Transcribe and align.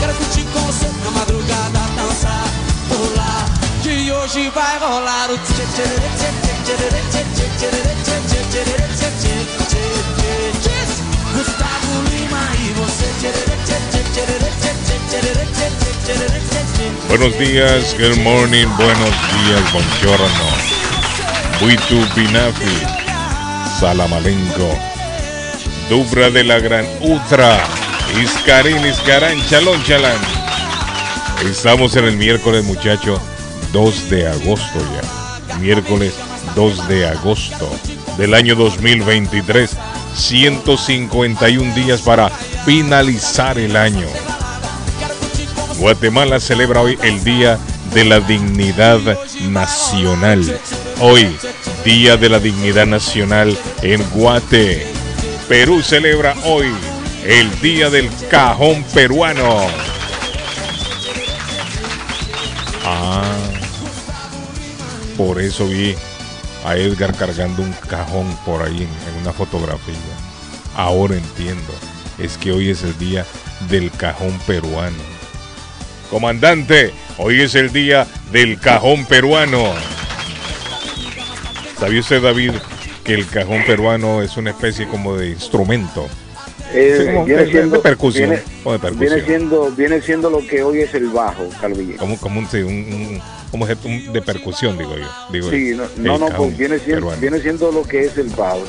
Quero 0.00 0.14
curtir 0.14 0.44
com 0.52 0.60
você 0.60 0.86
madrugada, 1.10 1.80
dançar, 1.96 2.44
pular. 2.88 3.44
Que 3.82 4.10
hoje 4.12 4.50
vai 4.50 4.78
rolar 4.78 5.30
e 5.30 5.38
Buenos 17.08 17.38
días, 17.38 17.94
good 17.94 18.20
morning, 18.20 18.66
buenos 18.76 19.14
días, 19.32 19.70
buongiorno. 19.72 20.68
Buitu 21.58 22.06
Binafi, 22.14 22.86
Salamalenco, 23.80 24.78
Dubra 25.88 26.30
de 26.30 26.44
la 26.44 26.60
Gran 26.60 26.86
Utra, 27.00 27.58
Iscarín, 28.16 28.84
Iscarán, 28.86 29.38
Chalón, 29.48 29.82
Chalán. 29.84 30.16
Estamos 31.48 31.94
en 31.96 32.06
el 32.06 32.16
miércoles, 32.16 32.64
muchacho, 32.64 33.20
2 33.72 34.10
de 34.10 34.26
agosto 34.26 34.78
ya. 34.78 35.56
Miércoles 35.58 36.14
2 36.54 36.88
de 36.88 37.06
agosto 37.06 37.70
del 38.16 38.34
año 38.34 38.54
2023. 38.54 39.76
151 40.14 41.74
días 41.74 42.00
para 42.02 42.28
finalizar 42.64 43.58
el 43.58 43.76
año. 43.76 44.06
Guatemala 45.78 46.40
celebra 46.40 46.80
hoy 46.80 46.98
el 47.02 47.22
Día 47.22 47.58
de 47.94 48.04
la 48.04 48.18
Dignidad 48.20 49.00
Nacional. 49.48 50.58
Hoy, 51.00 51.28
Día 51.84 52.16
de 52.16 52.28
la 52.28 52.40
Dignidad 52.40 52.86
Nacional 52.86 53.56
en 53.82 54.02
Guate. 54.10 54.86
Perú 55.48 55.82
celebra 55.82 56.34
hoy 56.44 56.72
el 57.28 57.60
Día 57.60 57.90
del 57.90 58.08
Cajón 58.30 58.82
Peruano. 58.94 59.66
Ah, 62.86 63.22
por 65.14 65.38
eso 65.38 65.68
vi 65.68 65.94
a 66.64 66.76
Edgar 66.76 67.14
cargando 67.14 67.60
un 67.60 67.72
cajón 67.86 68.34
por 68.46 68.62
ahí 68.62 68.78
en, 68.78 69.20
una 69.20 69.34
fotografía. 69.34 69.94
Ahora 70.74 71.16
entiendo, 71.16 71.74
es 72.16 72.38
que 72.38 72.50
hoy 72.50 72.70
es 72.70 72.82
el 72.82 72.96
día 72.98 73.26
del 73.68 73.90
cajón 73.90 74.40
peruano. 74.46 74.96
Comandante, 76.10 76.94
hoy 77.18 77.42
es 77.42 77.54
el 77.54 77.74
día 77.74 78.06
del 78.32 78.58
cajón 78.58 79.04
peruano. 79.04 79.74
¿Sabía 81.78 82.00
usted, 82.00 82.22
David, 82.22 82.52
que 83.04 83.12
el 83.12 83.28
cajón 83.28 83.64
peruano 83.66 84.22
es 84.22 84.38
una 84.38 84.48
especie 84.48 84.88
como 84.88 85.14
de 85.14 85.28
instrumento? 85.28 86.08
Eh, 86.74 86.96
Sí, 86.98 87.24
viene 87.26 87.44
de 87.44 87.50
siendo, 87.50 87.80
percusión, 87.82 88.28
Viene, 88.30 88.42
como 88.62 88.72
de 88.74 88.78
percusión. 88.78 89.08
viene 89.10 89.24
siendo, 89.26 89.70
viene 89.70 90.02
siendo 90.02 90.30
lo 90.30 90.46
que 90.46 90.62
hoy 90.62 90.80
es 90.80 90.94
el 90.94 91.08
bajo, 91.08 91.48
Calvillo. 91.60 91.96
Como, 91.96 92.18
como 92.18 92.40
un, 92.40 92.46
un, 92.46 93.20
como 93.50 93.64
un- 93.64 94.12
de 94.12 94.20
percusión, 94.22 94.76
digo 94.76 94.94
yo. 94.96 95.06
Digo 95.32 95.50
Sí, 95.50 95.74
no, 95.96 96.14
El 96.14 96.20
no, 96.20 96.26
pues 96.36 96.58
viene 96.58 96.78
siendo, 96.78 96.96
peruano. 97.06 97.20
viene 97.20 97.40
siendo 97.40 97.72
lo 97.72 97.82
que 97.84 98.02
es 98.02 98.18
el 98.18 98.28
bajo. 98.30 98.62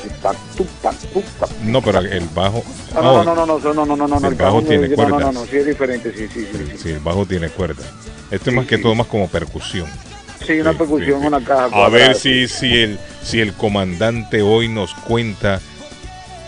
No, 1.64 1.82
pero 1.82 1.98
el 1.98 2.28
bajo. 2.34 2.64
No, 2.94 3.22
no, 3.22 3.34
no, 3.34 3.46
no, 3.46 3.58
no, 3.58 3.58
no, 3.58 3.74
no, 3.74 3.96
no, 3.96 4.08
no, 4.08 4.20
no, 4.20 4.28
El 4.28 4.34
bajo 4.34 4.62
tiene 4.62 4.88
no, 4.88 5.08
no, 5.08 5.20
no, 5.20 5.32
no, 5.32 5.44
sí 5.46 5.56
es 5.58 5.66
diferente, 5.66 6.12
sí, 6.16 6.26
sí, 6.32 6.46
sí. 6.50 6.58
Sí, 6.72 6.78
Sí, 6.82 6.88
el 6.90 7.00
bajo 7.00 7.26
tiene 7.26 7.48
cuerda. 7.50 7.82
Esto 8.30 8.50
es 8.50 8.56
más 8.56 8.66
que 8.66 8.78
todo 8.78 8.94
más 8.94 9.06
como 9.08 9.28
percusión. 9.28 9.88
Sí, 10.46 10.58
una 10.58 10.72
percusión, 10.72 11.24
una 11.24 11.44
caja. 11.44 11.68
A 11.84 11.88
ver 11.90 12.14
si, 12.14 12.48
si, 12.48 12.74
el, 12.78 12.98
si 13.22 13.40
el 13.40 13.52
comandante 13.52 14.40
hoy 14.40 14.68
nos 14.68 14.94
cuenta 14.94 15.60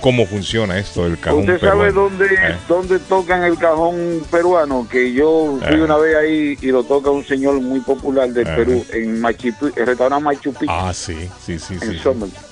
cómo 0.03 0.27
funciona 0.27 0.79
esto 0.79 1.05
del 1.05 1.19
cajón 1.19 1.41
¿Usted 1.41 1.61
sabe 1.61 1.87
peruano. 1.87 2.01
dónde, 2.11 2.27
Eh. 2.27 2.57
dónde 2.69 2.99
tocan 2.99 3.45
el 3.45 3.57
cajón 3.57 4.21
peruano? 4.31 4.87
Que 4.91 5.13
yo 5.15 5.59
fui 5.67 5.77
Eh. 5.79 5.83
una 5.83 5.97
vez 5.97 6.17
ahí 6.17 6.59
y 6.61 6.67
lo 6.67 6.83
toca 6.85 7.11
un 7.11 7.25
señor 7.25 7.59
muy 7.61 7.81
popular 7.81 8.29
del 8.29 8.47
Eh. 8.47 8.53
Perú, 8.55 8.85
en 8.93 9.21
Machu 9.21 9.49
Picchu, 9.59 9.73
el 9.77 9.87
restaurante 9.87 10.25
Machu 10.25 10.53
Picchu, 10.53 10.67
Ah, 10.69 10.93
sí, 10.93 11.15
sí, 11.47 11.59
sí, 11.59 11.75
en 11.75 11.81
sí. 11.81 11.99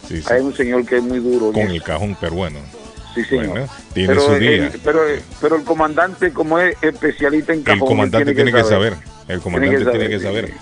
Sí, 0.08 0.22
sí. 0.22 0.32
Hay 0.32 0.40
un 0.40 0.54
señor 0.56 0.86
que 0.86 0.96
es 0.96 1.02
muy 1.02 1.18
duro. 1.18 1.52
Con 1.52 1.62
el 1.62 1.76
eso. 1.76 1.84
cajón 1.84 2.14
peruano. 2.14 2.60
Sí, 3.14 3.24
señor. 3.24 3.48
Bueno, 3.48 3.66
tiene 3.92 4.08
pero, 4.08 4.20
su 4.22 4.32
el- 4.34 4.40
día. 4.40 4.70
pero, 4.84 5.00
pero 5.40 5.56
el 5.56 5.64
comandante, 5.64 6.32
como 6.32 6.58
es 6.60 6.76
especialista 6.80 7.52
en 7.52 7.58
El 7.58 7.64
cajón, 7.64 7.88
comandante 7.88 8.32
tiene 8.34 8.52
que 8.52 8.62
saber. 8.64 8.94
El 9.26 9.40
comandante 9.40 9.76
Tiene 9.76 9.92
que 9.92 9.98
tiene 9.98 10.16
que 10.18 10.24
saber, 10.24 10.48
saber. 10.48 10.60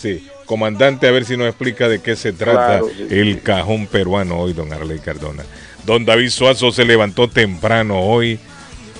Sí. 0.00 0.28
Comandante, 0.46 1.08
a 1.08 1.10
ver 1.10 1.24
si 1.24 1.36
nos 1.36 1.48
explica 1.48 1.88
de 1.88 2.00
qué 2.00 2.14
se 2.16 2.32
trata 2.32 2.78
Claro, 2.78 2.88
sí, 2.96 3.06
el 3.10 3.34
sí. 3.34 3.40
cajón 3.40 3.86
peruano 3.88 4.38
hoy, 4.38 4.52
don 4.52 4.72
Arley 4.72 4.98
Cardona. 5.00 5.42
Don 5.88 6.04
David 6.04 6.28
Suazo 6.28 6.70
se 6.70 6.84
levantó 6.84 7.28
temprano 7.28 7.98
hoy, 8.02 8.38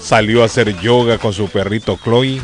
salió 0.00 0.41
a 0.43 0.47
hacer 0.47 0.75
yoga 0.81 1.19
con 1.19 1.34
su 1.34 1.47
perrito 1.50 1.99
Chloe 2.03 2.41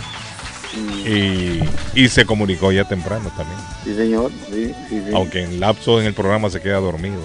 y, 1.06 1.60
y 1.94 2.08
se 2.08 2.26
comunicó 2.26 2.70
ya 2.70 2.84
temprano 2.84 3.30
también. 3.34 3.58
Sí, 3.84 3.94
señor. 3.94 4.30
Sí, 4.52 4.66
sí, 4.90 5.02
sí. 5.06 5.14
Aunque 5.14 5.42
en 5.44 5.60
lapso 5.60 5.98
en 5.98 6.06
el 6.06 6.12
programa 6.12 6.50
se 6.50 6.60
queda 6.60 6.76
dormido. 6.76 7.22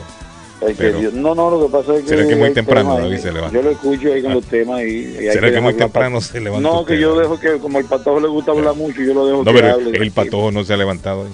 Pero- 0.77 0.99
Dios- 0.99 1.13
no, 1.13 1.35
no, 1.35 1.49
lo 1.51 1.65
que 1.67 1.71
pasa 1.73 1.93
es 1.95 2.03
que. 2.03 2.07
¿Será 2.07 2.25
que 2.25 2.37
muy 2.37 2.53
temprano 2.53 2.97
David 2.97 3.17
se 3.17 3.33
levanta? 3.33 3.53
Yo 3.57 3.63
lo 3.63 3.71
escucho 3.71 4.13
ahí 4.13 4.21
con 4.21 4.31
Ah. 4.31 4.35
los 4.35 4.45
temas 4.45 4.81
y. 4.83 5.13
¿Será 5.15 5.51
que 5.51 5.59
muy 5.59 5.73
temprano 5.73 6.21
se 6.21 6.39
levanta 6.39 6.69
No, 6.69 6.79
usted, 6.81 6.95
que 6.95 7.01
yo 7.01 7.19
dejo 7.19 7.37
que, 7.37 7.57
como 7.59 7.79
el 7.79 7.85
patojo 7.85 8.21
le 8.21 8.29
gusta 8.29 8.51
hablar 8.51 8.75
mucho, 8.75 9.01
yo 9.01 9.13
lo 9.13 9.25
dejo 9.25 9.43
No, 9.43 9.51
que 9.53 9.59
pero 9.61 9.73
hable. 9.73 9.97
el 9.97 10.11
patojo 10.11 10.51
no 10.51 10.63
se 10.63 10.73
ha 10.73 10.77
levantado 10.77 11.21
hoy. 11.23 11.29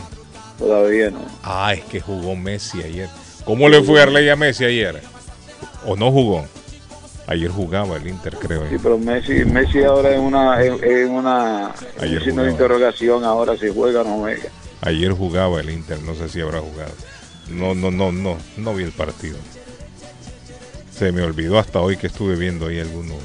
Todavía 0.58 1.12
no. 1.12 1.20
Ah, 1.44 1.74
es 1.76 1.84
que 1.86 2.00
jugó 2.02 2.36
Messi 2.36 2.82
ayer. 2.82 3.08
¿Cómo 3.46 3.70
le 3.70 3.84
fue 3.84 4.00
a 4.00 4.04
Arley 4.04 4.30
a 4.30 4.36
Messi 4.36 4.66
ayer? 4.66 5.00
¿O 5.86 5.96
no 5.96 6.12
jugó? 6.12 6.46
Ayer 7.28 7.50
jugaba 7.50 7.98
el 7.98 8.08
Inter, 8.08 8.36
creo. 8.36 8.68
Sí, 8.70 8.76
pero 8.82 8.98
Messi, 9.00 9.46
Messi 9.46 9.84
ahora 9.84 10.12
es 10.12 10.20
una, 10.20 10.62
es, 10.62 10.82
es 10.84 11.10
una, 11.10 11.72
Ayer 12.00 12.24
signo 12.24 12.44
de 12.44 12.52
interrogación. 12.52 13.24
Ahora 13.24 13.58
si 13.58 13.70
juega 13.74 14.02
o 14.02 14.04
no 14.04 14.18
juega. 14.20 14.44
Ayer 14.82 15.12
jugaba 15.12 15.60
el 15.60 15.70
Inter, 15.72 16.00
no 16.04 16.14
sé 16.14 16.30
si 16.30 16.42
habrá 16.42 16.60
jugado. 16.60 16.92
No, 17.50 17.74
no, 17.74 17.90
no, 17.90 18.12
no, 18.12 18.38
no 18.58 18.76
vi 18.76 18.84
el 18.84 18.92
partido. 18.92 19.38
Se 20.92 21.12
me 21.12 21.24
olvidó 21.24 21.58
hasta 21.60 21.82
hoy 21.82 21.98
que 21.98 22.08
estuve 22.08 22.36
viendo 22.36 22.68
ahí 22.68 22.80
algunos 22.80 23.18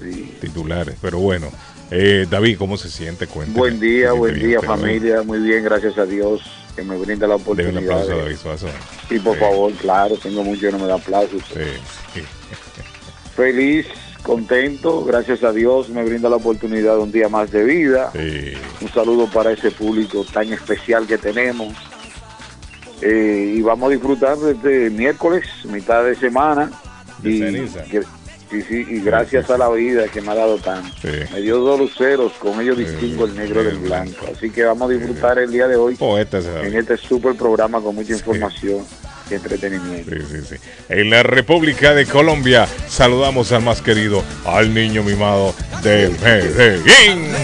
Sí. 0.00 0.34
titulares, 0.40 0.96
pero 1.00 1.18
bueno. 1.18 1.48
Eh, 1.90 2.26
David, 2.28 2.58
¿cómo 2.58 2.76
se 2.76 2.90
siente? 2.90 3.26
Cuénteme. 3.26 3.58
Buen 3.58 3.80
día, 3.80 4.08
¿Se 4.12 4.18
buen 4.18 4.38
día 4.38 4.58
hoy? 4.60 4.66
familia, 4.66 5.22
muy 5.22 5.38
bien, 5.38 5.62
gracias 5.62 5.96
a 5.98 6.04
Dios 6.04 6.40
que 6.76 6.82
me 6.82 6.96
brinda 6.98 7.26
la 7.26 7.36
Debe 7.38 7.50
un 7.50 7.52
oportunidad. 7.52 7.82
aplauso 7.82 8.10
de- 8.10 8.22
David 8.22 8.36
Suazo. 8.36 8.66
Sí, 9.08 9.18
por 9.18 9.34
Sí. 9.34 9.40
favor, 9.40 9.72
claro, 9.72 10.16
tengo 10.22 10.44
mucho 10.44 10.70
no 10.70 10.78
me 10.78 10.86
da 10.86 10.94
aplausos. 10.96 11.42
Sí, 11.52 11.60
sí. 12.14 12.22
Feliz 13.34 13.86
contento, 14.22 15.04
gracias 15.04 15.42
a 15.44 15.52
Dios 15.52 15.88
me 15.88 16.02
brinda 16.04 16.28
la 16.28 16.36
oportunidad 16.36 16.94
de 16.96 17.00
un 17.02 17.12
día 17.12 17.28
más 17.28 17.50
de 17.50 17.64
vida. 17.64 18.10
Sí. 18.12 18.52
Un 18.80 18.88
saludo 18.92 19.26
para 19.30 19.52
ese 19.52 19.70
público 19.70 20.24
tan 20.32 20.52
especial 20.52 21.06
que 21.06 21.16
tenemos. 21.18 21.74
Eh, 23.02 23.54
y 23.56 23.60
vamos 23.62 23.88
a 23.88 23.92
disfrutar 23.92 24.36
desde 24.38 24.90
miércoles, 24.90 25.44
mitad 25.64 26.02
de 26.04 26.14
semana. 26.16 26.70
De 27.18 27.30
y, 27.30 27.38
ceniza. 27.38 27.82
que- 27.84 28.02
sí, 28.50 28.62
sí, 28.62 28.86
y 28.88 29.00
gracias 29.00 29.50
a 29.50 29.58
la 29.58 29.68
vida 29.70 30.08
que 30.08 30.20
me 30.20 30.32
ha 30.32 30.34
dado 30.34 30.58
tanto. 30.58 30.90
Sí. 31.02 31.08
Me 31.32 31.40
dio 31.40 31.58
dos 31.58 31.78
luceros, 31.78 32.32
con 32.34 32.60
ellos 32.60 32.78
distingo 32.78 33.24
el 33.24 33.36
negro 33.36 33.62
del 33.62 33.78
blanco. 33.78 34.26
Así 34.34 34.50
que 34.50 34.64
vamos 34.64 34.90
a 34.90 34.94
disfrutar 34.94 35.38
el 35.38 35.50
día 35.50 35.66
de 35.68 35.76
hoy 35.76 35.96
Poeta 35.96 36.38
en 36.62 36.76
este 36.76 36.96
super 36.96 37.34
programa 37.34 37.80
con 37.80 37.94
mucha 37.94 38.12
información 38.12 38.84
y 39.30 39.34
entretenimiento. 39.34 40.10
Sí, 40.10 40.22
sí, 40.30 40.42
sí. 40.50 40.56
En 40.88 41.10
la 41.10 41.22
República 41.22 41.94
de 41.94 42.06
Colombia 42.06 42.66
saludamos 42.88 43.52
al 43.52 43.62
más 43.62 43.82
querido, 43.82 44.22
al 44.44 44.72
niño 44.72 45.02
mimado 45.02 45.54
del 45.82 46.12
Medellín. 46.20 47.34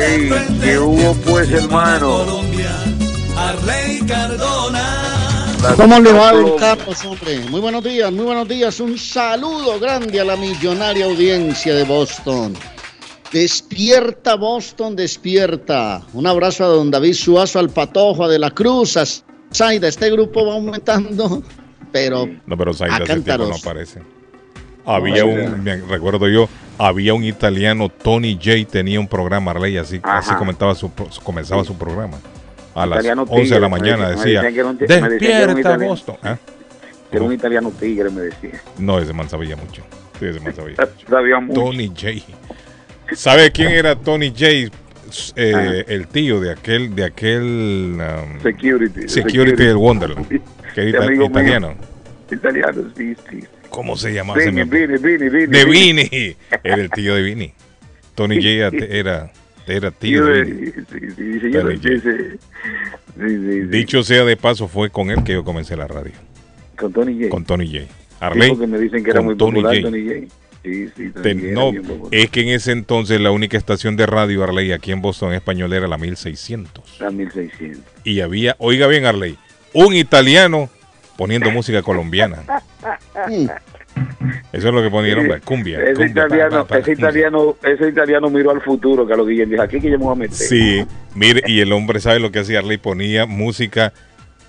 Ey, 0.00 0.30
¿qué 0.60 0.78
hubo, 0.78 1.14
pues, 1.24 1.50
hermano? 1.50 2.24
Colombia, 2.24 2.70
Arley 3.36 4.00
Cardona. 4.06 4.91
¿Cómo 5.76 6.00
le 6.00 6.12
va, 6.12 6.32
don 6.32 6.42
Pablo, 6.42 6.56
Carlos, 6.56 7.04
hombre? 7.04 7.38
Muy 7.48 7.60
buenos 7.60 7.84
días, 7.84 8.10
muy 8.10 8.24
buenos 8.24 8.48
días. 8.48 8.80
Un 8.80 8.98
saludo 8.98 9.78
grande 9.78 10.20
a 10.20 10.24
la 10.24 10.36
millonaria 10.36 11.04
audiencia 11.04 11.72
de 11.74 11.84
Boston. 11.84 12.54
Despierta, 13.32 14.34
Boston, 14.34 14.96
despierta. 14.96 16.02
Un 16.14 16.26
abrazo 16.26 16.64
a 16.64 16.66
don 16.66 16.90
David 16.90 17.14
Suazo, 17.14 17.60
al 17.60 17.70
Patojo, 17.70 18.24
a 18.24 18.28
De 18.28 18.40
la 18.40 18.50
Cruz, 18.50 18.96
a 18.96 19.04
Saida. 19.50 19.86
Este 19.86 20.10
grupo 20.10 20.44
va 20.44 20.54
aumentando, 20.54 21.42
pero 21.92 22.28
No, 22.44 22.58
pero 22.58 22.74
Saida 22.74 22.96
A 22.96 23.02
hace 23.04 23.20
tiempo 23.20 23.46
no 23.46 23.54
aparece. 23.54 24.02
Había 24.84 25.24
un, 25.24 25.62
me 25.62 25.76
recuerdo 25.76 26.28
yo, 26.28 26.48
había 26.76 27.14
un 27.14 27.22
italiano, 27.22 27.88
Tony 27.88 28.34
J, 28.34 28.68
tenía 28.68 28.98
un 28.98 29.06
programa, 29.06 29.52
Arley, 29.52 29.76
así, 29.76 30.00
Ajá. 30.02 30.18
así 30.18 30.34
comentaba 30.34 30.74
su, 30.74 30.90
comenzaba 31.22 31.62
su 31.62 31.76
programa. 31.76 32.18
A 32.74 32.86
las 32.86 32.98
Italiano 32.98 33.26
11 33.28 33.54
de 33.54 33.60
la 33.60 33.68
mañana 33.68 34.08
me 34.08 34.16
decía, 34.16 34.64
un 34.64 34.78
despierta 34.78 35.60
italiano". 35.60 35.84
Boston. 35.86 36.16
Era 37.12 37.22
un 37.22 37.32
italiano 37.32 37.70
tigre, 37.78 38.10
me 38.10 38.22
decía. 38.22 38.60
No, 38.78 38.98
ese 38.98 39.12
man 39.12 39.28
sabía 39.28 39.56
mucho. 39.56 39.82
Sí, 40.18 40.26
ese 40.26 40.40
man 40.40 40.54
sabía. 40.54 40.76
Sabía 41.08 41.40
mucho. 41.40 41.60
Tony 41.60 41.88
J. 41.88 42.10
¿Sabe 43.14 43.50
quién 43.52 43.72
era 43.72 43.94
Tony 43.96 44.30
J? 44.30 44.74
Eh, 45.36 45.84
el 45.88 46.06
tío 46.08 46.40
de 46.40 46.52
aquel, 46.52 46.94
de 46.94 47.04
aquel 47.04 47.98
um, 48.00 48.40
Security. 48.40 49.08
Security 49.08 49.64
del 49.64 49.76
Wonderland, 49.76 50.26
que 50.74 50.88
era 50.88 51.00
ita- 51.04 51.10
mío. 51.10 51.24
italiano. 51.26 51.74
Italiano, 52.30 52.82
sí, 52.96 53.14
sí. 53.30 53.44
¿Cómo 53.68 53.94
se 53.96 54.14
llamaba? 54.14 54.38
Vini, 54.38 54.62
Vini, 54.64 54.98
Vini. 54.98 55.46
De 55.46 55.64
Vini. 55.66 56.36
Era 56.64 56.76
el 56.76 56.90
tío 56.90 57.14
de 57.14 57.22
Vini. 57.22 57.52
Tony 58.14 58.36
J 58.36 58.76
era, 58.90 59.30
Vini. 59.66 60.72
Sí. 63.16 63.60
Dicho 63.68 64.02
sea 64.02 64.24
de 64.24 64.36
paso, 64.36 64.68
fue 64.68 64.90
con 64.90 65.10
él 65.10 65.22
que 65.24 65.32
yo 65.32 65.44
comencé 65.44 65.76
la 65.76 65.86
radio. 65.86 66.12
Con 66.76 66.92
Tony 66.92 67.14
J. 67.18 67.28
Con 67.28 67.44
Tony 67.44 67.66
J. 67.66 67.84
Arley. 68.20 68.50
porque 68.50 68.66
me 68.66 68.78
dicen 68.78 69.04
que 69.04 69.10
era 69.10 69.18
con 69.20 69.26
muy 69.26 69.36
Tony 69.36 69.52
popular 69.62 69.74
J. 69.76 69.90
Tony 69.90 70.04
J. 70.06 70.34
Sí, 70.64 70.88
sí, 70.96 71.10
Te- 71.22 71.34
no, 71.34 71.72
es 72.12 72.30
que 72.30 72.42
en 72.42 72.48
ese 72.50 72.70
entonces 72.70 73.20
la 73.20 73.32
única 73.32 73.58
estación 73.58 73.96
de 73.96 74.06
radio 74.06 74.44
Arley 74.44 74.70
aquí 74.70 74.92
en 74.92 75.02
Boston 75.02 75.30
en 75.30 75.34
español 75.36 75.72
era 75.72 75.88
la 75.88 75.98
1600. 75.98 77.00
Era 77.00 77.10
1600. 77.10 77.82
Y 78.04 78.20
había, 78.20 78.54
oiga 78.58 78.86
bien 78.86 79.04
Arley, 79.04 79.36
un 79.72 79.92
italiano 79.96 80.70
poniendo 81.18 81.50
música 81.50 81.82
colombiana. 81.82 82.44
Eso 84.52 84.68
es 84.68 84.74
lo 84.74 84.80
que 84.82 84.88
hombre, 84.88 85.40
cumbia. 85.40 85.82
Ese 85.82 85.94
cumbia, 85.94 86.10
italiano, 86.10 86.66
ese 86.70 86.92
italiano, 86.92 87.56
ese 87.62 87.88
italiano 87.88 88.30
miró 88.30 88.50
al 88.50 88.60
futuro, 88.60 89.06
que 89.06 89.12
a 89.12 89.16
lo 89.16 89.26
que 89.26 89.46
dijo, 89.46 89.62
aquí 89.62 89.80
que 89.80 89.90
yo 89.90 89.98
me 89.98 90.04
voy 90.04 90.12
a 90.12 90.16
meter. 90.16 90.36
Sí, 90.36 90.84
mire, 91.14 91.42
y 91.46 91.60
el 91.60 91.72
hombre 91.72 92.00
sabe 92.00 92.20
lo 92.20 92.30
que 92.30 92.40
hacía 92.40 92.58
Arley, 92.58 92.78
ponía 92.78 93.26
música 93.26 93.92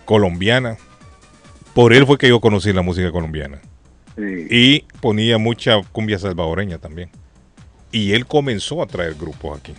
colombiana. 0.06 0.78
Por 1.74 1.94
él 1.94 2.06
fue 2.06 2.18
que 2.18 2.30
yo 2.30 2.40
conocí 2.40 2.72
la 2.74 2.82
música 2.82 3.12
colombiana. 3.12 3.60
Sí. 4.16 4.48
Y 4.50 4.86
ponía 5.02 5.38
mucha 5.38 5.82
cumbia 5.92 6.20
salvadoreña 6.20 6.78
también. 6.78 7.10
Y 7.92 8.14
él 8.14 8.26
comenzó 8.26 8.82
a 8.82 8.88
traer 8.88 9.16
grupos 9.16 9.60
aquí. 9.60 9.74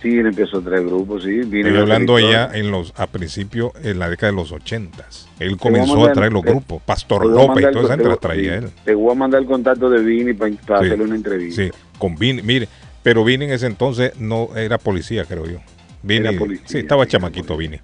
Sí, 0.00 0.08
él 0.18 0.26
empezó 0.26 0.58
a 0.58 0.62
traer 0.62 0.84
grupos, 0.84 1.24
sí. 1.24 1.40
Vine 1.40 1.68
Estoy 1.68 1.78
hablando 1.78 2.16
allá 2.16 2.50
en 2.54 2.70
los 2.70 2.94
a 2.96 3.06
principio 3.06 3.72
en 3.82 3.98
la 3.98 4.08
década 4.08 4.32
de 4.32 4.36
los 4.36 4.52
ochentas. 4.52 5.29
Él 5.40 5.56
comenzó 5.56 6.06
a 6.06 6.12
traer 6.12 6.32
los 6.32 6.42
grupos. 6.42 6.80
Pastor 6.82 7.26
López 7.26 7.64
y 7.68 7.72
toda 7.72 7.84
esa 7.86 7.94
gente 7.94 8.08
las 8.08 8.20
te- 8.20 8.26
traía 8.28 8.54
él. 8.56 8.70
Te 8.84 8.94
voy 8.94 9.10
a 9.10 9.14
mandar 9.14 9.40
el 9.40 9.46
contacto 9.48 9.90
de 9.90 10.02
Vini 10.02 10.32
para, 10.34 10.52
para 10.66 10.80
Sí, 10.80 10.86
hacerle 10.86 11.04
una 11.04 11.16
entrevista. 11.16 11.62
Sí, 11.62 11.70
con 11.98 12.14
Vini, 12.14 12.42
mire, 12.42 12.68
pero 13.02 13.24
Vini 13.24 13.46
en 13.46 13.52
ese 13.52 13.66
entonces 13.66 14.12
no 14.20 14.50
era 14.56 14.78
policía, 14.78 15.24
creo 15.24 15.46
yo. 15.46 15.58
Vini, 16.02 16.28
Era 16.28 16.38
policía, 16.38 16.66
sí, 16.68 16.78
estaba 16.78 17.02
era 17.02 17.10
chamaquito 17.10 17.56
Vini. 17.56 17.78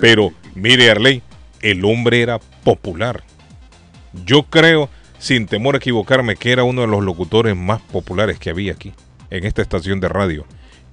Pero 0.00 0.32
mire, 0.54 0.90
Arley, 0.90 1.22
el 1.60 1.84
hombre 1.84 2.22
era 2.22 2.38
popular. 2.64 3.22
Yo 4.24 4.44
creo, 4.44 4.88
sin 5.18 5.46
temor 5.46 5.74
a 5.74 5.78
equivocarme, 5.78 6.36
que 6.36 6.52
era 6.52 6.64
uno 6.64 6.80
de 6.82 6.86
los 6.86 7.04
locutores 7.04 7.54
más 7.56 7.80
populares 7.82 8.38
que 8.38 8.50
había 8.50 8.72
aquí, 8.72 8.92
en 9.30 9.44
esta 9.44 9.62
estación 9.62 10.00
de 10.00 10.08
radio. 10.08 10.44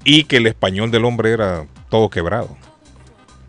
Y 0.03 0.25
que 0.25 0.38
el 0.38 0.47
español 0.47 0.92
del 0.92 1.06
hombre 1.06 1.31
era 1.31 1.65
todo 1.89 2.09
quebrado. 2.09 2.56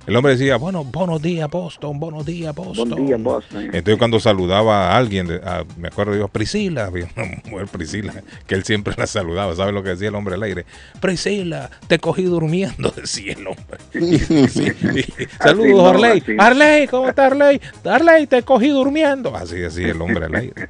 El 0.07 0.15
hombre 0.15 0.37
decía, 0.37 0.57
bueno, 0.57 0.85
buenos 0.85 1.21
días, 1.21 1.51
Boston, 1.51 1.99
buenos 1.99 2.25
días, 2.25 2.55
Boston. 2.55 2.91
Buen 2.91 3.07
día, 3.07 3.17
Boston. 3.17 3.65
Entonces 3.65 3.97
cuando 3.99 4.21
saludaba 4.21 4.93
a 4.93 4.97
alguien, 4.97 5.29
a- 5.45 5.65
me 5.77 5.89
acuerdo 5.89 6.15
yo, 6.17 6.29
Priscila, 6.29 6.85
había 6.87 7.09
una 7.17 7.27
mujer 7.51 7.67
Priscila, 7.67 8.15
que 8.47 8.55
él 8.55 8.63
siempre 8.65 8.95
la 8.97 9.07
saludaba, 9.09 9.57
¿sabe 9.57 9.73
lo 9.73 9.83
que 9.83 9.89
decía 9.91 10.09
el 10.09 10.15
hombre 10.15 10.37
al 10.37 10.45
aire? 10.45 10.65
Priscila, 11.01 11.71
te 11.89 11.99
cogí 11.99 12.23
durmiendo, 12.23 12.91
decía 12.97 13.33
el 13.33 13.47
hombre. 13.49 13.79
Saludos, 15.43 15.95
Arley. 15.95 16.23
Arley, 16.39 16.87
¿cómo 16.87 17.09
está 17.09 17.27
Arley? 17.27 17.61
Arley, 17.85 18.27
te 18.27 18.43
cogí 18.43 18.69
durmiendo. 18.69 19.35
Así 19.35 19.57
decía 19.57 19.89
el 19.89 20.01
hombre 20.01 20.27
al 20.27 20.35
aire. 20.37 20.69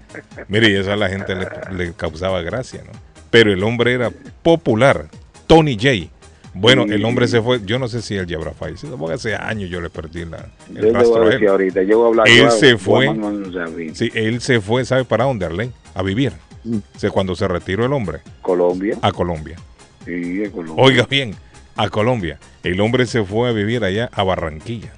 Mire, 0.48 0.70
y 0.70 0.76
eso 0.76 0.92
a 0.92 0.96
la 0.96 1.08
gente 1.08 1.34
le, 1.34 1.46
le 1.76 1.92
causaba 1.92 2.40
gracia, 2.42 2.80
¿no? 2.86 2.92
Pero 3.30 3.52
el 3.52 3.62
hombre 3.64 3.92
era 3.92 4.10
popular, 4.42 5.06
Tony 5.46 5.74
J. 5.74 6.10
Bueno, 6.58 6.82
el 6.84 7.04
hombre 7.04 7.28
se 7.28 7.42
fue, 7.42 7.60
yo 7.64 7.78
no 7.78 7.86
sé 7.88 8.00
si 8.02 8.14
él 8.16 8.26
ya 8.26 8.36
habrá 8.36 8.52
fallecido, 8.52 8.96
porque 8.96 9.14
hace 9.14 9.34
años 9.34 9.68
yo 9.70 9.80
le 9.80 9.90
perdí 9.90 10.24
la, 10.24 10.48
el 10.74 10.94
rastro 10.94 11.22
a 11.22 11.28
a 11.28 11.34
él. 11.34 11.46
ahorita, 11.48 11.82
yo 11.82 11.98
voy 11.98 12.04
a 12.06 12.08
hablar. 12.08 12.28
Él 12.28 12.36
yo 12.44 12.50
se 12.50 12.70
a 12.72 12.78
fue. 12.78 13.08
a. 13.08 13.66
Sí, 13.94 14.10
él 14.14 14.40
se 14.40 14.60
fue, 14.60 14.84
¿sabe 14.84 15.04
para 15.04 15.24
dónde, 15.24 15.44
Arley? 15.46 15.70
A 15.94 16.02
vivir. 16.02 16.32
Mm. 16.64 16.76
O 16.76 16.98
sea, 16.98 17.10
cuando 17.10 17.36
se 17.36 17.46
retiró 17.46 17.84
el 17.84 17.92
hombre, 17.92 18.20
Colombia. 18.42 18.98
a 19.02 19.12
Colombia. 19.12 19.56
Sí, 20.04 20.12
de 20.12 20.50
Colombia. 20.50 20.82
Oiga 20.84 21.06
bien, 21.08 21.34
a 21.76 21.88
Colombia. 21.88 22.38
El 22.62 22.80
hombre 22.80 23.06
se 23.06 23.22
fue 23.24 23.48
a 23.48 23.52
vivir 23.52 23.84
allá 23.84 24.08
a 24.12 24.22
Barranquilla. 24.24 24.92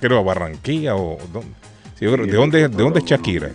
Creo 0.00 0.18
a 0.18 0.22
Barranquilla 0.22 0.96
o... 0.96 1.18
¿dónde? 1.32 1.48
Sí, 1.98 2.06
Sí, 2.06 2.06
¿De 2.06 2.36
dónde, 2.36 2.68
de 2.68 2.68
dónde 2.68 2.98
es 3.00 3.04
Shakira? 3.06 3.50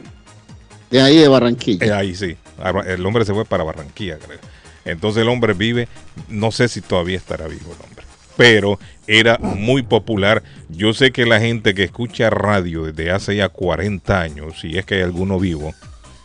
de 0.89 1.01
ahí 1.01 1.17
de 1.17 1.27
Barranquilla. 1.27 1.85
Eh, 1.85 1.91
ahí 1.93 2.15
sí. 2.15 2.35
A- 2.61 2.69
El 2.87 3.05
hombre 3.05 3.23
se 3.25 3.33
fue 3.33 3.45
para 3.45 3.63
Barranquilla, 3.63 4.17
creo. 4.17 4.39
Entonces 4.85 5.21
el 5.21 5.29
hombre 5.29 5.53
vive, 5.53 5.87
no 6.27 6.51
sé 6.51 6.67
si 6.67 6.81
todavía 6.81 7.17
estará 7.17 7.47
vivo 7.47 7.73
el 7.73 7.85
hombre, 7.85 8.05
pero 8.37 8.79
era 9.07 9.37
muy 9.37 9.83
popular. 9.83 10.43
Yo 10.69 10.93
sé 10.93 11.11
que 11.11 11.25
la 11.25 11.39
gente 11.39 11.73
que 11.73 11.83
escucha 11.83 12.29
radio 12.29 12.85
desde 12.85 13.11
hace 13.11 13.35
ya 13.35 13.49
40 13.49 14.19
años, 14.19 14.59
si 14.59 14.77
es 14.77 14.85
que 14.85 14.95
hay 14.95 15.01
alguno 15.01 15.39
vivo, 15.39 15.73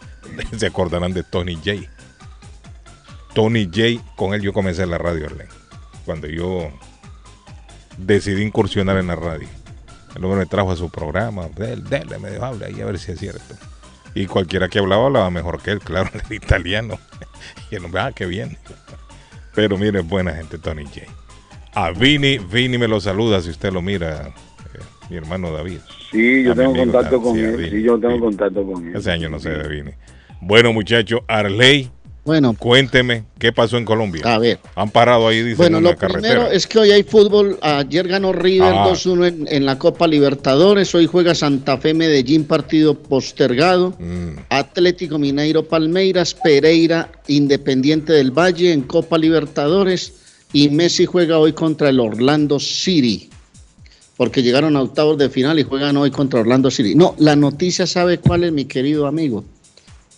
se 0.57 0.67
acordarán 0.67 1.13
de 1.13 1.23
Tony 1.23 1.57
J. 1.57 1.91
Tony 3.35 3.67
J, 3.67 4.03
con 4.17 4.33
él 4.33 4.41
yo 4.41 4.53
comencé 4.53 4.87
la 4.87 4.99
radio, 4.99 5.27
Arlen. 5.27 5.49
Cuando 6.07 6.27
yo 6.27 6.71
decidí 7.99 8.43
incursionar 8.43 8.97
en 8.99 9.09
la 9.09 9.17
radio. 9.17 9.49
El 10.15 10.25
hombre 10.25 10.41
me 10.41 10.47
trajo 10.47 10.73
a 10.73 10.77
su 10.77 10.89
programa, 10.89 11.49
dele, 11.49 12.19
me 12.19 12.31
dijo, 12.31 12.45
habla 12.45 12.67
ahí 12.67 12.81
a 12.81 12.87
ver 12.87 12.99
si 12.99 13.13
es 13.13 13.19
cierto. 13.19 13.55
Y 14.17 14.25
cualquiera 14.27 14.69
que 14.71 14.79
hablaba 14.79 15.05
hablaba 15.05 15.31
mejor 15.31 15.61
que 15.61 15.73
él, 15.73 15.81
claro, 15.81 16.09
el 16.31 16.37
italiano. 16.37 16.99
Y 17.71 17.75
el 17.75 17.85
hombre, 17.85 18.01
ah, 18.01 18.13
qué 18.13 18.25
bien. 18.25 18.57
Pero 19.55 19.77
mire, 19.77 20.01
buena 20.01 20.33
gente, 20.33 20.57
Tony 20.57 20.85
J. 20.85 21.03
A 21.75 21.91
Vini, 21.91 22.39
Vini 22.39 22.79
me 22.79 22.89
lo 22.89 22.99
saluda 22.99 23.43
si 23.43 23.51
usted 23.51 23.71
lo 23.71 23.83
mira, 23.83 24.29
eh, 24.29 24.79
mi 25.11 25.19
hermano 25.19 25.53
David. 25.53 25.81
Sí, 26.11 26.43
yo 26.43 26.55
tengo 26.55 26.75
contacto 26.75 27.21
con 27.21 27.39
él. 27.39 27.71
Sí, 27.71 27.83
yo 27.83 27.99
tengo 28.01 28.19
contacto 28.19 28.65
con 28.65 28.89
él. 28.89 28.97
Hace 28.97 29.11
años 29.11 29.31
no 29.31 29.39
sé 29.39 29.51
de 29.51 29.69
Vini. 29.69 29.91
Bueno, 30.41 30.73
muchacho, 30.73 31.23
Arley, 31.29 31.91
Bueno, 32.27 32.55
cuénteme 32.59 33.25
qué 33.39 33.53
pasó 33.53 33.79
en 33.79 33.85
Colombia. 33.85 34.21
a 34.25 34.39
ver. 34.39 34.59
Han 34.75 34.91
parado 34.91 35.29
ahí, 35.29 35.43
dicen, 35.43 35.57
Bueno, 35.59 35.79
en 35.79 35.85
una 35.85 35.93
lo 35.93 35.97
carretera. 35.97 36.23
primero 36.35 36.51
es 36.51 36.67
que 36.67 36.79
hoy 36.81 36.91
hay 36.91 37.05
fútbol. 37.05 37.57
Ayer 37.63 38.09
ganó 38.09 38.33
River 38.33 38.75
Ah. 38.75 38.89
2-1 38.91 39.25
en, 39.27 39.47
en 39.49 39.65
la 39.65 39.79
Copa 39.79 40.07
Libertadores. 40.09 40.93
Hoy 40.95 41.07
juega 41.07 41.35
Santa 41.37 41.79
Fe 41.79 41.95
Medellín, 41.95 42.45
partido 42.45 42.95
postergado. 43.01 43.95
Mm, 44.01 44.39
Atlético 44.51 45.19
Mineiro 45.19 45.63
Palmeiras, 45.69 46.35
Pereira 46.35 47.11
Independiente 47.29 48.13
del 48.13 48.33
Valle 48.33 48.73
en 48.73 48.83
Copa 48.83 49.17
Libertadores. 49.19 50.13
Y 50.53 50.69
Messi 50.71 51.07
juega 51.07 51.39
hoy 51.39 51.53
contra 51.53 51.89
el 51.91 52.01
Orlando 52.01 52.59
City. 52.61 53.31
porque 54.17 54.43
llegaron 54.43 54.77
a 54.77 54.83
octavos 54.83 55.19
de 55.19 55.29
final 55.29 55.59
y 55.59 55.63
juegan 55.63 55.95
hoy 55.99 56.11
contra 56.11 56.41
Orlando 56.41 56.71
City. 56.71 56.95
No, 56.95 57.15
la 57.19 57.37
noticia 57.37 57.87
sabe 57.87 58.17
cuál 58.19 58.45
es, 58.45 58.53
mi 58.53 58.65
querido 58.65 59.07
amigo. 59.07 59.45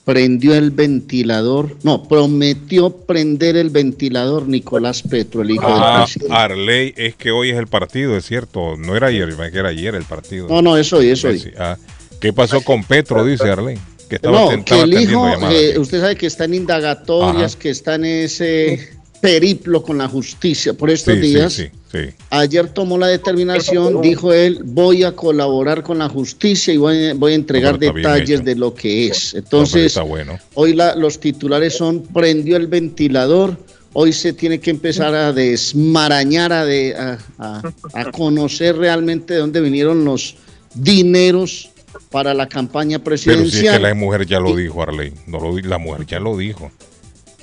Prendió 0.08 0.54
el 0.54 0.70
ventilador, 0.70 1.76
no, 1.82 2.02
prometió 2.08 2.88
prender 2.96 3.58
el 3.58 3.68
ventilador 3.68 4.48
Nicolás 4.48 5.02
Petro, 5.02 5.42
el 5.42 5.50
hijo 5.50 5.66
Ah, 5.66 5.96
del 5.98 6.02
presidente. 6.04 6.34
Arley, 6.34 6.94
es 6.96 7.14
que 7.14 7.30
hoy 7.30 7.50
es 7.50 7.58
el 7.58 7.66
partido, 7.66 8.16
es 8.16 8.24
cierto. 8.24 8.78
No 8.78 8.96
era 8.96 9.08
ayer, 9.08 9.36
que 9.52 9.58
era 9.58 9.68
ayer 9.68 9.94
el 9.94 10.04
partido. 10.04 10.48
No, 10.48 10.62
no, 10.62 10.78
eso 10.78 10.96
hoy, 10.96 11.10
eso 11.10 11.28
hoy. 11.28 11.52
Ah. 11.58 11.76
¿Qué 12.20 12.32
pasó 12.32 12.62
con 12.62 12.84
Petro? 12.84 13.22
Dice 13.22 13.50
Arley. 13.50 13.76
Que 14.08 14.16
estaba, 14.16 14.40
No, 14.56 14.64
que 14.64 14.80
el 14.80 14.94
hijo, 14.94 15.26
atendiendo 15.26 15.28
llamadas. 15.28 15.54
eh, 15.54 15.78
usted 15.78 16.00
sabe 16.00 16.16
que 16.16 16.26
está 16.26 16.46
en 16.46 16.54
indagatorias, 16.54 17.52
Ajá. 17.52 17.58
que 17.60 17.68
está 17.68 17.94
en 17.96 18.04
ese 18.06 18.88
periplo 19.20 19.82
con 19.82 19.98
la 19.98 20.08
justicia 20.08 20.72
por 20.75 20.90
estos 20.90 21.14
Sí, 21.14 21.20
días. 21.20 21.52
sí, 21.52 21.68
sí. 21.92 21.98
Ayer 22.30 22.68
tomó 22.68 22.96
la 22.98 23.08
determinación, 23.08 24.00
dijo 24.00 24.32
él, 24.32 24.60
voy 24.64 25.02
a 25.04 25.12
colaborar 25.12 25.82
con 25.82 25.98
la 25.98 26.08
justicia 26.08 26.72
y 26.72 26.76
voy, 26.76 27.06
a- 27.06 27.14
voy 27.14 27.32
a 27.32 27.34
entregar 27.34 27.72
No, 27.75 27.78
bien 27.78 27.94
detalles 27.96 28.44
de 28.44 28.54
lo 28.54 28.75
que 28.75 29.08
es. 29.08 29.34
Entonces, 29.34 29.98
bueno. 30.06 30.38
hoy 30.54 30.75
la- 30.75 30.94
los 30.94 31.18
titulares 31.20 31.75
son, 31.76 32.02
prendió 32.02 32.56
el 32.56 32.66
ventilador, 32.68 33.56
hoy 33.92 34.12
se 34.12 34.32
tiene 34.32 34.60
que 34.60 34.70
empezar 34.70 35.14
a 35.14 35.32
desmarañar, 35.32 36.52
a, 36.52 36.64
de- 36.64 36.94
a- 36.96 37.18
a- 37.38 37.62
a 37.94 38.10
conocer 38.12 38.76
realmente 38.76 39.34
de 39.34 39.40
dónde 39.40 39.60
vinieron 39.60 40.04
los 40.04 40.37
dineros 40.75 41.70
para 42.10 42.34
la 42.34 42.46
campaña 42.48 42.98
Pero 42.98 43.16
si 43.16 43.30
es 43.30 43.37
presidencial. 43.37 43.76
que 43.76 43.82
la 43.82 43.94
mujer 43.94 44.26
ya 44.26 44.38
lo 44.40 44.54
dijo, 44.54 44.82
Arley. 44.82 45.12
No 45.26 45.40
lo, 45.40 45.58
la 45.58 45.78
mujer 45.78 46.06
ya 46.06 46.20
lo 46.20 46.37
dijo. 46.37 46.70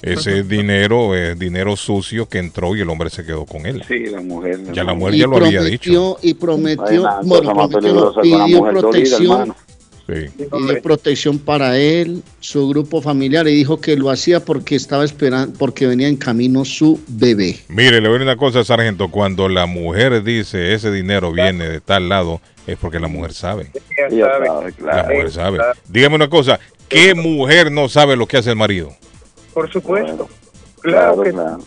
Ese 0.06 0.44
dinero 0.58 1.16
es 1.16 1.38
dinero 1.38 1.76
sucio 1.76 2.30
que 2.30 2.38
entró 2.38 2.76
y 2.76 2.82
el 2.82 2.90
hombre 2.90 3.10
se 3.10 3.26
quedó 3.26 3.46
con 3.46 3.66
él. 3.66 3.84
Sí, 3.88 4.06
la 4.06 4.22
mujer. 4.22 4.60
Ya 4.72 4.84
la 4.84 4.94
mujer 4.94 5.16
y 5.16 5.20
ya 5.20 5.28
lo 5.28 5.38
había 5.38 5.62
dicho. 5.64 6.18
y 6.22 6.36
prometió, 6.36 7.10
bueno, 7.24 7.52
una 7.52 7.68
pidió 8.22 8.64
protección, 8.64 9.32
hermano. 9.32 9.56
Sí. 10.08 10.30
pidió 10.38 10.82
protección 10.84 11.40
para 11.40 11.80
él, 11.80 12.22
su 12.40 12.70
grupo 12.70 13.02
familiar, 13.02 13.48
y 13.48 13.56
dijo 13.56 13.82
que 13.82 13.96
lo 13.96 14.12
hacía 14.12 14.40
porque 14.40 14.76
estaba 14.76 15.04
esperando, 15.04 15.58
porque 15.58 15.88
venía 15.88 16.08
en 16.08 16.18
camino 16.18 16.64
su 16.64 17.00
bebé. 17.08 17.58
Mire, 17.70 18.00
le 18.00 18.08
voy 18.08 18.10
a 18.10 18.20
decir 18.20 18.28
una 18.28 18.38
cosa, 18.38 18.64
sargento. 18.64 19.10
Cuando 19.10 19.50
la 19.50 19.66
mujer 19.66 20.24
dice 20.24 20.76
ese 20.76 20.92
dinero 20.92 21.32
viene 21.32 21.68
de 21.68 21.82
tal 21.82 22.10
lado, 22.10 22.40
es 22.68 22.78
porque 22.78 23.00
la 23.00 23.08
mujer 23.08 23.34
sabe. 23.34 23.72
Ella 24.10 24.28
sabe, 24.28 24.48
La 24.66 24.72
claro. 24.72 25.14
mujer 25.16 25.32
sabe. 25.32 25.60
Dígame 25.90 26.16
una 26.16 26.30
cosa. 26.30 26.60
¿Qué 26.88 27.16
mujer 27.16 27.72
no 27.72 27.90
sabe 27.90 28.16
lo 28.16 28.28
que 28.28 28.38
hace 28.38 28.52
el 28.52 28.56
marido? 28.56 28.96
Por 29.56 29.72
supuesto. 29.72 30.28
Claro, 30.82 31.16
Claro, 31.16 31.24
que, 31.24 31.32
claro. 31.32 31.58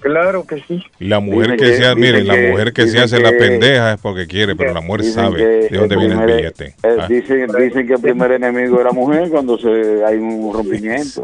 claro 0.00 0.44
que 0.46 0.62
sí. 0.66 0.82
La 0.98 1.20
mujer 1.20 1.52
Dicen 1.52 1.56
que, 1.58 1.64
que- 1.64 1.76
se 1.76 1.86
hace, 1.86 1.94
dicen 2.00 2.00
mire, 2.00 2.24
la 2.24 2.50
mujer 2.50 2.72
que 2.72 2.88
se 2.88 2.98
hace 2.98 3.20
la 3.20 3.30
pendeja 3.30 3.92
es 3.92 4.00
porque 4.00 4.26
quiere, 4.26 4.56
pero 4.56 4.72
la 4.74 4.80
mujer 4.80 5.04
sabe 5.04 5.44
de 5.68 5.68
dónde 5.78 5.94
el 5.94 6.00
viene 6.00 6.14
el 6.14 6.20
primer- 6.20 6.36
billete. 6.36 6.64
eh, 6.82 6.96
Ah, 6.98 7.06
dicen, 7.08 7.46
dicen 7.58 7.86
que 7.86 7.92
el 7.94 8.00
primer 8.00 8.32
enemigo 8.32 8.78
de 8.78 8.84
la 8.84 8.90
mujer 8.92 9.28
cuando 9.30 9.56
se 9.58 10.04
hay 10.04 10.16
un 10.16 10.52
rompimiento. 10.52 11.22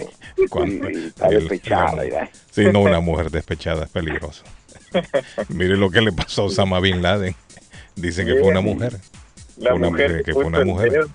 cuando- 0.50 0.88
Y 0.90 1.06
está 1.06 1.28
el- 1.28 1.40
despechada. 1.40 1.94
va. 1.96 2.28
Sí, 2.52 2.64
no, 2.72 2.80
una 2.82 3.00
mujer 3.00 3.30
despechada 3.30 3.84
es 3.84 3.90
peligrosa. 3.90 4.44
Mire 5.48 5.76
lo 5.76 5.90
que 5.90 6.00
le 6.02 6.12
pasó 6.12 6.42
a 6.42 6.44
Osama 6.44 6.78
Bin 6.80 7.02
Laden. 7.02 7.34
Dicen 7.96 8.26
que 8.26 8.34
fue 8.36 8.50
una 8.50 8.60
mujer. 8.60 8.98
La 9.56 9.74
una 9.74 9.88
mujer 9.90 10.08
mujer, 10.10 10.24
que 10.24 10.32
fue 10.32 10.44
una 10.44 10.58
el 10.58 10.66
mujer. 10.66 11.06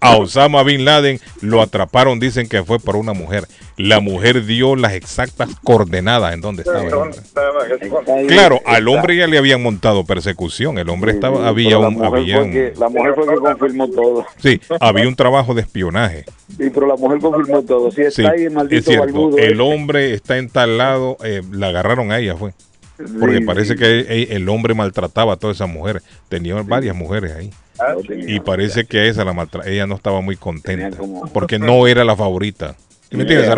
A 0.00 0.16
Osama 0.16 0.62
Bin 0.62 0.84
Laden 0.84 1.20
lo 1.42 1.60
atraparon, 1.60 2.18
dicen 2.20 2.48
que 2.48 2.62
fue 2.64 2.78
por 2.78 2.96
una 2.96 3.12
mujer. 3.12 3.46
La 3.76 4.00
mujer 4.00 4.44
dio 4.46 4.74
las 4.76 4.92
exactas 4.94 5.50
coordenadas 5.62 6.32
en 6.34 6.40
donde 6.40 6.62
estaba. 6.62 6.84
el 6.84 8.26
Claro, 8.26 8.60
al 8.66 8.88
hombre 8.88 9.16
ya 9.16 9.26
le 9.26 9.38
habían 9.38 9.62
montado 9.62 10.04
persecución. 10.04 10.78
El 10.78 10.88
hombre 10.88 11.12
estaba, 11.12 11.46
había 11.48 11.68
pero 11.70 11.80
la 11.82 11.88
un, 11.88 11.94
mujer 11.94 12.14
había 12.20 12.36
fue 12.36 12.44
un- 12.44 12.50
que- 12.52 12.72
la 12.78 12.88
mujer 12.88 13.14
fue 13.14 13.26
que 13.28 13.34
confirmó 13.40 13.88
todo. 13.90 14.26
sí, 14.38 14.60
había 14.80 15.08
un 15.08 15.16
trabajo 15.16 15.54
de 15.54 15.62
espionaje. 15.62 16.24
Sí, 16.56 16.70
pero 16.72 16.86
la 16.86 16.96
mujer 16.96 17.18
confirmó 17.20 17.62
todo. 17.62 17.90
Sí, 17.90 18.02
está 18.02 18.22
Sí, 18.22 18.28
ahí 18.28 18.44
el 18.44 18.52
maldito 18.52 18.78
es 18.80 18.84
cierto. 18.86 19.04
barbudo. 19.04 19.38
El 19.38 19.52
ese. 19.52 19.60
hombre 19.62 20.14
está 20.14 20.38
en 20.38 20.48
tal 20.48 20.78
lado, 20.78 21.16
eh, 21.24 21.42
la 21.52 21.68
agarraron 21.68 22.10
a 22.12 22.18
ella, 22.18 22.36
fue. 22.36 22.52
Porque 23.18 23.38
Sí, 23.38 23.44
parece 23.44 23.72
sí. 23.74 23.78
que 23.78 24.00
e- 24.00 24.36
el 24.36 24.48
hombre 24.50 24.74
maltrataba 24.74 25.34
a 25.34 25.36
todas 25.36 25.56
esas 25.56 25.70
mujeres. 25.70 26.02
Tenía 26.28 26.54
varias 26.62 26.94
mujeres 26.94 27.32
ahí. 27.32 27.50
Ah, 27.80 27.94
sí. 28.06 28.14
Y 28.26 28.40
parece 28.40 28.84
que 28.84 28.98
a 29.00 29.04
esa 29.04 29.24
la 29.24 29.32
maltra- 29.32 29.66
ella 29.66 29.86
no 29.86 29.94
estaba 29.94 30.20
muy 30.20 30.36
contenta. 30.36 30.96
como- 30.96 31.26
Porque 31.32 31.58
no 31.58 31.86
era 31.86 32.04
la 32.04 32.16
favorita. 32.16 32.76
¿Sí 33.10 33.16
¿Me 33.16 33.22
entiendes. 33.22 33.48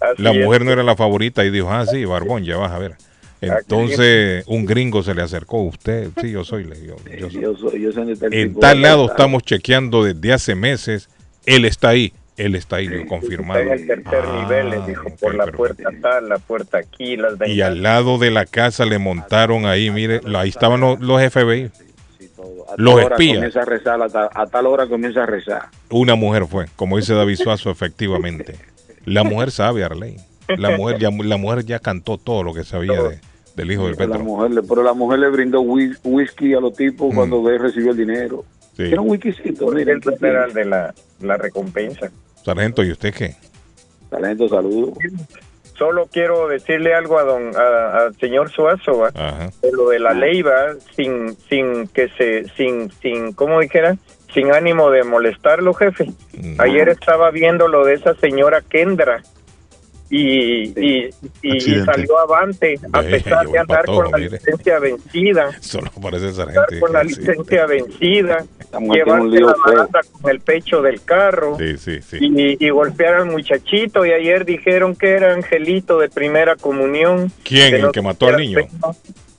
Así 0.00 0.22
La 0.22 0.32
es. 0.32 0.44
mujer 0.44 0.64
no 0.64 0.72
era 0.72 0.82
la 0.82 0.96
favorita 0.96 1.44
y 1.44 1.50
dijo, 1.50 1.70
ah, 1.70 1.86
sí, 1.86 2.04
Barbón, 2.04 2.44
ya 2.44 2.56
vas 2.56 2.72
a 2.72 2.78
ver. 2.78 2.94
Entonces, 3.40 4.44
un 4.46 4.66
gringo 4.66 5.02
se 5.02 5.14
le 5.14 5.22
acercó, 5.22 5.62
usted, 5.62 6.10
sí, 6.20 6.30
yo 6.32 6.44
soy, 6.44 6.64
le 6.64 6.76
digo, 6.78 6.96
yo 7.18 7.30
soy. 7.30 7.40
Yo 7.42 7.56
soy- 7.56 7.80
yo 7.80 8.26
En 8.30 8.54
tal 8.58 8.82
lado 8.82 9.06
estamos 9.06 9.42
chequeando 9.44 10.04
desde 10.04 10.32
hace 10.32 10.54
meses, 10.54 11.08
él 11.46 11.64
está 11.64 11.88
ahí, 11.90 12.12
él 12.36 12.54
está 12.54 12.76
ahí, 12.76 12.88
lo 12.88 13.06
confirmado. 13.06 13.60
Está 13.60 13.74
en 13.74 13.80
el 13.80 13.86
tercer 13.86 14.24
Ah, 14.26 14.42
nivel, 14.42 14.70
le 14.70 14.86
dijo, 14.86 15.04
por 15.16 15.30
ok, 15.32 15.38
la 15.38 15.44
perfecto. 15.44 15.56
puerta 15.56 15.90
tal, 16.02 16.28
la 16.28 16.38
puerta 16.38 16.78
aquí, 16.78 17.16
las 17.16 17.34
Y 17.48 17.62
al 17.62 17.82
lado 17.82 18.18
de 18.18 18.30
la 18.30 18.44
casa 18.46 18.84
le 18.84 18.98
montaron 18.98 19.64
ahí, 19.66 19.90
mire, 19.90 20.20
ahí 20.36 20.48
estaban 20.50 20.80
los, 20.80 21.00
los 21.00 21.20
FBI. 21.22 21.70
Sí, 22.42 22.48
todo. 22.56 22.70
A 22.70 22.74
Los 22.76 23.00
espías. 23.00 23.34
Comienza 23.36 23.60
a 23.62 23.64
rezar, 23.64 24.02
a 24.02 24.08
tal, 24.08 24.28
a 24.34 24.46
tal 24.46 24.66
hora 24.66 24.86
comienza 24.88 25.22
a 25.22 25.26
rezar. 25.26 25.62
Una 25.90 26.14
mujer 26.14 26.46
fue, 26.46 26.66
como 26.76 26.96
dice 26.96 27.14
David 27.14 27.36
Suazo, 27.36 27.70
efectivamente. 27.70 28.54
La 29.04 29.24
mujer 29.24 29.50
sabe, 29.50 29.84
Arley. 29.84 30.16
La 30.58 30.76
mujer 30.76 30.98
ya, 30.98 31.10
la 31.10 31.36
mujer 31.36 31.64
ya 31.64 31.78
cantó 31.78 32.18
todo 32.18 32.42
lo 32.42 32.52
que 32.52 32.64
sabía 32.64 33.00
de- 33.02 33.20
del 33.56 33.70
hijo 33.72 33.82
del 33.84 33.92
la, 33.92 33.98
Petro. 33.98 34.18
mujer, 34.24 34.50
pero 34.68 34.82
la 34.82 34.92
mujer 34.94 35.18
le 35.20 35.28
brindó 35.28 35.60
whis- 35.62 35.98
whisky 36.04 36.54
a 36.54 36.60
los 36.60 36.74
tipos 36.74 37.12
Mm. 37.12 37.16
cuando 37.16 37.48
él 37.50 37.58
recibió 37.60 37.90
el 37.92 37.96
dinero. 37.96 38.44
Sí. 38.76 38.84
Era 38.84 39.00
un 39.00 39.10
whiskycito, 39.10 39.66
mira. 39.72 39.92
Eso 39.96 40.12
era 40.24 40.46
de 40.48 40.64
la, 40.64 40.94
la 41.20 41.36
recompensa. 41.36 42.10
Sargento, 42.44 42.82
¿y 42.84 42.92
usted 42.92 43.12
qué? 43.14 43.34
Talento, 44.08 44.48
saludos. 44.48 44.96
Solo 45.80 46.08
quiero 46.12 46.46
decirle 46.46 46.92
algo 46.92 47.18
a 47.18 47.22
don, 47.24 47.56
a- 47.56 47.96
al 48.04 48.14
señor 48.16 48.50
Suazo, 48.50 49.06
de 49.62 49.72
lo 49.72 49.88
de 49.88 49.98
la 49.98 50.12
ley, 50.12 50.42
¿va? 50.42 50.74
sin, 50.94 51.34
sin 51.48 51.88
que 51.88 52.08
se, 52.18 52.44
sin, 52.54 52.90
sin, 53.00 53.32
¿cómo 53.32 53.58
dijera? 53.60 53.96
Sin 54.34 54.52
ánimo 54.52 54.90
de 54.90 55.04
molestarlo, 55.04 55.72
jefe. 55.72 56.10
Ayer 56.58 56.90
estaba 56.90 57.30
viendo 57.30 57.66
lo 57.66 57.86
de 57.86 57.94
esa 57.94 58.14
señora 58.16 58.60
Kendra 58.60 59.22
y, 60.10 60.72
y, 60.78 61.10
y 61.42 61.60
salió 61.84 62.18
avante 62.18 62.78
a 62.92 63.00
Ve, 63.00 63.10
pesar 63.10 63.46
de 63.48 63.58
andar 63.58 63.80
patojo, 63.86 64.02
con 64.02 64.10
la 64.12 64.18
mire. 64.18 64.30
licencia 64.32 64.78
vencida. 64.80 65.50
Solo 65.60 65.90
parece 66.02 66.28
el 66.28 66.34
sargento. 66.34 66.60
Andar 66.62 66.80
con 66.80 66.92
la 66.92 67.02
Sí, 67.02 67.08
licencia 67.08 67.66
vencida, 67.66 68.44
llevarse 68.80 69.40
la 69.40 69.54
feo. 69.54 69.56
baranda 69.66 70.00
con 70.20 70.30
el 70.30 70.40
pecho 70.40 70.82
del 70.82 71.02
carro 71.04 71.56
Sí, 71.58 71.78
sí, 71.78 72.00
sí. 72.02 72.16
y, 72.20 72.64
y 72.66 72.70
golpear 72.70 73.14
al 73.14 73.26
muchachito. 73.26 74.04
Y 74.04 74.12
ayer 74.12 74.44
dijeron 74.44 74.96
que 74.96 75.10
era 75.10 75.32
angelito 75.32 75.98
de 75.98 76.08
primera 76.08 76.56
comunión. 76.56 77.30
¿Quién? 77.44 77.74
¿El 77.76 77.90
que 77.92 78.02
mató 78.02 78.26
al 78.26 78.36
niño? 78.38 78.58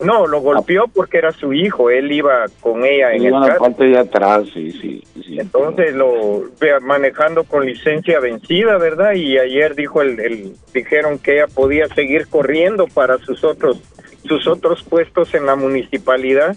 No, 0.02 0.26
lo 0.28 0.42
golpeó 0.42 0.86
porque 0.88 1.18
era 1.20 1.32
su 1.32 1.54
hijo. 1.54 1.90
Él 1.90 2.12
iba 2.12 2.46
con 2.60 2.84
ella 2.86 3.12
en 3.14 3.22
el 3.22 3.28
Iba 3.28 3.38
en 3.38 3.42
la 3.42 3.48
carro. 3.50 3.60
parte 3.62 3.84
de 3.86 3.98
atrás, 4.00 4.44
sí, 4.54 4.72
sí. 4.72 5.04
sí. 5.24 5.38
Entonces 5.40 5.94
lo 5.94 6.44
manejando 6.82 7.44
con 7.44 7.66
licencia 7.66 8.20
vencida, 8.20 8.78
¿verdad? 8.78 9.14
Y 9.14 9.38
ayer 9.38 9.76
dijo 9.76 10.02
el, 10.02 10.20
el- 10.20 10.54
dijeron 10.74 11.20
que 11.20 11.34
ella 11.36 11.48
podía 11.48 11.88
seguir 11.88 12.28
corriendo 12.28 12.88
para 12.88 13.18
sus 13.20 13.44
otros 13.44 13.82
sus 14.26 14.48
otros 14.48 14.84
puestos 14.84 15.34
en 15.34 15.46
la 15.46 15.56
municipalidad. 15.56 16.56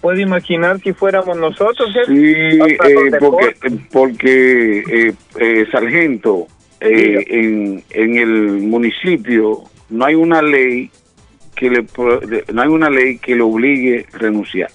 Puede 0.00 0.22
imaginar 0.22 0.80
si 0.80 0.92
fuéramos 0.92 1.36
nosotros. 1.36 1.92
jefe? 1.92 2.06
Sí, 2.06 2.58
eh, 2.60 3.10
porque, 3.20 3.54
porque 3.92 4.78
eh, 4.88 5.12
eh, 5.38 5.66
sargento, 5.70 6.46
eh, 6.80 7.24
en, 7.28 7.84
en 7.90 8.16
el 8.16 8.32
municipio 8.62 9.62
no 9.90 10.04
hay 10.04 10.14
una 10.14 10.42
ley 10.42 10.90
que 11.62 11.70
le 11.70 12.42
no 12.52 12.62
hay 12.62 12.68
una 12.68 12.90
ley 12.90 13.18
que 13.18 13.34
le 13.36 13.42
obligue 13.42 14.06
a 14.12 14.18
renunciar. 14.18 14.70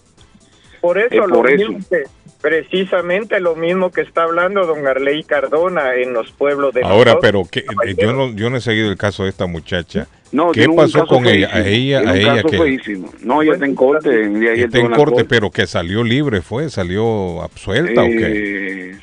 Por 0.82 0.98
eso, 0.98 1.14
eh, 1.14 1.18
lo 1.28 1.36
por 1.36 1.52
mismo 1.52 1.80
que- 1.90 2.04
precisamente 2.42 3.40
lo 3.40 3.56
mismo 3.56 3.92
que 3.92 4.02
está 4.02 4.24
hablando 4.24 4.66
don 4.66 4.86
Arley 4.88 5.24
Cardona 5.24 5.96
en 5.96 6.14
los 6.14 6.32
pueblos 6.32 6.74
de 6.74 6.82
Ahora, 6.84 7.14
nosotros. 7.14 7.20
pero 7.22 7.44
que, 7.50 7.60
eh, 7.60 7.96
yo 7.98 8.14
no 8.14 8.32
yo 8.34 8.50
no 8.50 8.58
he 8.58 8.62
seguido 8.62 8.90
el 8.90 8.98
caso 8.98 9.24
de 9.24 9.30
esta 9.30 9.48
muchacha. 9.48 10.08
No, 10.32 10.52
¿Qué 10.52 10.68
pasó 10.76 11.06
con 11.08 11.26
ella? 11.26 11.50
A 11.54 11.66
ella, 11.66 12.00
a 12.00 12.16
ella 12.18 12.44
que 12.44 12.58
feísimo. 12.58 13.12
No, 13.22 13.42
ella 13.42 13.54
está 13.54 13.66
en 13.66 13.76
corte. 13.76 14.10
el 14.10 14.40
día 14.40 14.50
de 14.50 14.56
ayer 14.56 14.66
está 14.66 14.80
en 14.80 14.92
la 14.92 14.98
corte, 14.98 15.24
pero 15.26 15.52
que 15.52 15.66
salió 15.68 16.04
libre 16.04 16.42
fue, 16.42 16.70
salió 16.70 17.42
absuelta 17.42 18.04
o 18.04 18.08
qué? 18.08 18.96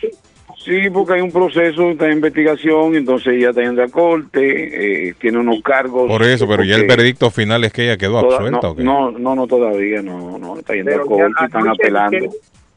Sí, 0.65 0.89
porque 0.91 1.15
hay 1.15 1.21
un 1.21 1.31
proceso, 1.31 1.91
está 1.91 2.07
en 2.07 2.13
investigación, 2.15 2.95
entonces 2.97 3.35
ella 3.35 3.51
está 3.51 3.61
yendo 3.63 3.83
a 3.83 3.89
corte, 3.89 5.09
eh, 5.09 5.15
tiene 5.21 5.39
unos 5.39 5.61
cargos. 5.63 6.09
Por 6.09 6.23
eso, 6.23 6.49
pero 6.49 6.65
ya 6.65 6.77
el 6.77 6.87
veredicto 6.87 7.31
final 7.31 7.65
es 7.65 7.73
que 7.73 7.85
ella 7.85 7.99
quedó 7.99 8.21
toda- 8.23 8.37
absuelta 8.37 8.61
no, 8.63 8.71
o 8.71 8.77
qué? 8.77 8.83
no, 8.83 9.11
no, 9.11 9.35
no, 9.35 9.47
todavía 9.47 10.01
no, 10.01 10.39
no, 10.39 10.59
está 10.59 10.73
yendo 10.75 10.91
Pero 10.91 11.03
a 11.03 11.07
corte, 11.07 11.45
están 11.45 11.63
anoche 11.63 11.83
apelando. 11.83 12.11
dijeron- 12.17 12.37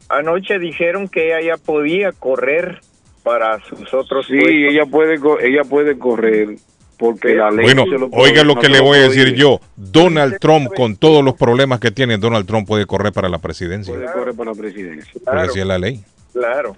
anoche 0.09 0.59
dijeron 0.59 1.07
que 1.07 1.27
ella 1.27 1.55
ya 1.55 1.57
podía 1.63 2.11
correr 2.11 2.81
para 3.23 3.59
sus 3.65 3.93
otros 3.93 4.25
Sí, 4.27 4.33
puestos. 4.33 4.53
ella 4.53 4.85
puede, 4.85 5.15
ella 5.47 5.63
puede 5.63 5.97
correr, 5.97 6.55
porque 6.97 7.35
la 7.35 7.51
ley 7.51 7.63
Bueno, 7.65 7.85
lo 7.85 8.09
oiga 8.11 8.43
lo 8.43 8.55
no 8.55 8.59
que 8.61 8.67
le 8.67 8.81
voy 8.81 8.97
a 8.97 9.01
decir 9.03 9.33
yo. 9.35 9.61
Donald 9.77 10.39
Trump, 10.39 10.73
con 10.75 10.97
todos 10.97 11.23
los 11.23 11.35
problemas 11.35 11.79
que 11.79 11.91
tiene, 11.91 12.17
Donald 12.17 12.45
Trump 12.45 12.67
puede 12.67 12.85
correr 12.85 13.13
para 13.13 13.29
la 13.29 13.37
presidencia. 13.37 13.93
Puede 13.93 14.11
correr 14.11 14.35
para 14.35 14.51
la 14.51 14.57
presidencia. 14.57 15.09
Porque 15.23 15.39
así 15.39 15.59
es 15.61 15.65
la 15.65 15.77
ley. 15.77 16.01
Claro. 16.33 16.75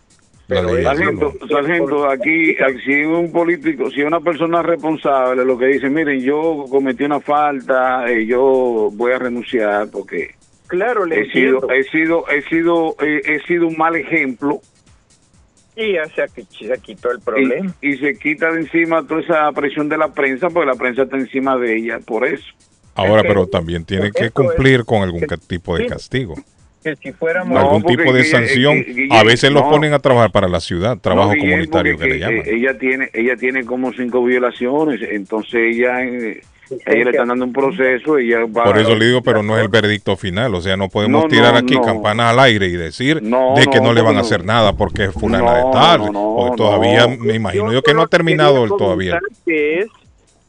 Sargento, 0.49 1.33
sargento, 1.47 2.09
aquí, 2.09 2.55
si 2.83 3.03
un 3.03 3.31
político, 3.31 3.91
si 3.91 4.01
una 4.01 4.19
persona 4.19 4.63
responsable 4.63 5.45
lo 5.45 5.57
que 5.59 5.67
dice, 5.67 5.89
miren, 5.89 6.19
yo 6.21 6.65
cometí 6.69 7.03
una 7.03 7.19
falta, 7.19 8.09
eh, 8.11 8.25
yo 8.25 8.89
voy 8.93 9.11
a 9.11 9.19
renunciar 9.19 9.89
porque 9.91 10.31
Claro, 10.67 11.05
le 11.05 11.21
he 11.21 11.31
sido, 11.31 11.69
he 11.71 11.83
sido, 11.85 12.27
he 12.29 12.41
sido, 12.49 12.95
eh, 13.01 13.21
he 13.25 13.39
sido 13.47 13.67
un 13.67 13.77
mal 13.77 13.95
ejemplo 13.95 14.59
Y 15.75 15.93
ya 15.93 16.05
se, 16.07 16.27
se 16.43 16.77
quitó 16.81 17.11
el 17.11 17.19
problema. 17.21 17.73
y, 17.81 17.89
y 17.93 17.97
se 17.97 18.15
quita 18.17 18.51
de 18.51 18.61
encima 18.61 19.05
toda 19.07 19.21
esa 19.21 19.51
presión 19.51 19.87
de 19.87 19.97
la 19.97 20.13
prensa, 20.13 20.49
porque 20.49 20.67
la 20.67 20.75
prensa 20.75 21.03
está 21.03 21.17
encima 21.17 21.57
de 21.57 21.75
ella, 21.77 21.99
por 21.99 22.25
eso. 22.25 22.43
Ahora, 22.95 23.21
que- 23.21 23.27
pero 23.29 23.47
también 23.47 23.85
tiene 23.85 24.11
que 24.11 24.25
es- 24.25 24.31
cumplir 24.31 24.83
con 24.83 25.03
algún 25.03 25.25
tipo 25.47 25.77
de 25.77 25.83
Sí. 25.83 25.89
castigo. 25.89 26.35
Que 26.83 26.95
si 26.95 27.11
fuéramos... 27.11 27.57
algún 27.59 27.83
tipo 27.83 28.13
de 28.13 28.23
sanción. 28.23 28.77
eh, 28.77 28.85
Guille- 28.87 29.13
A 29.19 29.23
veces 29.23 29.51
los 29.51 29.63
no. 29.63 29.69
ponen 29.69 29.93
a 29.93 29.99
trabajar 29.99 30.31
para 30.31 30.47
la 30.47 30.59
ciudad, 30.61 30.97
trabajo 30.97 31.33
No, 31.35 31.39
comunitario 31.41 31.97
que 31.97 32.05
le 32.05 32.19
llaman. 32.19 32.43
ella 32.45 32.77
tiene, 32.77 33.09
ella 33.13 33.35
tiene 33.35 33.65
como 33.65 33.91
cinco 33.91 34.23
violaciones, 34.23 35.01
entonces 35.11 35.75
ella, 35.75 36.01
eh, 36.05 36.41
a 36.85 36.91
ella 36.93 37.03
le 37.05 37.09
están 37.11 37.27
dando 37.27 37.45
un 37.45 37.51
proceso, 37.51 38.17
ella 38.17 38.39
va 38.45 38.63
Por 38.63 38.77
eso 38.77 38.95
le 38.95 39.07
digo, 39.07 39.21
pero 39.21 39.43
no 39.43 39.57
es 39.57 39.63
el 39.63 39.69
veredicto 39.69 40.15
final. 40.15 40.55
O 40.55 40.61
sea, 40.61 40.77
no 40.77 40.87
podemos 40.87 41.23
No, 41.23 41.27
tirar 41.29 41.51
no, 41.53 41.59
aquí 41.59 41.73
no. 41.75 41.81
campanas 41.81 42.31
al 42.31 42.39
aire 42.39 42.67
y 42.67 42.73
decir 42.77 43.21
No, 43.23 43.55
de 43.55 43.65
que 43.65 43.79
no, 43.79 43.87
no, 43.87 43.93
le 43.93 44.01
van 44.01 44.15
a 44.17 44.21
hacer 44.21 44.45
nada 44.45 44.71
porque 44.73 45.05
es 45.05 45.11
fulana 45.13 45.55
de 45.55 45.63
tal. 45.73 45.99
no, 45.99 46.11
no, 46.13 46.35
porque 46.37 46.55
todavía, 46.57 47.07
no. 47.07 47.17
me 47.17 47.33
imagino 47.35 47.73
yo 47.73 47.81
que 47.81 47.93
no 47.93 48.03
ha 48.03 48.07
terminado 48.07 48.63
el 48.63 48.69
todavía. 48.69 49.19
Que 49.45 49.79
es 49.79 49.87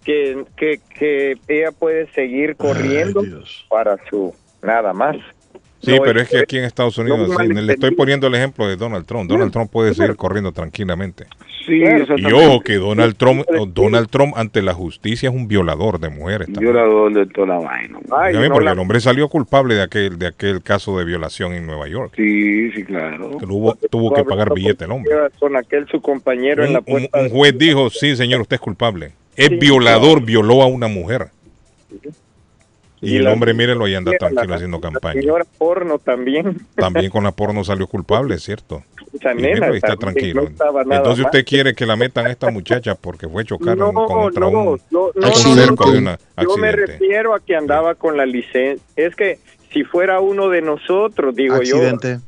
que, 0.05 0.45
que, 0.57 0.81
que 0.97 1.35
ella 1.49 1.73
puede 1.73 2.07
seguir 2.13 2.55
corriendo 2.57 3.23
para 3.69 3.97
su... 4.09 4.33
Nada 4.63 4.93
más. 4.93 5.17
Sí, 5.83 5.93
No, 5.97 6.03
pero 6.03 6.21
es 6.21 6.29
que 6.29 6.39
aquí 6.39 6.59
en 6.59 6.65
Estados 6.65 6.99
no 6.99 7.05
Unidos, 7.05 7.37
sí, 7.41 7.49
le 7.49 7.73
estoy 7.73 7.93
poniendo 7.93 8.27
el 8.27 8.35
ejemplo 8.35 8.69
de 8.69 8.77
Donald 8.77 9.07
Trump. 9.07 9.31
Donald 9.31 9.51
Trump 9.51 9.71
puede 9.71 9.95
seguir 9.95 10.15
corriendo 10.17 10.53
tranquilamente. 10.53 11.25
Sí, 11.67 11.83
Y 12.17 12.33
ojo 12.33 12.61
que 12.61 12.75
Donald 12.77 13.17
Trump, 13.17 13.45
Donald 13.69 14.09
Trump 14.11 14.35
ante 14.37 14.61
la 14.61 14.75
justicia 14.75 15.29
es 15.29 15.35
un 15.35 15.47
violador 15.47 16.01
de 16.01 16.09
mujeres. 16.11 16.49
también. 16.53 16.73
violador 16.73 17.13
de 17.15 17.27
toda 17.27 17.47
la 17.47 17.59
vaina. 17.59 17.99
Ay, 18.11 18.35
no 18.35 18.41
porque 18.49 18.65
la- 18.65 18.73
el 18.73 18.79
hombre 18.79 19.01
salió 19.01 19.29
culpable 19.29 19.75
de 19.75 19.83
aquel, 19.83 20.19
de 20.19 20.27
aquel 20.27 20.63
caso 20.63 20.99
de 20.99 21.05
violación 21.05 21.53
en 21.53 21.67
Nueva 21.67 21.87
York. 21.89 22.13
Sí, 22.17 22.71
sí, 22.73 22.83
claro. 22.85 23.37
Tuvo, 23.39 23.75
tuvo 23.91 24.13
que 24.13 24.25
pagar 24.25 24.53
billete 24.53 24.85
el 24.87 24.91
hombre. 24.91 25.13
Con 25.39 25.57
aquel 25.57 25.87
su 25.89 26.01
compañero 26.03 26.65
en 26.65 26.73
la 26.73 26.79
un- 26.81 26.85
puerta. 26.85 27.21
un 27.21 27.31
juez 27.31 27.57
dijo, 27.57 27.89
sí, 27.91 28.17
señor, 28.17 28.41
usted 28.41 28.55
es 28.57 28.61
culpable. 28.61 29.13
Es 29.37 29.49
Sí, 29.49 29.57
violador, 29.57 30.23
violó 30.23 30.63
a 30.63 30.67
una 30.67 30.89
mujer. 30.89 31.29
Y, 33.02 33.12
Y 33.14 33.16
el 33.16 33.25
la- 33.25 33.33
hombre, 33.33 33.54
mírenlo, 33.54 33.88
y 33.88 33.95
anda 33.95 34.12
la- 34.12 34.19
tranquilo 34.19 34.49
la- 34.49 34.57
haciendo 34.57 34.76
la 34.76 34.83
campaña. 34.83 35.21
señora 35.21 35.45
porno 35.59 35.99
también. 35.99 36.59
También 36.76 37.11
con 37.11 37.25
la 37.25 37.33
porno 37.33 37.64
salió 37.64 37.87
culpable, 37.87 38.35
es 38.35 38.42
cierto. 38.42 38.83
Nena 39.23 39.35
míralo, 39.35 39.75
está 39.75 39.97
tranquilo. 39.97 40.49
no 40.87 40.95
Entonces 40.95 41.25
usted 41.25 41.45
quiere 41.45 41.75
que 41.75 41.85
la 41.87 41.97
metan 41.97 42.26
a 42.26 42.30
esta 42.30 42.50
muchacha 42.50 42.95
porque 42.95 43.26
fue 43.28 43.45
chocar 43.45 43.76
No, 43.76 43.92
contra 43.92 44.40
no, 44.42 44.49
un, 44.49 44.80
no, 44.90 45.11
no, 45.14 45.28
un 45.28 45.35
cerco 45.57 45.90
de 45.90 46.16
Yo 46.42 46.57
me 46.57 46.71
refiero 46.73 47.35
a 47.35 47.40
que 47.40 47.57
andaba 47.57 47.95
con 47.97 48.16
la 48.16 48.25
licencia. 48.26 48.85
Es 48.97 49.16
que 49.16 49.38
si 49.73 49.83
fuera 49.85 50.21
uno 50.21 50.49
de 50.49 50.62
nosotros, 50.62 51.35
digo 51.35 51.57
Accidente. 51.57 52.21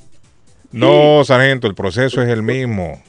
No, 0.72 1.22
sargento, 1.24 1.66
el 1.66 1.74
proceso 1.74 2.22
es 2.22 2.28
el 2.30 2.42
mismo. 2.42 3.02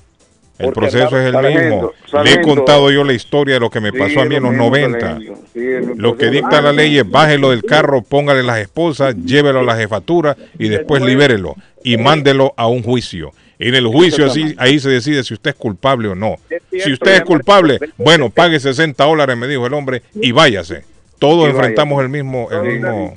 El 0.59 0.65
Porque 0.65 0.79
proceso 0.81 1.17
es 1.19 1.25
el 1.25 1.33
sargento, 1.33 1.93
mismo. 2.11 2.23
Le 2.23 2.33
he 2.33 2.41
contado 2.41 2.91
yo 2.91 3.03
la 3.03 3.13
historia 3.13 3.55
de 3.55 3.59
lo 3.59 3.69
que 3.71 3.79
me 3.81 3.91
Sí, 3.91 3.97
pasó 3.97 4.21
a 4.21 4.25
mí 4.25 4.35
en 4.35 4.43
lo 4.43 4.51
los 4.51 4.59
mismo, 4.59 4.69
90. 4.69 4.99
sargento. 4.99 5.41
Sí, 5.51 5.59
el 5.59 5.93
Lo 5.97 6.15
que 6.15 6.29
dicta 6.29 6.61
la 6.61 6.71
ley 6.71 6.97
es 6.99 7.09
bájelo 7.09 7.49
del 7.49 7.63
carro, 7.63 8.01
póngale 8.03 8.43
las 8.43 8.59
esposas, 8.59 9.15
llévelo 9.15 9.59
a 9.61 9.63
la 9.63 9.75
jefatura 9.75 10.37
y 10.59 10.69
después 10.69 11.01
libérelo 11.01 11.55
y 11.83 11.97
mándelo 11.97 12.53
a 12.55 12.67
un 12.67 12.83
juicio. 12.83 13.31
En 13.57 13.75
el 13.75 13.87
juicio 13.87 14.25
así, 14.25 14.53
ahí 14.57 14.79
se 14.79 14.89
decide 14.89 15.23
si 15.23 15.33
usted 15.33 15.51
es 15.51 15.55
culpable 15.55 16.09
o 16.09 16.15
no. 16.15 16.35
Si 16.71 16.91
usted 16.91 17.15
es 17.15 17.21
culpable, 17.21 17.79
bueno, 17.97 18.29
pague 18.29 18.59
60 18.59 19.03
dólares, 19.03 19.35
me 19.37 19.47
dijo 19.47 19.65
el 19.65 19.73
hombre, 19.73 20.03
y 20.15 20.31
váyase. 20.31 20.83
Todos 21.17 21.49
enfrentamos 21.49 22.01
el 22.01 22.09
mismo, 22.09 22.49
el 22.51 22.63
mismo, 22.63 23.13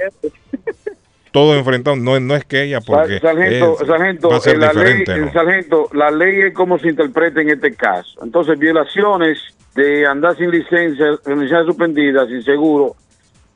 todos 1.37 1.55
enfrentamos, 1.59 1.99
no, 2.02 2.18
no 2.18 2.35
es 2.35 2.46
que 2.46 2.62
ella, 2.62 2.81
porque 2.81 3.18
Sar- 3.20 3.35
sargento, 3.37 3.77
es- 3.79 3.87
sargento, 3.87 4.29
va 4.31 4.37
a 4.37 4.40
ser 4.40 4.55
eh, 4.55 4.59
la 4.59 4.72
ley, 4.72 4.83
diferente. 4.85 5.12
eh, 5.12 5.18
¿no? 5.18 5.33
sargento, 5.35 5.88
la 5.92 6.11
ley 6.11 6.40
es 6.46 6.55
como 6.55 6.79
se 6.79 6.88
interpreta 6.88 7.42
en 7.42 7.51
este 7.51 7.75
caso. 7.75 8.18
Entonces, 8.25 8.59
violaciones 8.59 9.38
de 9.75 10.07
andar 10.07 10.35
sin 10.38 10.51
licencia, 10.51 11.11
licencia 11.27 11.62
suspendida, 11.64 12.27
sin 12.27 12.42
seguro, 12.42 12.96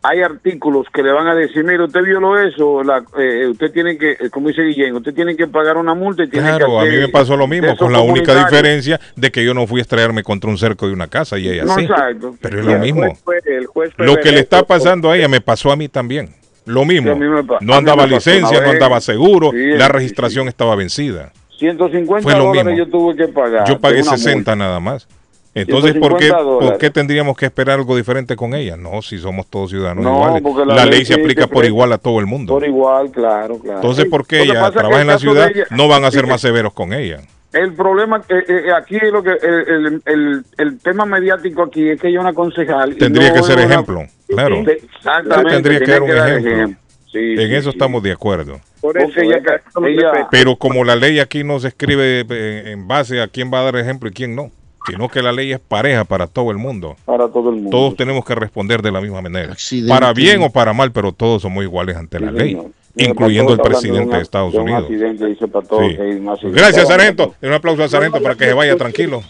hay 0.02 0.20
artículos 0.20 0.86
que 0.92 1.02
le 1.02 1.10
van 1.10 1.26
a 1.28 1.34
decir, 1.34 1.64
mire, 1.64 1.82
usted 1.84 2.02
violó 2.02 2.38
eso, 2.38 2.82
la, 2.82 3.02
eh, 3.18 3.46
usted 3.46 3.72
tiene 3.72 3.96
que, 3.96 4.12
eh, 4.12 4.28
como 4.30 4.48
dice 4.48 4.60
Guillén, 4.62 4.94
usted 4.96 5.14
tiene 5.14 5.34
que 5.34 5.46
pagar 5.46 5.78
una 5.78 5.94
multa 5.94 6.22
y 6.24 6.28
tiene 6.28 6.48
que 6.52 6.56
Claro, 6.58 6.80
a 6.80 6.84
mí 6.84 6.96
me 6.98 7.08
pasó 7.08 7.34
lo 7.34 7.46
mismo, 7.46 7.74
con 7.78 7.92
la 7.94 8.00
única 8.02 8.34
diferencia 8.44 9.00
de 9.16 9.30
que 9.30 9.42
yo 9.42 9.54
no 9.54 9.66
fui 9.66 9.80
a 9.80 9.82
estrellarme 9.82 10.22
contra 10.22 10.50
un 10.50 10.58
cerco 10.58 10.86
de 10.86 10.92
una 10.92 11.06
casa 11.08 11.38
y 11.38 11.48
ella 11.48 11.64
No, 11.64 11.76
sí. 11.76 11.84
exacto. 11.84 12.34
Pero 12.42 12.60
es 12.60 12.66
lo 12.66 12.78
mismo. 12.78 13.04
El 13.04 13.10
juez 13.12 13.22
fue- 13.24 13.56
el 13.56 13.66
juez 13.66 13.92
fue 13.94 14.04
Lo 14.06 14.16
que 14.18 14.32
le 14.32 14.40
está 14.40 14.64
pasando 14.64 15.10
a 15.10 15.16
ella 15.16 15.28
me 15.28 15.40
pasó 15.40 15.72
a 15.72 15.76
mí 15.76 15.88
también. 15.88 16.34
Lo 16.70 16.84
mismo. 16.84 17.14
No 17.60 17.74
andaba 17.74 18.06
licencia, 18.06 18.60
no 18.60 18.70
andaba 18.70 19.00
seguro, 19.00 19.50
Sí, 19.50 19.56
la 19.76 19.86
sí, 19.86 19.92
registración 19.92 20.48
estaba 20.48 20.74
vencida. 20.76 21.32
150 21.58 22.22
Fue 22.22 22.32
lo 22.38 22.44
dólares 22.46 22.64
mismo. 22.74 22.78
yo 22.86 22.90
tuve 22.90 23.16
que 23.16 23.28
pagar. 23.32 23.66
Yo 23.68 23.78
pagué 23.78 23.96
de 23.96 24.02
una 24.02 24.16
60 24.16 24.36
multa. 24.36 24.56
nada 24.56 24.80
más. 24.80 25.06
Entonces, 25.52 25.94
¿por 25.94 26.16
qué, 26.16 26.26
150 26.26 26.68
¿por 26.68 26.78
qué 26.78 26.90
tendríamos 26.90 27.36
que 27.36 27.46
esperar 27.46 27.78
algo 27.80 27.96
diferente 27.96 28.36
con 28.36 28.54
ella? 28.54 28.76
No, 28.76 29.02
si 29.02 29.18
somos 29.18 29.46
todos 29.48 29.70
ciudadanos 29.70 30.04
No, 30.04 30.38
iguales. 30.38 30.66
La, 30.68 30.74
la 30.76 30.84
ley 30.86 30.98
ley 30.98 31.04
se 31.04 31.14
aplica 31.14 31.48
por 31.48 31.64
igual 31.64 31.92
a 31.92 31.98
todo 31.98 32.20
el 32.20 32.26
mundo. 32.26 32.54
Por 32.54 32.64
igual, 32.64 33.10
claro, 33.10 33.58
claro. 33.58 33.78
Entonces, 33.78 34.06
¿por 34.06 34.26
qué 34.26 34.42
ella 34.42 34.70
trabaja 34.70 35.00
en 35.00 35.06
la 35.08 35.18
ciudad? 35.18 35.50
ella- 35.52 35.66
No 35.70 35.88
van 35.88 36.04
a 36.04 36.10
ser 36.12 36.22
Sí, 36.24 36.30
más 36.30 36.40
severos 36.40 36.72
con 36.72 36.92
ella. 36.92 37.20
El 37.52 37.74
problema, 37.74 38.22
eh, 38.28 38.44
eh, 38.48 38.72
aquí 38.76 38.96
es 38.96 39.10
lo 39.12 39.22
que 39.22 39.30
el, 39.30 39.68
el, 39.68 40.02
el, 40.06 40.44
el 40.58 40.78
tema 40.78 41.04
mediático 41.04 41.64
aquí 41.64 41.88
es 41.88 42.00
que 42.00 42.08
ella 42.08 42.18
es 42.18 42.22
una 42.22 42.32
concejal. 42.32 42.94
Tendría 42.96 43.28
no 43.30 43.34
que 43.34 43.42
ser 43.42 43.56
una- 43.56 43.64
ejemplo, 43.66 44.04
claro. 44.28 44.56
Exactamente. 44.60 45.50
Tendría 45.52 45.80
que 45.80 45.90
dar 45.90 46.02
un 46.02 46.10
ejemplo. 46.10 46.76
Sí, 47.10 47.18
En 47.18 47.48
sí, 47.48 47.54
eso 47.56 47.70
sí. 47.72 47.76
estamos 47.76 48.02
de 48.04 48.12
acuerdo. 48.12 48.60
Por 48.80 48.96
eso, 48.96 49.20
ella- 49.20 49.38
ella- 49.38 49.60
ella- 49.88 50.28
Pero 50.30 50.54
como 50.54 50.84
la 50.84 50.94
ley 50.94 51.18
aquí 51.18 51.42
no 51.42 51.58
se 51.58 51.68
escribe 51.68 52.24
eh, 52.30 52.62
en 52.70 52.86
base 52.86 53.20
a 53.20 53.26
quién 53.26 53.50
va 53.52 53.60
a 53.60 53.64
dar 53.64 53.76
ejemplo 53.76 54.08
y 54.08 54.12
quién 54.12 54.36
no, 54.36 54.52
sino 54.86 55.08
que 55.08 55.20
la 55.20 55.32
ley 55.32 55.50
es 55.52 55.58
pareja 55.58 56.04
para 56.04 56.28
todo 56.28 56.52
el 56.52 56.56
mundo. 56.56 56.96
Para 57.04 57.26
todo 57.26 57.50
el 57.50 57.56
mundo. 57.56 57.70
Todos 57.70 57.96
tenemos 57.96 58.24
que 58.24 58.36
responder 58.36 58.80
de 58.80 58.92
la 58.92 59.00
misma 59.00 59.20
manera. 59.22 59.52
Accidente. 59.52 59.88
Para 59.92 60.12
bien 60.12 60.40
o 60.44 60.50
para 60.50 60.72
mal, 60.72 60.92
pero 60.92 61.10
todos 61.10 61.42
somos 61.42 61.64
iguales 61.64 61.96
ante 61.96 62.18
Sí, 62.18 62.24
la 62.24 62.30
ley, 62.30 62.50
señor. 62.52 62.66
Incluyendo 62.96 63.52
el 63.52 63.60
presidente 63.60 64.16
de 64.16 64.22
Estados 64.22 64.52
un 64.54 64.62
Unidos. 64.62 64.82
accidente, 64.82 65.26
dice 65.26 65.46
para 65.48 65.66
todos 65.66 65.88
Sí. 65.90 65.96
que 65.96 66.02
hay 66.02 66.20
más 66.20 66.38
Gracias. 66.42 66.88
Sargento. 66.88 67.34
Un 67.40 67.52
aplauso 67.52 67.82
al 67.82 67.88
Sargento 67.90 68.20
para 68.22 68.34
que 68.34 68.46
se 68.46 68.52
vaya 68.52 68.76
tranquilo. 68.76 69.22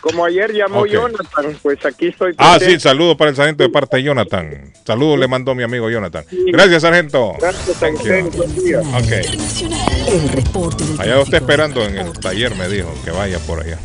Como 0.00 0.24
ayer 0.24 0.50
llamó. 0.54 0.86
Jonathan, 0.86 1.58
pues 1.62 1.84
aquí 1.84 2.06
estoy. 2.08 2.32
Ah, 2.38 2.54
presente. 2.56 2.80
sí, 2.80 2.88
saludos 2.88 3.16
para 3.16 3.30
el 3.30 3.36
Sargento 3.36 3.64
de 3.64 3.68
parte 3.68 3.98
de 3.98 4.04
Jonathan. 4.04 4.72
Saludos 4.86 5.18
le 5.18 5.28
mandó 5.28 5.54
mi 5.54 5.62
amigo 5.62 5.90
Jonathan. 5.90 6.24
Gracias, 6.46 6.80
Sargento. 6.82 7.34
Gracias 7.38 7.82
a 7.82 7.88
usted, 7.90 8.24
buen 8.34 8.54
día. 8.64 8.80
Ok. 8.80 10.08
El 10.08 10.28
reporte 10.30 10.84
del 10.84 11.00
Allá 11.02 11.14
lo 11.16 11.22
está 11.22 11.36
esperando 11.36 11.84
en 11.84 11.98
el 11.98 12.12
taller, 12.18 12.54
me 12.54 12.68
dijo, 12.68 12.90
que 13.04 13.10
vaya 13.10 13.38
por 13.40 13.60
allá. 13.60 13.78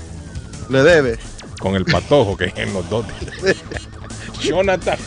Le 0.70 0.84
debe. 0.84 1.18
Con 1.60 1.76
el 1.76 1.84
patojo 1.84 2.38
que 2.38 2.46
es 2.46 2.54
en 2.58 2.74
los 2.74 2.90
dos. 2.90 3.06
Jonathan, 4.42 4.98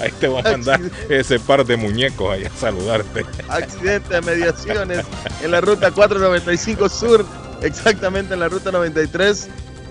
ahí 0.00 0.10
te 0.20 0.28
voy 0.28 0.40
a 0.40 0.52
mandar 0.52 0.80
ese 1.08 1.38
par 1.38 1.64
de 1.64 1.76
muñecos 1.76 2.32
allá 2.32 2.48
a 2.48 2.58
saludarte. 2.58 3.24
Accidente 3.48 4.14
de 4.14 4.22
mediaciones 4.22 5.04
en 5.42 5.50
la 5.50 5.60
ruta 5.60 5.90
495 5.90 6.88
Sur, 6.88 7.24
exactamente 7.62 8.34
en 8.34 8.40
la 8.40 8.48
ruta 8.48 8.70
93, 8.72 9.48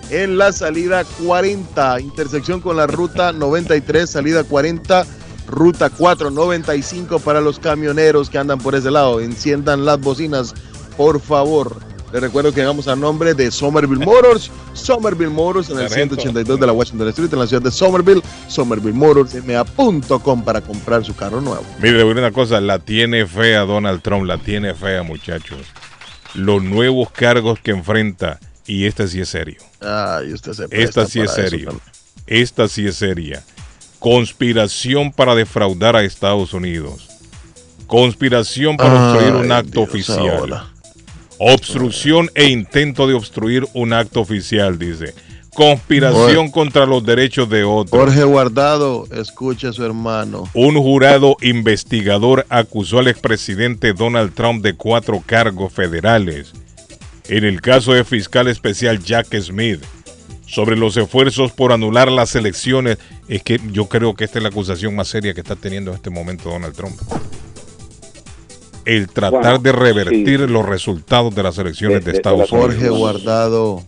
en 0.10 0.38
la 0.38 0.52
salida 0.52 1.04
40, 1.26 2.00
intersección 2.00 2.62
con 2.62 2.78
la 2.78 2.88
ruta 2.88 3.32
93, 3.32 4.10
salida 4.10 4.44
40, 4.44 5.06
ruta 5.48 5.90
495 5.90 7.20
para 7.20 7.42
los 7.42 7.60
camioneros 7.60 8.30
que 8.30 8.38
andan 8.38 8.60
por 8.60 8.76
ese 8.76 8.92
lado. 8.92 9.20
Enciendan 9.20 9.86
las 9.86 10.00
bocinas, 10.00 10.54
por 10.98 11.20
favor. 11.20 11.95
Les 12.16 12.22
recuerdo 12.22 12.54
que 12.54 12.64
vamos 12.64 12.88
a 12.88 12.96
nombre 12.96 13.34
de 13.34 13.52
Somerville 13.52 14.06
Motors, 14.06 14.50
Somerville 14.74 15.32
Motors 15.32 15.70
en 15.70 15.80
el 15.80 15.90
Sargento. 15.90 16.16
182 16.16 16.62
de 16.62 16.66
la 16.66 16.72
Washington 16.72 17.10
Street 17.10 17.34
en 17.34 17.40
la 17.40 17.46
ciudad 17.46 17.62
de 17.62 17.72
Somerville, 17.72 18.22
Somerville 18.48 18.94
Motors, 18.94 19.36
ma.com 19.44 20.42
para 20.46 20.62
comprar 20.62 21.04
su 21.04 21.14
carro 21.14 21.42
nuevo. 21.42 21.66
Mire, 21.82 22.06
una 22.06 22.32
cosa, 22.32 22.62
la 22.62 22.80
tiene 22.80 23.28
fea 23.28 23.66
Donald 23.66 24.02
Trump, 24.02 24.24
la 24.24 24.38
tiene 24.38 24.74
fea, 24.74 25.04
muchachos. 25.04 25.60
Los 26.36 26.64
nuevos 26.64 27.12
cargos 27.12 27.60
que 27.60 27.72
enfrenta, 27.72 28.40
y 28.66 28.86
esta 28.86 29.08
sí 29.08 29.20
es 29.20 29.28
serio. 29.28 29.58
Ay, 29.82 30.32
usted 30.32 30.54
se 30.54 30.68
Esta 30.72 31.06
sí 31.08 31.20
es 31.20 31.32
eso 31.32 31.50
serio. 31.50 31.82
Esta 32.28 32.70
sí 32.70 32.88
es 32.88 32.96
seria. 32.96 33.44
Conspiración 34.00 35.12
para 35.12 35.36
defraudar 35.36 35.98
a 35.98 36.04
Estados 36.06 36.54
Unidos. 36.54 37.10
Conspiración 37.88 38.78
para 38.78 39.12
obstruir 39.12 39.36
un 39.36 39.52
acto 39.52 39.82
Dios, 39.82 39.90
oficial. 39.90 40.75
Obstrucción 41.38 42.30
e 42.34 42.46
intento 42.46 43.08
de 43.08 43.14
obstruir 43.14 43.66
un 43.74 43.94
acto 43.94 44.22
oficial, 44.22 44.80
dice. 44.80 45.14
conspiración 45.54 46.52
contra 46.52 46.86
los 46.86 47.06
derechos 47.06 47.50
de 47.50 47.64
otros. 47.64 47.98
Jorge 47.98 48.24
Guardado, 48.24 49.08
escucha 49.12 49.70
a 49.70 49.74
su 49.74 49.86
hermano. 49.86 50.50
Un 50.54 50.76
jurado 50.76 51.38
investigador 51.42 52.46
acusó 52.50 53.00
al 53.00 53.08
expresidente 53.08 53.94
Donald 53.94 54.34
Trump 54.34 54.64
de 54.64 54.76
cuatro 54.76 55.24
cargos 55.26 55.72
federales. 55.72 56.52
En 57.28 57.44
el 57.44 57.62
caso 57.62 57.94
del 57.94 58.06
fiscal 58.06 58.48
especial 58.48 59.02
Jack 59.04 59.34
Smith, 59.40 59.82
sobre 60.46 60.78
los 60.78 60.96
esfuerzos 60.96 61.52
por 61.52 61.72
anular 61.72 62.12
las 62.12 62.36
elecciones, 62.36 62.98
es 63.28 63.42
que 63.42 63.60
yo 63.72 63.88
creo 63.88 64.14
que 64.14 64.26
esta 64.26 64.40
es 64.40 64.44
la 64.44 64.50
acusación 64.50 64.96
más 64.96 65.08
seria 65.08 65.34
que 65.34 65.42
está 65.42 65.56
teniendo 65.56 65.92
en 65.92 65.98
este 65.98 66.10
momento 66.10 66.50
Donald 66.50 66.76
Trump. 66.76 67.00
El 68.86 69.08
tratar 69.10 69.42
Bueno, 69.42 69.60
de 69.60 69.72
revertir 69.72 70.40
sí. 70.42 70.48
los 70.48 70.66
resultados 70.66 71.34
de 71.34 71.44
las 71.44 71.58
elecciones 71.58 72.00
De- 72.00 72.00
de, 72.00 72.06
de- 72.06 72.12
de 72.12 72.18
Estados 72.18 72.52
Unidos. 72.52 72.74
Jorge 72.76 72.90
Guardado. 72.90 73.84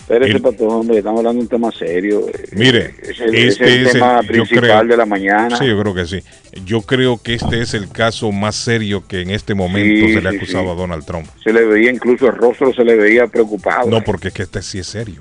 Espérese, 0.00 0.32
El- 0.32 0.42
patrón, 0.42 0.70
hombre, 0.72 0.98
estamos 0.98 1.18
hablando 1.20 1.38
de 1.38 1.42
un 1.44 1.48
tema 1.48 1.70
serio. 1.70 2.26
Eh, 2.28 2.48
Mire, 2.52 2.94
ese 3.02 3.24
este 3.24 3.46
es 3.46 3.60
el 3.60 3.68
es 3.68 3.86
el- 3.86 3.92
tema 3.92 4.20
yo 4.20 4.26
principal 4.28 4.60
creo- 4.60 4.84
de 4.84 4.96
la 4.96 5.06
mañana. 5.06 5.56
Sí, 5.56 5.66
yo 5.66 5.80
creo 5.80 5.94
que 5.94 6.06
sí. 6.06 6.20
Yo 6.66 6.82
creo 6.82 7.22
que 7.22 7.34
este 7.34 7.62
es 7.62 7.72
el 7.74 7.88
caso 7.88 8.32
más 8.32 8.56
serio 8.56 9.04
que 9.06 9.20
en 9.22 9.30
este 9.30 9.54
momento 9.54 10.06
Sí, 10.08 10.12
se 10.14 10.20
le 10.20 10.28
ha 10.28 10.32
acusado 10.32 10.64
sí. 10.64 10.70
a 10.70 10.74
Donald 10.74 11.04
Trump. 11.06 11.26
Se 11.42 11.52
le 11.52 11.64
veía, 11.64 11.92
incluso 11.92 12.26
el 12.26 12.34
rostro 12.34 12.74
se 12.74 12.84
le 12.84 12.96
veía 12.96 13.28
preocupado. 13.28 13.88
No, 13.88 14.02
porque 14.02 14.28
es 14.28 14.34
que 14.34 14.42
este 14.42 14.60
sí 14.60 14.80
es 14.80 14.88
serio. 14.88 15.20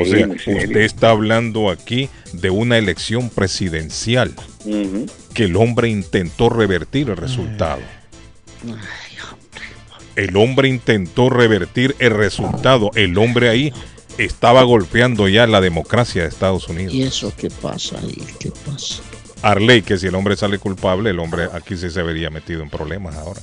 O 0.00 0.04
Sí, 0.04 0.10
sea, 0.10 0.26
usted 0.26 0.76
está 0.80 1.10
hablando 1.10 1.70
aquí 1.70 2.08
de 2.32 2.50
una 2.50 2.78
elección 2.78 3.28
presidencial 3.28 4.32
que 5.34 5.44
el 5.44 5.54
hombre 5.54 5.88
intentó 5.90 6.48
revertir 6.48 7.10
el 7.10 7.16
resultado. 7.18 7.80
El 10.16 10.36
hombre 10.36 10.68
intentó 10.68 11.28
revertir 11.28 11.96
el 11.98 12.10
resultado. 12.10 12.90
El 12.94 13.18
hombre 13.18 13.48
ahí 13.48 13.72
estaba 14.18 14.62
golpeando 14.62 15.28
ya 15.28 15.46
la 15.46 15.60
democracia 15.60 16.22
de 16.22 16.28
Estados 16.28 16.68
Unidos. 16.68 16.94
¿Y 16.94 17.02
eso 17.02 17.32
qué 17.36 17.50
pasa 17.50 17.98
ahí? 17.98 18.22
¿Qué 18.38 18.52
pasa? 18.64 19.02
Arley, 19.42 19.82
que 19.82 19.98
si 19.98 20.06
el 20.06 20.14
hombre 20.14 20.36
sale 20.36 20.58
culpable, 20.58 21.10
el 21.10 21.18
hombre 21.18 21.48
aquí 21.52 21.76
sí 21.76 21.90
se 21.90 22.02
vería 22.02 22.30
metido 22.30 22.62
en 22.62 22.70
problemas 22.70 23.16
ahora. 23.16 23.40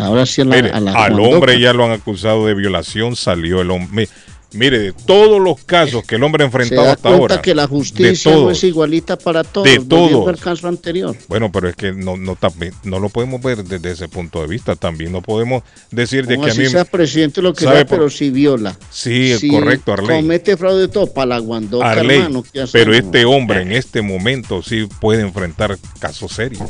Ahora 0.00 0.26
sí 0.26 0.42
a 0.42 0.44
la, 0.44 0.56
Mire, 0.56 0.70
a 0.70 0.80
la 0.80 0.92
al 0.92 1.18
hombre 1.20 1.58
ya 1.60 1.72
lo 1.72 1.84
han 1.84 1.92
acusado 1.92 2.46
de 2.46 2.54
violación, 2.54 3.16
salió 3.16 3.60
el 3.60 3.70
hombre. 3.70 4.08
Mire, 4.52 4.78
de 4.78 4.92
todos 4.94 5.42
los 5.42 5.62
casos 5.64 6.04
que 6.04 6.14
el 6.14 6.22
hombre 6.24 6.42
ha 6.42 6.46
Se 6.46 6.56
enfrentado 6.56 6.86
da 6.86 6.92
hasta 6.94 7.08
cuenta 7.10 7.34
ahora. 7.34 7.42
que 7.42 7.54
la 7.54 7.66
justicia 7.66 8.30
no 8.32 8.38
todos. 8.38 8.56
es 8.56 8.64
igualita 8.64 9.18
para 9.18 9.44
todos. 9.44 9.66
De 9.66 9.78
todos. 9.78 10.26
al 10.26 10.38
caso 10.38 10.68
anterior. 10.68 11.14
Bueno, 11.28 11.52
pero 11.52 11.68
es 11.68 11.76
que 11.76 11.92
no, 11.92 12.16
no, 12.16 12.34
también- 12.34 12.72
no 12.82 12.98
lo 12.98 13.10
podemos 13.10 13.42
ver 13.42 13.62
desde 13.62 13.90
ese 13.90 14.08
punto 14.08 14.40
de 14.40 14.46
vista. 14.46 14.74
También 14.74 15.12
no 15.12 15.20
podemos 15.20 15.62
decir 15.90 16.26
de 16.26 16.38
que 16.38 16.46
a 16.46 16.52
así 16.52 16.60
mí. 16.60 16.66
sea 16.70 16.86
presidente 16.86 17.42
lo 17.42 17.52
que 17.52 17.64
¿sabe 17.64 17.76
sea, 17.80 17.86
pero 17.86 18.08
si 18.08 18.30
viola. 18.30 18.74
Sí, 18.90 19.32
es 19.32 19.40
Si 19.40 19.50
correcto, 19.50 19.92
Arley. 19.92 20.16
comete 20.16 20.56
fraude 20.56 20.80
de 20.80 20.88
todo 20.88 21.12
para 21.12 21.26
la 21.26 21.38
guandoca, 21.40 21.90
Arley, 21.90 22.16
hermano. 22.16 22.42
¿qué 22.50 22.64
pero 22.72 22.94
este 22.94 23.26
hombre 23.26 23.60
en 23.60 23.72
este 23.72 24.00
momento 24.00 24.62
sí 24.62 24.88
puede 25.00 25.20
enfrentar 25.20 25.76
casos 25.98 26.32
serios. 26.32 26.62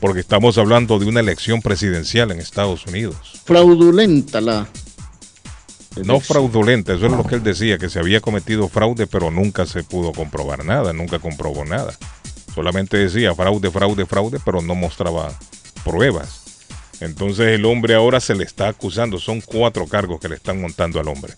Porque 0.00 0.20
estamos 0.20 0.58
hablando 0.58 0.98
de 0.98 1.06
una 1.06 1.20
elección 1.20 1.62
presidencial 1.62 2.32
en 2.32 2.40
Estados 2.40 2.84
Unidos. 2.86 3.16
Fraudulenta 3.44 4.40
la... 4.40 4.66
No 6.04 6.20
fraudulenta, 6.20 6.94
eso 6.94 7.06
es 7.06 7.12
lo 7.12 7.24
que 7.24 7.36
él 7.36 7.42
decía, 7.42 7.78
que 7.78 7.88
se 7.88 7.98
había 7.98 8.20
cometido 8.20 8.68
fraude, 8.68 9.06
pero 9.06 9.30
nunca 9.30 9.64
se 9.66 9.82
pudo 9.82 10.12
comprobar 10.12 10.64
nada, 10.64 10.92
nunca 10.92 11.18
comprobó 11.18 11.64
nada. 11.64 11.94
Solamente 12.54 12.96
decía 12.96 13.34
fraude, 13.34 13.70
fraude, 13.70 14.06
fraude, 14.06 14.38
pero 14.44 14.60
no 14.62 14.74
mostraba 14.74 15.32
pruebas. 15.84 16.42
Entonces 17.00 17.48
el 17.48 17.64
hombre 17.64 17.94
ahora 17.94 18.20
se 18.20 18.34
le 18.34 18.44
está 18.44 18.68
acusando, 18.68 19.18
son 19.18 19.40
cuatro 19.40 19.86
cargos 19.86 20.20
que 20.20 20.28
le 20.28 20.36
están 20.36 20.60
montando 20.60 21.00
al 21.00 21.08
hombre. 21.08 21.34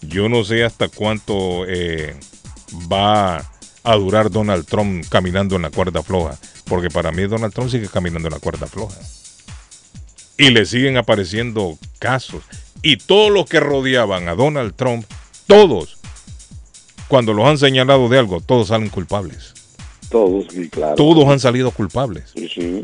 Yo 0.00 0.28
no 0.28 0.44
sé 0.44 0.64
hasta 0.64 0.88
cuánto 0.88 1.64
eh, 1.66 2.14
va 2.92 3.44
a 3.84 3.94
durar 3.96 4.30
Donald 4.30 4.66
Trump 4.66 5.04
caminando 5.08 5.56
en 5.56 5.62
la 5.62 5.70
cuerda 5.70 6.02
floja, 6.02 6.38
porque 6.64 6.88
para 6.88 7.12
mí 7.12 7.22
Donald 7.22 7.52
Trump 7.52 7.70
sigue 7.70 7.88
caminando 7.88 8.28
en 8.28 8.34
la 8.34 8.40
cuerda 8.40 8.66
floja. 8.66 8.98
Y 10.36 10.50
le 10.50 10.66
siguen 10.66 10.96
apareciendo 10.96 11.78
casos. 11.98 12.42
Y 12.84 12.98
todos 12.98 13.32
los 13.32 13.46
que 13.46 13.60
rodeaban 13.60 14.28
a 14.28 14.34
Donald 14.34 14.74
Trump, 14.76 15.06
todos, 15.46 15.96
cuando 17.08 17.32
los 17.32 17.46
han 17.46 17.56
señalado 17.56 18.10
de 18.10 18.18
algo, 18.18 18.42
todos 18.42 18.68
salen 18.68 18.90
culpables. 18.90 19.54
Todos, 20.10 20.44
sí, 20.52 20.68
claro. 20.68 20.94
Todos 20.94 21.26
han 21.30 21.40
salido 21.40 21.70
culpables. 21.70 22.32
Sí, 22.36 22.46
sí. 22.46 22.82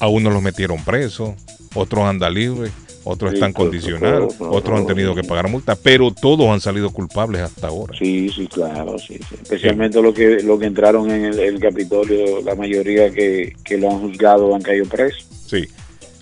A 0.00 0.08
unos 0.08 0.32
los 0.32 0.42
metieron 0.42 0.84
presos, 0.84 1.34
otros 1.76 2.04
andan 2.04 2.34
libres, 2.34 2.72
otros 3.04 3.30
Sí, 3.30 3.36
están 3.36 3.52
condicionados, 3.52 4.34
otros 4.40 4.80
han 4.80 4.86
tenido 4.88 5.14
que 5.14 5.22
pagar 5.22 5.48
multa, 5.48 5.76
pero 5.76 6.10
todos 6.10 6.48
han 6.48 6.60
salido 6.60 6.90
culpables 6.90 7.42
hasta 7.42 7.68
ahora. 7.68 7.96
Sí, 7.96 8.28
sí, 8.30 8.48
claro, 8.48 8.98
sí, 8.98 9.20
sí. 9.28 9.36
Especialmente 9.40 10.02
los 10.02 10.12
que, 10.12 10.42
los 10.42 10.58
que 10.58 10.66
entraron 10.66 11.08
en 11.12 11.26
el, 11.26 11.38
el 11.38 11.60
Capitolio, 11.60 12.42
la 12.42 12.56
mayoría 12.56 13.12
que, 13.12 13.54
que 13.64 13.78
lo 13.78 13.92
han 13.92 14.00
juzgado 14.00 14.52
han 14.56 14.62
caído 14.62 14.86
presos. 14.86 15.24
Sí. 15.46 15.68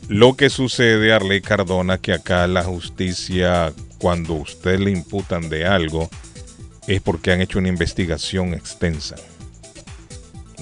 Lo 0.08 0.34
que 0.36 0.50
sucede, 0.50 1.12
Arley 1.12 1.40
Cardona, 1.40 1.98
que 1.98 2.12
acá 2.12 2.46
la 2.46 2.64
justicia, 2.64 3.72
cuando 3.98 4.34
usted 4.34 4.78
le 4.78 4.90
imputan 4.90 5.48
de 5.48 5.64
algo, 5.66 6.10
es 6.86 7.00
porque 7.00 7.32
han 7.32 7.40
hecho 7.40 7.58
una 7.58 7.68
investigación 7.68 8.54
extensa. 8.54 9.16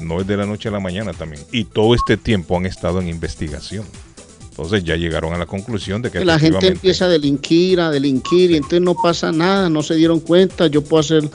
No 0.00 0.20
es 0.20 0.26
de 0.26 0.36
la 0.36 0.46
noche 0.46 0.68
a 0.68 0.72
la 0.72 0.80
mañana 0.80 1.12
también. 1.12 1.42
Y 1.52 1.64
todo 1.64 1.94
este 1.94 2.16
tiempo 2.16 2.56
han 2.56 2.66
estado 2.66 3.00
en 3.00 3.08
investigación. 3.08 3.84
Entonces 4.62 4.84
ya 4.84 4.94
llegaron 4.94 5.32
a 5.32 5.38
la 5.38 5.46
conclusión 5.46 6.02
de 6.02 6.10
que 6.10 6.22
la 6.22 6.38
gente 6.38 6.66
empieza 6.66 7.06
a 7.06 7.08
delinquir, 7.08 7.80
a 7.80 7.90
delinquir, 7.90 8.50
y 8.50 8.56
entonces 8.56 8.82
no 8.82 8.94
pasa 8.94 9.32
nada, 9.32 9.70
no 9.70 9.82
se 9.82 9.94
dieron 9.94 10.20
cuenta. 10.20 10.66
Yo 10.66 10.84
puedo 10.84 11.00
hacer, 11.00 11.30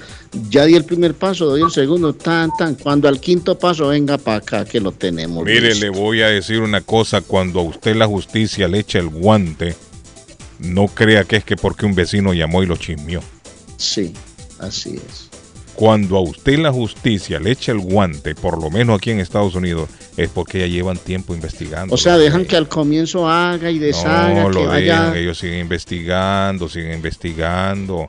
ya 0.48 0.64
di 0.66 0.76
el 0.76 0.86
primer 0.86 1.16
paso, 1.16 1.46
doy 1.48 1.64
el 1.64 1.72
segundo, 1.72 2.14
tan, 2.14 2.52
tan. 2.56 2.76
Cuando 2.76 3.08
al 3.08 3.20
quinto 3.20 3.58
paso, 3.58 3.88
venga 3.88 4.20
para 4.20 4.38
acá, 4.38 4.66
que 4.66 4.80
lo 4.80 4.92
tenemos. 4.92 5.44
Mire, 5.44 5.70
listo. 5.70 5.86
le 5.86 5.90
voy 5.90 6.22
a 6.22 6.28
decir 6.28 6.62
una 6.62 6.82
cosa, 6.82 7.22
cuando 7.22 7.62
a 7.62 7.64
usted 7.64 7.96
la 7.96 8.06
justicia 8.06 8.68
le 8.68 8.78
echa 8.78 9.00
el 9.00 9.10
guante, 9.10 9.76
no 10.60 10.88
crea 10.88 11.24
que 11.24 11.38
es 11.38 11.44
que 11.44 11.56
porque 11.56 11.88
un 11.88 11.96
vecino 11.96 12.32
llamó 12.32 12.62
y 12.62 12.68
lo 12.68 12.78
chismeó. 12.78 13.22
Sí, 13.78 14.14
así 14.60 14.98
es. 14.98 15.25
Cuando 15.76 16.16
a 16.16 16.22
usted 16.22 16.58
la 16.60 16.72
justicia 16.72 17.38
le 17.40 17.52
echa 17.52 17.74
el 17.74 17.80
guante, 17.80 18.34
por 18.34 18.62
lo 18.62 18.70
menos 18.70 18.98
aquí 18.98 19.12
en 19.12 19.20
Estados 19.20 19.56
Unidos, 19.56 19.90
es 20.16 20.30
porque 20.30 20.60
ya 20.60 20.68
llevan 20.68 20.98
tiempo 20.98 21.36
investigando. 21.36 21.94
O 21.94 21.98
sea, 21.98 22.18
dejan 22.18 22.46
que 22.46 22.56
al 22.56 22.70
comienzo 22.70 23.28
haga 23.30 23.70
y 23.70 23.78
deshaga, 23.80 24.44
No, 24.44 24.50
que 24.50 24.54
lo 24.56 24.68
vaya. 24.68 25.02
dejan, 25.02 25.18
ellos 25.18 25.38
siguen 25.38 25.60
investigando, 25.60 26.70
siguen 26.70 26.94
investigando. 26.94 28.08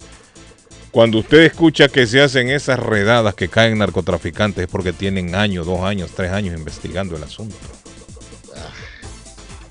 Cuando 0.93 1.19
usted 1.19 1.41
escucha 1.43 1.89
que 1.89 2.07
se 2.07 2.23
hacen 2.23 2.49
esas 2.49 2.79
redadas 2.79 3.35
que 3.35 3.49
caen 3.49 3.79
narcotraficantes 3.79 4.63
es 4.65 4.71
porque 4.71 4.93
tienen 4.93 5.35
años, 5.35 5.67
dos 5.67 5.81
años, 5.83 6.13
tres 6.15 6.31
años 6.33 6.57
investigando 6.57 7.17
el 7.17 7.25
asunto. 7.25 7.57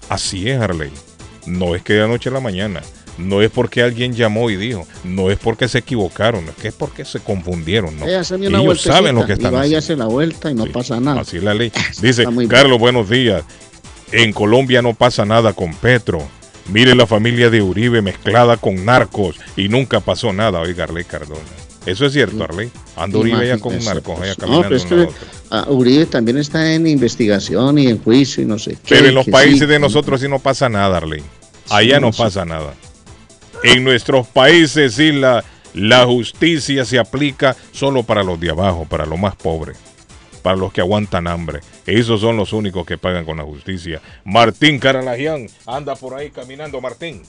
Así 0.10 0.50
es, 0.50 0.60
Harley. 0.62 0.92
No 1.48 1.76
es 1.76 1.82
que 1.82 1.94
de 1.94 2.04
anoche 2.04 2.30
a 2.30 2.34
la 2.34 2.40
mañana. 2.40 2.82
No 3.18 3.42
es 3.42 3.50
porque 3.50 3.82
alguien 3.82 4.14
llamó 4.14 4.50
y 4.50 4.56
dijo. 4.56 4.88
No 5.04 5.32
es 5.32 5.38
porque 5.38 5.68
se 5.68 5.80
equivocaron. 5.80 6.46
Es 6.46 6.56
que 6.56 6.68
es 6.70 6.74
porque 6.74 7.06
se 7.06 7.20
confundieron. 7.20 7.98
¿no? 7.98 8.06
Ellos 8.06 8.28
saben 8.82 9.16
lo 9.16 9.26
que 9.26 9.34
están 9.34 9.54
y 9.54 9.58
haciendo. 9.58 9.58
váyase 9.58 9.96
la 9.96 10.06
vuelta 10.06 10.52
y 10.52 10.56
no 10.56 10.66
pasa 10.66 11.00
nada. 11.00 11.22
Así 11.22 11.40
la 11.40 11.54
ley. 11.54 11.72
Dice, 12.02 12.26
Carlos, 12.50 12.80
buenos 12.80 13.10
días. 13.10 13.44
En 14.12 14.34
Colombia 14.34 14.82
no 14.82 14.94
pasa 14.94 15.26
nada 15.26 15.54
con 15.54 15.74
Petro. 15.74 16.22
Mire 16.72 16.96
la 16.96 17.06
familia 17.06 17.50
de 17.50 17.62
Uribe 17.62 18.02
mezclada 18.02 18.58
con 18.58 18.86
narcos 18.86 19.36
y 19.56 19.70
nunca 19.70 20.00
pasó 20.00 20.34
nada. 20.34 20.60
Oiga, 20.62 20.86
Arley 20.86 21.04
Cardona. 21.04 21.42
Eso 21.86 22.08
es 22.08 22.14
cierto, 22.14 22.44
Arley. 22.44 22.72
Anda 22.96 23.20
Uribe 23.20 23.48
ya 23.48 23.60
con 23.60 23.78
narcos, 23.84 24.20
allá 24.20 24.36
caminando 24.36 24.70
No, 24.70 24.70
pero 24.70 24.76
es 24.76 24.86
que 24.86 25.26
a 25.52 25.60
ah, 25.60 25.66
Uribe 25.70 26.08
también 26.08 26.38
está 26.38 26.74
en 26.74 26.88
investigación 26.88 27.78
y 27.78 27.88
en 27.88 28.02
juicio 28.02 28.42
y 28.42 28.48
no 28.48 28.58
sé 28.58 28.72
qué. 28.72 28.96
Pero 28.96 29.08
en 29.10 29.16
los 29.16 29.28
países 29.28 29.60
sí, 29.60 29.66
de 29.68 29.80
nosotros 29.80 30.22
sí 30.22 30.28
no 30.28 30.40
pasa 30.40 30.68
nada, 30.70 30.98
Arley. 30.98 31.22
Allá 31.70 32.00
no 32.00 32.12
pasa 32.12 32.46
nada. 32.46 32.74
En 33.64 33.84
nuestros 33.84 34.28
países 34.28 34.96
sí 34.96 35.12
la, 35.12 35.44
la 35.74 36.06
justicia 36.06 36.86
se 36.86 37.00
aplica 37.00 37.56
solo 37.72 38.04
para 38.04 38.24
los 38.24 38.40
de 38.40 38.50
abajo, 38.52 38.86
para 38.90 39.06
los 39.06 39.20
más 39.20 39.36
pobres, 39.36 39.78
para 40.42 40.56
los 40.56 40.72
que 40.72 40.82
aguantan 40.82 41.28
hambre. 41.28 41.62
Esos 41.86 42.22
son 42.22 42.38
los 42.38 42.54
únicos 42.54 42.86
que 42.86 42.98
pagan 42.98 43.26
con 43.26 43.38
la 43.38 43.44
justicia. 43.44 44.02
Martín 44.24 44.80
Caralagian 44.80 45.48
anda 45.66 45.96
por 45.96 46.14
ahí 46.16 46.30
caminando, 46.32 46.80
Martín. 46.82 47.24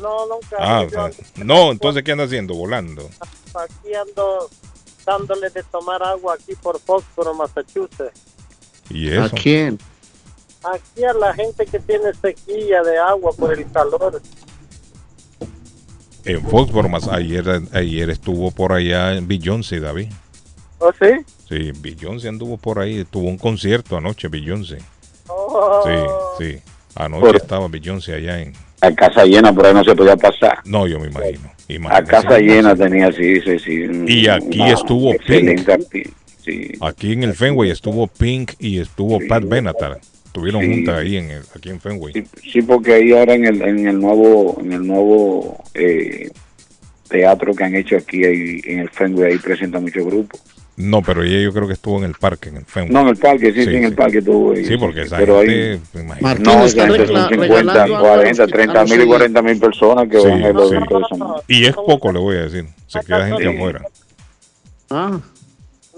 No, 0.00 0.26
nunca. 0.26 0.56
Ah, 0.58 0.86
yo 0.90 1.44
no, 1.44 1.70
entonces 1.70 2.02
¿qué 2.02 2.12
anda 2.12 2.24
haciendo? 2.24 2.54
Volando. 2.54 3.08
aquí 3.54 3.94
ando 3.94 4.50
dándole 5.06 5.50
de 5.50 5.62
tomar 5.64 6.02
agua 6.02 6.34
aquí 6.34 6.54
por 6.56 6.80
Foxboro, 6.80 7.34
Massachusetts. 7.34 8.20
¿Y 8.90 9.10
¿A 9.12 9.26
eso? 9.26 9.36
quién? 9.40 9.78
Aquí 10.64 11.04
a 11.04 11.12
la 11.12 11.34
gente 11.34 11.66
que 11.66 11.78
tiene 11.78 12.12
sequía 12.14 12.82
de 12.82 12.98
agua 12.98 13.32
por 13.36 13.52
el 13.52 13.70
calor. 13.70 14.20
En 16.24 16.42
Foxborough, 16.42 16.90
más 16.90 17.08
ayer, 17.08 17.44
ayer 17.72 18.10
estuvo 18.10 18.50
por 18.50 18.72
allá 18.72 19.14
en 19.14 19.28
Beyoncé, 19.28 19.80
David. 19.80 20.08
¿Oh, 20.78 20.90
sí? 20.98 21.10
Sí, 21.48 21.72
Beyoncé 21.80 22.28
anduvo 22.28 22.56
por 22.56 22.78
ahí, 22.78 23.04
tuvo 23.10 23.28
un 23.28 23.38
concierto 23.38 23.96
anoche, 23.96 24.28
Beyoncé. 24.28 24.78
Oh, 25.28 25.82
Sí, 25.86 26.44
sí. 26.44 26.58
Anoche 26.94 27.26
Por- 27.26 27.36
estaba 27.36 27.68
Beyoncé 27.68 28.14
allá 28.14 28.40
en... 28.40 28.52
A 28.80 28.92
casa 28.94 29.24
llena, 29.24 29.52
por 29.52 29.66
ahí 29.66 29.74
no 29.74 29.82
se 29.84 29.94
podía 29.94 30.16
pasar. 30.16 30.58
No, 30.64 30.86
yo 30.86 30.98
me 31.00 31.08
imagino. 31.08 31.50
A 31.90 32.02
casa 32.04 32.38
llena 32.38 32.76
tenía, 32.76 33.10
sí, 33.12 33.40
sí, 33.40 33.58
sí. 33.58 33.86
Y 34.06 34.28
aquí 34.28 34.62
estuvo 34.62 35.12
Pink. 35.26 35.66
Sí. 36.44 36.72
Aquí 36.82 37.12
en 37.12 37.22
el 37.22 37.34
Fenway 37.34 37.70
estuvo 37.70 38.06
Pink 38.06 38.52
y 38.58 38.78
estuvo 38.78 39.18
Pat 39.26 39.44
Benatar. 39.44 39.98
Estuvieron 40.34 40.62
Sí. 40.62 40.68
juntas 40.74 40.98
ahí 40.98 41.16
en 41.16 41.30
el- 41.30 41.42
aquí 41.54 41.70
en 41.70 41.80
Fenway. 41.80 42.12
Sí, 42.42 42.60
porque 42.62 42.94
ahí 42.94 43.12
ahora 43.12 43.34
en 43.34 43.46
el, 43.46 43.62
en 43.62 43.86
el 43.86 44.00
nuevo, 44.00 44.58
en 44.60 44.72
el 44.72 44.84
nuevo 44.84 45.62
eh, 45.74 46.28
teatro 47.08 47.54
que 47.54 47.62
han 47.62 47.76
hecho 47.76 47.96
aquí 47.96 48.24
ahí, 48.24 48.60
en 48.64 48.80
el 48.80 48.90
Fenway, 48.90 49.30
ahí 49.34 49.38
presenta 49.38 49.78
muchos 49.78 50.04
grupos. 50.04 50.40
No, 50.76 51.02
pero 51.02 51.22
ella 51.22 51.40
yo 51.40 51.52
creo 51.52 51.68
que 51.68 51.74
estuvo 51.74 51.98
en 51.98 52.04
el 52.06 52.14
parque, 52.14 52.48
en 52.48 52.56
el 52.56 52.64
Fenway. 52.64 52.92
No, 52.92 53.02
en 53.02 53.08
el 53.10 53.16
parque, 53.16 53.52
sí, 53.52 53.62
sí, 53.64 53.76
en 53.76 53.84
el 53.84 53.94
parque 53.94 54.18
estuvo 54.18 54.50
ahí. 54.54 54.64
Sí, 54.64 54.76
porque 54.76 55.02
esa 55.02 55.18
Pero 55.18 55.38
gente, 55.42 55.80
ahí-. 55.94 56.20
Martín, 56.20 56.44
No, 56.46 56.64
esa 56.64 56.86
gente 56.88 57.06
son 57.06 57.28
50, 57.28 57.36
regalando 57.36 57.72
algo 57.80 57.96
a 57.96 58.00
los 58.00 58.08
40, 58.08 58.46
que 58.46 58.52
30 58.52 58.82
mil 58.82 58.90
y 58.90 58.94
están 58.94 59.06
40 59.06 59.42
mil 59.42 59.58
personas 59.60 60.08
que 60.08 60.20
Sí, 60.20 60.26
van 60.28 60.42
a 60.42 60.48
los 60.50 60.68
sí. 60.68 60.74
eventos 60.74 61.00
de 61.10 61.16
esa 61.16 61.34
Y 61.46 61.64
es 61.66 61.74
poco, 61.76 62.10
le 62.12 62.18
voy 62.18 62.36
a 62.38 62.42
decir. 62.46 62.64
Se 62.88 62.98
queda 63.06 63.28
gente 63.28 63.46
afuera. 63.56 63.82
Ah, 64.90 65.20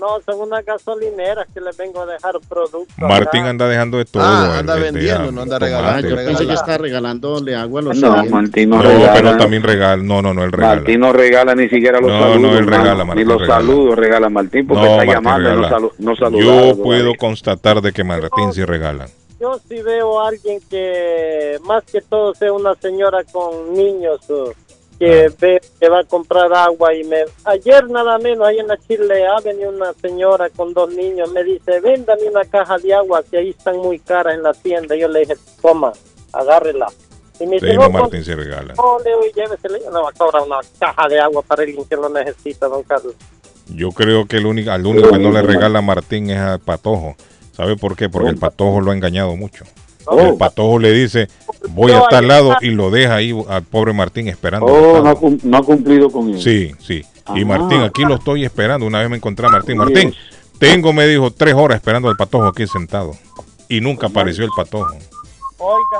No, 0.00 0.20
son 0.26 0.40
unas 0.40 0.64
gasolineras 0.64 1.46
que 1.54 1.60
les 1.60 1.76
vengo 1.76 2.02
a 2.02 2.06
dejar 2.06 2.34
productos. 2.48 2.86
Martín 2.98 3.40
acá. 3.42 3.50
anda 3.50 3.68
dejando 3.68 3.98
de 3.98 4.04
todo. 4.04 4.22
Ah, 4.22 4.58
anda 4.58 4.74
el- 4.74 4.82
el 4.84 4.92
de 4.94 5.00
vendiendo, 5.00 5.32
no 5.32 5.42
anda 5.42 5.58
regalando, 5.58 6.08
yo 6.08 6.16
regala. 6.16 6.28
pensé 6.28 6.46
que 6.46 6.52
estaba 6.54 6.78
regalándole 6.78 7.54
agua 7.56 7.80
a 7.80 7.84
los 7.84 7.96
No, 7.98 8.12
oyentes. 8.12 8.30
Martín 8.32 8.70
no, 8.70 8.76
No, 8.76 8.82
regala. 8.82 9.12
pero 9.14 9.36
también 9.38 9.62
regala. 9.62 10.02
No, 10.02 10.20
no, 10.22 10.34
no, 10.34 10.44
él 10.44 10.52
regala. 10.52 10.76
Martín 10.76 11.00
no 11.00 11.12
regala 11.12 11.54
ni 11.54 11.68
siquiera 11.68 12.00
los 12.00 12.10
No, 12.10 12.20
saludos. 12.20 12.40
no, 12.40 12.58
él 12.58 12.66
regala, 12.66 13.04
Martín 13.04 13.24
Ni 13.26 13.32
los 13.32 13.40
regala. 13.40 13.60
saludos 13.60 13.96
regala 13.96 14.28
Martín 14.28 14.66
porque 14.66 14.82
No, 14.82 14.86
está 14.86 14.96
Martín 14.98 15.14
llamando 15.14 15.40
y 15.40 15.52
no, 15.52 15.56
regala. 15.56 15.68
salu 15.70 15.92
no 15.98 16.16
saluda. 16.16 16.44
Yo 16.44 16.82
puedo 16.82 17.14
constatar 17.14 17.80
de 17.80 17.92
que 17.92 18.04
Martín 18.04 18.52
sí 18.52 18.64
regala. 18.64 19.06
Yo 19.40 19.58
sí 19.68 19.82
veo 19.82 20.20
a 20.20 20.28
alguien 20.28 20.60
que 20.70 21.58
más 21.64 21.84
que 21.84 22.00
todo 22.00 22.34
sea 22.34 22.52
una 22.52 22.74
señora 22.76 23.18
con 23.32 23.72
niños 23.74 24.18
uh, 24.30 24.50
que 24.98 25.30
ve 25.40 25.60
que 25.78 25.88
va 25.88 26.00
a 26.00 26.04
comprar 26.04 26.52
agua 26.52 26.94
y 26.94 27.04
me 27.04 27.24
ayer 27.44 27.88
nada 27.90 28.18
menos 28.18 28.46
ahí 28.46 28.58
en 28.58 28.68
la 28.68 28.76
Chile 28.78 29.26
Avenue 29.26 29.68
una 29.68 29.92
señora 29.94 30.48
con 30.50 30.72
dos 30.72 30.90
niños 30.94 31.30
me 31.32 31.44
dice 31.44 31.80
véndame 31.80 32.28
una 32.28 32.44
caja 32.44 32.78
de 32.78 32.94
agua 32.94 33.22
que 33.28 33.38
ahí 33.38 33.50
están 33.50 33.76
muy 33.76 33.98
caras 33.98 34.34
en 34.34 34.42
la 34.42 34.52
tienda 34.54 34.96
yo 34.96 35.08
le 35.08 35.20
dije 35.20 35.34
toma 35.60 35.92
agárrela 36.32 36.86
y 37.38 37.46
me 37.46 37.56
dice 37.56 37.74
no, 37.74 37.82
no, 37.82 37.90
Martín 37.90 38.24
sí 38.24 38.34
regala. 38.34 38.74
no, 38.74 38.98
y 39.04 39.32
llévesela. 39.34 39.78
Yo 39.78 39.90
no 39.90 40.02
va 40.02 40.08
a 40.08 40.12
cobrar 40.12 40.42
una 40.42 40.56
caja 40.78 41.08
de 41.08 41.20
agua 41.20 41.42
para 41.42 41.62
alguien 41.62 41.84
que 41.84 41.96
lo 41.96 42.08
necesita 42.08 42.66
don 42.66 42.82
Carlos 42.82 43.14
Yo 43.68 43.90
creo 43.90 44.26
que 44.26 44.38
el 44.38 44.46
único, 44.46 44.70
al 44.70 44.86
único 44.86 45.10
que 45.10 45.18
no 45.18 45.30
le 45.30 45.42
regala 45.42 45.80
a 45.80 45.82
Martín 45.82 46.30
es 46.30 46.38
al 46.38 46.60
Patojo. 46.60 47.14
¿Sabe 47.52 47.76
por 47.76 47.96
qué? 47.96 48.08
Porque 48.08 48.30
el 48.30 48.38
Patojo 48.38 48.80
lo 48.80 48.90
ha 48.90 48.94
engañado 48.94 49.36
mucho. 49.36 49.64
El 50.10 50.36
Patojo 50.36 50.78
le 50.78 50.92
dice, 50.92 51.28
voy 51.70 51.92
a 51.92 52.02
tal 52.08 52.28
lado 52.28 52.56
y 52.60 52.70
lo 52.70 52.90
deja 52.90 53.16
ahí 53.16 53.34
al 53.48 53.62
pobre 53.64 53.92
Martín 53.92 54.28
esperando. 54.28 54.66
Oh, 54.66 55.02
no 55.02 55.10
ha, 55.10 55.14
cum- 55.16 55.38
no 55.42 55.56
ha 55.58 55.62
cumplido 55.62 56.10
con 56.10 56.30
él. 56.30 56.40
Sí, 56.40 56.72
sí. 56.80 57.04
Y 57.34 57.42
Ah. 57.42 57.46
Martín, 57.46 57.80
aquí 57.82 58.02
lo 58.04 58.14
estoy 58.14 58.44
esperando. 58.44 58.86
Una 58.86 59.00
vez 59.00 59.10
me 59.10 59.16
encontré 59.16 59.46
a 59.46 59.50
Martín. 59.50 59.76
Martín, 59.78 60.14
tengo, 60.60 60.92
me 60.92 61.06
dijo, 61.08 61.30
tres 61.32 61.54
horas 61.54 61.76
esperando 61.76 62.08
al 62.08 62.16
Patojo 62.16 62.46
aquí 62.46 62.66
sentado. 62.66 63.12
Y 63.68 63.80
nunca 63.80 64.06
apareció 64.06 64.44
el 64.44 64.50
Patojo. 64.56 64.94
oiga 65.58 65.98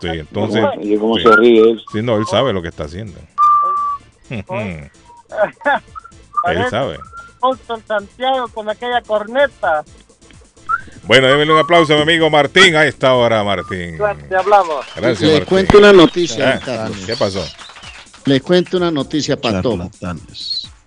Sí, 0.00 0.08
entonces... 0.08 0.64
Oye, 0.78 0.98
cómo 0.98 1.16
sí. 1.16 1.22
se 1.22 1.36
ríe 1.36 1.70
él. 1.70 1.82
Sí, 1.92 2.02
no, 2.02 2.16
él 2.16 2.24
sabe 2.30 2.52
lo 2.52 2.62
que 2.62 2.68
está 2.68 2.84
haciendo. 2.84 3.18
él 4.30 4.90
sabe. 6.70 6.98
Santiago 7.86 8.48
con 8.48 8.70
aquella 8.70 9.02
corneta 9.02 9.84
Bueno, 11.06 11.28
démele 11.28 11.52
un 11.52 11.58
aplauso 11.58 11.92
a 11.92 11.96
mi 11.96 12.02
amigo 12.02 12.30
Martín. 12.30 12.74
A 12.76 12.86
esta 12.86 13.14
hora, 13.14 13.44
Martín. 13.44 13.98
te 14.28 14.36
hablamos 14.36 14.84
Gracias, 14.96 15.20
Le 15.20 15.28
Martín. 15.32 15.46
cuento 15.48 15.78
una 15.78 15.92
noticia, 15.92 16.54
Ah, 16.54 16.60
Carlos. 16.64 16.98
¿Qué 17.06 17.16
pasó? 17.16 17.44
Le 18.24 18.40
cuento 18.40 18.76
una 18.78 18.90
noticia, 18.90 19.38
Pato. 19.38 19.90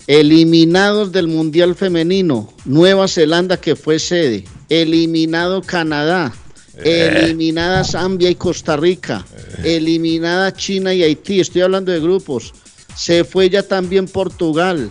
Eliminados 0.08 1.12
del 1.12 1.28
Mundial 1.28 1.76
Femenino, 1.76 2.52
Nueva 2.66 3.08
Zelanda 3.08 3.58
que 3.58 3.76
fue 3.76 4.00
sede, 4.00 4.46
eliminado 4.70 5.62
Canadá, 5.62 6.34
Eh. 6.78 7.10
eliminada 7.24 7.84
Zambia 7.84 8.30
y 8.30 8.36
Costa 8.36 8.78
Rica, 8.78 9.26
eliminada 9.64 10.54
China 10.54 10.94
y 10.94 11.04
Haití, 11.04 11.40
estoy 11.42 11.62
hablando 11.62 11.92
de 11.92 12.00
grupos, 12.00 12.54
se 12.96 13.24
fue 13.24 13.50
ya 13.50 13.64
también 13.64 14.08
Portugal. 14.08 14.90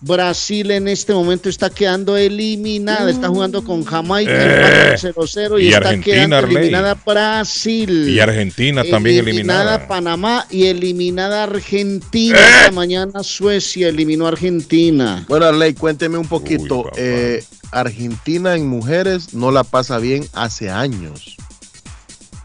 Brasil 0.00 0.70
en 0.72 0.88
este 0.88 1.14
momento 1.14 1.48
está 1.48 1.70
quedando 1.70 2.16
eliminada, 2.16 3.10
está 3.10 3.28
jugando 3.28 3.64
con 3.64 3.82
Jamaica, 3.84 4.30
Eh. 4.30 4.56
empatan 4.56 4.98
0-0 4.98 5.58
y, 5.58 5.64
Y 5.64 5.66
está 5.68 5.88
Argentina, 5.88 6.14
quedando 6.16 6.36
Arley. 6.36 6.56
eliminada 6.56 6.94
Brasil. 7.06 8.08
Y 8.08 8.20
Argentina 8.20 8.84
también 8.84 9.18
eliminada. 9.26 9.88
Panamá 9.88 10.46
y 10.50 10.64
eliminada 10.66 11.44
Argentina. 11.44 12.38
Eh. 12.38 12.58
Esta 12.60 12.72
mañana 12.72 13.22
Suecia 13.22 13.88
eliminó 13.88 14.26
a 14.26 14.28
Argentina. 14.28 15.24
Bueno, 15.28 15.46
Arley, 15.46 15.72
cuénteme 15.74 16.18
un 16.18 16.28
poquito. 16.28 16.90
Eh, 16.96 17.42
Argentina 17.72 18.54
en 18.54 18.66
mujeres 18.66 19.32
no 19.34 19.50
la 19.50 19.64
pasa 19.64 19.98
bien 19.98 20.26
hace 20.34 20.70
años. 20.70 21.36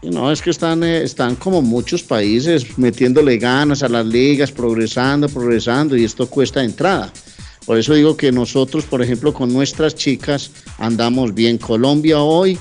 No, 0.02 0.32
es 0.32 0.42
que 0.42 0.50
están, 0.50 0.82
eh, 0.82 1.02
están 1.04 1.36
como 1.36 1.62
muchos 1.62 2.02
países 2.02 2.76
metiéndole 2.76 3.36
ganas 3.38 3.84
a 3.84 3.88
las 3.88 4.04
ligas, 4.04 4.50
progresando, 4.50 5.28
progresando, 5.28 5.96
y 5.96 6.02
esto 6.04 6.28
cuesta 6.28 6.64
entrada. 6.64 7.12
Por 7.66 7.78
eso 7.78 7.94
digo 7.94 8.16
que 8.16 8.32
nosotros, 8.32 8.84
por 8.84 9.02
ejemplo, 9.02 9.32
con 9.32 9.52
nuestras 9.52 9.94
chicas 9.94 10.50
andamos 10.78 11.34
bien. 11.34 11.58
Colombia 11.58 12.20
hoy, 12.20 12.58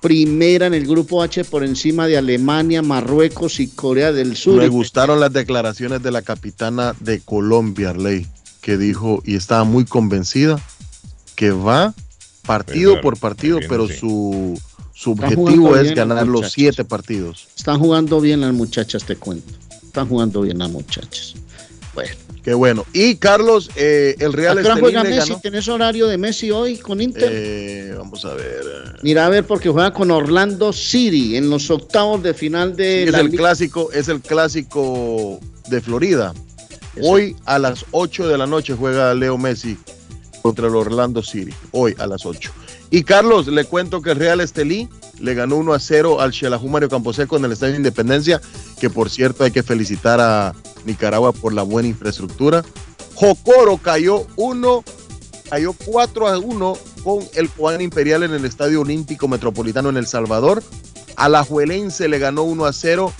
primera 0.00 0.66
en 0.66 0.74
el 0.74 0.86
grupo 0.86 1.22
H 1.22 1.44
por 1.44 1.62
encima 1.62 2.06
de 2.06 2.16
Alemania, 2.16 2.82
Marruecos 2.82 3.60
y 3.60 3.68
Corea 3.68 4.12
del 4.12 4.36
Sur. 4.36 4.56
Me 4.56 4.68
gustaron 4.68 5.20
las 5.20 5.32
declaraciones 5.32 6.02
de 6.02 6.10
la 6.10 6.22
capitana 6.22 6.94
de 7.00 7.20
Colombia, 7.20 7.90
Arley, 7.90 8.26
que 8.62 8.78
dijo 8.78 9.22
y 9.24 9.36
estaba 9.36 9.64
muy 9.64 9.84
convencida 9.84 10.60
que 11.36 11.50
va 11.50 11.94
partido 12.46 12.92
Claro, 12.92 13.02
por 13.02 13.18
partido, 13.18 13.58
bien, 13.58 13.68
pero 13.68 13.88
sí. 13.88 13.94
su, 13.94 14.60
objetivo 15.06 15.76
es 15.76 15.94
ganar 15.94 16.26
los 16.26 16.52
siete 16.52 16.84
partidos. 16.84 17.48
Están 17.56 17.78
jugando 17.78 18.20
bien 18.20 18.40
las 18.40 18.52
muchachas, 18.52 19.04
te 19.04 19.16
cuento. 19.16 19.52
Están 19.84 20.08
jugando 20.08 20.42
bien 20.42 20.58
las 20.58 20.70
muchachas. 20.70 21.34
Bueno. 21.94 22.29
Qué 22.42 22.54
bueno. 22.54 22.86
Y 22.92 23.16
Carlos, 23.16 23.70
eh, 23.76 24.16
el 24.18 24.32
¿A 24.32 24.36
Real 24.36 24.58
Estelí 24.58 24.80
juega 24.80 25.02
le 25.02 25.10
Messi? 25.10 25.28
ganó. 25.30 25.40
¿Tenés 25.42 25.68
horario 25.68 26.06
de 26.06 26.16
Messi 26.18 26.50
hoy 26.50 26.78
con 26.78 27.00
Inter? 27.00 27.30
Eh, 27.32 27.94
vamos 27.98 28.24
a 28.24 28.32
ver. 28.34 28.62
Mira 29.02 29.26
a 29.26 29.28
ver 29.28 29.44
porque 29.44 29.68
juega 29.68 29.92
con 29.92 30.10
Orlando 30.10 30.72
City 30.72 31.36
en 31.36 31.50
los 31.50 31.70
octavos 31.70 32.22
de 32.22 32.32
final 32.34 32.74
de 32.76 33.04
es 33.04 33.12
la 33.12 33.20
el 33.20 33.26
Liga. 33.30 33.38
clásico, 33.42 33.90
es 33.92 34.08
el 34.08 34.20
clásico 34.20 35.38
de 35.68 35.80
Florida. 35.80 36.32
Hoy 37.02 37.36
a 37.44 37.58
las 37.58 37.84
8 37.92 38.26
de 38.28 38.36
la 38.38 38.46
noche 38.46 38.74
juega 38.74 39.14
Leo 39.14 39.38
Messi 39.38 39.76
contra 40.42 40.66
el 40.66 40.74
Orlando 40.74 41.22
City. 41.22 41.52
Hoy 41.72 41.94
a 41.98 42.06
las 42.06 42.24
8. 42.26 42.50
Y 42.90 43.04
Carlos, 43.04 43.46
le 43.46 43.64
cuento 43.64 44.02
que 44.02 44.10
el 44.10 44.16
Real 44.16 44.40
Estelí 44.40 44.88
le 45.20 45.34
ganó 45.34 45.56
1 45.56 45.72
a 45.72 45.80
0 45.80 46.20
al 46.20 46.32
Xelajú 46.32 46.68
Mario 46.68 46.88
Camposeco 46.88 47.36
en 47.36 47.44
el 47.44 47.52
Estadio 47.52 47.76
Independencia, 47.76 48.40
que 48.80 48.90
por 48.90 49.10
cierto 49.10 49.44
hay 49.44 49.50
que 49.50 49.62
felicitar 49.62 50.20
a 50.20 50.54
Nicaragua 50.84 51.32
por 51.32 51.52
la 51.52 51.62
buena 51.62 51.88
infraestructura. 51.88 52.64
Jocoro 53.14 53.76
cayó 53.76 54.26
1, 54.36 54.84
cayó 55.50 55.74
4 55.84 56.28
a 56.28 56.38
1 56.38 56.78
con 57.04 57.18
el 57.34 57.48
Juan 57.48 57.80
Imperial 57.80 58.22
en 58.22 58.32
el 58.32 58.44
Estadio 58.44 58.80
Olímpico 58.80 59.28
Metropolitano 59.28 59.90
en 59.90 59.98
El 59.98 60.06
Salvador. 60.06 60.62
Alajuelense 61.16 62.08
le 62.08 62.18
ganó 62.18 62.44
1 62.44 62.64
a 62.64 62.72
0 62.72 63.12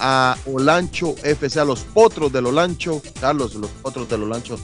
a 0.00 0.36
Olancho 0.46 1.14
FC, 1.22 1.60
a 1.60 1.64
los 1.64 1.80
potros 1.80 2.32
del 2.32 2.46
Olancho. 2.46 3.00
Carlos, 3.20 3.54
los 3.54 3.70
potros 3.70 4.08
del 4.08 4.24
Olancho 4.24 4.58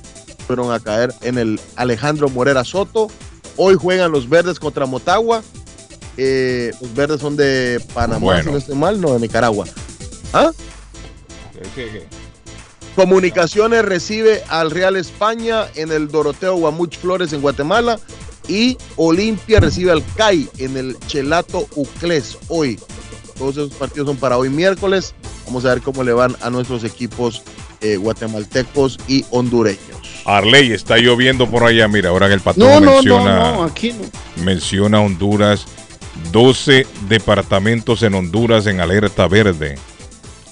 fueron 0.46 0.72
a 0.72 0.81
caer 0.81 1.14
en 1.20 1.38
el 1.38 1.61
Alejandro 1.76 2.29
Morera 2.29 2.64
Soto. 2.64 3.09
Hoy 3.57 3.76
juegan 3.76 4.11
los 4.11 4.29
verdes 4.29 4.59
contra 4.59 4.87
Motagua. 4.87 5.42
Eh, 6.16 6.73
los 6.81 6.94
verdes 6.94 7.20
son 7.20 7.37
de 7.37 7.81
Panamá, 7.94 8.18
Bueno. 8.20 8.42
si 8.44 8.51
no 8.51 8.57
estoy 8.59 8.75
mal, 8.77 9.01
no, 9.01 9.14
de 9.14 9.20
Nicaragua. 9.20 9.66
¿Ah? 10.33 10.51
Comunicaciones 12.96 13.85
recibe 13.85 14.42
al 14.49 14.70
Real 14.70 14.96
España 14.96 15.66
en 15.77 15.92
el 15.92 16.09
Doroteo 16.09 16.57
Guamuch 16.57 16.99
Flores 16.99 17.33
en 17.33 17.40
Guatemala 17.40 17.99
y 18.49 18.77
Olimpia 18.96 19.61
recibe 19.61 19.92
al 19.92 20.05
CAI 20.16 20.49
en 20.59 20.77
el 20.77 20.99
Chelato 21.07 21.66
Ucles 21.77 22.37
hoy. 22.49 22.79
Todos 23.38 23.53
esos 23.57 23.70
partidos 23.73 24.09
son 24.09 24.16
para 24.16 24.37
hoy 24.37 24.51
miércoles. 24.51 25.14
Vamos 25.46 25.64
a 25.64 25.68
ver 25.70 25.83
cómo 25.83 26.03
le 26.03 26.12
van 26.12 26.37
a 26.42 26.51
nuestros 26.51 26.85
equipos 26.85 27.42
eh, 27.81 27.96
guatemaltecos 27.96 28.99
y 29.09 29.25
hondureños. 29.31 29.81
Arley, 30.27 30.73
está 30.73 30.99
lloviendo 30.99 31.49
por 31.51 31.64
allá. 31.64 31.88
Mira, 31.88 32.11
ahora 32.11 32.29
que 32.29 32.35
el 32.35 32.40
patrón 32.40 32.68
No, 32.68 32.81
no, 32.81 32.87
no, 32.87 32.92
menciona, 32.96 33.53
no, 33.53 33.62
aquí 33.64 33.92
no. 33.92 34.44
menciona 34.44 35.01
Honduras. 35.01 35.64
12 36.33 36.87
departamentos 37.09 38.02
en 38.02 38.14
Honduras 38.14 38.66
en 38.66 38.80
alerta 38.80 39.26
verde. 39.26 39.76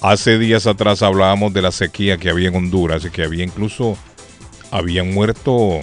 Hace 0.01 0.37
días 0.37 0.67
atrás 0.67 1.01
hablábamos 1.01 1.53
de 1.53 1.61
la 1.61 1.71
sequía 1.71 2.17
que 2.17 2.29
había 2.29 2.49
en 2.49 2.55
Honduras 2.55 3.05
y 3.05 3.09
que 3.09 3.23
había 3.23 3.43
incluso 3.43 3.97
habían 4.71 5.11
muerto 5.13 5.79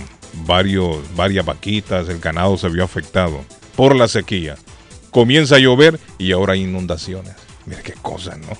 varios, 0.47 0.99
varias 1.17 1.45
vaquitas, 1.45 2.09
el 2.09 2.19
ganado 2.21 2.57
se 2.59 2.69
vio 2.69 2.85
afectado 2.85 3.45
por 3.75 3.97
la 3.97 4.07
sequía. 4.09 4.57
Comienza 5.11 5.57
a 5.57 5.59
llover 5.59 5.99
y 6.19 6.33
ahora 6.33 6.53
hay 6.55 6.63
inundaciones. 6.65 7.33
Mira 7.65 7.83
qué 7.83 7.95
cosa, 8.03 8.37
¿no? 8.37 8.57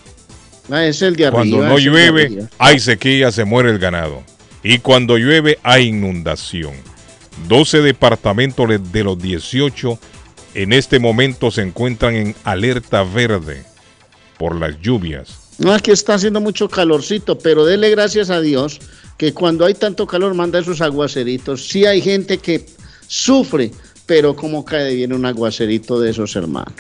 Ah, 0.75 0.85
es 0.85 1.01
el 1.03 1.15
de 1.17 1.27
arriba. 1.27 1.39
Cuando 1.39 1.59
no 1.69 1.79
llueve, 1.79 2.49
hay 2.59 2.81
sequía, 2.81 3.31
se 3.31 3.45
muere 3.45 3.71
el 3.71 3.79
ganado. 3.79 4.23
Y 4.63 4.79
cuando 4.79 5.17
llueve, 5.17 5.59
hay 5.63 5.89
inundación. 5.89 6.73
12 7.47 7.83
departamentos 7.83 8.69
de- 8.69 8.79
de 8.79 9.05
los 9.05 9.21
18 9.21 9.99
en 10.57 10.73
este 10.73 10.99
momento 10.99 11.51
se 11.51 11.61
encuentran 11.61 12.15
en 12.15 12.35
alerta 12.43 13.05
verde 13.05 13.63
por 14.39 14.57
las 14.57 14.81
lluvias. 14.81 15.39
No, 15.59 15.73
aquí 15.73 15.91
está 15.91 16.15
haciendo 16.15 16.41
mucho 16.41 16.69
calorcito, 16.69 17.39
pero 17.39 17.67
dele 17.67 17.91
gracias 17.91 18.31
a 18.31 18.41
Dios 18.41 18.81
que 19.19 19.35
cuando 19.35 19.67
hay 19.67 19.75
tanto 19.75 20.07
calor 20.07 20.33
manda 20.35 20.59
esos 20.59 20.81
aguaceritos. 20.81 21.69
Sí 21.69 21.85
hay 21.85 22.01
gente 22.01 22.39
que 22.39 22.67
sufre, 23.07 23.71
pero 24.07 24.35
como 24.35 24.65
cae 24.65 24.95
bien 24.95 25.13
un 25.13 25.27
aguacerito 25.27 26.01
de 26.01 26.11
esos 26.11 26.35
hermanos. 26.37 26.75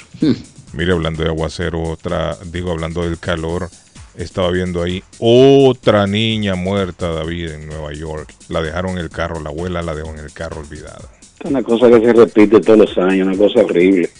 Mire, 0.72 0.92
hablando 0.92 1.22
de 1.22 1.28
aguacero, 1.28 1.82
otra, 1.82 2.36
digo, 2.46 2.70
hablando 2.70 3.02
del 3.02 3.18
calor, 3.18 3.68
estaba 4.16 4.50
viendo 4.50 4.82
ahí 4.82 5.02
otra 5.18 6.06
niña 6.06 6.54
muerta, 6.54 7.12
David, 7.12 7.50
en 7.50 7.66
Nueva 7.66 7.92
York. 7.92 8.32
La 8.48 8.62
dejaron 8.62 8.92
en 8.92 8.98
el 8.98 9.10
carro, 9.10 9.40
la 9.40 9.50
abuela 9.50 9.82
la 9.82 9.94
dejó 9.94 10.10
en 10.14 10.20
el 10.20 10.32
carro 10.32 10.60
olvidada. 10.60 11.10
Una 11.48 11.62
cosa 11.62 11.88
que 11.88 12.00
se 12.00 12.12
repite 12.12 12.60
todos 12.60 12.78
los 12.78 12.98
años, 12.98 13.28
una 13.28 13.36
cosa 13.36 13.60
horrible. 13.60 14.10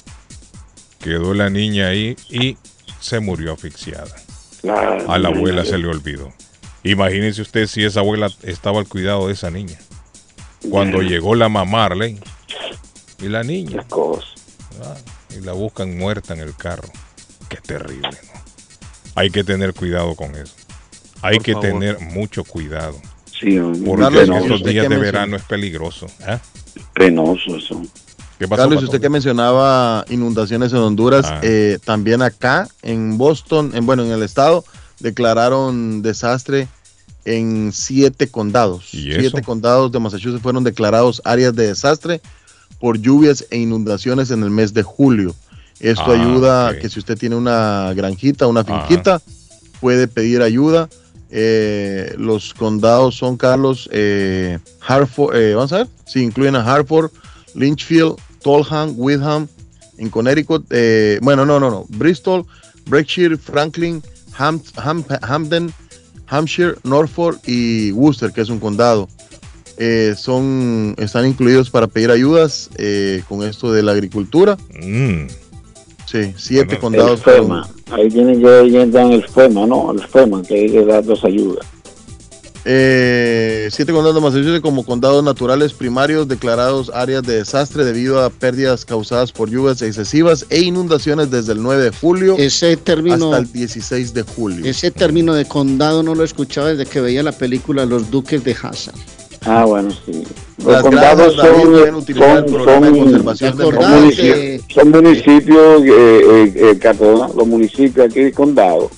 Quedó 1.01 1.35
la 1.35 1.51
niña 1.51 1.89
ahí 1.89 2.17
y 2.31 2.57
se 3.01 3.21
murió 3.21 3.53
asfixiada. 3.53 4.15
Claro, 4.63 5.11
A 5.11 5.19
la 5.19 5.29
abuela 5.29 5.65
se 5.65 5.79
le 5.79 5.87
olvidó. 5.87 6.33
Imagínese 6.83 7.43
usted 7.43 7.67
si 7.67 7.85
esa 7.85 8.01
abuela 8.01 8.29
estaba 8.43 8.79
al 8.81 8.89
cuidado 8.89 9.27
de 9.27 9.33
esa 9.35 9.51
niña. 9.51 9.79
Cuando 10.71 11.01
llegó 11.03 11.35
la 11.35 11.49
mamá, 11.49 11.85
Arley, 11.87 12.19
y 13.21 13.29
la 13.29 13.43
niña. 13.43 13.85
Ah, 14.83 14.95
y 15.37 15.41
la 15.41 15.53
buscan 15.53 15.97
muerta 15.97 16.35
en 16.35 16.41
el 16.41 16.55
carro. 16.57 16.89
Qué 17.49 17.59
terrible, 17.59 18.09
¿no? 18.11 18.41
Hay 19.15 19.31
que 19.31 19.45
tener 19.45 19.75
cuidado 19.75 20.15
con 20.15 20.35
eso. 20.35 20.55
Hay 21.23 21.37
Por 21.37 21.45
que 21.45 21.53
favor. 21.53 21.69
tener 21.69 22.01
mucho 22.01 22.45
cuidado. 22.45 23.01
Sí. 23.41 23.59
Porque 23.85 24.03
Carlos, 24.03 24.23
en 24.25 24.33
¿usted 24.33 24.45
estos 24.55 24.65
días 24.71 24.89
de 24.89 24.97
verano 24.97 25.37
es 25.37 25.43
peligroso. 25.43 26.07
¿ah? 26.27 26.39
Penoso 26.95 27.57
eso. 27.57 27.83
¿Qué 28.39 28.47
pasó, 28.49 28.63
Carlos, 28.63 28.77
Pato? 28.77 28.85
usted 28.87 29.01
que 29.01 29.09
mencionaba 29.09 30.05
inundaciones 30.11 30.73
en 30.73 30.79
Honduras, 30.79 31.27
Ah. 31.29 31.41
eh, 31.43 31.79
también 31.85 32.23
acá 32.23 32.69
en 32.83 33.17
Boston, 33.19 33.73
en, 33.75 33.87
bueno, 33.87 34.05
en 34.05 34.11
el 34.13 34.23
estado, 34.23 34.65
declararon 35.01 36.03
desastre 36.03 36.69
en 37.25 37.73
siete 37.73 38.29
condados. 38.29 38.85
Siete 38.91 39.43
condados 39.43 39.91
de 39.93 39.99
Massachusetts 39.99 40.43
fueron 40.43 40.65
declarados 40.65 41.21
áreas 41.25 41.55
de 41.55 41.69
desastre 41.69 42.21
por 42.79 42.99
lluvias 42.99 43.47
e 43.51 43.59
inundaciones 43.59 44.31
en 44.31 44.43
el 44.43 44.51
mes 44.51 44.75
de 44.75 44.83
julio. 44.83 45.35
Esto 45.81 46.05
Ah, 46.09 46.13
ayuda 46.15 46.69
a 46.69 46.79
que 46.79 46.89
si 46.89 46.99
usted 46.99 47.19
tiene 47.19 47.37
una 47.37 47.93
granjita, 47.95 48.47
una 48.47 48.61
Ah. 48.61 48.65
finquita, 48.87 49.21
puede 49.81 50.09
pedir 50.09 50.43
ayuda. 50.43 50.89
Eh, 51.31 52.15
los 52.19 52.55
condados 52.55 53.17
son, 53.17 53.37
Carlos, 53.37 53.89
eh, 53.93 54.59
Hartford, 54.87 55.37
eh, 55.37 55.55
vamos 55.55 55.73
a 55.73 55.79
ver, 55.79 55.89
si 56.07 56.23
incluyen 56.23 56.55
a 56.57 56.63
Hartford, 56.65 57.11
Lynchfield, 57.55 58.15
Tolham, 58.43 58.95
Windham, 58.97 59.49
en 59.99 60.09
Connecticut, 60.11 60.65
eh, 60.71 61.19
bueno, 61.23 61.45
no, 61.45 61.59
no, 61.59 61.71
no, 61.71 61.85
Bristol, 61.89 62.45
Berkshire, 62.89 63.37
Franklin, 63.37 64.03
Ham- 64.39 64.63
Ham- 64.77 65.05
Hampden, 65.23 65.73
Hampshire, 66.29 66.75
Norfolk 66.85 67.41
y 67.47 67.91
Worcester, 67.93 68.33
que 68.33 68.43
es 68.43 68.49
un 68.49 68.61
condado. 68.61 69.09
Eh, 69.79 70.15
son, 70.17 70.95
están 70.99 71.27
incluidos 71.27 71.71
para 71.71 71.87
pedir 71.87 72.11
ayudas 72.11 72.71
eh, 72.79 73.23
con 73.29 73.43
esto 73.43 73.73
de 73.73 73.83
la 73.83 73.93
agricultura. 73.93 74.57
Mm. 74.81 75.27
Sí, 76.07 76.33
siete 76.37 76.77
Bueno, 76.77 76.81
condados. 76.81 77.23
FEMA. 77.23 77.69
Ahí 77.91 78.09
tienen 78.09 78.41
ya 78.41 78.61
ahí 78.61 78.77
entran 78.77 79.13
el 79.13 79.27
FEMA, 79.29 79.67
¿no? 79.67 79.93
El 79.93 80.01
FEMA, 80.01 80.43
que 80.43 80.55
hay 80.55 80.71
que 80.71 80.85
darnos 80.85 81.25
ayuda. 81.25 81.61
Eh, 82.69 83.69
siete 83.71 83.93
condados 83.93 84.17
de 84.17 84.21
Massachusetts 84.21 84.61
como 84.61 84.85
condados 84.85 85.23
naturales 85.23 85.73
primarios 85.73 86.27
declarados 86.27 86.91
áreas 86.93 87.23
de 87.23 87.37
desastre 87.37 87.85
debido 87.85 88.21
a 88.21 88.29
pérdidas 88.29 88.85
causadas 88.85 89.31
por 89.31 89.49
lluvias 89.49 89.83
excesivas 89.83 90.47
e 90.51 90.63
inundaciones 90.63 91.31
desde 91.31 91.53
el 91.53 91.63
9 91.63 91.85
de 91.85 91.91
julio 91.97 92.35
Ese 92.37 92.77
término, 92.77 93.27
hasta 93.27 93.39
el 93.39 93.53
16 93.53 94.15
de 94.15 94.23
julio. 94.25 94.67
ese 94.67 94.91
término 94.91 95.35
de 95.35 95.45
condado 95.45 96.03
no 96.03 96.17
lo 96.17 96.25
escuchaba 96.25 96.71
desde 96.71 96.87
que 96.87 97.01
veía 97.01 97.23
la 97.23 97.31
película 97.31 97.87
Los 97.87 98.11
Duques 98.11 98.43
de 98.43 98.57
Hazard. 98.61 98.97
Ah, 99.47 99.65
bueno, 99.65 99.91
sí. 99.91 100.25
Los 100.59 100.67
Las 100.73 100.83
condados 100.83 101.37
David, 101.37 101.63
son, 101.63 101.75
el 101.75 102.65
son, 102.65 102.83
de 102.83 102.89
son- 102.89 102.99
conservación 102.99 103.51
de 103.53 103.57
¿Te 103.57 103.63
son 103.63 103.75
acordás 103.75 103.93
emergencia. 103.99 104.25
de- 104.37 104.41
municipios, 104.61 104.75
son 104.75 104.91
municipios 104.91 105.83
eh, 105.85 106.21
eh, 106.31 106.53
eh, 106.57 106.79
los 107.37 107.47
municipios 107.47 108.07
aquí 108.07 108.21
de 108.23 108.33
condado. 108.33 108.91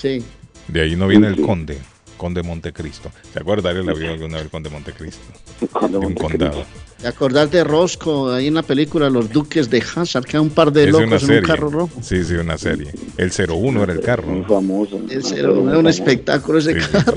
Sí. 0.00 0.22
De 0.68 0.80
ahí 0.82 0.96
no 0.96 1.06
viene 1.08 1.28
el 1.28 1.36
Sí. 1.36 1.42
conde, 1.42 1.78
conde 2.18 2.42
Montecristo. 2.42 3.10
¿Se 3.32 3.38
acuerda? 3.40 3.70
Él 3.70 3.86
la 3.86 3.94
vio 3.94 4.10
alguna 4.12 4.34
vez 4.36 4.44
el 4.44 4.50
conde 4.50 4.68
Montecristo. 4.68 5.22
Cuando 5.72 6.00
De 6.00 6.06
un 6.06 6.14
condado. 6.14 6.64
¿Te 7.00 7.06
acordás 7.06 7.50
de 7.52 7.62
Roscoe 7.62 8.34
ahí 8.36 8.48
en 8.48 8.54
la 8.54 8.62
película 8.62 9.08
Los 9.08 9.30
Duques 9.30 9.70
de 9.70 9.78
Hazard? 9.94 10.24
Que 10.24 10.36
hay 10.36 10.42
un 10.42 10.50
par 10.50 10.72
de 10.72 10.88
Es 10.88 10.94
una 10.94 11.06
locos 11.06 11.28
en 11.28 11.36
un 11.38 11.42
carro 11.44 11.70
rojo. 11.70 11.90
Sí, 12.02 12.24
sí, 12.24 12.34
una 12.34 12.58
serie. 12.58 12.90
El 13.16 13.30
01 13.30 13.82
era 13.84 13.92
el 13.92 13.98
Muy 13.98 14.04
carro. 14.06 14.44
famoso. 14.48 15.00
Ese 15.08 15.38
era, 15.38 15.48
era 15.50 15.78
un 15.78 15.86
espectáculo 15.86 16.58
ese 16.58 16.74
Sí, 16.74 16.80
sí, 16.80 16.88
carro. 16.92 17.16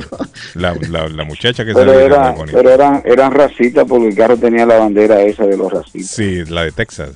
La, 0.53 0.75
la, 0.89 1.09
la 1.09 1.23
muchacha 1.23 1.65
que 1.65 1.73
Pero, 1.73 1.93
era 1.93 2.05
era, 2.05 2.29
muy 2.29 2.37
bonita. 2.41 2.57
pero 2.57 2.69
eran, 2.69 3.01
eran 3.05 3.31
racistas 3.31 3.85
porque 3.89 4.09
el 4.09 4.15
carro 4.15 4.37
tenía 4.37 4.65
la 4.67 4.77
bandera 4.77 5.19
esa 5.23 5.47
de 5.47 5.57
los 5.57 5.71
racistas. 5.71 6.11
Sí, 6.15 6.45
la 6.45 6.63
de 6.65 6.71
Texas, 6.71 7.11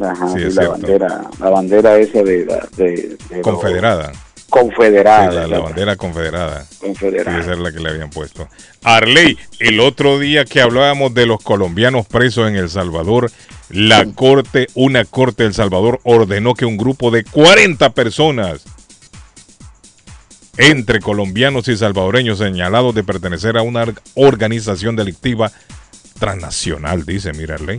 Ajá, 0.00 0.28
Sí, 0.30 0.38
es 0.42 0.54
la 0.56 0.62
cierto. 0.62 0.72
bandera, 0.72 1.30
la 1.38 1.50
bandera 1.50 1.98
esa 1.98 2.22
de, 2.22 2.44
la- 2.46 2.68
de, 2.76 2.86
de 3.28 3.42
los 3.44 3.62
confederada. 4.50 5.30
Sí, 5.30 5.36
la, 5.36 5.46
la 5.46 5.58
bandera 5.60 5.96
confederada. 5.96 6.64
Sí, 6.64 6.76
confederada. 6.80 7.40
esa 7.40 7.52
es 7.52 7.58
la 7.58 7.72
que 7.72 7.80
le 7.80 7.88
habían 7.90 8.10
puesto. 8.10 8.48
Arley, 8.82 9.38
el 9.60 9.80
otro 9.80 10.18
día 10.18 10.44
que 10.44 10.60
hablábamos 10.60 11.14
de 11.14 11.24
los 11.26 11.42
colombianos 11.42 12.06
presos 12.06 12.48
en 12.48 12.56
El 12.56 12.68
Salvador, 12.68 13.30
la 13.70 14.04
corte, 14.14 14.66
una 14.74 15.04
corte 15.04 15.44
de 15.44 15.48
El 15.50 15.54
Salvador 15.54 16.00
ordenó 16.02 16.54
que 16.54 16.66
un 16.66 16.76
grupo 16.76 17.10
de 17.10 17.24
40 17.24 17.90
personas 17.90 18.64
entre 20.58 21.00
colombianos 21.00 21.68
y 21.68 21.76
salvadoreños 21.76 22.38
señalados 22.38 22.94
de 22.94 23.04
pertenecer 23.04 23.56
a 23.56 23.62
una 23.62 23.82
or- 23.82 23.94
organización 24.14 24.96
delictiva 24.96 25.50
transnacional, 26.18 27.06
dice, 27.06 27.32
mira, 27.32 27.54
Arley, 27.54 27.78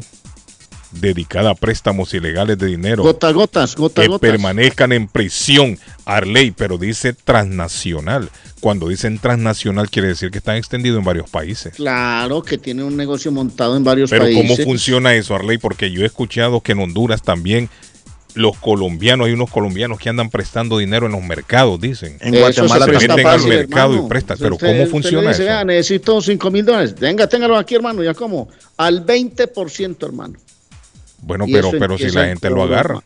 dedicada 0.92 1.52
a 1.52 1.56
préstamos 1.56 2.14
ilegales 2.14 2.58
de 2.58 2.68
dinero 2.68 3.04
Gota 3.04 3.30
a 3.30 3.32
gotas, 3.32 3.76
gota 3.76 4.02
a 4.02 4.04
que 4.04 4.10
gotas. 4.10 4.30
permanezcan 4.30 4.92
en 4.92 5.08
prisión, 5.08 5.78
Arley, 6.06 6.52
pero 6.52 6.78
dice 6.78 7.14
transnacional. 7.14 8.30
Cuando 8.60 8.90
dicen 8.90 9.18
transnacional 9.18 9.90
quiere 9.90 10.10
decir 10.10 10.30
que 10.32 10.38
están 10.38 10.56
extendidos 10.58 11.00
en 11.00 11.04
varios 11.06 11.30
países. 11.30 11.74
Claro 11.76 12.44
que 12.44 12.58
tiene 12.58 12.84
un 12.84 12.96
negocio 12.96 13.32
montado 13.32 13.76
en 13.76 13.84
varios 13.84 14.10
Pero 14.10 14.26
países. 14.26 14.42
¿cómo 14.44 14.56
funciona 14.58 15.16
eso, 15.16 15.34
Arley? 15.36 15.58
Porque 15.58 15.92
yo 15.92 16.04
he 16.04 16.06
escuchado 16.06 16.62
que 16.62 16.74
en 16.74 16.80
Honduras 16.80 17.24
también 17.24 17.70
los 18.34 18.56
colombianos, 18.58 19.28
hay 19.28 19.34
unos 19.34 19.50
colombianos 19.50 20.00
que 20.00 20.08
andan 20.08 20.30
prestando 20.30 20.78
dinero 20.78 21.06
en 21.06 21.12
los 21.12 21.22
mercados, 21.24 21.82
dicen. 21.82 22.18
En 22.22 22.40
Guatemala 22.40 22.86
se 22.86 22.92
meten 23.10 23.28
al 23.28 23.44
mercado 23.46 23.92
hermano. 23.94 24.06
y 24.06 24.10
prestan. 24.10 24.38
Pero 24.40 24.56
usted- 24.56 24.68
¿cómo 24.68 24.80
usted 24.84 24.92
funciona 24.92 25.30
dice, 25.30 25.44
eso? 25.44 25.52
"Vea, 25.52 25.64
necesito 25.66 26.22
5 26.22 26.50
mil 26.52 26.64
dólares. 26.64 26.96
Venga, 26.98 27.28
téngalo 27.28 27.58
aquí, 27.58 27.76
hermano. 27.76 28.04
Ya 28.04 28.14
como 28.14 28.48
al 28.78 29.02
20%, 29.06 30.06
hermano. 30.06 30.36
Bueno, 31.22 31.46
Y 31.48 31.54
pero, 31.54 31.70
eso 31.70 31.78
pero 31.80 31.98
si 31.98 32.10
la 32.12 32.24
en 32.24 32.30
gente 32.30 32.50
lo 32.50 32.64
agarra. 32.64 33.02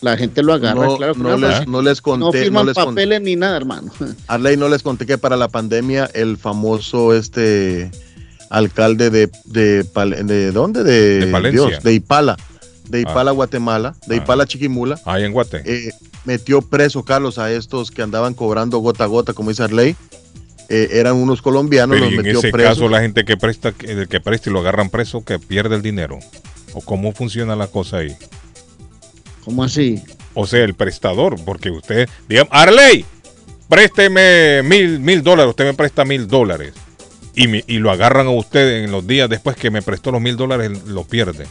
La 0.00 0.16
gente 0.18 0.42
lo 0.42 0.52
agarra, 0.52 0.84
No, 0.84 0.96
claro 0.98 1.14
que 1.14 1.20
no 1.20 1.36
no, 1.38 1.48
les, 1.48 1.66
no 1.66 1.80
les 1.82 2.00
conté, 2.02 2.24
no 2.24 2.32
firman 2.32 2.66
les 2.66 2.74
conté, 2.74 2.90
papeles 2.90 3.20
ni 3.22 3.36
nada, 3.36 3.56
hermano. 3.56 3.90
Arley, 4.26 4.56
no 4.56 4.68
les 4.68 4.82
conté 4.82 5.06
que 5.06 5.16
para 5.16 5.36
la 5.36 5.48
pandemia 5.48 6.10
el 6.12 6.36
famoso 6.36 7.14
este 7.14 7.90
alcalde 8.50 9.08
de 9.10 9.30
de, 9.46 9.84
Pal- 9.86 10.24
de 10.26 10.52
¿dónde? 10.52 10.84
De, 10.84 11.24
De. 11.26 11.50
Dios, 11.50 11.82
de 11.82 11.94
Ipala, 11.94 12.36
de 12.88 13.00
Ipala, 13.00 13.30
Guatemala, 13.30 13.94
de 14.06 14.16
Ah. 14.16 14.18
Ipala, 14.18 14.46
Chiquimula, 14.46 15.00
Ahí 15.06 15.24
en 15.24 15.32
Guate. 15.32 15.62
eh, 15.64 15.90
metió 16.26 16.60
preso 16.60 17.02
Carlos 17.02 17.38
a 17.38 17.50
estos 17.50 17.90
que 17.90 18.02
andaban 18.02 18.34
cobrando 18.34 18.78
gota 18.78 19.04
a 19.04 19.06
gota, 19.06 19.32
como 19.32 19.50
dice 19.50 19.62
Arley. 19.62 19.96
Eh, 20.68 20.88
eran 20.92 21.16
unos 21.16 21.40
colombianos, 21.42 21.94
Pero 21.96 22.06
los 22.06 22.12
y 22.12 22.16
en 22.16 22.22
metió 22.22 22.38
ese 22.40 22.50
presos. 22.50 22.74
caso 22.78 22.88
la 22.90 23.00
gente 23.00 23.24
que 23.24 23.36
presta, 23.38 23.72
que, 23.72 24.06
que 24.06 24.20
presta 24.20 24.50
y 24.50 24.52
lo 24.52 24.60
agarran 24.60 24.90
preso, 24.90 25.22
que 25.24 25.38
pierde 25.38 25.76
el 25.76 25.82
dinero. 25.82 26.18
¿O 26.74 26.80
cómo 26.80 27.12
funciona 27.12 27.56
la 27.56 27.68
cosa 27.68 27.98
ahí? 27.98 28.14
¿Cómo 29.44 29.64
así? 29.64 30.02
O 30.34 30.46
sea, 30.46 30.64
el 30.64 30.74
prestador, 30.74 31.36
porque 31.44 31.70
usted, 31.70 32.08
digamos, 32.28 32.52
Arley, 32.52 33.04
présteme 33.68 34.62
mil, 34.62 34.98
mil 35.00 35.22
dólares, 35.22 35.50
usted 35.50 35.64
me 35.64 35.74
presta 35.74 36.04
mil 36.04 36.26
dólares. 36.26 36.74
Y, 37.36 37.48
me- 37.48 37.64
y 37.66 37.78
lo 37.78 37.90
agarran 37.90 38.26
a 38.26 38.30
usted 38.30 38.84
en 38.84 38.90
los 38.92 39.06
días 39.06 39.28
después 39.28 39.56
que 39.56 39.70
me 39.70 39.82
prestó 39.82 40.10
los 40.12 40.20
mil 40.20 40.36
dólares, 40.36 40.84
lo 40.86 41.04
pierde. 41.04 41.46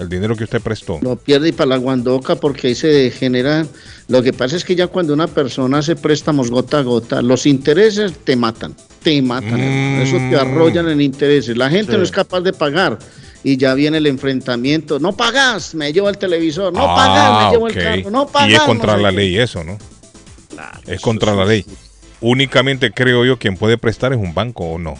El 0.00 0.08
dinero 0.08 0.34
que 0.34 0.44
usted 0.44 0.60
prestó. 0.62 0.98
Lo 1.02 1.16
pierde 1.16 1.50
y 1.50 1.52
para 1.52 1.68
la 1.70 1.76
guandoca 1.76 2.34
porque 2.36 2.68
ahí 2.68 2.74
se 2.74 3.10
genera. 3.10 3.66
Lo 4.08 4.22
que 4.22 4.32
pasa 4.32 4.56
es 4.56 4.64
que 4.64 4.74
ya 4.74 4.86
cuando 4.86 5.12
una 5.12 5.26
persona 5.26 5.78
hace 5.78 5.94
préstamos 5.94 6.50
gota 6.50 6.78
a 6.78 6.82
gota, 6.82 7.20
los 7.22 7.44
intereses 7.46 8.12
te 8.24 8.34
matan. 8.34 8.74
Te 9.02 9.20
matan. 9.22 9.60
hermano. 9.60 10.02
Eso 10.02 10.16
te 10.16 10.36
Mm. 10.36 10.38
arrollan 10.38 10.88
en 10.88 11.00
intereses. 11.00 11.56
La 11.56 11.68
gente 11.70 11.92
Sí. 11.92 11.98
no 11.98 12.04
es 12.04 12.10
capaz 12.10 12.40
de 12.40 12.52
pagar. 12.52 12.98
y 13.42 13.56
ya 13.56 13.72
viene 13.72 13.96
el 13.96 14.06
enfrentamiento. 14.06 14.98
No 14.98 15.16
pagas, 15.16 15.74
me 15.74 15.90
llevo 15.94 16.10
el 16.10 16.18
televisor. 16.18 16.74
No 16.74 16.80
Ah, 16.82 16.94
pagas, 16.94 17.44
me 17.46 17.50
llevo 17.52 17.64
ok. 17.64 17.70
el 17.76 17.82
carro. 18.02 18.10
No 18.10 18.26
pagas. 18.26 18.50
y 18.50 18.54
es 18.54 18.60
contra 18.60 18.96
no 18.96 19.02
la 19.02 19.10
qué. 19.10 19.16
ley 19.16 19.38
eso, 19.38 19.64
¿no? 19.64 19.78
es 20.86 21.00
contra 21.00 21.34
la 21.34 21.46
ley. 21.46 21.64
Únicamente 22.20 22.90
creo 22.90 23.24
yo 23.24 23.38
quien 23.38 23.56
puede 23.56 23.78
prestar 23.78 24.12
es 24.12 24.18
un 24.18 24.34
banco 24.34 24.64
o 24.64 24.78
no. 24.78 24.92
O 24.92 24.98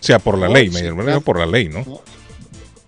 sea, 0.00 0.18
por 0.18 0.36
la 0.36 0.48
No, 0.48 0.52
ley, 0.54 0.70
sí, 0.70 0.82
me 0.82 1.02
claro. 1.02 1.20
por 1.22 1.38
la 1.38 1.46
ley, 1.46 1.68
¿no? 1.70 1.82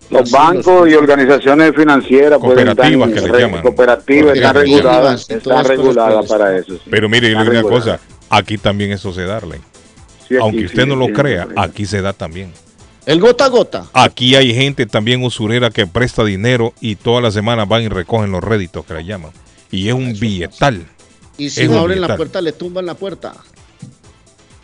Los 0.09 0.31
bancos 0.31 0.89
y 0.89 0.95
organizaciones 0.95 1.75
financieras 1.75 2.39
pueden 2.39 2.65
Cooperativas 2.67 3.09
estar- 3.09 3.23
que 3.23 3.31
le 3.31 3.39
llaman. 3.39 3.61
cooperativas 3.61 4.35
están 4.35 4.55
reguladas, 4.55 5.29
están 5.29 5.65
reguladas 5.65 6.25
para 6.27 6.57
eso. 6.57 6.73
sí. 6.73 6.81
Pero 6.89 7.07
mire, 7.09 7.29
yo 7.29 7.35
le 7.37 7.41
Están 7.43 7.55
digo 7.55 7.67
una 7.67 7.77
cosa, 7.79 7.99
aquí 8.29 8.57
también 8.57 8.91
eso 8.91 9.13
se 9.13 9.23
da. 9.25 9.39
Sí, 10.27 10.35
Aunque 10.41 10.59
sí, 10.59 10.65
usted 10.65 10.85
no 10.87 10.95
lo 10.95 11.07
sí, 11.07 11.13
crea, 11.13 11.45
sí. 11.45 11.53
aquí 11.57 11.85
se 11.85 12.01
da 12.01 12.13
también. 12.13 12.51
El 13.05 13.19
gota 13.19 13.45
a 13.45 13.49
gota. 13.49 13.85
Aquí 13.93 14.35
hay 14.35 14.53
gente 14.53 14.85
también 14.85 15.23
usurera 15.23 15.69
que 15.71 15.87
presta 15.87 16.23
dinero 16.23 16.73
y 16.79 16.95
todas 16.95 17.23
las 17.23 17.33
semanas 17.33 17.67
van 17.67 17.83
y 17.83 17.87
recogen 17.89 18.31
los 18.31 18.43
réditos 18.43 18.85
que 18.85 18.93
le 18.95 19.05
llaman. 19.05 19.31
Y 19.71 19.87
es 19.87 19.93
un 19.93 20.13
billetal. 20.19 20.85
Y 21.37 21.49
si 21.49 21.61
Es 21.63 21.69
no 21.69 21.79
abren 21.79 22.01
la 22.01 22.15
puerta, 22.17 22.41
le 22.41 22.51
tumban 22.51 22.85
la 22.85 22.95
puerta. 22.95 23.33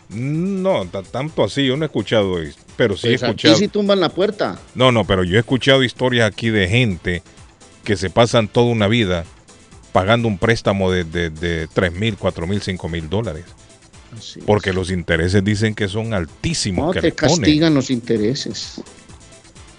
No, 0.08 0.86
ta- 0.86 1.02
tanto 1.02 1.42
así, 1.44 1.66
yo 1.66 1.76
no 1.76 1.84
he 1.84 1.86
escuchado 1.86 2.36
pero 2.76 2.96
sí 2.96 3.08
he 3.08 3.10
Pues 3.10 3.22
aquí 3.22 3.30
escuchado. 3.30 3.56
sí 3.56 3.68
tumban 3.68 4.00
la 4.00 4.08
puerta. 4.08 4.58
No, 4.74 4.92
no, 4.92 5.04
pero 5.04 5.24
yo 5.24 5.36
he 5.36 5.40
escuchado 5.40 5.82
historias 5.82 6.28
aquí 6.30 6.50
de 6.50 6.68
gente 6.68 7.22
que 7.84 7.96
se 7.96 8.10
pasan 8.10 8.48
toda 8.48 8.66
una 8.66 8.86
vida 8.88 9.24
pagando 9.92 10.28
un 10.28 10.38
préstamo 10.38 10.90
de, 10.90 11.04
de, 11.04 11.30
de 11.30 11.68
3 11.72 11.92
mil, 11.92 12.16
4 12.16 12.46
mil, 12.46 12.60
5 12.60 12.88
mil 12.88 13.08
dólares. 13.08 13.44
Porque 14.46 14.72
los 14.72 14.90
intereses 14.90 15.42
dicen 15.44 15.74
que 15.74 15.88
son 15.88 16.14
altísimos. 16.14 16.86
No, 16.86 16.92
que 16.92 17.00
te 17.00 17.08
le 17.08 17.12
ponen. 17.12 17.36
castigan 17.36 17.74
los 17.74 17.90
intereses. 17.90 18.80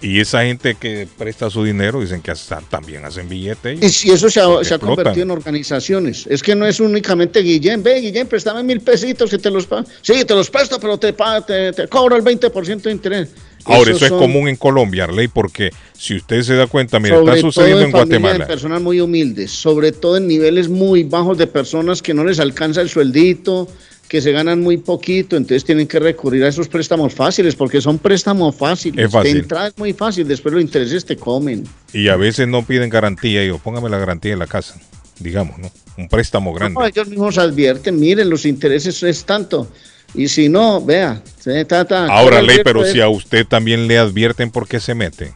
Y 0.00 0.20
esa 0.20 0.44
gente 0.44 0.76
que 0.76 1.08
presta 1.18 1.50
su 1.50 1.64
dinero 1.64 2.00
dicen 2.00 2.22
que 2.22 2.30
hasta 2.30 2.60
también 2.60 3.04
hacen 3.04 3.28
billetes. 3.28 3.82
Y 3.82 3.88
si 3.88 4.10
eso 4.10 4.30
se 4.30 4.40
ha, 4.40 4.62
se 4.62 4.78
convertido 4.78 5.24
en 5.24 5.30
organizaciones. 5.32 6.26
Es 6.28 6.42
que 6.42 6.54
no 6.54 6.66
es 6.66 6.78
únicamente 6.78 7.40
Guillén. 7.40 7.82
Ve, 7.82 8.00
Guillén, 8.00 8.28
préstame 8.28 8.62
mil 8.62 8.80
pesitos 8.80 9.28
que 9.28 9.38
te 9.38 9.50
los 9.50 9.66
pago. 9.66 9.86
Sí, 10.02 10.24
te 10.24 10.34
los 10.34 10.50
presto, 10.50 10.78
pero 10.78 10.98
te, 10.98 11.12
te, 11.12 11.72
te 11.72 11.88
cobro 11.88 12.16
el 12.16 12.22
20% 12.22 12.82
de 12.82 12.92
interés. 12.92 13.28
Ahora, 13.64 13.90
Esos 13.90 14.02
eso 14.02 14.14
es 14.14 14.20
común 14.20 14.48
en 14.48 14.56
Colombia, 14.56 15.04
Arley, 15.04 15.28
porque 15.28 15.70
si 15.92 16.16
usted 16.16 16.42
se 16.42 16.54
da 16.54 16.68
cuenta, 16.68 16.98
sobre 17.00 17.18
está 17.18 17.36
sucediendo 17.38 17.80
todo 17.80 17.84
en 17.84 17.90
familias 17.90 18.08
Guatemala. 18.08 18.44
De 18.44 18.46
personas 18.46 18.80
muy 18.80 19.00
humildes, 19.00 19.50
sobre 19.50 19.92
todo 19.92 20.16
en 20.16 20.28
niveles 20.28 20.68
muy 20.68 21.02
bajos 21.02 21.36
de 21.36 21.48
personas 21.48 22.00
que 22.00 22.14
no 22.14 22.24
les 22.24 22.38
alcanza 22.38 22.80
el 22.80 22.88
sueldito, 22.88 23.68
que 24.08 24.22
se 24.22 24.32
ganan 24.32 24.60
muy 24.60 24.78
poquito, 24.78 25.36
entonces 25.36 25.64
tienen 25.64 25.86
que 25.86 25.98
recurrir 25.98 26.42
a 26.44 26.48
esos 26.48 26.68
préstamos 26.68 27.14
fáciles, 27.14 27.54
porque 27.54 27.80
son 27.80 27.98
préstamos 27.98 28.56
fáciles. 28.56 29.06
Es 29.06 29.12
fácil. 29.12 29.34
De 29.34 29.38
entrada 29.40 29.68
es 29.68 29.76
muy 29.76 29.92
fácil, 29.92 30.26
después 30.26 30.54
los 30.54 30.62
intereses 30.62 31.04
te 31.04 31.16
comen. 31.16 31.64
Y 31.92 32.08
a 32.08 32.16
veces 32.16 32.48
no 32.48 32.64
piden 32.64 32.88
garantía. 32.88 33.44
Yo, 33.44 33.58
póngame 33.58 33.90
la 33.90 33.98
garantía 33.98 34.32
en 34.32 34.38
la 34.38 34.46
casa, 34.46 34.80
digamos, 35.20 35.58
¿no? 35.58 35.70
Un 35.98 36.08
préstamo 36.08 36.54
grande. 36.54 36.78
No, 36.80 36.86
ellos 36.86 37.08
mismos 37.08 37.36
advierten, 37.38 38.00
miren, 38.00 38.30
los 38.30 38.46
intereses 38.46 39.02
es 39.02 39.24
tanto. 39.24 39.68
Y 40.14 40.28
si 40.28 40.48
no, 40.48 40.82
vea, 40.82 41.22
se 41.38 41.64
trata. 41.66 42.06
Ahora, 42.06 42.40
ley, 42.40 42.60
pero 42.64 42.84
si 42.84 43.00
a 43.00 43.08
usted 43.08 43.46
también 43.46 43.86
le 43.86 43.98
advierten 43.98 44.50
por 44.50 44.66
qué 44.66 44.80
se 44.80 44.94
mete. 44.94 45.34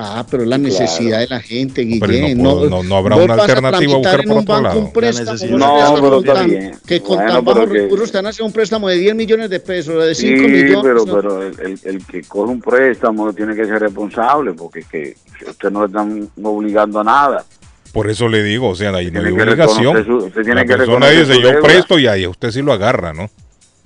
Ah, 0.00 0.24
pero 0.30 0.44
la 0.44 0.58
necesidad 0.58 1.18
de 1.18 1.26
la 1.26 1.40
gente, 1.40 1.82
Guillén. 1.82 2.40
no 2.40 2.66
no- 2.66 2.84
no 2.84 2.96
habrá 2.96 3.16
una 3.16 3.34
alternativa 3.34 3.94
a 3.94 3.96
buscar 3.96 4.22
por 4.22 4.32
un 4.32 4.38
otro 4.42 4.54
banco 4.54 4.68
lado. 4.68 4.78
un 4.80 4.92
préstamo, 4.92 5.32
No, 5.58 5.94
que 5.96 6.00
pero 6.00 6.18
está 6.20 6.34
tan- 6.34 6.50
bien. 6.50 6.72
Que 6.86 7.00
con 7.00 7.16
Bueno, 7.16 7.32
tan 7.32 7.44
bajos 7.44 7.66
que- 7.66 7.72
recursos 7.80 8.12
te 8.12 8.18
han 8.18 8.26
hecho 8.28 8.44
un 8.46 8.52
préstamo 8.52 8.88
de 8.88 8.96
10 8.96 9.14
millones 9.16 9.50
de 9.50 9.58
pesos, 9.58 10.06
de 10.06 10.14
5 10.14 10.42
Sí, 10.44 10.48
millones. 10.48 10.78
pero, 10.84 11.04
¿no? 11.04 11.14
pero 11.16 11.42
el, 11.42 11.60
el- 11.60 11.80
el 11.82 12.06
que 12.06 12.22
coge 12.22 12.52
un 12.52 12.60
préstamo 12.60 13.32
tiene 13.32 13.56
que 13.56 13.64
ser 13.64 13.80
responsable 13.80 14.52
porque 14.52 14.84
que 14.84 15.16
usted 15.50 15.70
no 15.72 15.80
le 15.80 15.86
están 15.88 16.28
obligando 16.44 17.00
a 17.00 17.04
nada. 17.04 17.44
Por 17.92 18.08
eso 18.08 18.28
le 18.28 18.44
digo, 18.44 18.68
o 18.68 18.76
sea, 18.76 18.90
ahí 18.94 19.10
no 19.10 19.18
hay 19.20 19.32
obligación. 19.32 20.04
su- 20.06 20.16
usted 20.26 20.42
tiene 20.42 20.54
la 20.54 20.64
que 20.64 20.76
persona 20.76 21.08
dice, 21.08 21.40
yo 21.42 21.48
deuda". 21.48 21.60
presto 21.60 21.98
y 21.98 22.06
ahí 22.06 22.24
usted 22.24 22.52
sí 22.52 22.62
lo 22.62 22.72
agarra, 22.72 23.12
¿no? 23.12 23.28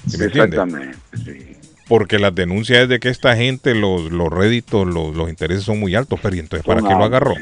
¿Sí 0.06 0.18
me 0.18 0.24
entiende? 0.26 0.56
Exactamente. 0.56 0.98
sí. 1.24 1.51
Porque 1.92 2.18
las 2.18 2.34
denuncias 2.34 2.84
es 2.84 2.88
de 2.88 2.98
que 3.00 3.10
esta 3.10 3.36
gente, 3.36 3.74
los, 3.74 4.10
los 4.10 4.32
réditos, 4.32 4.86
los, 4.86 5.14
los 5.14 5.28
intereses 5.28 5.62
son 5.62 5.78
muy 5.78 5.94
altos, 5.94 6.18
pero 6.22 6.34
¿y 6.34 6.38
entonces 6.38 6.64
para 6.64 6.80
qué 6.80 6.88
lo 6.88 7.04
agarró? 7.04 7.34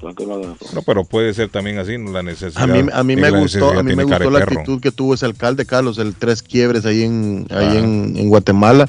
¿Para 0.00 0.14
qué 0.14 0.24
lo 0.24 0.36
agarró? 0.36 0.56
No, 0.72 0.80
pero 0.80 1.04
puede 1.04 1.34
ser 1.34 1.50
también 1.50 1.78
así, 1.78 1.98
¿no? 1.98 2.10
la 2.10 2.22
necesidad. 2.22 2.62
A 2.62 2.66
mí, 2.66 2.88
a 2.90 3.04
mí 3.04 3.12
es 3.12 3.20
me 3.20 3.30
gustó, 3.30 3.78
a 3.78 3.82
mí 3.82 3.94
me 3.94 4.04
gustó 4.04 4.30
la 4.30 4.38
perro. 4.38 4.60
actitud 4.60 4.80
que 4.80 4.92
tuvo 4.92 5.12
ese 5.12 5.26
alcalde 5.26 5.66
Carlos, 5.66 5.98
el 5.98 6.14
tres 6.14 6.42
quiebres 6.42 6.86
ahí 6.86 7.02
en, 7.02 7.46
ahí 7.50 7.76
en 7.76 8.30
Guatemala, 8.30 8.88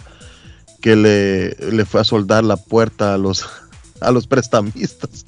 que 0.79 0.95
le, 0.95 1.49
le 1.49 1.83
fue 1.83 1.99
a 1.99 2.05
soldar 2.05 2.45
la 2.45 2.55
puerta 2.55 3.13
a 3.13 3.17
los 3.17 3.45
a 3.99 4.09
los 4.09 4.25
prestamistas. 4.25 5.25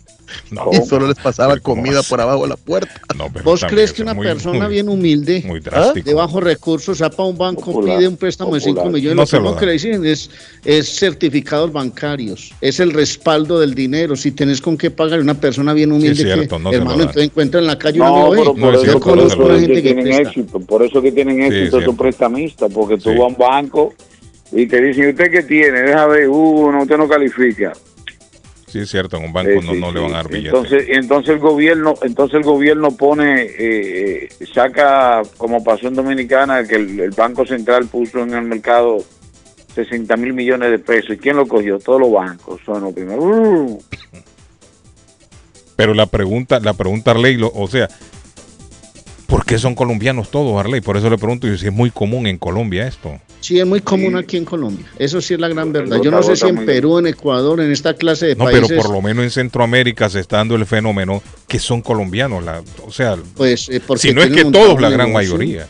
No, 0.52 0.70
y 0.72 0.86
solo 0.86 1.08
les 1.08 1.18
pasaba 1.18 1.54
pero 1.54 1.64
¿cómo 1.64 1.82
comida 1.82 2.02
por 2.04 2.20
abajo 2.22 2.44
de 2.44 2.50
la 2.50 2.58
puerta. 2.58 2.94
No, 3.18 3.30
¿Vos 3.44 3.64
crees 3.68 3.94
que 3.94 4.02
una 4.02 4.14
muy- 4.14 4.26
persona 4.26 4.66
muy- 4.66 4.74
bien 4.74 4.90
humilde, 4.90 5.44
muy 5.46 5.60
drástico. 5.60 6.08
de 6.08 6.14
bajos 6.16 6.44
recursos, 6.44 7.02
va 7.02 7.10
para 7.10 7.30
un 7.30 7.38
banco, 7.38 7.72
Popular, 7.72 7.98
pide 7.98 8.08
un 8.08 8.18
préstamo 8.18 8.54
de 8.56 8.62
5 8.62 8.76
popular. 8.76 8.94
millones? 8.94 9.16
No 9.16 9.22
lo 9.24 9.26
se 9.28 9.40
lo 9.40 9.56
que 9.56 9.66
le 9.66 9.72
dicen 9.74 10.06
es, 10.06 10.30
es 10.64 10.90
certificados 11.00 11.72
bancarios, 11.72 12.54
es 12.62 12.80
el 12.80 12.94
respaldo 12.94 13.60
del 13.60 13.76
dinero. 13.76 14.16
Si 14.16 14.32
tenés 14.32 14.62
con 14.62 14.78
qué 14.78 14.92
pagar 14.92 15.20
una 15.20 15.34
persona 15.36 15.74
bien 15.74 15.92
humilde, 15.92 16.16
cierto, 16.24 16.58
que, 16.58 16.64
no 16.64 16.70
se 16.72 16.76
lo 16.78 16.82
hermano, 16.82 17.02
entonces 17.02 17.24
encuentra 17.24 17.60
en 17.60 17.68
la 17.68 17.78
calle 17.78 18.00
un 18.02 18.06
No, 18.08 18.16
amigo, 18.28 18.30
pero 18.32 18.42
"Ey, 18.42 18.46
No, 18.56 18.62
por 18.62 18.74
es 18.76 18.84
eso, 18.84 19.00
que 19.00 19.68
que 19.76 19.82
tienen 19.82 20.08
éxito, 20.08 20.60
por 20.60 20.84
eso 20.84 21.02
que 21.02 21.12
tienen 21.12 21.42
éxito 21.42 21.80
esos 21.80 21.96
prestamistas, 21.96 22.72
porque 22.74 22.96
tú 22.98 23.10
Sí. 23.12 23.16
vas 23.18 23.20
a 23.20 23.26
un 23.28 23.36
banco 23.38 23.94
y 24.52 24.66
te 24.68 24.82
dicen, 24.82 25.10
¿usted 25.10 25.32
qué 25.32 25.44
tiene? 25.44 25.82
Deja 25.82 26.06
ver, 26.08 26.30
uh, 26.30 26.72
no, 26.72 26.82
usted 26.84 26.98
no 26.98 27.08
califica. 27.08 27.74
Sí, 28.76 28.82
es 28.82 28.90
cierto, 28.90 29.16
en 29.16 29.24
un 29.24 29.32
banco 29.32 29.52
Eh, 29.52 29.62
no, 29.64 29.72
sí, 29.72 29.80
no 29.80 29.90
le 29.90 30.02
van 30.02 30.12
a 30.12 30.16
dar 30.16 30.28
billetes. 30.28 30.54
Entonces, 30.54 30.86
entonces 30.90 31.36
el 31.36 31.40
gobierno, 31.40 31.94
entonces 32.02 32.36
el 32.36 32.44
gobierno 32.44 32.92
pone, 32.92 33.44
eh, 33.44 34.28
eh, 34.38 34.46
saca, 34.54 35.22
como 35.38 35.64
pasó 35.64 35.88
en 35.88 35.94
Dominicana, 35.94 36.68
que 36.68 36.76
el, 36.76 37.00
el 37.00 37.12
Banco 37.12 37.46
Central 37.46 37.86
puso 37.86 38.20
en 38.20 38.34
el 38.34 38.42
mercado 38.42 38.98
60 39.76 40.18
mil 40.18 40.34
millones 40.34 40.72
de 40.72 40.80
pesos. 40.80 41.12
¿Y 41.12 41.18
quién 41.18 41.38
lo 41.38 41.48
cogió? 41.48 41.80
Todos 41.80 42.02
los 42.02 42.12
bancos 42.12 42.60
son 42.66 42.84
los 42.84 42.94
primeros. 42.94 43.82
Pero 45.78 45.94
la 45.94 46.08
pregunta, 46.08 46.60
la 46.60 46.74
pregunta 46.74 47.12
Arley, 47.12 47.40
o 47.42 47.68
sea, 47.68 47.88
¿por 49.28 49.46
qué 49.46 49.58
son 49.58 49.76
colombianos 49.76 50.30
todos, 50.32 50.60
Arley? 50.60 50.82
Por 50.82 50.98
eso 50.98 51.10
le 51.10 51.18
pregunto 51.18 51.48
yo 51.48 51.58
si 51.58 51.68
es 51.68 51.74
muy 51.74 51.92
común 51.92 52.28
en 52.28 52.38
Colombia 52.38 52.88
esto. 52.88 53.20
Sí, 53.42 53.60
es 53.60 53.66
muy 53.66 53.82
común 53.82 54.14
Sí. 54.14 54.18
aquí 54.18 54.38
en 54.38 54.46
Colombia. 54.46 54.86
Eso 54.98 55.22
sí 55.22 55.36
es 55.36 55.40
la 55.40 55.48
gran 55.48 55.72
verdad. 55.72 56.00
Yo 56.02 56.10
no 56.12 56.24
sé 56.24 56.36
si 56.36 56.48
en 56.48 56.66
Perú, 56.66 56.98
en 57.00 57.08
Ecuador, 57.08 57.62
en 57.62 57.72
esta 57.72 57.94
clase 57.94 58.28
de 58.28 58.36
No, 58.36 58.46
pero 58.46 58.68
países. 58.68 58.78
por 58.84 58.92
lo 58.92 59.02
menos 59.02 59.24
en 59.24 59.30
Centroamérica 59.32 60.10
se 60.10 60.20
está 60.20 60.38
dando 60.38 60.56
el 60.56 60.66
fenómeno 60.66 61.22
que 61.48 61.60
son 61.60 61.82
colombianos. 61.82 62.44
La, 62.44 62.64
o 62.86 62.92
sea, 62.92 63.18
Pues, 63.36 63.70
eh, 63.70 63.82
porque 63.86 64.02
si 64.08 64.14
no 64.14 64.22
es 64.24 64.32
que 64.32 64.46
todos, 64.46 64.82
la 64.82 64.90
gran 64.90 65.12
mayoría. 65.14 65.68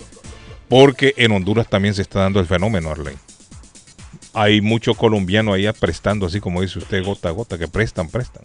Porque 0.69 1.13
en 1.17 1.31
Honduras 1.31 1.67
también 1.69 1.93
se 1.93 2.01
está 2.01 2.19
dando 2.21 2.39
el 2.39 2.45
fenómeno, 2.45 2.89
Arley. 2.91 3.15
Hay 4.33 4.59
muchos 4.61 4.97
colombianos 4.97 5.55
ahí 5.55 5.65
prestando, 5.79 6.25
así 6.25 6.39
como 6.41 6.61
dice 6.61 6.79
usted, 6.79 7.03
gota 7.03 7.29
a 7.29 7.31
gota, 7.31 7.57
que 7.57 7.67
prestan, 7.67 8.09
prestan. 8.09 8.43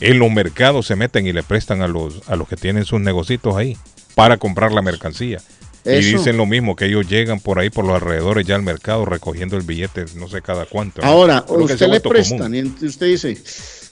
En 0.00 0.18
los 0.18 0.30
mercados 0.30 0.86
se 0.86 0.96
meten 0.96 1.26
y 1.26 1.32
le 1.32 1.42
prestan 1.42 1.82
a 1.82 1.88
los, 1.88 2.22
a 2.28 2.36
los 2.36 2.48
que 2.48 2.56
tienen 2.56 2.84
sus 2.86 3.00
negocios 3.00 3.40
ahí 3.56 3.76
para 4.14 4.36
comprar 4.36 4.72
la 4.72 4.82
mercancía. 4.82 5.40
Y 5.84 5.96
dicen 6.02 6.36
lo 6.36 6.44
mismo, 6.44 6.76
que 6.76 6.84
ellos 6.86 7.08
llegan 7.08 7.40
por 7.40 7.58
ahí, 7.58 7.70
por 7.70 7.86
los 7.86 7.94
alrededores 7.94 8.46
ya 8.46 8.54
al 8.54 8.62
mercado, 8.62 9.06
recogiendo 9.06 9.56
el 9.56 9.62
billete, 9.62 10.04
no 10.16 10.28
sé 10.28 10.42
cada 10.42 10.66
cuánto. 10.66 11.00
¿no? 11.00 11.08
Ahora, 11.08 11.42
Creo 11.46 11.60
usted 11.64 11.88
le 11.88 12.00
prestan 12.00 12.38
común. 12.52 12.76
y 12.82 12.84
usted 12.84 13.06
dice, 13.06 13.38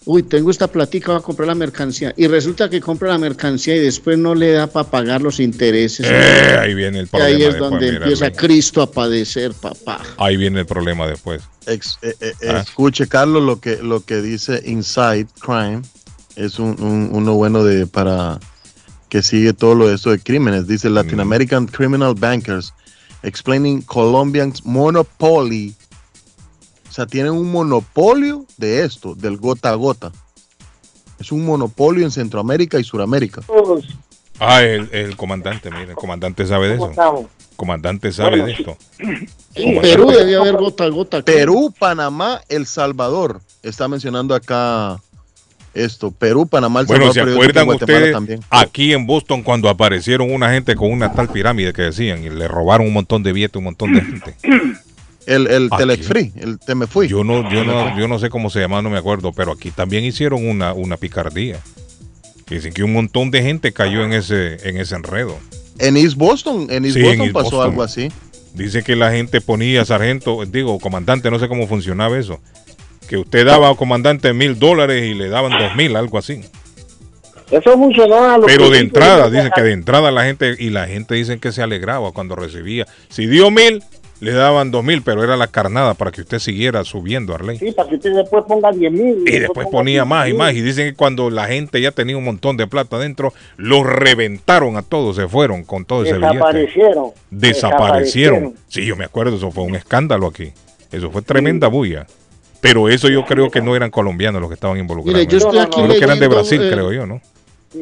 uy, 0.04 0.22
tengo 0.22 0.50
esta 0.50 0.66
platica, 0.68 1.12
voy 1.12 1.20
a 1.20 1.22
comprar 1.24 1.48
la 1.48 1.54
mercancía. 1.54 2.12
Y 2.14 2.26
resulta 2.26 2.68
que 2.68 2.78
compra 2.82 3.08
la 3.08 3.16
mercancía 3.16 3.74
y 3.74 3.78
después 3.78 4.18
no 4.18 4.34
le 4.34 4.52
da 4.52 4.66
para 4.66 4.90
pagar 4.90 5.22
los 5.22 5.40
intereses. 5.40 6.06
Eh, 6.06 6.58
ahí 6.60 6.74
viene 6.74 6.98
el 6.98 7.06
y 7.06 7.08
problema. 7.08 7.26
ahí 7.26 7.42
es 7.42 7.48
después, 7.54 7.70
donde 7.70 7.88
empieza. 7.88 8.30
Cristo 8.32 8.82
a 8.82 8.90
padecer, 8.92 9.54
papá. 9.54 10.02
Ahí 10.18 10.36
viene 10.36 10.60
el 10.60 10.66
problema 10.66 11.06
después. 11.06 11.40
Ex- 11.66 11.98
eh, 12.02 12.14
eh, 12.20 12.32
Ah. 12.50 12.60
Escuche, 12.66 13.06
Carlos, 13.08 13.42
lo 13.42 13.60
que, 13.60 13.76
lo 13.78 14.04
que 14.04 14.20
dice 14.20 14.62
Inside 14.66 15.26
Crime 15.40 15.80
es 16.36 16.58
un, 16.58 16.76
un- 16.82 17.08
uno 17.12 17.32
bueno 17.32 17.64
de 17.64 17.86
para 17.86 18.38
que 19.08 19.22
sigue 19.22 19.52
todo 19.52 19.74
lo 19.74 19.88
de 19.88 19.94
esto 19.94 20.10
de 20.10 20.18
crímenes. 20.18 20.66
Dice 20.66 20.90
Latin 20.90 21.20
American 21.20 21.66
Criminal 21.66 22.14
Bankers 22.14 22.72
explaining 23.22 23.82
Colombian's 23.82 24.64
monopoly. 24.64 25.74
O 26.88 26.92
sea, 26.92 27.06
tienen 27.06 27.32
un 27.32 27.50
monopolio 27.50 28.44
de 28.56 28.84
esto, 28.84 29.14
del 29.14 29.36
gota 29.36 29.70
a 29.70 29.74
gota. 29.74 30.12
Es 31.18 31.32
un 31.32 31.44
monopolio 31.44 32.04
en 32.04 32.10
Centroamérica 32.10 32.78
y 32.78 32.84
Suramérica. 32.84 33.42
Ah, 34.38 34.62
el, 34.62 34.88
el 34.92 35.16
comandante, 35.16 35.70
mira, 35.70 35.90
el 35.90 35.94
comandante 35.94 36.46
sabe 36.46 36.68
de 36.68 36.74
eso. 36.76 36.92
Comandante 37.56 38.12
sabe 38.12 38.42
de 38.44 38.52
esto. 38.52 38.76
En 39.54 39.80
Perú 39.80 40.12
debía 40.12 40.38
haber 40.38 40.56
gota 40.56 40.84
a 40.84 40.88
gota. 40.88 41.22
Perú, 41.22 41.74
Panamá, 41.76 42.40
El 42.48 42.64
Salvador. 42.64 43.40
Está 43.64 43.88
mencionando 43.88 44.36
acá 44.36 45.00
esto. 45.84 46.10
Perú, 46.10 46.46
Panamá, 46.46 46.80
El 46.80 46.86
Bueno, 46.86 47.12
Salvador. 47.12 47.28
¿se 47.28 47.50
acuerdan 47.50 47.68
ustedes 47.68 48.12
también. 48.12 48.40
aquí 48.50 48.92
en 48.92 49.06
Boston 49.06 49.42
cuando 49.42 49.68
aparecieron 49.68 50.30
una 50.30 50.50
gente 50.50 50.74
con 50.76 50.90
una 50.90 51.12
tal 51.12 51.28
pirámide 51.28 51.72
que 51.72 51.82
decían 51.82 52.22
y 52.24 52.30
le 52.30 52.48
robaron 52.48 52.86
un 52.86 52.92
montón 52.92 53.22
de 53.22 53.32
billetes, 53.32 53.56
un 53.56 53.64
montón 53.64 53.94
de 53.94 54.00
gente? 54.02 54.34
El, 55.26 55.46
el. 55.46 55.68
Telefree, 55.68 56.32
el 56.36 56.58
Te 56.58 56.74
me 56.74 56.86
fui. 56.86 57.06
Yo 57.06 57.22
no, 57.22 57.52
yo 57.52 57.62
no, 57.62 57.98
yo 57.98 58.08
no 58.08 58.18
sé 58.18 58.30
cómo 58.30 58.48
se 58.48 58.60
llama, 58.60 58.80
no 58.80 58.88
me 58.88 58.96
acuerdo, 58.96 59.32
pero 59.34 59.52
aquí 59.52 59.70
también 59.70 60.02
hicieron 60.04 60.48
una, 60.48 60.72
una 60.72 60.96
picardía. 60.96 61.58
Dicen 62.48 62.72
que 62.72 62.82
un 62.82 62.94
montón 62.94 63.30
de 63.30 63.42
gente 63.42 63.72
cayó 63.72 64.02
en 64.04 64.14
ese, 64.14 64.56
en 64.66 64.78
ese 64.78 64.94
enredo. 64.94 65.36
En 65.78 65.98
East 65.98 66.16
Boston, 66.16 66.68
en 66.70 66.86
East 66.86 66.96
Sí, 66.96 67.00
en 67.00 67.06
Boston 67.18 67.24
East 67.26 67.34
pasó 67.34 67.44
Boston. 67.56 67.70
algo 67.70 67.82
así. 67.82 68.08
Dice 68.54 68.82
que 68.82 68.96
la 68.96 69.12
gente 69.12 69.42
ponía 69.42 69.84
sargento, 69.84 70.46
digo, 70.46 70.78
comandante, 70.80 71.30
no 71.30 71.38
sé 71.38 71.46
cómo 71.46 71.66
funcionaba 71.66 72.18
eso. 72.18 72.40
Que 73.08 73.16
usted 73.16 73.46
daba 73.46 73.70
a 73.70 73.74
comandante 73.74 74.32
mil 74.32 74.58
dólares 74.58 75.02
y 75.04 75.14
le 75.14 75.28
daban 75.28 75.52
dos 75.52 75.74
mil, 75.74 75.96
algo 75.96 76.18
así. 76.18 76.42
Eso 77.50 77.72
funcionaba 77.72 78.34
a 78.34 78.38
los 78.38 78.46
Pero 78.46 78.68
de 78.68 78.78
entrada, 78.78 79.30
dicen 79.30 79.50
que 79.54 79.62
de 79.62 79.72
entrada 79.72 80.10
la 80.10 80.24
gente, 80.24 80.54
y 80.58 80.68
la 80.70 80.86
gente 80.86 81.14
dicen 81.14 81.40
que 81.40 81.50
se 81.50 81.62
alegraba 81.62 82.12
cuando 82.12 82.36
recibía. 82.36 82.86
Si 83.08 83.26
dio 83.26 83.50
mil, 83.50 83.82
le 84.20 84.32
daban 84.32 84.70
dos 84.70 84.84
mil, 84.84 85.02
pero 85.02 85.22
era 85.22 85.36
la 85.36 85.46
carnada 85.46 85.94
para 85.94 86.10
que 86.10 86.22
usted 86.22 86.40
siguiera 86.40 86.84
subiendo, 86.84 87.34
Arley. 87.34 87.58
Sí, 87.58 87.72
para 87.72 87.88
que 87.88 87.94
usted 87.94 88.14
después 88.14 88.44
ponga 88.46 88.72
10 88.72 88.92
mil. 88.92 89.24
Y 89.26 89.38
después 89.38 89.68
ponía 89.70 90.04
más 90.04 90.28
y 90.28 90.34
más. 90.34 90.54
Y 90.54 90.60
dicen 90.60 90.90
que 90.90 90.94
cuando 90.94 91.30
la 91.30 91.46
gente 91.46 91.80
ya 91.80 91.92
tenía 91.92 92.16
un 92.16 92.24
montón 92.24 92.56
de 92.56 92.66
plata 92.66 92.96
adentro, 92.96 93.32
los 93.56 93.86
reventaron 93.86 94.76
a 94.76 94.82
todos, 94.82 95.16
se 95.16 95.28
fueron 95.28 95.64
con 95.64 95.84
todo 95.84 96.02
ese 96.02 96.14
billete. 96.14 96.34
Desaparecieron. 96.34 97.10
Desaparecieron. 97.30 98.54
Sí, 98.66 98.84
yo 98.84 98.96
me 98.96 99.04
acuerdo, 99.04 99.36
eso 99.36 99.50
fue 99.50 99.64
un 99.64 99.76
escándalo 99.76 100.26
aquí. 100.26 100.52
Eso 100.90 101.10
fue 101.10 101.22
tremenda 101.22 101.68
bulla. 101.68 102.06
Pero 102.60 102.88
eso 102.88 103.08
yo 103.08 103.24
creo 103.24 103.50
que 103.50 103.60
no 103.60 103.76
eran 103.76 103.90
colombianos 103.90 104.40
los 104.40 104.48
que 104.50 104.54
estaban 104.54 104.78
involucrados. 104.78 105.18
Mire, 105.18 105.30
yo 105.30 105.38
estoy 105.38 105.58
aquí 105.58 105.80
que 105.80 105.96
eran 105.98 106.18
de 106.18 106.26
leyendo, 106.26 106.28
Brasil, 106.30 106.62
eh, 106.62 106.70
creo 106.72 106.92
yo, 106.92 107.06
¿no? 107.06 107.20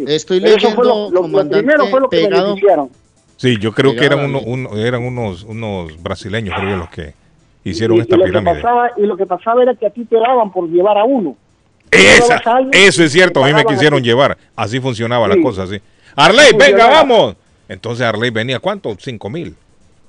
Estoy 0.07 0.41
Pero 0.41 0.57
eso 0.57 0.71
fue 0.73 0.85
leyendo, 0.85 0.85
lo- 0.85 0.95
lo- 1.05 1.11
lo 1.11 1.23
comandante, 1.23 1.57
primero 1.59 1.87
fue 1.87 2.01
lo 2.01 2.09
que 2.11 2.17
pegado. 2.19 2.45
beneficiaron. 2.49 2.91
Sí, 3.37 3.57
yo 3.59 3.73
creo 3.73 3.95
que 3.95 4.05
eran, 4.05 4.21
uno- 4.25 4.41
uno- 4.41 4.77
eran 4.77 5.03
unos, 5.03 5.45
unos 5.45 6.03
brasileños, 6.03 6.55
creo 6.57 6.71
yo, 6.71 6.77
los 6.77 6.89
que 6.91 7.15
hicieron 7.65 7.97
y, 7.97 8.01
esta 8.01 8.17
y 8.17 8.19
lo 8.19 8.25
que 8.25 8.31
pirámide. 8.31 8.55
pasaba, 8.63 8.91
y 8.97 9.03
lo 9.03 9.17
que 9.17 9.27
pasaba 9.27 9.63
era 9.63 9.75
que 9.75 9.87
a 9.87 9.91
ti 9.91 10.05
te 10.05 10.17
daban 10.17 10.53
por 10.53 10.69
llevar 10.69 10.99
a 10.99 11.05
uno. 11.05 11.37
Esa, 11.91 12.25
llevabas 12.25 12.47
a 12.47 12.57
alguien, 12.57 12.83
eso 12.85 13.03
es 13.05 13.13
cierto, 13.13 13.43
a 13.45 13.47
mí 13.47 13.55
me 13.55 13.65
quisieron 13.65 14.03
llevar. 14.03 14.37
Así 14.57 14.81
funcionaba 14.81 15.29
la 15.29 15.35
Sí. 15.35 15.43
cosa, 15.43 15.63
así. 15.65 15.81
Arley, 16.17 16.53
venga, 16.59 16.89
vamos. 16.89 17.37
Entonces 17.69 18.05
Arley 18.07 18.31
venía, 18.31 18.59
¿cuánto? 18.59 18.95
Cinco 18.99 19.31
mil. 19.31 19.55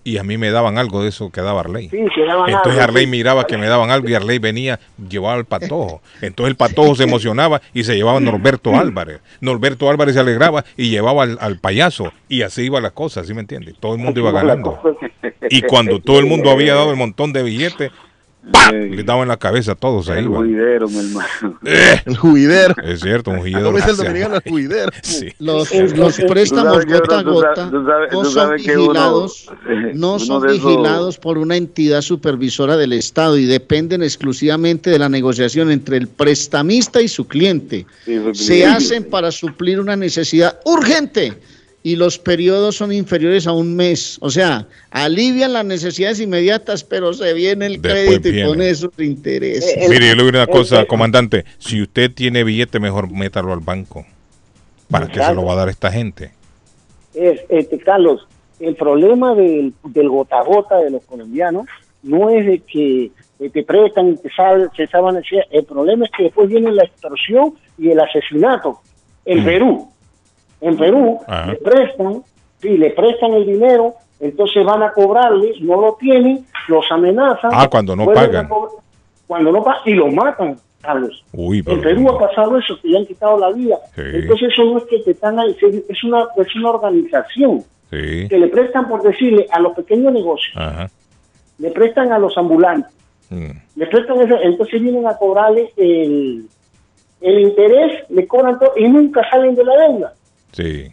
Y 0.08 0.20
a 0.20 0.24
mí 0.24 0.38
me 0.38 0.51
daban 0.51 0.78
algo 0.78 1.03
de 1.03 1.10
eso 1.10 1.30
que 1.32 1.41
daba 1.41 1.60
Arley. 1.60 1.89
Sí, 1.89 1.97
te 2.16 2.24
daban 2.24 2.49
Entonces 2.49 2.80
algo, 2.82 2.84
Arley 2.91 3.03
sí. 3.03 3.12
miraba 3.12 3.45
que 3.45 3.58
me 3.58 3.68
daban 3.68 3.91
algo 3.91 4.08
y 4.08 4.14
Arley 4.14 4.39
venía, 4.39 4.80
llevaba 5.10 5.34
al 5.34 5.43
patojo. 5.43 6.01
Entonces 6.22 6.51
el 6.51 6.55
patojo 6.55 6.95
se 6.95 7.03
emocionaba 7.03 7.62
y 7.74 7.84
se 7.84 7.93
llevaba 7.93 8.20
a 8.20 8.22
Norberto 8.22 8.74
Álvarez. 8.74 9.20
Norberto 9.41 9.89
Álvarez 9.89 10.14
se 10.14 10.22
alegraba 10.22 10.64
y 10.78 10.91
llevaba 10.91 11.24
al, 11.24 11.38
al 11.41 11.60
payaso. 11.60 12.14
Y 12.30 12.43
así 12.43 12.62
iba 12.62 12.80
la 12.80 12.91
cosa, 12.91 13.26
¿sí 13.26 13.34
me 13.34 13.41
entiendes? 13.41 13.76
Todo 13.82 13.95
el 13.95 13.99
mundo 13.99 14.22
iba 14.22 14.32
ganando. 14.32 14.80
Y 15.49 15.62
cuando 15.64 15.99
todo 15.99 16.20
el 16.20 16.26
mundo 16.26 16.51
había 16.51 16.74
dado 16.74 16.91
el 16.91 16.97
montón 16.97 17.34
de 17.34 17.43
billetes, 17.43 17.91
¡pam! 18.52 18.74
le 18.91 19.04
daban 19.04 19.24
en 19.24 19.28
la 19.30 19.38
cabeza 19.38 19.74
a 19.74 19.76
todos. 19.76 20.06
Se 20.08 20.18
El 20.18 20.28
juidero, 20.28 20.88
mi 20.89 20.98
hermano. 21.00 21.60
Eh, 21.66 22.02
El 22.06 22.18
juidero. 22.18 22.74
es 22.84 23.00
cierto, 23.02 23.32
un 23.32 23.39
juidero. 23.39 23.66
¿Cómo 23.66 23.78
es 23.78 23.84
el 23.86 23.95
gracias. 23.95 24.08
dominicano? 24.08 24.41
El 24.43 24.52
juidero. 24.52 24.91
Sí. 25.04 25.30
Los, 25.39 25.70
préstamos 26.28 26.86
gota 26.86 27.20
a 27.20 27.24
tú 27.24 27.32
gota 27.34 27.56
sabes- 27.56 27.72
tú 27.72 27.86
sabes- 27.86 28.12
no 28.14 28.26
son 28.26 28.45
uno- 28.48 28.56
vigilados, 28.56 29.50
eh, 29.70 29.91
no 29.95 30.20
son 30.20 30.45
esos- 30.50 30.52
vigilados 30.64 31.18
por 31.18 31.38
una 31.38 31.56
entidad 31.56 32.02
supervisora 32.02 32.78
del 32.78 32.93
Estado 32.93 33.38
y 33.38 33.45
dependen 33.45 34.04
exclusivamente 34.04 34.89
de 34.89 35.00
la 35.00 35.10
negociación 35.10 35.72
entre 35.72 35.98
el 35.98 36.08
prestamista 36.08 37.02
y 37.02 37.08
su 37.08 37.28
cliente. 37.28 37.86
Sí, 38.06 38.20
Se 38.34 38.66
hacen 38.66 39.04
para 39.06 39.32
suplir 39.32 39.80
una 39.80 39.95
necesidad 39.95 40.60
urgente 40.66 41.34
y 41.88 41.95
los 41.95 42.17
periodos 42.19 42.75
son 42.75 42.91
inferiores 42.91 43.47
a 43.47 43.53
un 43.53 43.75
mes. 43.75 44.17
O 44.21 44.29
sea, 44.29 44.67
alivian 44.91 45.53
las 45.53 45.63
necesidades 45.65 46.19
inmediatas, 46.19 46.83
pero 46.83 47.13
se 47.13 47.33
viene 47.33 47.65
el 47.67 47.81
Después 47.81 47.93
crédito 48.19 48.29
y 48.29 48.43
con 48.45 48.61
esos 48.61 48.91
intereses. 48.99 49.73
Eh, 49.77 49.88
Mire, 49.89 50.09
yo 50.09 50.15
le 50.15 50.23
digo 50.23 50.29
una 50.29 50.41
el- 50.43 50.49
cosa, 50.49 50.81
el- 50.81 50.88
comandante. 50.88 51.45
Si 51.59 51.81
usted 51.81 52.11
tiene 52.13 52.43
billete, 52.43 52.79
mejor 52.79 53.09
métalo 53.11 53.53
al 53.53 53.59
banco. 53.61 54.05
¿Para 54.89 55.07
qué 55.07 55.21
se 55.21 55.33
lo 55.33 55.45
va 55.45 55.53
a 55.53 55.55
dar 55.57 55.69
esta 55.69 55.91
gente? 55.91 56.31
Es, 57.13 57.39
este, 57.49 57.77
Carlos, 57.79 58.27
el 58.59 58.75
problema 58.75 59.33
del, 59.35 59.73
del 59.85 60.09
gota 60.09 60.39
a 60.39 60.43
gota 60.43 60.77
de 60.79 60.89
los 60.91 61.03
colombianos 61.05 61.67
no 62.03 62.29
es 62.29 62.45
de 62.45 62.59
que 62.59 63.11
te 63.49 63.63
prestan 63.63 64.09
y 64.13 64.17
te 64.17 64.29
saben, 64.35 64.67
se 64.75 64.88
saben 64.88 65.15
decir, 65.15 65.39
el 65.51 65.63
problema 65.63 66.05
es 66.05 66.11
que 66.15 66.23
después 66.23 66.49
viene 66.49 66.71
la 66.71 66.83
extorsión 66.83 67.53
y 67.77 67.89
el 67.91 67.99
asesinato. 67.99 68.79
En 69.25 69.41
Mm. 69.41 69.45
Perú, 69.45 69.89
en 70.62 70.78
Perú 70.78 71.20
Ajá. 71.28 71.51
le 71.51 71.55
prestan, 71.58 72.24
sí, 72.60 72.78
le 72.78 72.91
prestan 72.91 73.34
el 73.34 73.45
dinero, 73.45 73.93
entonces 74.20 74.66
van 74.66 74.82
a 74.84 74.91
cobrarle, 74.93 75.53
no 75.62 75.80
lo 75.80 75.93
tienen, 75.99 76.45
los 76.68 76.86
amenazan. 76.91 77.51
Ah, 77.53 77.68
cuando 77.70 77.95
no 77.95 78.05
pagan. 78.12 78.49
Cuando 79.28 79.51
no 79.51 79.64
pagan 79.64 79.82
y 79.86 79.93
los 79.93 80.14
matan, 80.14 80.58
Carlos. 80.82 81.24
Uy, 81.34 81.64
En 81.66 81.82
Perú 81.82 82.10
ha 82.10 82.20
pasado 82.20 82.58
eso, 82.58 82.80
que 82.82 82.88
le 82.88 82.97
han 82.99 83.05
quitado 83.05 83.38
la 83.38 83.51
vida. 83.51 83.78
Sí. 83.95 84.01
Entonces 84.01 84.49
eso 84.53 84.64
no 84.66 84.78
es 84.78 84.86
que 84.86 84.99
te 84.99 85.12
están 85.12 85.38
ahí, 85.39 85.55
es 85.89 86.03
una, 86.03 86.26
es 86.38 86.55
una 86.55 86.70
organización 86.70 87.64
Sí. 87.89 88.28
que 88.28 88.38
le 88.38 88.47
prestan 88.49 88.89
por 88.89 89.01
decirle 89.01 89.47
a 89.49 89.60
los 89.62 89.74
pequeños 89.74 90.12
negocios, 90.12 90.51
Ajá. 90.58 90.89
le 91.58 91.72
prestan 91.72 92.12
a 92.12 92.20
los 92.20 92.38
ambulantes, 92.38 92.91
Mm. 93.30 93.49
le 93.76 93.88
prestan 93.88 94.22
eso, 94.22 94.38
entonces 94.41 94.82
vienen 94.82 95.05
a 95.08 95.16
cobrarle 95.18 95.72
el, 95.78 96.47
el 97.22 97.39
interés, 97.39 98.03
le 98.10 98.26
cobran 98.28 98.58
todo 98.60 98.74
y 98.78 98.88
nunca 98.89 99.22
salen 99.30 99.55
de 99.55 99.64
la 99.66 99.74
deuda. 99.88 100.14
Sí. 100.52 100.88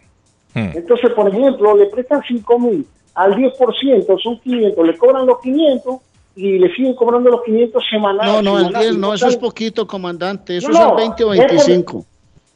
Mm. 0.55 0.71
Entonces, 0.77 1.11
por 1.15 1.29
ejemplo, 1.29 1.77
le 1.77 1.87
prestan 1.87 2.23
5 2.27 2.59
mil, 2.59 2.87
al 3.15 3.35
10% 3.35 4.19
son 4.23 4.39
500, 4.41 4.87
le 4.87 4.97
cobran 4.99 5.27
los 5.27 5.41
500 5.41 5.97
y 6.37 6.59
le 6.59 6.73
siguen 6.75 6.95
cobrando 6.95 7.31
los 7.31 7.43
500 7.45 7.83
semanales. 7.91 8.33
No, 8.33 8.43
no, 8.43 8.59
el 8.59 8.65
semanales, 8.67 8.89
10, 8.91 8.99
no, 9.01 9.15
eso 9.15 9.29
es 9.29 9.37
poquito, 9.37 9.87
comandante. 9.87 10.57
Eso 10.57 10.69
No, 10.69 10.75
es 10.75 10.81
el 10.81 10.87
no, 10.89 10.97
20 10.97 11.25
o 11.25 11.33
es 11.33 11.41
por- 11.41 11.49
25. 11.49 12.05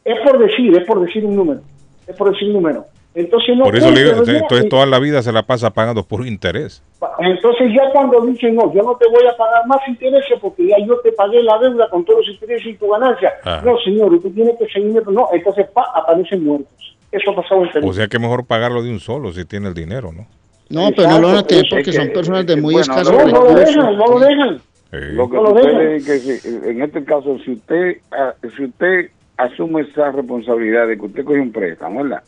Es 0.05 0.15
por 0.25 0.39
decir, 0.39 0.77
es 0.77 0.85
por 0.87 1.01
decir 1.05 1.25
un 1.25 1.37
número, 1.37 1.61
es 2.07 2.17
por 2.17 2.31
decir 2.33 2.49
un 2.49 2.55
número. 2.55 2.85
Entonces 3.19 3.57
no 3.57 3.65
Por 3.65 3.75
eso 3.77 3.91
le 3.91 3.99
digo, 3.99 4.11
entonces, 4.13 4.37
entonces 4.43 4.69
toda 4.69 4.87
la 4.87 5.01
vida 5.01 5.23
se 5.23 5.33
la 5.33 5.43
pasa 5.43 5.71
pagando 5.71 6.05
por 6.05 6.25
interés. 6.25 6.83
Entonces 7.19 7.73
ya 7.75 7.91
cuando 7.93 8.21
dicen, 8.27 8.55
no, 8.55 8.73
yo 8.73 8.83
no 8.83 8.97
te 8.97 9.07
voy 9.09 9.27
a 9.27 9.37
pagar 9.37 9.67
más 9.67 9.81
intereses 9.89 10.39
porque 10.41 10.69
ya 10.69 10.77
yo 10.87 10.97
te 11.01 11.11
pagué 11.13 11.43
la 11.43 11.59
deuda 11.59 11.89
con 11.91 12.05
todos 12.05 12.21
los 12.25 12.35
intereses 12.35 12.67
y 12.69 12.75
tu 12.77 12.89
ganancia. 12.89 13.33
Ajá. 13.43 13.63
No, 13.65 13.77
señor, 13.85 14.15
usted 14.15 14.31
tiene 14.31 14.55
que 14.57 14.67
seguirme. 14.69 15.01
No, 15.11 15.29
entonces 15.33 15.67
pa, 15.75 15.85
aparecen 15.97 16.45
muertos. 16.45 16.97
Eso 17.11 17.33
ha 17.33 17.35
pasado 17.37 17.65
en 17.65 17.71
Perú. 17.73 17.89
O 17.89 17.93
sea 17.93 18.07
que 18.07 18.19
mejor 18.21 18.47
pagarlo 18.47 18.83
de 18.85 18.91
un 18.91 19.01
solo 19.01 19.33
si 19.33 19.45
tiene 19.45 19.67
el 19.69 19.75
dinero, 19.75 20.13
¿no? 20.13 20.27
No, 20.71 20.91
pero 20.95 21.09
no 21.09 21.19
lo 21.19 21.27
van 21.29 21.37
a 21.39 21.43
tener 21.43 21.65
porque 21.69 21.91
es 21.91 21.97
son 21.97 22.09
personas 22.11 22.47
de 22.47 22.55
muy 22.57 22.75
bueno, 22.75 22.81
escasos 22.93 23.13
no, 23.13 23.25
no 23.27 23.45
lo 23.45 23.55
dejan, 23.55 23.97
no 23.97 24.07
lo 24.07 24.19
dejan. 24.21 24.59
Sí. 24.91 24.97
Lo 25.13 25.29
que 25.29 25.37
No 25.37 25.43
lo 25.43 25.49
sucede 25.57 25.73
dejan. 25.73 25.93
es 25.97 26.05
que 26.05 26.19
si- 26.19 26.49
en 26.71 26.83
este 26.83 27.05
caso, 27.05 27.37
si 27.45 27.53
usted, 27.53 27.97
ah, 28.13 28.35
si 28.57 28.65
usted 28.65 29.11
asume 29.39 29.83
esa 29.83 30.13
responsabilidad 30.13 30.87
de 30.87 30.97
que 30.99 31.07
usted 31.07 31.25
coge 31.25 31.41
un 31.41 31.51
préstamo, 31.53 32.03
¿verdad? 32.03 32.23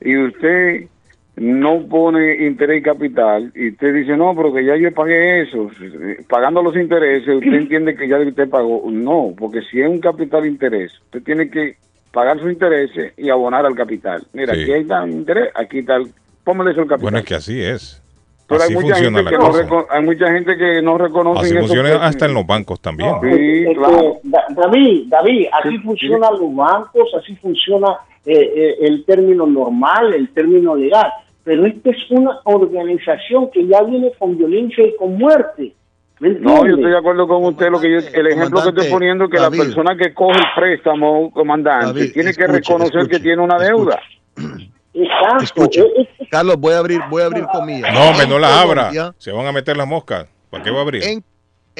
Y 0.00 0.16
usted 0.16 0.86
no 1.36 1.86
pone 1.88 2.44
interés 2.46 2.80
y 2.80 2.82
capital, 2.82 3.52
y 3.54 3.70
usted 3.70 3.94
dice, 3.94 4.16
no, 4.16 4.34
pero 4.34 4.52
que 4.52 4.64
ya 4.64 4.76
yo 4.76 4.92
pagué 4.92 5.42
eso, 5.42 5.70
pagando 6.28 6.62
los 6.62 6.76
intereses, 6.76 7.28
usted 7.36 7.52
entiende 7.54 7.94
que 7.96 8.08
ya 8.08 8.18
usted 8.18 8.48
pagó. 8.48 8.82
No, 8.90 9.32
porque 9.38 9.62
si 9.70 9.80
es 9.80 9.88
un 9.88 10.00
capital 10.00 10.44
interés, 10.46 10.92
usted 11.04 11.22
tiene 11.22 11.48
que 11.50 11.76
pagar 12.12 12.38
sus 12.40 12.50
intereses 12.50 13.12
y 13.16 13.30
abonar 13.30 13.64
al 13.64 13.74
capital. 13.74 14.26
Mira, 14.32 14.54
Sí. 14.54 14.62
aquí 14.62 14.72
está 14.72 15.04
el 15.04 15.12
interés, 15.12 15.50
aquí 15.54 15.78
está 15.78 15.96
el... 15.96 16.08
Póngale 16.44 16.72
eso 16.72 16.80
al 16.80 16.88
capital. 16.88 17.02
Bueno, 17.04 17.18
es 17.18 17.24
que 17.24 17.34
así 17.34 17.62
es. 17.62 18.02
Pero 18.48 18.62
Así 18.64 18.72
hay 18.74 18.80
mucha, 18.82 18.94
funciona 18.96 19.18
gente 19.18 19.22
la 19.22 19.30
que 19.30 19.66
no 19.70 19.86
hay 19.90 20.02
mucha 20.04 20.32
gente 20.32 20.56
que 20.56 20.82
no 20.82 20.98
reconoce 20.98 21.46
Así 21.46 21.56
funciona 21.56 22.04
hasta 22.04 22.26
en 22.26 22.34
los 22.34 22.44
bancos 22.44 22.80
también. 22.80 23.12
Sí, 23.22 23.64
claro. 23.76 24.18
Da- 24.24 24.44
David, 24.50 25.04
David, 25.06 25.46
así 25.52 25.68
Sí, 25.70 25.78
funcionan 25.78 26.32
los 26.32 26.52
bancos, 26.56 27.14
así 27.16 27.36
funciona 27.36 27.96
eh, 28.26 28.52
eh, 28.54 28.76
el 28.82 29.04
término 29.04 29.46
normal, 29.46 30.14
el 30.14 30.28
término 30.32 30.74
legal. 30.76 31.10
Pero 31.42 31.66
esta 31.66 31.90
es 31.90 31.96
una 32.10 32.38
organización 32.44 33.50
que 33.50 33.66
ya 33.66 33.82
viene 33.82 34.12
con 34.18 34.36
violencia 34.36 34.84
y 34.86 34.94
con 34.96 35.16
muerte. 35.16 35.72
¿Me 36.20 36.28
No, 36.30 36.66
yo 36.66 36.74
estoy 36.74 36.90
de 36.90 36.98
acuerdo 36.98 37.26
con 37.26 37.42
usted. 37.44 37.70
Lo 37.70 37.80
que 37.80 37.90
yo, 37.90 37.98
el 38.12 38.26
ejemplo 38.26 38.62
que 38.62 38.68
estoy 38.68 38.90
poniendo 38.90 39.24
es 39.24 39.30
que 39.30 39.38
David. 39.38 39.58
la 39.58 39.64
persona 39.64 39.96
que 39.96 40.12
coge 40.12 40.38
el 40.38 40.46
préstamo, 40.54 41.30
comandante, 41.30 41.86
David, 41.86 42.12
tiene 42.12 42.34
que 42.34 42.42
escuche, 42.42 42.58
reconocer 42.58 42.96
escuche, 43.00 43.16
que 43.16 43.22
tiene 43.22 43.42
una 43.42 43.58
deuda. 43.58 43.98
Exacto. 44.92 45.44
Escuche. 45.44 45.80
Es- 45.96 46.08
es- 46.18 46.28
Carlos, 46.28 46.56
voy 46.58 46.74
a 46.74 46.78
abrir, 46.78 47.00
voy 47.08 47.22
a 47.22 47.26
abrir 47.26 47.44
comillas. 47.46 47.92
No, 47.92 48.10
hombre, 48.10 48.26
no 48.26 48.38
la 48.38 48.60
abra. 48.60 48.90
Se 49.18 49.32
van 49.32 49.46
a 49.46 49.52
meter 49.52 49.76
las 49.76 49.86
moscas. 49.86 50.26
¿Para 50.50 50.62
qué 50.64 50.70
va 50.70 50.78
a 50.78 50.82
abrir? 50.82 51.02
En, 51.04 51.24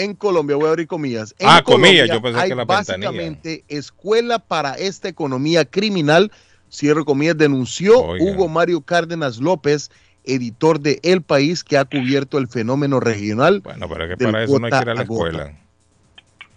en 0.05 0.14
Colombia, 0.14 0.57
voy 0.57 0.66
a 0.66 0.70
abrir 0.70 0.86
comillas. 0.86 1.34
En 1.38 1.48
Ah, 1.48 1.62
comillas, 1.62 2.09
yo 2.09 2.20
pensé 2.22 2.38
hay 2.40 2.48
que 2.51 2.55
la 2.55 2.64
ventanilla. 2.64 3.09
básicamente 3.11 3.64
escuela 3.68 4.38
para 4.38 4.74
esta 4.74 5.09
economía 5.09 5.64
criminal. 5.64 6.30
Cierro 6.72 7.05
comillas, 7.05 7.36
denunció 7.36 8.01
Oiga. 8.01 8.24
Hugo 8.24 8.48
Mario 8.48 8.80
Cárdenas 8.80 9.38
López, 9.38 9.90
editor 10.24 10.80
de 10.80 11.01
El 11.03 11.22
País, 11.22 11.64
que 11.64 11.76
ha 11.76 11.84
cubierto 11.84 12.38
el 12.38 12.46
fenómeno 12.48 13.01
regional. 13.01 13.61
Bueno, 13.62 13.88
pero 13.88 14.05
es 14.05 14.16
que 14.16 14.24
para 14.24 14.44
eso 14.44 14.59
no 14.59 14.66
hay 14.66 14.72
que 14.72 14.78
ir 14.82 14.90
a 14.90 14.94
la 14.94 15.03
escuela. 15.03 15.57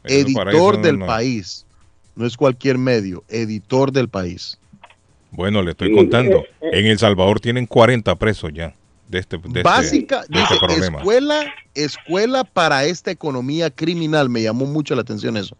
Editor 0.03 0.75
no- 0.77 0.81
del 0.83 0.99
no. 0.99 1.05
País. 1.05 1.65
No 2.15 2.25
es 2.27 2.37
cualquier 2.37 2.77
medio, 2.77 3.23
editor 3.27 3.91
del 3.91 4.07
país. 4.07 4.59
Bueno, 5.31 5.63
le 5.63 5.71
estoy 5.71 5.87
Sí, 5.89 5.95
contando. 5.95 6.37
eh, 6.39 6.49
eh. 6.61 6.69
En 6.73 6.85
El 6.85 6.99
Salvador 6.99 7.39
tienen 7.39 7.65
40 7.65 8.15
presos 8.15 8.51
ya. 8.53 8.75
De 9.13 9.19
este, 9.19 9.37
de 9.37 9.43
este- 9.47 9.61
Básica, 9.63 10.21
este 10.29 10.57
problema. 10.59 10.97
escuela, 10.97 11.45
escuela 11.75 12.43
para 12.43 12.85
esta 12.85 13.11
economía 13.11 13.69
criminal. 13.69 14.29
Me 14.29 14.41
llamó 14.41 14.65
mucho 14.65 14.95
la 14.95 15.01
atención 15.01 15.37
eso. 15.37 15.55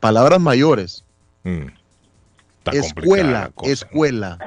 Palabras 0.00 0.40
mayores. 0.40 1.04
Mm. 1.44 1.66
Escuela, 2.72 3.50
cosa. 3.54 3.70
escuela. 3.72 4.38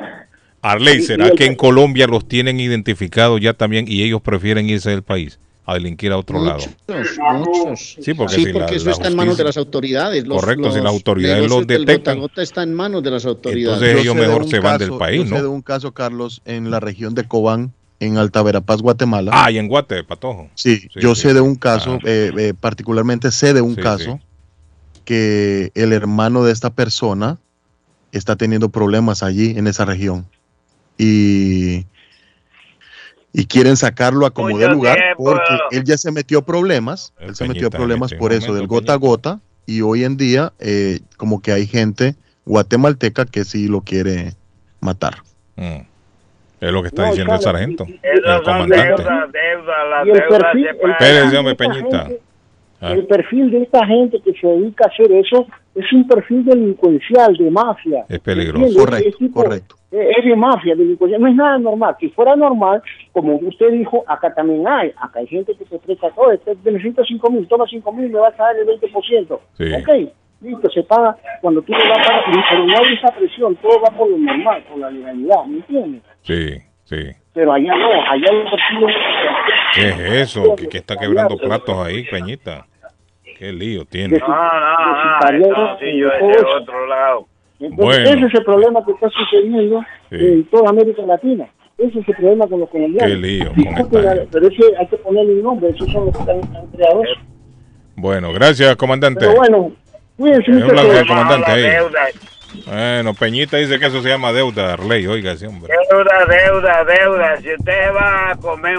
Arley, 0.62 0.98
Y- 1.00 1.02
¿será 1.04 1.32
que 1.32 1.46
en 1.46 1.56
Colombia 1.56 2.06
los 2.06 2.28
tienen 2.28 2.60
identificados 2.60 3.40
ya 3.40 3.54
también 3.54 3.86
y 3.88 4.04
ellos 4.04 4.22
prefieren 4.22 4.70
irse 4.70 4.90
del 4.90 5.04
país 5.04 5.40
a 5.66 5.76
delinquir 5.76 6.12
a 6.12 6.18
otro 6.18 6.44
lado? 6.44 6.60
Muchos. 7.34 7.96
Sí, 8.02 8.14
porque 8.14 8.36
Sí, 8.36 8.44
si 8.46 8.52
la- 8.52 8.66
eso 8.66 8.86
la 8.88 8.92
está 8.92 9.08
en 9.08 9.16
manos 9.16 9.38
de 9.38 9.46
las 9.46 9.56
autoridades. 9.56 10.28
Los- 10.28 10.42
Correcto, 10.42 10.70
si 10.74 10.80
las 10.80 10.88
autoridades 10.88 11.50
los 11.50 11.66
detectan. 11.66 11.96
gota 11.96 12.12
a 12.12 12.16
gota 12.16 12.42
está 12.42 12.64
en 12.64 12.74
manos 12.74 13.02
de 13.04 13.12
las 13.12 13.26
autoridades. 13.26 13.76
Entonces 13.82 14.02
ellos 14.02 14.16
sé 14.16 14.20
de 14.20 14.28
mejor 14.28 14.44
un 14.44 14.50
se 14.50 14.60
van 14.60 14.78
del 14.80 14.90
caso- 14.90 15.00
país, 15.00 15.20
yo 15.22 15.28
sé 15.30 15.36
¿no? 15.36 15.42
de 15.42 15.48
un 15.48 15.62
caso, 15.62 15.94
Carlos, 15.94 16.42
en 16.44 16.70
la 16.72 16.82
región 16.82 17.16
de 17.16 17.24
Cobán, 17.24 17.72
en 18.00 18.18
Alta 18.18 18.42
Verapaz, 18.42 18.82
Guatemala. 18.82 19.32
Ah, 19.34 19.52
y 19.52 19.58
en 19.58 19.68
Guate, 19.68 20.04
Patojo. 20.04 20.50
Sí, 20.56 20.78
Sí, 20.78 20.90
yo 21.02 21.16
sí. 21.16 21.22
sé 21.24 21.34
de 21.34 21.42
un 21.42 21.56
caso, 21.56 22.00
eh, 22.06 22.32
eh, 22.38 22.54
particularmente 22.60 23.32
sé 23.32 23.54
de 23.54 23.62
un 23.62 23.76
Sí, 23.76 23.82
caso 23.82 24.20
que 25.06 25.72
el 25.76 25.92
hermano 25.94 26.44
de 26.44 26.52
esta 26.54 26.70
persona 26.70 27.38
está 28.12 28.36
teniendo 28.36 28.70
problemas 28.70 29.22
allí 29.24 29.58
en 29.58 29.68
esa 29.68 29.86
región 29.86 30.26
y, 30.98 31.86
y 33.34 33.46
quieren 33.46 33.76
sacarlo 33.78 34.26
a 34.26 34.32
como 34.32 34.58
de 34.58 34.70
lugar 34.70 34.98
tiempo. 34.98 35.24
porque 35.26 35.78
él 35.78 35.84
ya 35.84 35.98
se 35.98 36.12
metió 36.12 36.40
a 36.40 36.46
problemas, 36.46 37.14
él 37.20 37.36
se 37.36 37.48
metió 37.48 37.70
problemas 37.70 38.12
mete 38.12 38.20
por 38.20 38.34
eso, 38.34 38.54
del 38.54 38.68
gota 38.68 38.94
a 38.94 38.98
gota 38.98 39.40
y 39.66 39.82
hoy 39.82 40.04
en 40.04 40.18
día 40.18 40.54
eh, 40.60 41.00
como 41.18 41.42
que 41.42 41.52
hay 41.52 41.68
gente 41.68 42.16
guatemalteca 42.46 43.26
que 43.26 43.46
sí 43.46 43.68
lo 43.68 43.82
quiere 43.82 44.34
matar. 44.80 45.22
Mm. 45.56 45.82
Es 46.62 46.72
lo 46.72 46.82
que 46.82 46.88
está 46.90 47.04
No, 47.04 47.08
diciendo 47.10 47.34
el 47.34 47.40
sargento, 47.40 47.86
Esas 48.04 48.38
el 48.40 48.44
comandante. 48.44 49.04
deudas, 49.04 49.88
las 49.90 50.08
Y 50.08 50.10
el 50.12 50.18
perfil- 50.18 51.30
el 51.32 51.38
hombre, 51.38 51.52
esta 51.54 51.56
Peñita. 51.68 52.00
gente- 52.06 52.22
Ah. 52.82 52.94
El 52.94 53.06
perfil 53.08 53.52
de 53.52 53.64
esta 53.64 53.86
gente 53.86 54.22
que 54.24 54.32
se 54.40 54.48
dedica 54.48 54.86
a 54.86 54.88
hacer 54.88 55.12
eso 55.12 55.46
es 55.76 55.92
un 55.92 56.08
perfil 56.08 56.46
delincuencial, 56.46 57.36
de 57.36 57.52
mafia. 57.52 58.06
Es 58.08 58.20
peligroso. 58.20 58.64
¿Entiende? 58.68 58.86
Correcto, 58.86 59.10
Es 59.10 59.18
tipo- 59.18 59.44
correcto. 59.44 59.76
Es 59.92 60.24
de 60.24 60.36
mafia, 60.38 60.76
delincuencial. 60.76 61.22
No 61.22 61.28
es 61.28 61.36
nada 61.36 61.58
normal. 61.58 61.98
Si 62.00 62.08
fuera 62.12 62.38
normal, 62.38 62.82
como 63.12 63.36
usted 63.36 63.72
dijo, 63.72 64.06
acá 64.08 64.34
también 64.34 64.66
hay. 64.66 64.94
Acá 64.96 65.20
hay 65.20 65.28
gente 65.28 65.54
que 65.58 65.66
se 65.66 65.78
presta, 65.78 66.08
oh, 66.16 66.32
este 66.32 66.56
necesito 66.64 67.04
5 67.04 67.30
mil, 67.30 67.46
toma 67.50 67.66
5 67.70 67.92
mil, 67.92 68.10
me 68.10 68.20
vas 68.20 68.40
a 68.40 68.44
dar 68.44 68.56
el 68.56 68.66
20%. 68.66 69.42
Sí. 69.58 69.66
Ok, 69.74 70.14
listo, 70.42 70.70
se 70.70 70.84
paga 70.84 71.16
cuando 71.42 71.62
tú 71.62 71.72
le 71.74 71.90
vas 71.90 72.00
a 72.00 72.04
pagar, 72.04 72.24
pero 72.50 72.66
no 72.66 72.78
hay 72.78 72.94
esa 72.94 73.08
presión, 73.16 73.56
todo 73.58 73.82
va 73.82 73.90
por 73.98 74.10
lo 74.10 74.18
normal, 74.18 74.64
por 74.70 74.80
la 74.80 74.90
legalidad, 74.90 75.46
¿me 75.46 75.58
entiendes? 75.58 76.02
Sí, 76.22 76.58
sí. 76.86 77.10
Pero 77.34 77.54
allá 77.54 77.76
no, 77.76 77.92
allá 77.92 78.28
hay 78.32 78.50
perfiles 78.50 78.96
¿Qué 79.76 79.90
es 79.90 80.00
eso? 80.30 80.56
¿Qué, 80.56 80.68
qué 80.68 80.78
está 80.80 80.98
quebrando 80.98 81.38
platos 81.38 81.78
ahí, 81.86 82.04
Peñita? 82.06 82.66
Qué 83.38 83.54
lío 83.54 83.86
tiene. 83.86 84.18
No, 84.18 84.28
no, 84.28 85.30
no, 85.32 85.46
eso 85.46 85.78
sí, 85.80 85.98
yo 85.98 86.10
de 86.10 86.46
otro 86.60 86.88
lado. 86.88 87.28
Entonces, 87.60 88.04
Bueno. 88.04 88.10
ese 88.18 88.26
es 88.28 88.34
el 88.40 88.44
problema 88.44 88.86
que 88.86 88.92
está 88.92 89.10
sucediendo 89.10 89.82
Sí. 90.10 90.16
en 90.20 90.44
toda 90.46 90.70
América 90.70 91.02
Latina. 91.04 91.48
Ese 91.78 92.00
es 92.00 92.08
el 92.10 92.16
problema 92.16 92.48
con 92.48 92.60
los 92.60 92.70
colombianos. 92.70 93.10
Qué 93.10 93.18
lío 93.18 93.54
con 93.54 94.28
pero 94.32 94.48
ese 94.48 94.78
hay 94.78 94.88
que 94.88 94.98
ponerle 94.98 95.34
un 95.36 95.44
nombre, 95.44 95.70
esos 95.70 95.90
son 95.92 96.06
los 96.08 96.14
que 96.16 96.20
están, 96.22 96.56
han 96.56 96.68
creado 96.68 97.04
eso. 97.04 97.16
Bueno, 97.96 98.34
gracias, 98.34 98.76
comandante. 98.76 99.22
Pero 99.22 99.36
bueno, 99.38 99.72
cuídense 100.20 100.52
Un 100.52 101.08
comandante 101.08 101.52
ahí. 101.52 101.68
Bueno, 102.66 103.14
Peñita 103.14 103.58
dice 103.58 103.80
que 103.80 103.86
eso 103.88 104.02
se 104.02 104.10
llama 104.10 104.32
deuda, 104.34 104.74
Arley. 104.74 105.08
Oiga, 105.08 105.32
ese 105.32 105.48
hombre. 105.48 105.74
deuda, 105.92 106.26
deuda, 106.26 106.84
deuda. 106.84 107.38
Si 107.38 107.54
usted 107.54 107.94
va 107.96 108.32
a 108.32 108.36
comer, 108.36 108.78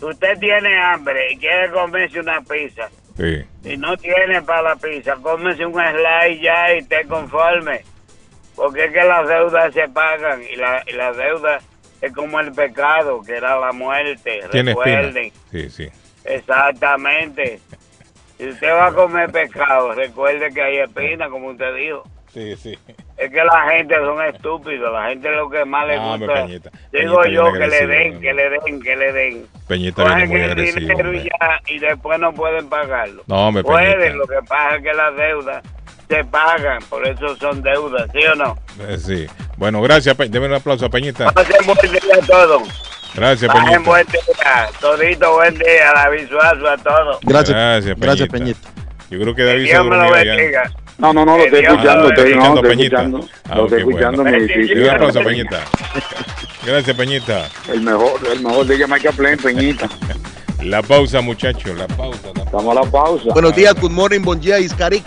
usted 0.00 0.38
tiene 0.38 0.76
hambre 0.82 1.32
y 1.32 1.38
quiere 1.38 1.70
comerse 1.70 2.20
una 2.20 2.40
pizza 2.42 2.88
Sí. 3.16 3.44
y 3.64 3.76
no 3.76 3.96
tiene 3.96 4.42
para 4.42 4.62
la 4.62 4.76
pizza, 4.76 5.14
cómese 5.22 5.64
un 5.64 5.72
slide 5.74 6.40
ya 6.42 6.74
y 6.74 6.78
esté 6.78 7.04
conforme. 7.06 7.82
Porque 8.56 8.84
es 8.86 8.92
que 8.92 9.04
las 9.04 9.26
deudas 9.28 9.72
se 9.72 9.88
pagan 9.88 10.42
y 10.42 10.56
la, 10.56 10.82
y 10.86 10.92
la 10.92 11.12
deuda 11.12 11.58
es 12.00 12.12
como 12.12 12.38
el 12.40 12.52
pecado, 12.52 13.22
que 13.22 13.36
era 13.36 13.58
la 13.58 13.72
muerte. 13.72 14.40
Tiene 14.50 14.72
espina. 14.72 15.00
Recuerden. 15.00 15.32
Sí, 15.52 15.70
sí. 15.70 15.88
Exactamente. 16.24 17.60
Si 18.44 18.50
usted 18.50 18.72
va 18.72 18.86
a 18.88 18.92
comer 18.92 19.30
pescado, 19.32 19.92
recuerde 19.94 20.50
que 20.52 20.62
hay 20.62 20.76
espina, 20.78 21.28
como 21.30 21.48
usted 21.48 21.74
dijo. 21.74 22.02
Sí, 22.32 22.56
sí. 22.56 22.76
Es 23.16 23.30
que 23.30 23.44
la 23.44 23.70
gente 23.70 23.94
son 23.94 24.20
estúpidos, 24.24 24.92
la 24.92 25.08
gente 25.08 25.30
lo 25.30 25.48
que 25.48 25.64
más 25.64 25.86
le 25.86 25.94
Ah, 25.96 26.16
gusta. 26.18 26.34
Peñita. 26.34 26.70
Digo 26.92 27.20
Peñita 27.22 27.28
yo 27.30 27.52
que 27.52 27.66
le 27.68 27.86
den, 27.86 28.20
que 28.20 28.32
le 28.34 28.50
den, 28.50 28.82
que 28.82 28.96
le 28.96 29.12
den. 29.12 29.46
Peñita 29.68 30.02
Cogen 30.02 30.16
viene 30.28 30.28
muy 30.28 30.42
agresivo. 30.50 30.80
dinero 30.80 31.12
y 31.14 31.22
ya, 31.22 31.60
y 31.68 31.78
después 31.78 32.18
no 32.18 32.32
pueden 32.34 32.68
pagarlo. 32.68 33.22
No, 33.28 33.46
hombre, 33.48 33.62
Pueden, 33.62 33.98
Peñita. 33.98 34.16
lo 34.16 34.26
que 34.26 34.46
pasa 34.48 34.76
es 34.76 34.82
que 34.82 34.92
las 34.94 35.16
deudas 35.16 35.62
se 36.08 36.24
pagan, 36.24 36.82
por 36.90 37.06
eso 37.06 37.36
son 37.36 37.62
deudas, 37.62 38.10
¿sí 38.12 38.18
o 38.26 38.34
no? 38.34 38.56
Eh, 38.80 38.98
sí. 38.98 39.26
Bueno, 39.56 39.80
gracias. 39.80 40.16
Pe- 40.16 40.28
Deme 40.28 40.46
un 40.46 40.54
aplauso 40.54 40.86
a 40.86 40.90
Peñita. 40.90 41.30
Pasen 41.30 41.64
buen 41.64 41.78
día 41.92 42.16
a 42.20 42.26
todos. 42.26 42.62
Gracias, 43.14 43.52
Peñita. 43.52 43.78
buen 43.80 44.06
día, 44.06 44.68
todito 44.80 45.34
buen 45.34 45.54
día, 45.54 45.92
David 45.94 46.28
Suazo 46.28 46.68
a 46.68 46.76
todos. 46.78 47.18
Gracias, 47.22 47.56
Gracias, 47.56 47.96
gracias 47.98 48.28
Peñita. 48.28 48.60
Peñita. 48.60 48.84
Yo 49.10 49.20
creo 49.20 49.34
que 49.34 49.44
David 49.44 49.66
se 49.70 49.76
durmió. 49.76 50.10
No, 50.98 51.12
no, 51.12 51.24
no, 51.24 51.36
lo 51.36 51.44
Que 51.44 51.44
estoy 51.44 51.64
escuchando, 51.64 52.02
lo 52.02 52.08
estoy, 52.08 52.30
Escuchando 52.30 52.62
Peñita. 52.62 52.98
Ah, 53.48 53.54
Lo 53.56 53.64
estoy 53.64 53.78
escuchando 53.80 54.22
bueno. 54.22 54.36
en 54.36 54.44
mi 54.46 54.52
edificio. 54.52 54.78
Y 54.78 54.82
un 54.84 54.90
aplauso 54.90 55.20
Peñita. 55.24 55.60
Gracias, 56.64 56.96
Peñita. 56.96 57.48
El 57.72 57.80
mejor, 57.82 58.12
el 58.32 58.40
mejor 58.40 58.66
de 58.66 58.78
Jamaica 58.78 59.12
Plain, 59.12 59.36
Peñita. 59.38 59.88
La 60.62 60.82
pausa, 60.82 61.20
muchachos. 61.20 61.76
La 61.76 61.86
pausa. 61.88 62.20
la 62.26 62.32
pausa. 62.32 62.42
Estamos 62.44 62.76
a 62.76 62.80
la 62.80 62.90
pausa. 62.90 63.24
Buenos 63.32 63.54
días, 63.54 63.74
good 63.80 63.90
morning, 63.90 64.20
bon 64.22 64.40
día, 64.40 64.58
Iscarik. 64.58 65.04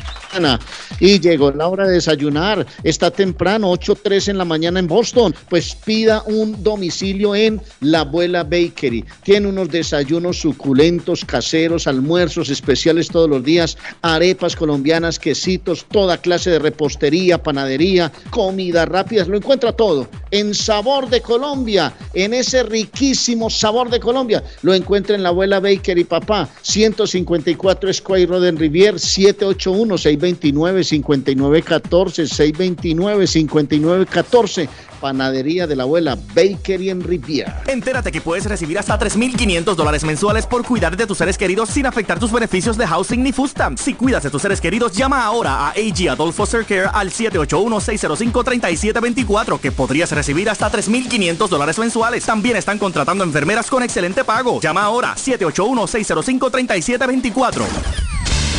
Y 1.01 1.21
llegó 1.21 1.51
la 1.51 1.69
hora 1.69 1.87
de 1.87 1.95
desayunar. 1.95 2.67
Está 2.83 3.11
temprano, 3.11 3.73
8.3 3.73 4.29
en 4.29 4.39
la 4.39 4.45
mañana 4.45 4.79
en 4.79 4.87
Boston. 4.87 5.35
Pues 5.49 5.75
pida 5.75 6.23
un 6.27 6.63
domicilio 6.63 7.35
en 7.35 7.61
La 7.81 8.01
Abuela 8.01 8.45
Bakery. 8.45 9.05
Tiene 9.23 9.49
unos 9.49 9.71
desayunos 9.71 10.39
suculentos, 10.39 11.25
caseros, 11.25 11.87
almuerzos 11.87 12.51
especiales 12.51 13.09
todos 13.09 13.29
los 13.29 13.43
días, 13.43 13.79
arepas 14.03 14.57
colombianas, 14.57 15.19
quesitos, 15.19 15.87
toda 15.91 16.19
clase 16.19 16.51
de 16.51 16.59
repostería, 16.59 16.98
panadería, 17.43 18.13
comida 18.31 18.85
rápidas. 18.85 19.29
Lo 19.29 19.37
encuentra 19.37 19.73
todo 19.73 20.09
en 20.31 20.55
Sabor 20.55 21.09
de 21.09 21.21
Colombia, 21.21 21.93
en 22.15 22.35
ese 22.35 22.63
riquísimo 22.63 23.49
Sabor 23.51 23.91
de 23.91 24.01
Colombia. 24.01 24.43
Lo 24.63 24.75
encuentra 24.75 25.17
en 25.17 25.23
La 25.23 25.31
Abuela 25.31 25.61
Bakery, 25.61 26.05
papá. 26.05 26.49
154 26.63 27.93
Square 27.93 28.27
Road 28.27 28.47
en 28.47 28.59
Rivier, 28.59 28.99
781 28.99 29.99
629 29.99 30.85
5914 30.85 32.27
629 32.27 33.27
5914 33.27 34.69
Panadería 35.01 35.67
de 35.67 35.77
la 35.77 35.85
Abuela 35.85 36.19
Bakery 36.35 36.91
en 36.91 37.03
Riviera. 37.03 37.63
Entérate 37.67 38.13
que 38.13 38.21
puedes 38.21 38.45
recibir 38.47 38.79
hasta 38.79 38.99
3.500 38.99 39.75
dólares 39.75 40.05
mensuales 40.05 40.45
por 40.47 40.63
cuidar 40.65 40.97
de 40.97 41.07
tus 41.07 41.19
seres 41.19 41.39
queridos 41.39 41.69
sin 41.71 41.87
afectar 41.87 42.19
tus 42.19 42.33
beneficios 42.33 42.77
de 42.77 42.85
housing 42.87 43.23
ni 43.23 43.33
food 43.33 43.49
stamps. 43.49 43.83
Si 43.83 43.95
cuidas 43.95 44.23
de 44.23 44.31
tus 44.31 44.43
seres 44.43 44.61
queridos, 44.61 44.93
llama 44.93 45.25
ahora 45.25 45.67
a 45.67 45.71
AG 45.71 46.11
Adult 46.11 46.35
Foster 46.35 46.65
Care 46.65 46.91
al 46.93 47.11
781-605-3724 47.11 49.61
que 49.61 49.73
podrías 49.73 50.13
recibir 50.13 50.51
hasta 50.51 50.71
3.500 50.71 51.49
dólares 51.49 51.79
mensuales. 51.79 52.25
También 52.25 52.57
están 52.57 52.79
contratando 52.79 53.25
enfermeras 53.25 53.71
con 53.71 53.83
excelente 53.83 54.25
pago. 54.25 54.61
Llama 54.61 54.83
ahora 54.83 55.15
781-605-3724. 55.15 57.65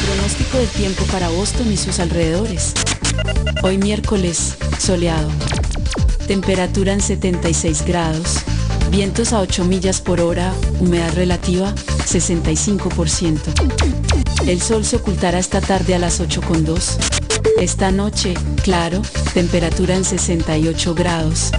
Pronóstico 0.05 0.57
del 0.57 0.69
tiempo 0.69 1.03
para 1.11 1.27
Boston 1.29 1.71
y 1.71 1.77
sus 1.77 1.99
alrededores. 1.99 2.73
Hoy 3.61 3.77
miércoles, 3.77 4.57
soleado. 4.79 5.29
Temperatura 6.29 6.93
en 6.93 7.01
76 7.01 7.85
grados. 7.87 8.43
Vientos 8.91 9.33
a 9.33 9.39
8 9.39 9.65
millas 9.65 9.99
por 9.99 10.21
hora. 10.21 10.53
Humedad 10.79 11.11
relativa 11.15 11.73
65%. 11.73 13.39
El 14.45 14.61
sol 14.61 14.85
se 14.85 14.97
ocultará 14.97 15.39
esta 15.39 15.59
tarde 15.59 15.95
a 15.95 15.97
las 15.97 16.21
8.2. 16.21 16.99
Esta 17.59 17.89
noche, 17.91 18.35
claro, 18.63 19.01
temperatura 19.33 19.95
en 19.95 20.05
68 20.05 20.93
grados. 20.93 21.49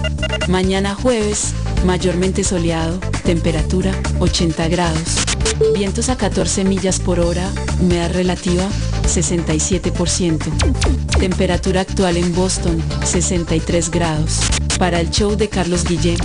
Mañana 0.47 0.95
jueves, 0.95 1.51
mayormente 1.85 2.45
soleado, 2.45 2.97
temperatura 3.25 3.91
80 4.21 4.69
grados. 4.69 5.17
Vientos 5.73 6.09
a 6.09 6.17
14 6.17 6.63
millas 6.63 6.99
por 6.99 7.19
hora, 7.19 7.49
humedad 7.79 8.11
relativa 8.11 8.63
67%. 9.03 10.39
Temperatura 11.19 11.81
actual 11.81 12.17
en 12.17 12.33
Boston 12.35 12.81
63 13.03 13.89
grados. 13.89 14.39
Para 14.77 14.99
el 14.99 15.09
show 15.09 15.35
de 15.35 15.49
Carlos 15.49 15.85
Guillén, 15.85 16.17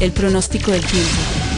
el 0.00 0.12
pronóstico 0.12 0.70
del 0.70 0.84
tiempo. 0.84 1.57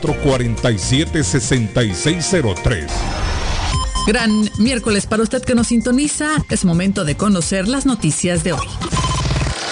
447-6603. 0.00 2.88
Gran 4.06 4.50
miércoles 4.58 5.06
para 5.06 5.22
usted 5.22 5.42
que 5.42 5.54
nos 5.54 5.68
sintoniza. 5.68 6.30
Es 6.48 6.64
momento 6.64 7.04
de 7.04 7.16
conocer 7.16 7.68
las 7.68 7.86
noticias 7.86 8.42
de 8.42 8.54
hoy. 8.54 8.66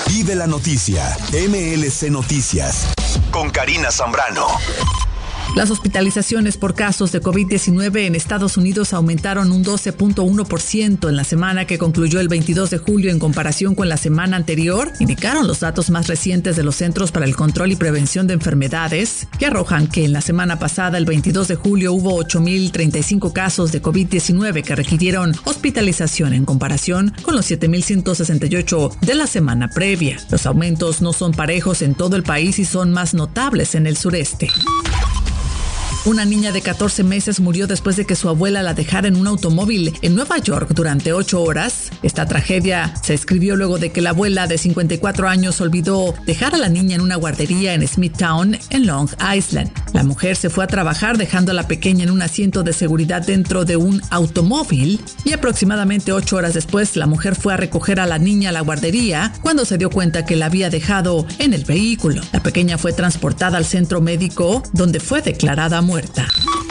Vive 0.06 0.34
la 0.34 0.46
noticia. 0.46 1.16
MLC 1.32 2.10
Noticias. 2.10 2.88
Con 3.30 3.50
Karina 3.50 3.90
Zambrano. 3.90 4.46
Las 5.58 5.72
hospitalizaciones 5.72 6.56
por 6.56 6.76
casos 6.76 7.10
de 7.10 7.20
COVID-19 7.20 8.06
en 8.06 8.14
Estados 8.14 8.56
Unidos 8.56 8.92
aumentaron 8.92 9.50
un 9.50 9.64
12.1% 9.64 11.08
en 11.08 11.16
la 11.16 11.24
semana 11.24 11.64
que 11.64 11.78
concluyó 11.78 12.20
el 12.20 12.28
22 12.28 12.70
de 12.70 12.78
julio 12.78 13.10
en 13.10 13.18
comparación 13.18 13.74
con 13.74 13.88
la 13.88 13.96
semana 13.96 14.36
anterior, 14.36 14.92
indicaron 15.00 15.48
los 15.48 15.58
datos 15.58 15.90
más 15.90 16.06
recientes 16.06 16.54
de 16.54 16.62
los 16.62 16.76
Centros 16.76 17.10
para 17.10 17.26
el 17.26 17.34
Control 17.34 17.72
y 17.72 17.74
Prevención 17.74 18.28
de 18.28 18.34
Enfermedades, 18.34 19.26
que 19.36 19.46
arrojan 19.46 19.88
que 19.88 20.04
en 20.04 20.12
la 20.12 20.20
semana 20.20 20.60
pasada, 20.60 20.96
el 20.96 21.06
22 21.06 21.48
de 21.48 21.56
julio, 21.56 21.92
hubo 21.92 22.22
8.035 22.22 23.32
casos 23.32 23.72
de 23.72 23.82
COVID-19 23.82 24.62
que 24.62 24.76
requirieron 24.76 25.34
hospitalización 25.42 26.34
en 26.34 26.44
comparación 26.44 27.12
con 27.22 27.34
los 27.34 27.50
7.168 27.50 29.00
de 29.00 29.14
la 29.16 29.26
semana 29.26 29.66
previa. 29.66 30.18
Los 30.30 30.46
aumentos 30.46 31.02
no 31.02 31.12
son 31.12 31.32
parejos 31.32 31.82
en 31.82 31.96
todo 31.96 32.14
el 32.14 32.22
país 32.22 32.60
y 32.60 32.64
son 32.64 32.92
más 32.92 33.12
notables 33.12 33.74
en 33.74 33.88
el 33.88 33.96
sureste. 33.96 34.52
Una 36.08 36.24
niña 36.24 36.52
de 36.52 36.62
14 36.62 37.04
meses 37.04 37.38
murió 37.38 37.66
después 37.66 37.96
de 37.96 38.06
que 38.06 38.16
su 38.16 38.30
abuela 38.30 38.62
la 38.62 38.72
dejara 38.72 39.08
en 39.08 39.16
un 39.16 39.26
automóvil 39.26 39.92
en 40.00 40.14
Nueva 40.14 40.38
York 40.38 40.70
durante 40.74 41.12
8 41.12 41.42
horas. 41.42 41.90
Esta 42.02 42.24
tragedia 42.24 42.94
se 43.02 43.12
escribió 43.12 43.56
luego 43.56 43.76
de 43.76 43.92
que 43.92 44.00
la 44.00 44.10
abuela 44.10 44.46
de 44.46 44.56
54 44.56 45.28
años 45.28 45.60
olvidó 45.60 46.14
dejar 46.24 46.54
a 46.54 46.56
la 46.58 46.70
niña 46.70 46.94
en 46.94 47.02
una 47.02 47.16
guardería 47.16 47.74
en 47.74 47.86
Smithtown, 47.86 48.56
en 48.70 48.86
Long 48.86 49.10
Island. 49.36 49.70
La 49.92 50.02
mujer 50.02 50.36
se 50.36 50.48
fue 50.48 50.64
a 50.64 50.66
trabajar 50.66 51.18
dejando 51.18 51.52
a 51.52 51.54
la 51.54 51.68
pequeña 51.68 52.04
en 52.04 52.10
un 52.10 52.22
asiento 52.22 52.62
de 52.62 52.72
seguridad 52.72 53.20
dentro 53.20 53.66
de 53.66 53.76
un 53.76 54.00
automóvil 54.08 55.02
y 55.26 55.32
aproximadamente 55.34 56.12
8 56.14 56.36
horas 56.36 56.54
después 56.54 56.96
la 56.96 57.06
mujer 57.06 57.34
fue 57.34 57.52
a 57.52 57.58
recoger 57.58 58.00
a 58.00 58.06
la 58.06 58.18
niña 58.18 58.48
a 58.48 58.52
la 58.52 58.62
guardería 58.62 59.34
cuando 59.42 59.66
se 59.66 59.76
dio 59.76 59.90
cuenta 59.90 60.24
que 60.24 60.36
la 60.36 60.46
había 60.46 60.70
dejado 60.70 61.26
en 61.38 61.52
el 61.52 61.66
vehículo. 61.66 62.22
La 62.32 62.42
pequeña 62.42 62.78
fue 62.78 62.94
transportada 62.94 63.58
al 63.58 63.66
centro 63.66 64.00
médico 64.00 64.62
donde 64.72 65.00
fue 65.00 65.20
declarada 65.20 65.82
muerta 65.82 65.97
puerta. 65.98 66.67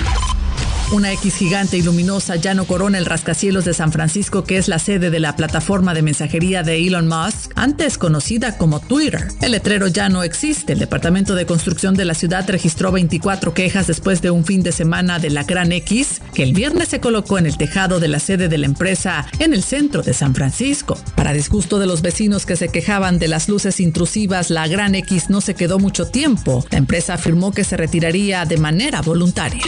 Una 0.89 1.11
X 1.11 1.35
gigante 1.35 1.75
y 1.75 1.81
luminosa 1.81 2.37
ya 2.37 2.53
no 2.53 2.63
corona 2.63 2.97
el 2.97 3.05
rascacielos 3.05 3.65
de 3.65 3.73
San 3.73 3.91
Francisco, 3.91 4.45
que 4.45 4.57
es 4.57 4.69
la 4.69 4.79
sede 4.79 5.09
de 5.09 5.19
la 5.19 5.35
plataforma 5.35 5.93
de 5.93 6.01
mensajería 6.01 6.63
de 6.63 6.77
Elon 6.77 7.09
Musk, 7.09 7.51
antes 7.55 7.97
conocida 7.97 8.57
como 8.57 8.79
Twitter. 8.79 9.27
El 9.41 9.51
letrero 9.51 9.87
ya 9.87 10.07
no 10.07 10.23
existe. 10.23 10.71
El 10.71 10.79
Departamento 10.79 11.35
de 11.35 11.45
Construcción 11.45 11.95
de 11.95 12.05
la 12.05 12.13
ciudad 12.13 12.49
registró 12.49 12.93
24 12.93 13.53
quejas 13.53 13.87
después 13.87 14.21
de 14.21 14.31
un 14.31 14.45
fin 14.45 14.63
de 14.63 14.71
semana 14.71 15.19
de 15.19 15.29
la 15.29 15.43
Gran 15.43 15.73
X, 15.73 16.21
que 16.33 16.43
el 16.43 16.53
viernes 16.53 16.87
se 16.87 17.01
colocó 17.01 17.37
en 17.37 17.47
el 17.47 17.57
tejado 17.57 17.99
de 17.99 18.07
la 18.07 18.19
sede 18.19 18.47
de 18.47 18.57
la 18.57 18.67
empresa 18.67 19.27
en 19.39 19.53
el 19.53 19.63
centro 19.63 20.03
de 20.03 20.13
San 20.13 20.33
Francisco. 20.33 20.97
Para 21.17 21.33
disgusto 21.33 21.79
de 21.79 21.87
los 21.87 22.01
vecinos 22.01 22.45
que 22.45 22.55
se 22.55 22.69
quejaban 22.69 23.19
de 23.19 23.27
las 23.27 23.49
luces 23.49 23.81
intrusivas, 23.81 24.49
la 24.49 24.69
Gran 24.69 24.95
X 24.95 25.29
no 25.29 25.41
se 25.41 25.53
quedó 25.53 25.79
mucho 25.79 26.07
tiempo. 26.07 26.65
La 26.71 26.77
empresa 26.77 27.15
afirmó 27.15 27.51
que 27.51 27.65
se 27.65 27.75
retiraría 27.75 28.45
de 28.45 28.55
manera 28.55 29.01
voluntaria. 29.01 29.63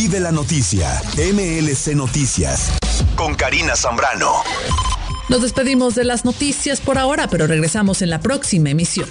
Vive 0.00 0.20
la 0.20 0.30
noticia. 0.30 1.02
MLC 1.16 1.96
Noticias. 1.96 2.70
Con 3.16 3.34
Karina 3.34 3.74
Zambrano. 3.74 4.30
Nos 5.28 5.42
despedimos 5.42 5.96
de 5.96 6.04
las 6.04 6.24
noticias 6.24 6.80
por 6.80 6.98
ahora, 6.98 7.26
pero 7.26 7.48
regresamos 7.48 8.00
en 8.00 8.10
la 8.10 8.20
próxima 8.20 8.70
emisión. 8.70 9.08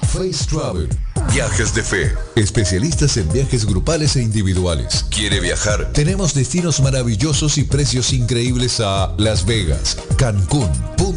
Face 0.08 0.46
Travel. 0.50 0.88
Viajes 1.34 1.74
de 1.74 1.84
fe. 1.84 2.14
Especialistas 2.36 3.18
en 3.18 3.32
viajes 3.32 3.66
grupales 3.66 4.16
e 4.16 4.22
individuales. 4.22 5.06
¿Quiere 5.10 5.40
viajar? 5.40 5.92
Tenemos 5.92 6.34
destinos 6.34 6.80
maravillosos 6.80 7.58
y 7.58 7.64
precios 7.64 8.14
increíbles 8.14 8.80
a 8.80 9.14
Las 9.18 9.46
Vegas, 9.46 9.98
Cancún, 10.18 10.72
Punta 10.96 11.17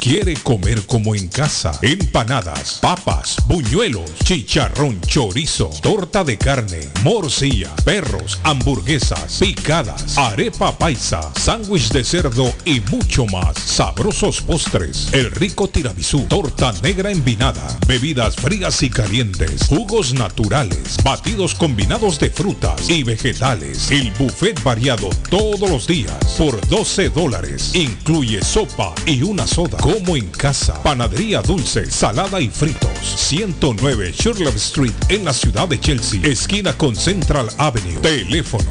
¿Quiere 0.00 0.34
comer 0.34 0.86
como 0.86 1.16
en 1.16 1.26
casa? 1.26 1.72
Empanadas, 1.82 2.78
papas, 2.80 3.36
buñuelos, 3.46 4.14
chicharrón, 4.22 5.00
chorizo, 5.00 5.70
torta 5.82 6.22
de 6.22 6.38
carne, 6.38 6.88
morcilla, 7.02 7.74
perros, 7.84 8.38
hamburguesas, 8.44 9.38
picadas, 9.40 10.16
arepa 10.16 10.78
paisa, 10.78 11.32
sándwich 11.34 11.90
de 11.90 12.04
cerdo 12.04 12.27
y 12.64 12.80
mucho 12.90 13.24
más. 13.26 13.58
Sabrosos 13.58 14.42
postres, 14.42 15.08
el 15.12 15.30
rico 15.30 15.66
tiramisú, 15.66 16.26
torta 16.28 16.74
negra 16.82 17.10
envinada, 17.10 17.78
bebidas 17.86 18.36
frías 18.36 18.82
y 18.82 18.90
calientes, 18.90 19.66
jugos 19.66 20.12
naturales, 20.12 20.96
batidos 21.02 21.54
combinados 21.54 22.18
de 22.18 22.28
frutas 22.28 22.90
y 22.90 23.02
vegetales. 23.02 23.90
El 23.90 24.10
buffet 24.12 24.62
variado 24.62 25.08
todos 25.30 25.70
los 25.70 25.86
días 25.86 26.12
por 26.36 26.60
12 26.68 27.08
dólares. 27.10 27.74
Incluye 27.74 28.42
sopa 28.42 28.94
y 29.06 29.22
una 29.22 29.46
soda. 29.46 29.78
Como 29.78 30.16
en 30.16 30.28
casa. 30.28 30.82
Panadería 30.82 31.40
dulce, 31.40 31.90
salada 31.90 32.40
y 32.40 32.48
fritos. 32.48 32.90
109 33.02 34.12
Sherlock 34.12 34.56
Street 34.56 34.92
en 35.08 35.24
la 35.24 35.32
ciudad 35.32 35.66
de 35.66 35.80
Chelsea. 35.80 36.20
Esquina 36.24 36.74
con 36.74 36.94
Central 36.94 37.48
Avenue. 37.56 38.00
Teléfono 38.02 38.70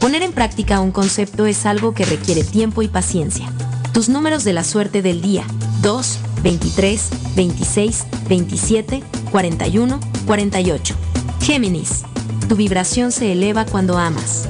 Poner 0.00 0.22
en 0.22 0.32
práctica 0.32 0.80
un 0.80 0.90
concepto 0.90 1.46
es 1.46 1.64
algo 1.64 1.94
que 1.94 2.04
requiere 2.04 2.42
tiempo 2.42 2.82
y 2.82 2.88
paciencia. 2.88 3.46
Tus 3.92 4.08
números 4.08 4.44
de 4.44 4.52
la 4.52 4.64
suerte 4.64 5.02
del 5.02 5.22
día. 5.22 5.44
2, 5.82 6.18
23, 6.42 7.08
26, 7.36 8.06
27, 8.28 9.02
41, 9.30 10.00
48. 10.26 10.94
Géminis. 11.40 12.02
Tu 12.48 12.56
vibración 12.56 13.12
se 13.12 13.30
eleva 13.30 13.64
cuando 13.64 13.96
amas. 13.98 14.48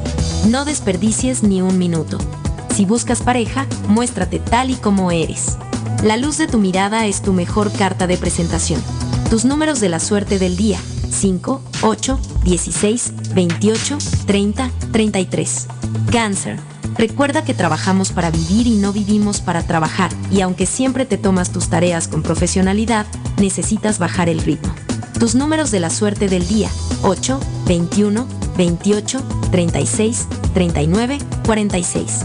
No 0.49 0.65
desperdicies 0.65 1.43
ni 1.43 1.61
un 1.61 1.77
minuto. 1.77 2.19
Si 2.81 2.87
buscas 2.87 3.21
pareja, 3.21 3.67
muéstrate 3.89 4.39
tal 4.39 4.71
y 4.71 4.75
como 4.75 5.11
eres. 5.11 5.59
La 6.03 6.17
luz 6.17 6.39
de 6.39 6.47
tu 6.47 6.57
mirada 6.57 7.05
es 7.05 7.21
tu 7.21 7.35
mejor 7.35 7.71
carta 7.71 8.07
de 8.07 8.17
presentación. 8.17 8.83
Tus 9.29 9.45
números 9.45 9.81
de 9.81 9.91
la 9.91 10.01
suerte 10.01 10.39
del 10.39 10.57
día. 10.57 10.79
5, 11.11 11.61
8, 11.83 12.19
16, 12.43 13.35
28, 13.35 13.99
30, 14.25 14.71
33. 14.93 15.67
Cáncer. 16.11 16.59
Recuerda 16.97 17.45
que 17.45 17.53
trabajamos 17.53 18.13
para 18.13 18.31
vivir 18.31 18.67
y 18.67 18.77
no 18.77 18.95
vivimos 18.95 19.43
para 19.43 19.63
trabajar, 19.63 20.11
y 20.31 20.41
aunque 20.41 20.65
siempre 20.65 21.05
te 21.05 21.19
tomas 21.19 21.53
tus 21.53 21.69
tareas 21.69 22.09
con 22.09 22.23
profesionalidad, 22.23 23.05
necesitas 23.37 23.99
bajar 23.99 24.31
el 24.31 24.41
ritmo. 24.41 24.75
Tus 25.19 25.35
números 25.35 25.71
de 25.71 25.81
la 25.81 25.91
suerte 25.91 26.29
del 26.31 26.49
día. 26.49 26.71
8, 27.03 27.41
21, 27.67 28.27
28, 28.57 29.23
36, 29.51 30.27
39, 30.55 31.19
46. 31.45 32.25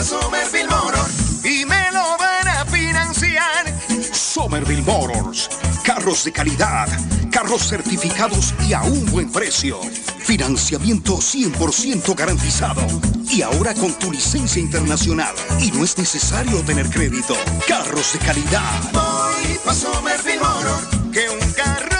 Pa' 0.00 0.06
Somerville 0.06 0.66
Motor 0.66 1.10
y 1.44 1.66
me 1.66 1.92
lo 1.92 2.16
van 2.16 2.48
a 2.48 2.64
financiar. 2.64 3.66
Somerville 4.14 4.80
Motors. 4.80 5.50
Carros 5.84 6.24
de 6.24 6.32
calidad, 6.32 6.88
carros 7.30 7.68
certificados 7.68 8.54
y 8.66 8.72
a 8.72 8.80
un 8.80 9.04
buen 9.10 9.30
precio. 9.30 9.78
Financiamiento 10.20 11.18
100% 11.18 12.16
garantizado. 12.16 12.80
Y 13.28 13.42
ahora 13.42 13.74
con 13.74 13.92
tu 13.92 14.10
licencia 14.10 14.62
internacional. 14.62 15.34
Y 15.60 15.70
no 15.70 15.84
es 15.84 15.98
necesario 15.98 16.62
tener 16.62 16.88
crédito. 16.88 17.36
Carros 17.68 18.14
de 18.14 18.20
calidad. 18.20 18.80
Que 21.12 21.28
un 21.28 21.52
carro 21.52 21.99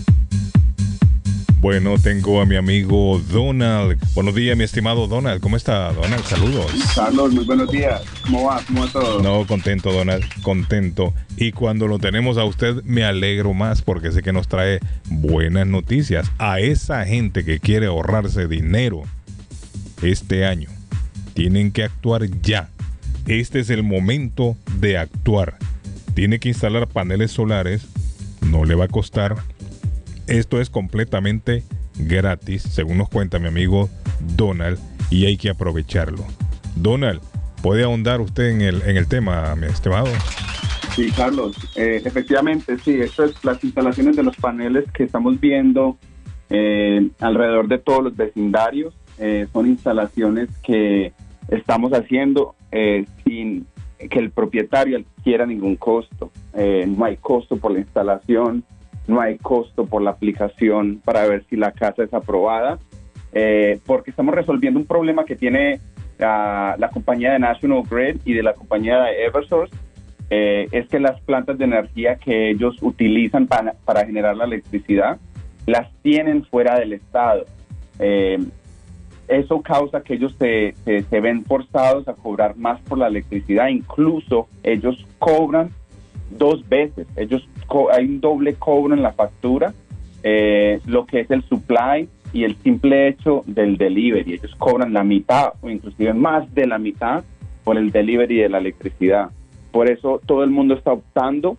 Bueno, 1.61 1.99
tengo 1.99 2.41
a 2.41 2.45
mi 2.47 2.55
amigo 2.55 3.21
Donald. 3.31 3.95
Buenos 4.15 4.33
días, 4.33 4.57
mi 4.57 4.63
estimado 4.63 5.05
Donald. 5.05 5.39
¿Cómo 5.41 5.57
está, 5.57 5.93
Donald? 5.93 6.23
Saludos. 6.23 6.71
Carlos, 6.95 7.31
muy 7.33 7.45
buenos 7.45 7.69
días. 7.69 8.01
¿Cómo 8.23 8.45
va? 8.45 8.63
¿Cómo 8.65 8.81
va 8.81 8.91
todo? 8.91 9.21
No, 9.21 9.45
contento, 9.45 9.91
Donald, 9.91 10.23
contento. 10.41 11.13
Y 11.37 11.51
cuando 11.51 11.85
lo 11.85 11.99
tenemos 11.99 12.39
a 12.39 12.45
usted, 12.45 12.83
me 12.83 13.03
alegro 13.03 13.53
más 13.53 13.83
porque 13.83 14.11
sé 14.11 14.23
que 14.23 14.33
nos 14.33 14.47
trae 14.47 14.79
buenas 15.05 15.67
noticias. 15.67 16.31
A 16.39 16.59
esa 16.59 17.05
gente 17.05 17.45
que 17.45 17.59
quiere 17.59 17.85
ahorrarse 17.85 18.47
dinero 18.47 19.03
este 20.01 20.47
año, 20.47 20.69
tienen 21.35 21.71
que 21.71 21.83
actuar 21.83 22.25
ya. 22.41 22.69
Este 23.27 23.59
es 23.59 23.69
el 23.69 23.83
momento 23.83 24.57
de 24.79 24.97
actuar. 24.97 25.59
Tiene 26.15 26.39
que 26.39 26.49
instalar 26.49 26.87
paneles 26.87 27.29
solares. 27.29 27.85
No 28.41 28.65
le 28.65 28.73
va 28.73 28.85
a 28.85 28.87
costar. 28.87 29.37
Esto 30.27 30.61
es 30.61 30.69
completamente 30.69 31.63
gratis, 31.97 32.63
según 32.63 32.97
nos 32.97 33.09
cuenta 33.09 33.39
mi 33.39 33.47
amigo 33.47 33.89
Donald, 34.35 34.79
y 35.09 35.25
hay 35.25 35.37
que 35.37 35.49
aprovecharlo. 35.49 36.25
Donald, 36.75 37.21
¿puede 37.61 37.83
ahondar 37.83 38.21
usted 38.21 38.49
en 38.49 38.61
el, 38.61 38.81
en 38.83 38.97
el 38.97 39.07
tema, 39.07 39.55
mi 39.55 39.67
estimado? 39.67 40.07
Sí, 40.95 41.09
Carlos. 41.11 41.55
Eh, 41.75 42.01
efectivamente, 42.03 42.77
sí. 42.77 42.99
Esto 42.99 43.23
es 43.23 43.43
las 43.43 43.63
instalaciones 43.63 44.15
de 44.15 44.23
los 44.23 44.35
paneles 44.35 44.91
que 44.91 45.03
estamos 45.03 45.39
viendo 45.39 45.97
eh, 46.49 47.09
alrededor 47.19 47.67
de 47.69 47.77
todos 47.77 48.03
los 48.03 48.15
vecindarios. 48.15 48.93
Eh, 49.17 49.47
son 49.53 49.67
instalaciones 49.67 50.49
que 50.63 51.13
estamos 51.47 51.93
haciendo 51.93 52.55
eh, 52.71 53.05
sin 53.23 53.65
que 53.97 54.19
el 54.19 54.31
propietario 54.31 54.97
adquiera 54.97 55.45
ningún 55.45 55.75
costo. 55.75 56.31
No 56.53 57.05
hay 57.05 57.17
costo 57.17 57.55
por 57.57 57.71
la 57.71 57.79
instalación, 57.79 58.63
no 59.07 59.21
hay 59.21 59.37
costo 59.37 59.85
por 59.85 60.01
la 60.01 60.11
aplicación 60.11 61.01
para 61.03 61.27
ver 61.27 61.45
si 61.49 61.55
la 61.55 61.71
casa 61.71 62.03
es 62.03 62.13
aprobada, 62.13 62.79
eh, 63.33 63.79
porque 63.85 64.11
estamos 64.11 64.35
resolviendo 64.35 64.79
un 64.79 64.85
problema 64.85 65.25
que 65.25 65.35
tiene 65.35 65.79
la, 66.17 66.75
la 66.77 66.89
compañía 66.89 67.33
de 67.33 67.39
National 67.39 67.83
Grid 67.89 68.17
y 68.25 68.33
de 68.33 68.43
la 68.43 68.53
compañía 68.53 69.01
de 69.01 69.25
Eversource, 69.25 69.73
eh, 70.33 70.69
es 70.71 70.87
que 70.87 71.01
las 71.01 71.19
plantas 71.19 71.57
de 71.57 71.65
energía 71.65 72.15
que 72.15 72.51
ellos 72.51 72.77
utilizan 72.81 73.47
para, 73.47 74.05
generar 74.05 74.37
la 74.37 74.45
electricidad 74.45 75.19
las 75.65 75.91
tienen 76.01 76.45
fuera 76.45 76.79
del 76.79 76.93
estado. 76.93 77.45
Eh, 77.99 78.39
eso 79.27 79.61
causa 79.61 80.01
que 80.01 80.13
ellos 80.13 80.33
se, 80.39 80.73
ven 81.11 81.43
forzados 81.43 82.07
a 82.07 82.13
cobrar 82.13 82.55
más 82.55 82.79
por 82.79 82.97
la 82.97 83.07
electricidad. 83.07 83.67
Incluso 83.67 84.47
ellos 84.63 85.05
cobran 85.19 85.69
dos 86.29 86.67
veces. 86.69 87.07
Ellos 87.17 87.45
hay 87.91 88.05
un 88.05 88.21
doble 88.21 88.55
cobro 88.55 88.93
en 88.93 89.01
la 89.01 89.13
factura, 89.13 89.73
eh, 90.23 90.79
lo 90.85 91.05
que 91.05 91.21
es 91.21 91.31
el 91.31 91.43
supply 91.43 92.07
y 92.33 92.43
el 92.43 92.55
simple 92.57 93.07
hecho 93.07 93.43
del 93.45 93.77
delivery. 93.77 94.33
Ellos 94.33 94.55
cobran 94.57 94.93
la 94.93 95.03
mitad 95.03 95.53
o 95.61 95.69
inclusive 95.69 96.13
más 96.13 96.53
de 96.53 96.67
la 96.67 96.77
mitad 96.77 97.23
por 97.63 97.77
el 97.77 97.91
delivery 97.91 98.37
de 98.37 98.49
la 98.49 98.57
electricidad. 98.59 99.29
Por 99.71 99.89
eso 99.89 100.21
todo 100.25 100.43
el 100.43 100.49
mundo 100.49 100.73
está 100.73 100.91
optando 100.93 101.57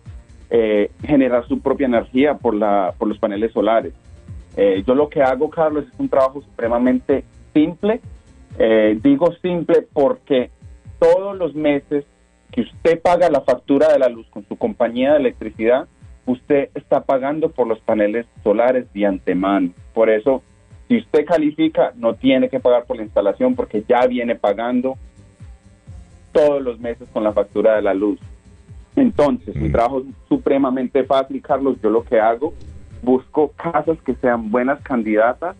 eh, 0.49 0.91
generar 1.03 1.47
su 1.47 1.59
propia 1.59 1.87
energía 1.87 2.35
por, 2.35 2.53
la, 2.53 2.93
por 2.97 3.07
los 3.07 3.17
paneles 3.17 3.51
solares. 3.51 3.93
Eh, 4.55 4.83
yo 4.85 4.93
lo 4.93 5.09
que 5.09 5.21
hago, 5.21 5.49
Carlos, 5.49 5.85
es 5.91 5.99
un 5.99 6.09
trabajo 6.09 6.41
supremamente 6.41 7.23
simple. 7.53 8.01
Eh, 8.59 8.99
digo 9.01 9.33
simple 9.41 9.87
porque 9.93 10.51
todos 10.99 11.35
los 11.35 11.55
meses 11.55 12.05
que 12.51 12.61
usted 12.61 13.01
paga 13.01 13.31
la 13.31 13.41
factura 13.41 13.91
de 13.91 13.97
la 13.97 14.09
luz 14.09 14.27
con 14.29 14.45
su 14.47 14.55
compañía 14.55 15.13
de 15.13 15.19
electricidad, 15.19 15.87
usted 16.25 16.69
está 16.75 17.01
pagando 17.01 17.49
por 17.49 17.67
los 17.67 17.79
paneles 17.81 18.25
solares 18.43 18.91
de 18.93 19.05
antemano. 19.05 19.71
Por 19.93 20.09
eso, 20.09 20.43
si 20.87 20.97
usted 20.97 21.25
califica, 21.25 21.93
no 21.95 22.15
tiene 22.15 22.49
que 22.49 22.59
pagar 22.59 22.85
por 22.85 22.97
la 22.97 23.03
instalación 23.03 23.55
porque 23.55 23.83
ya 23.87 24.05
viene 24.07 24.35
pagando 24.35 24.97
todos 26.31 26.61
los 26.61 26.79
meses 26.79 27.07
con 27.11 27.23
la 27.23 27.33
factura 27.33 27.75
de 27.75 27.81
la 27.81 27.93
luz. 27.93 28.19
Entonces, 28.95 29.55
mi 29.55 29.71
trabajo 29.71 29.99
es 29.99 30.05
supremamente 30.29 31.03
fácil, 31.03 31.41
Carlos. 31.41 31.77
Yo 31.81 31.89
lo 31.89 32.03
que 32.03 32.19
hago, 32.19 32.53
busco 33.01 33.51
casas 33.51 33.97
que 34.05 34.15
sean 34.15 34.51
buenas 34.51 34.81
candidatas 34.81 35.55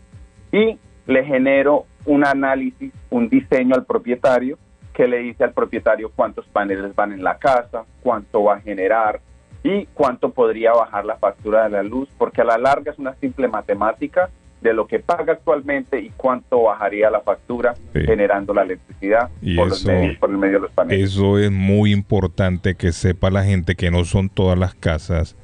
y 0.52 0.78
le 1.08 1.26
genero 1.26 1.86
un 2.06 2.26
análisis, 2.26 2.94
un 3.10 3.30
diseño 3.30 3.76
al 3.76 3.86
propietario 3.86 4.58
que 4.94 5.08
le 5.08 5.20
dice 5.20 5.44
al 5.44 5.54
propietario 5.54 6.12
cuántos 6.16 6.46
paneles 6.48 6.94
van 6.96 7.12
en 7.12 7.24
la 7.24 7.38
casa, 7.38 7.86
cuánto 8.02 8.44
va 8.44 8.56
a 8.56 8.62
generar 8.62 9.20
y 9.64 9.86
cuánto 9.94 10.32
podría 10.32 10.74
bajar 10.74 11.06
la 11.06 11.16
factura 11.18 11.64
de 11.64 11.70
la 11.70 11.84
luz, 11.84 12.10
porque 12.18 12.42
a 12.42 12.46
la 12.46 12.58
larga 12.58 12.92
es 12.92 13.00
una 13.00 13.16
simple 13.16 13.48
matemática 13.48 14.30
de 14.62 14.74
lo 14.74 14.88
que 14.88 15.00
paga 15.00 15.34
actualmente 15.34 16.00
y 16.00 16.10
cuánto 16.16 16.64
bajaría 16.64 17.10
la 17.10 17.20
factura 17.22 17.74
generando 17.94 18.54
la 18.54 18.62
electricidad 18.64 19.30
Y 19.42 19.56
por, 19.58 19.68
los 19.70 19.86
medios- 19.86 20.18
por 20.18 20.30
el 20.30 20.38
medio 20.38 20.54
de 20.56 20.60
los 20.62 20.72
paneles. 20.72 21.12
Eso 21.12 21.38
es 21.38 21.52
muy 21.52 21.92
importante 21.92 22.76
que 22.76 22.92
sepa 22.94 23.30
la 23.30 23.44
gente 23.44 23.76
que 23.76 23.92
no 23.92 24.06
son 24.06 24.30
todas 24.30 24.58
las 24.58 24.74
casas 24.74 25.36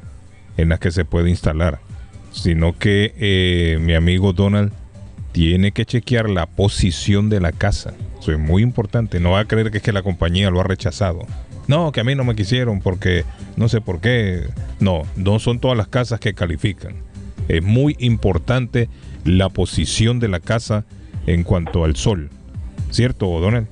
en 0.57 0.69
las 0.69 0.80
que 0.80 0.91
se 0.91 1.03
puede 1.06 1.30
instalar, 1.30 1.80
sino 2.31 2.77
que 2.77 3.14
eh, 3.18 3.77
mi 3.81 3.94
amigo 3.94 4.31
Donald 4.34 4.72
tiene 5.34 5.72
que 5.72 5.85
chequear 5.85 6.30
la 6.30 6.45
posición 6.45 7.30
de 7.30 7.39
la 7.39 7.52
casa. 7.52 7.94
Eso 8.19 8.31
es 8.31 8.39
muy 8.39 8.64
importante. 8.64 9.19
No 9.19 9.31
va 9.31 9.41
a 9.41 9.45
creer 9.45 9.69
que 9.72 9.77
es 9.77 9.84
que 9.84 9.91
la 9.94 10.02
compañía 10.02 10.49
lo 10.49 10.60
ha 10.60 10.64
rechazado. 10.64 11.26
No, 11.70 11.91
que 11.91 12.02
a 12.02 12.04
mí 12.04 12.16
no 12.16 12.24
me 12.24 12.34
quisieron 12.34 12.80
porque 12.80 13.26
no 13.56 13.70
sé 13.70 13.80
por 13.80 14.02
qué. 14.02 14.41
No, 14.80 15.04
no 15.16 15.38
son 15.38 15.60
todas 15.60 15.78
las 15.78 15.88
casas 15.88 16.20
que 16.20 16.34
califican. 16.34 16.96
Es 17.48 17.62
muy 17.62 17.96
importante 18.00 18.90
la 19.24 19.50
posición 19.50 20.20
de 20.20 20.30
la 20.30 20.40
casa 20.40 20.86
en 21.28 21.44
cuanto 21.44 21.84
al 21.84 21.96
sol. 21.96 22.32
¿Cierto, 22.90 23.40
Donald? 23.40 23.68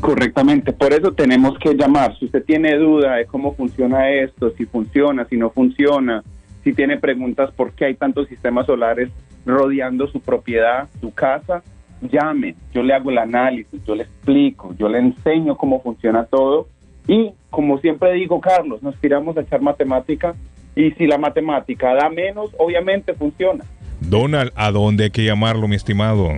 Correctamente, 0.00 0.72
por 0.72 0.92
eso 0.92 1.14
tenemos 1.14 1.58
que 1.58 1.74
llamar. 1.74 2.16
Si 2.16 2.26
usted 2.26 2.44
tiene 2.44 2.76
duda 2.76 3.16
de 3.16 3.26
cómo 3.26 3.56
funciona 3.56 4.08
esto, 4.08 4.52
si 4.56 4.64
funciona, 4.64 5.26
si 5.28 5.36
no 5.36 5.50
funciona, 5.50 6.22
Si 6.62 6.72
tiene 6.72 6.96
preguntas 6.96 7.50
por 7.50 7.72
qué 7.72 7.86
hay 7.86 7.94
tantos 7.96 8.28
sistemas 8.28 8.66
solares 8.66 9.10
rodeando 9.44 10.06
su 10.06 10.20
propiedad, 10.20 10.88
su 11.00 11.12
casa, 11.12 11.64
llame. 12.02 12.54
Yo 12.72 12.84
le 12.84 12.94
hago 12.94 13.10
el 13.10 13.18
análisis, 13.18 13.84
yo 13.84 13.96
le 13.96 14.04
explico, 14.04 14.72
yo 14.78 14.88
le 14.88 15.00
enseño 15.00 15.56
cómo 15.56 15.82
funciona 15.82 16.24
todo. 16.24 16.68
Y 17.06 17.32
como 17.50 17.78
siempre 17.78 18.12
digo, 18.12 18.40
Carlos, 18.40 18.82
nos 18.82 18.98
tiramos 19.00 19.36
a 19.36 19.42
echar 19.42 19.60
matemática 19.60 20.34
y 20.74 20.90
si 20.92 21.06
la 21.06 21.18
matemática 21.18 21.94
da 21.94 22.08
menos, 22.08 22.50
obviamente 22.58 23.12
funciona. 23.14 23.64
Donald, 24.00 24.50
¿a 24.54 24.70
dónde 24.70 25.04
hay 25.04 25.10
que 25.10 25.24
llamarlo, 25.24 25.68
mi 25.68 25.76
estimado? 25.76 26.30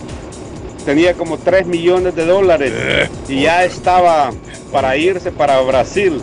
tenía 0.84 1.14
como 1.14 1.38
3 1.38 1.66
millones 1.66 2.14
de 2.14 2.26
dólares 2.26 2.72
y 3.28 3.42
ya 3.42 3.64
estaba 3.64 4.30
para 4.70 4.96
irse 4.96 5.30
para 5.32 5.60
Brasil. 5.60 6.20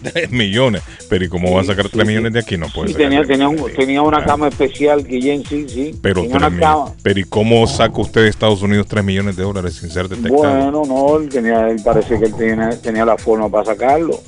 3 0.02 0.32
millones. 0.32 0.82
Pero 1.08 1.24
¿y 1.24 1.28
cómo 1.28 1.52
va 1.52 1.60
a 1.60 1.64
sacar 1.64 1.88
3 1.88 2.04
millones 2.06 2.32
de 2.32 2.40
aquí? 2.40 2.56
No 2.56 2.66
puede 2.74 2.88
Sí, 2.88 2.94
tenía, 2.94 3.22
tenía, 3.24 3.48
un- 3.48 3.72
tenía 3.76 4.02
una 4.02 4.18
Ah. 4.18 4.24
cama 4.24 4.48
especial, 4.48 5.04
Guillén, 5.06 5.44
sí, 5.46 5.66
sí. 5.68 5.94
Pero, 6.02 6.22
tenía 6.22 6.30
tres 6.38 6.40
una 6.40 6.50
mil- 6.50 6.60
cama. 6.60 6.92
pero 7.04 7.20
¿y 7.20 7.24
cómo 7.24 7.64
saca 7.68 8.00
usted 8.00 8.22
de 8.22 8.28
Estados 8.28 8.62
Unidos 8.62 8.86
3 8.88 9.04
millones 9.04 9.36
de 9.36 9.44
dólares 9.44 9.76
sin 9.76 9.90
ser 9.90 10.08
detectado? 10.08 10.36
Bueno, 10.38 10.82
no, 10.84 11.16
él, 11.18 11.28
tenía, 11.28 11.68
él 11.68 11.80
parece 11.84 12.18
que 12.18 12.24
él 12.24 12.34
tenía, 12.34 12.70
tenía 12.80 13.04
la 13.04 13.16
forma 13.16 13.48
para 13.48 13.66
sacarlo. 13.66 14.20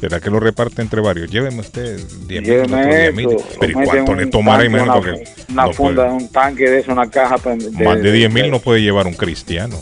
¿Será 0.00 0.20
que 0.20 0.28
lo 0.30 0.38
reparte 0.40 0.82
entre 0.82 1.00
varios? 1.00 1.30
Lléveme 1.30 1.60
usted 1.60 1.96
10 2.28 2.28
mil, 2.28 2.42
Lléveme 2.44 2.76
otro 2.76 2.90
10 2.96 3.14
mil. 3.14 3.30
eso, 3.32 3.44
Pero 3.58 3.70
¿y 3.80 3.84
cuánto 3.86 4.14
le 4.14 4.26
tomará? 4.26 4.58
tanque, 4.64 4.82
una, 4.82 4.94
una 4.94 5.66
no 5.66 5.72
funda, 5.72 6.04
puede- 6.04 6.16
un 6.16 6.28
tanque 6.28 6.70
de 6.70 6.78
eso, 6.80 6.92
una 6.92 7.08
caja. 7.10 7.38
pa- 7.38 7.56
de- 7.56 7.84
más 7.84 8.02
de 8.02 8.12
10 8.12 8.32
mil 8.32 8.50
no 8.50 8.58
puede 8.60 8.82
llevar 8.82 9.06
un 9.06 9.14
cristiano. 9.14 9.76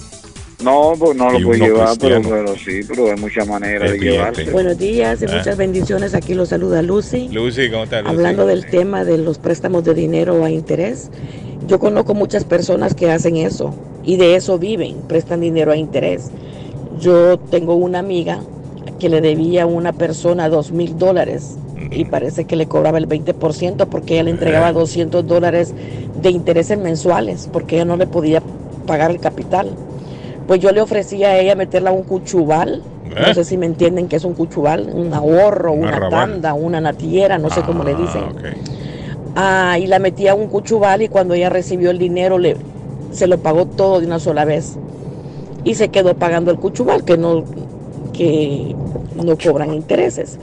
No, 0.62 0.92
pues 0.98 1.16
no 1.16 1.30
lo 1.30 1.40
puede 1.40 1.58
llevar, 1.58 1.88
pero, 2.00 2.56
sí, 2.56 2.80
pero 2.88 3.10
hay 3.10 3.16
muchas 3.20 3.46
maneras 3.46 3.90
de 3.90 3.98
llevarse. 3.98 4.44
Buenos 4.50 4.78
días 4.78 5.20
y 5.20 5.24
Ah. 5.28 5.36
muchas 5.36 5.56
bendiciones. 5.58 6.14
Aquí 6.14 6.32
los 6.34 6.48
saluda 6.50 6.80
Lucy. 6.80 7.28
Lucy, 7.30 7.68
¿cómo 7.70 7.84
estás? 7.84 8.06
Hablando 8.06 8.46
del 8.46 8.64
tema 8.66 9.04
de 9.04 9.18
los 9.18 9.38
préstamos 9.38 9.84
de 9.84 9.94
dinero 9.94 10.42
a 10.44 10.48
interés, 10.50 11.10
yo 11.66 11.78
conozco 11.80 12.14
muchas 12.14 12.44
personas 12.44 12.94
que 12.94 13.10
hacen 13.10 13.36
eso 13.36 13.74
y 14.04 14.16
de 14.16 14.36
eso 14.36 14.58
viven, 14.58 14.96
prestan 15.08 15.40
dinero 15.40 15.72
a 15.72 15.76
interés. 15.76 16.30
Yo 17.00 17.36
tengo 17.38 17.74
una 17.74 17.98
amiga 17.98 18.40
que 18.98 19.08
le 19.08 19.20
debía 19.20 19.64
a 19.64 19.66
una 19.66 19.92
persona 19.92 20.48
dos 20.48 20.72
mil 20.72 20.96
dólares 20.98 21.56
y 21.90 22.04
parece 22.04 22.44
que 22.44 22.56
le 22.56 22.66
cobraba 22.66 22.98
el 22.98 23.08
20% 23.08 23.86
porque 23.86 24.14
ella 24.14 24.24
le 24.24 24.30
entregaba 24.30 24.72
200 24.72 25.26
dólares 25.26 25.74
de 26.22 26.30
intereses 26.30 26.78
mensuales 26.78 27.48
porque 27.52 27.76
ella 27.76 27.84
no 27.84 27.96
le 27.96 28.06
podía 28.06 28.42
pagar 28.86 29.10
el 29.10 29.20
capital. 29.20 29.70
Pues 30.46 30.60
yo 30.60 30.72
le 30.72 30.80
ofrecía 30.80 31.28
a 31.30 31.38
ella 31.38 31.54
meterla 31.54 31.90
a 31.90 31.92
un 31.92 32.02
cuchubal. 32.02 32.82
No 33.20 33.26
¿Eh? 33.28 33.34
sé 33.34 33.44
si 33.44 33.56
me 33.56 33.66
entienden 33.66 34.08
que 34.08 34.16
es 34.16 34.24
un 34.24 34.34
cuchubal, 34.34 34.90
un 34.92 35.12
ahorro, 35.14 35.72
Un 35.72 35.84
una 35.84 36.08
tanda, 36.08 36.54
una 36.54 36.80
natillera, 36.80 37.38
no 37.38 37.48
sé 37.50 37.62
cómo 37.62 37.84
le 37.84 37.92
Ah, 37.92 37.96
dicen. 37.96 38.22
ok. 38.24 38.44
Ah, 39.36 39.78
y 39.80 39.86
la 39.86 39.98
metía 39.98 40.32
a 40.32 40.34
un 40.34 40.46
cuchubal 40.48 41.02
y 41.02 41.08
cuando 41.08 41.34
ella 41.34 41.48
recibió 41.48 41.90
el 41.90 41.98
dinero 41.98 42.38
le, 42.38 42.56
se 43.12 43.26
lo 43.26 43.38
pagó 43.38 43.66
todo 43.66 44.00
de 44.00 44.06
una 44.06 44.18
sola 44.18 44.44
vez. 44.44 44.76
Y 45.64 45.74
se 45.74 45.88
quedó 45.88 46.14
pagando 46.14 46.50
el 46.50 46.58
cuchubal, 46.58 47.04
que 47.04 47.16
no, 47.16 47.44
que 48.16 48.74
no 49.22 49.36
cobran 49.36 49.74
intereses. 49.74 50.38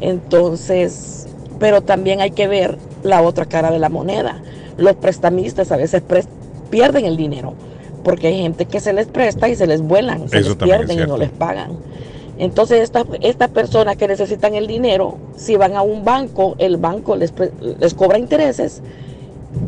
Entonces, 0.00 1.26
pero 1.58 1.82
también 1.82 2.20
hay 2.20 2.30
que 2.30 2.48
ver 2.48 2.78
la 3.02 3.22
otra 3.22 3.44
cara 3.46 3.70
de 3.70 3.78
la 3.78 3.88
moneda. 3.88 4.40
Los 4.78 4.94
prestamistas 4.96 5.72
a 5.72 5.76
veces 5.76 6.02
pres- 6.06 6.28
pierden 6.70 7.04
el 7.04 7.16
dinero, 7.16 7.54
porque 8.04 8.28
hay 8.28 8.38
gente 8.42 8.66
que 8.66 8.80
se 8.80 8.92
les 8.92 9.06
presta 9.06 9.48
y 9.48 9.54
se 9.56 9.66
les 9.66 9.82
vuelan, 9.82 10.28
se 10.28 10.38
Eso 10.38 10.48
les 10.50 10.56
pierden 10.56 10.96
y 11.04 11.06
no 11.06 11.16
les 11.18 11.30
pagan. 11.30 11.72
Entonces, 12.38 12.80
estas 12.82 13.04
estas 13.22 13.48
personas 13.50 13.96
que 13.96 14.06
necesitan 14.08 14.54
el 14.54 14.66
dinero, 14.66 15.16
si 15.36 15.56
van 15.56 15.74
a 15.74 15.82
un 15.82 16.04
banco, 16.04 16.54
el 16.58 16.76
banco 16.76 17.16
les, 17.16 17.32
pre- 17.32 17.52
les 17.80 17.94
cobra 17.94 18.18
intereses 18.18 18.82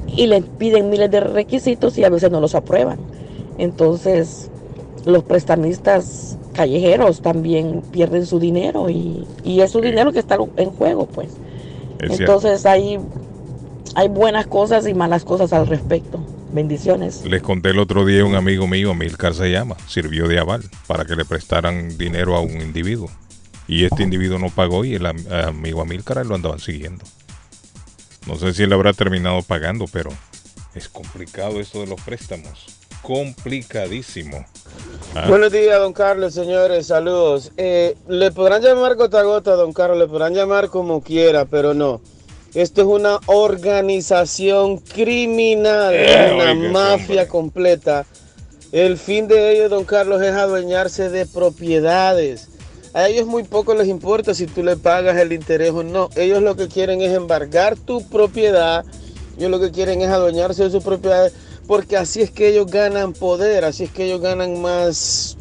y 0.07 0.27
les 0.27 0.45
piden 0.45 0.91
miles 0.91 1.11
de 1.11 1.21
requisitos 1.21 1.97
y 1.99 2.05
a 2.05 2.11
veces 2.11 2.31
no 2.31 2.41
los 2.41 2.55
aprueban. 2.55 2.99
Entonces, 3.57 4.51
los 5.07 5.25
prestamistas 5.25 6.37
callejeros 6.59 7.23
también 7.23 7.83
pierden 7.93 8.27
su 8.27 8.41
dinero 8.41 8.91
y, 8.91 9.25
y 9.45 9.61
es 9.61 9.71
su 9.71 9.81
dinero 9.81 10.11
que 10.13 10.19
está 10.19 10.37
en 10.57 10.71
juego, 10.71 11.07
pues. 11.07 11.29
Es 12.01 12.17
cierto. 12.17 12.25
Entonces, 12.25 12.67
hay, 12.67 12.99
hay 13.95 14.09
buenas 14.09 14.49
cosas 14.49 14.89
y 14.89 14.93
malas 14.93 15.25
cosas 15.25 15.53
al 15.53 15.69
respecto. 15.69 16.19
Bendiciones. 16.51 17.25
Les 17.25 17.43
conté 17.43 17.71
el 17.71 17.79
otro 17.79 18.05
día 18.05 18.23
a 18.23 18.25
un 18.25 18.35
amigo 18.35 18.67
mío, 18.67 18.93
Milcar 18.93 19.35
se 19.35 19.53
llama, 19.53 19.77
sirvió 19.87 20.27
de 20.27 20.41
aval 20.41 20.65
para 20.89 21.05
que 21.05 21.15
le 21.15 21.25
prestaran 21.25 21.97
dinero 21.97 22.35
a 22.35 22.41
un 22.41 22.61
individuo. 22.61 23.09
Y 23.69 23.85
este 23.85 24.03
individuo 24.03 24.39
no 24.41 24.49
pagó 24.51 24.85
y 24.85 24.95
el 24.95 25.07
am- 25.07 25.25
amigo 25.31 25.81
Amílcar 25.83 26.27
lo 26.27 26.35
andaban 26.35 26.59
siguiendo. 26.59 27.05
No 28.27 28.37
sé 28.37 28.53
si 28.53 28.65
él 28.65 28.73
habrá 28.73 28.93
terminado 28.95 29.43
pagando, 29.43 29.85
pero 29.93 30.11
es 30.75 30.89
complicado 30.89 31.61
esto 31.61 31.81
de 31.81 31.87
los 31.87 32.01
préstamos. 32.01 32.67
Complicadísimo. 33.03 34.45
Ah, 35.15 35.27
Buenos 35.29 35.53
días, 35.53 35.79
don 35.81 35.93
Carlos, 35.93 36.35
señores, 36.35 36.87
saludos. 36.87 37.51
Eh, 37.57 37.97
le 38.09 38.31
podrán 38.31 38.63
llamar 38.63 38.95
gota 38.95 39.21
a 39.21 39.23
gota, 39.23 39.53
don 39.53 39.73
Carlos, 39.73 39.99
le 39.99 40.07
podrán 40.07 40.35
llamar 40.35 40.69
como 40.69 41.03
quiera, 41.03 41.45
pero 41.47 41.75
no. 41.75 42.01
Esto 42.55 42.83
es 42.83 42.87
una 42.87 43.19
organización 43.27 44.79
criminal, 44.79 45.95
Eh, 45.95 46.31
una 46.35 46.53
oiga, 46.53 46.71
mafia 46.71 47.29
completa. 47.29 48.07
El 48.71 48.99
fin 48.99 49.29
de 49.29 49.53
ellos, 49.53 49.71
don 49.71 49.85
Carlos, 49.85 50.23
es 50.23 50.33
adueñarse 50.33 51.09
de 51.09 51.27
propiedades. 51.27 52.49
A 52.95 53.09
ellos 53.09 53.27
muy 53.27 53.45
poco 53.45 53.75
les 53.75 53.89
importa 53.89 54.35
si 54.35 54.47
tú 54.47 54.63
le 54.63 54.77
pagas 54.77 55.17
el 55.19 55.33
interés 55.33 55.71
o 55.73 55.83
no. 55.83 56.11
Ellos 56.17 56.43
lo 56.43 56.55
que 56.57 56.69
quieren 56.69 57.01
es 57.01 57.15
embargar 57.15 57.77
tu 57.77 58.07
propiedad. 58.09 58.85
Ellos 59.39 59.51
lo 59.51 59.61
que 59.61 59.71
quieren 59.71 60.03
es 60.03 60.09
adueñarse 60.09 60.65
de 60.65 60.71
sus 60.71 60.83
propiedades. 60.85 61.33
Porque 61.69 61.99
así 61.99 62.23
es 62.23 62.31
que 62.31 62.49
ellos 62.49 62.67
ganan 62.67 63.13
poder, 63.13 63.67
así 63.67 63.85
es 63.85 63.91
que 63.91 64.07
ellos 64.07 64.23
ganan 64.23 64.61
más 64.61 65.37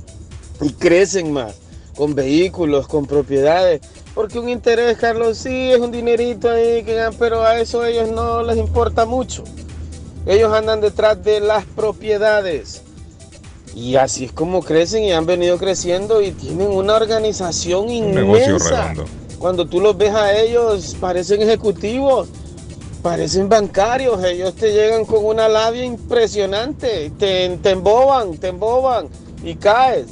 y 0.62 0.74
crecen 0.74 1.32
más 1.32 1.56
con 1.96 2.14
vehículos, 2.14 2.88
con 2.88 3.06
propiedades. 3.06 3.82
Porque 4.14 4.38
un 4.38 4.50
interés, 4.50 4.98
Carlos, 4.98 5.38
sí 5.38 5.72
es 5.72 5.80
un 5.80 5.92
dinerito 5.92 6.50
ahí, 6.50 6.84
que 6.84 6.96
ganan, 6.96 7.16
pero 7.18 7.44
a 7.44 7.60
eso 7.60 7.82
a 7.82 7.90
ellos 7.90 8.12
no 8.12 8.44
les 8.44 8.58
importa 8.58 9.06
mucho. 9.06 9.46
Ellos 10.26 10.52
andan 10.54 10.82
detrás 10.82 11.24
de 11.24 11.40
las 11.40 11.64
propiedades. 11.64 12.82
Y 13.74 13.96
así 13.96 14.26
es 14.26 14.34
como 14.34 14.62
crecen 14.64 15.04
y 15.06 15.14
han 15.14 15.26
venido 15.26 15.58
creciendo 15.58 16.22
y 16.22 16.32
tienen 16.32 16.68
una 16.68 16.96
organización 16.96 17.90
un 17.90 18.14
negocio 18.14 18.60
redondo. 18.60 19.06
Cuando 19.40 19.66
tú 19.66 19.80
los 19.80 19.98
ves 19.98 20.14
a 20.14 20.38
ellos, 20.38 20.98
parecen 21.00 21.42
ejecutivos, 21.42 22.28
parecen 23.08 23.48
bancarios. 23.48 24.22
Ellos 24.22 24.54
te 24.56 24.74
llegan 24.74 25.06
con 25.06 25.24
una 25.26 25.48
labia 25.48 25.86
impresionante. 25.86 27.10
Te, 27.18 27.58
te 27.64 27.70
emboban, 27.70 28.38
te 28.38 28.50
emboban 28.50 29.08
y 29.44 29.56
caes. 29.56 30.08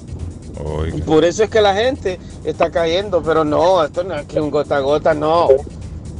Y 0.93 1.01
por 1.01 1.25
eso 1.25 1.43
es 1.43 1.49
que 1.49 1.59
la 1.59 1.75
gente 1.75 2.17
está 2.45 2.71
cayendo. 2.71 3.21
Pero 3.21 3.43
no, 3.43 3.83
esto 3.83 4.05
no 4.05 4.15
es 4.15 4.25
que 4.25 4.39
un 4.39 4.49
gota 4.49 4.77
a 4.77 4.79
gota, 4.79 5.13
no. 5.13 5.49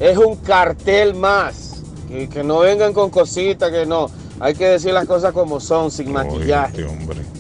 Es 0.02 0.18
un 0.18 0.36
cartel 0.36 1.16
más. 1.16 1.82
Que, 2.10 2.28
que 2.28 2.44
no 2.44 2.60
vengan 2.60 2.92
con 2.92 3.10
cositas, 3.10 3.72
que 3.72 3.86
no. 3.86 4.12
Hay 4.42 4.54
que 4.54 4.68
decir 4.68 4.94
las 4.94 5.06
cosas 5.06 5.32
como 5.32 5.62
son, 5.62 5.90
sin 5.92 6.12
maquillaje. 6.12 6.86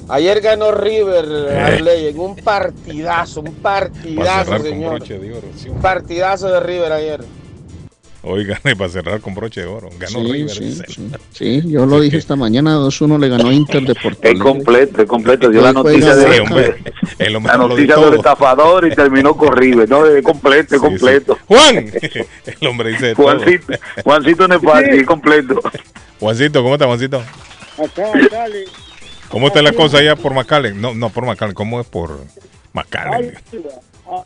Ayer 0.07 0.39
ganó 0.39 0.71
River 0.71 1.25
Eh. 1.49 2.09
En 2.09 2.19
un 2.19 2.37
partidazo, 2.37 3.41
un 3.41 3.55
partidazo, 3.55 4.59
señor. 4.59 4.95
broche 4.95 5.19
de 5.19 5.33
oro, 5.33 5.47
sí. 5.57 5.67
Un 5.67 5.81
partidazo 5.81 6.47
de 6.47 6.61
River 6.61 6.93
ayer. 6.93 7.44
Oigan, 8.27 8.59
y 8.65 8.73
para 8.75 8.89
cerrar 8.89 9.21
con 9.21 9.35
broche 9.35 9.61
de 9.61 9.67
oro. 9.67 9.89
Ganó 9.99 10.19
Sí, 10.25 10.31
River. 10.31 10.49
sí, 10.49 10.81
sí. 10.87 11.11
Sí, 11.31 11.61
yo 11.67 11.85
lo 11.85 11.99
dije 12.01 12.17
esta 12.17 12.35
mañana, 12.35 12.75
2-1 12.77 13.19
le 13.19 13.29
ganó 13.29 13.51
Inter 13.51 13.83
de 13.83 13.93
Porto 13.93 14.19
Es 14.23 14.39
completo, 14.39 15.01
es 15.03 15.07
completo. 15.07 15.49
Dio 15.49 15.61
la 15.61 15.69
Hoy 15.69 15.73
noticia, 15.75 16.15
de, 16.15 16.33
Sí, 16.33 16.39
hombre. 16.39 16.75
La 17.43 17.57
noticia 17.57 17.95
del 17.97 18.13
estafador 18.15 18.87
y 18.87 18.95
terminó 18.95 19.37
con 19.37 19.55
River. 19.55 19.87
No, 19.87 20.05
es 20.07 20.23
completo, 20.23 20.75
es 20.75 20.81
Sí, 20.81 20.87
sí. 20.87 20.91
completo. 20.97 21.37
Juan, 21.47 21.91
el 22.61 22.67
hombre 22.67 22.89
dice 22.89 23.05
de 23.07 23.15
todo. 23.15 23.25
Juancito, 23.27 23.73
Juancito 24.03 24.47
no 24.47 24.55
es 24.55 25.05
completo. 25.05 25.61
Juancito, 26.19 26.63
¿cómo 26.63 26.75
está, 26.75 26.85
Juancito? 26.87 27.17
Acá. 27.77 28.11
¿Cómo 29.29 29.47
está 29.47 29.61
la 29.61 29.73
cosa 29.73 29.97
allá 29.99 30.15
por 30.15 30.33
McAllen? 30.33 30.79
No, 30.81 30.93
no 30.95 31.09
por 31.09 31.25
McAllen, 31.25 31.53
¿cómo 31.53 31.79
es 31.79 31.87
por 31.87 32.19
McAllen? 32.73 33.35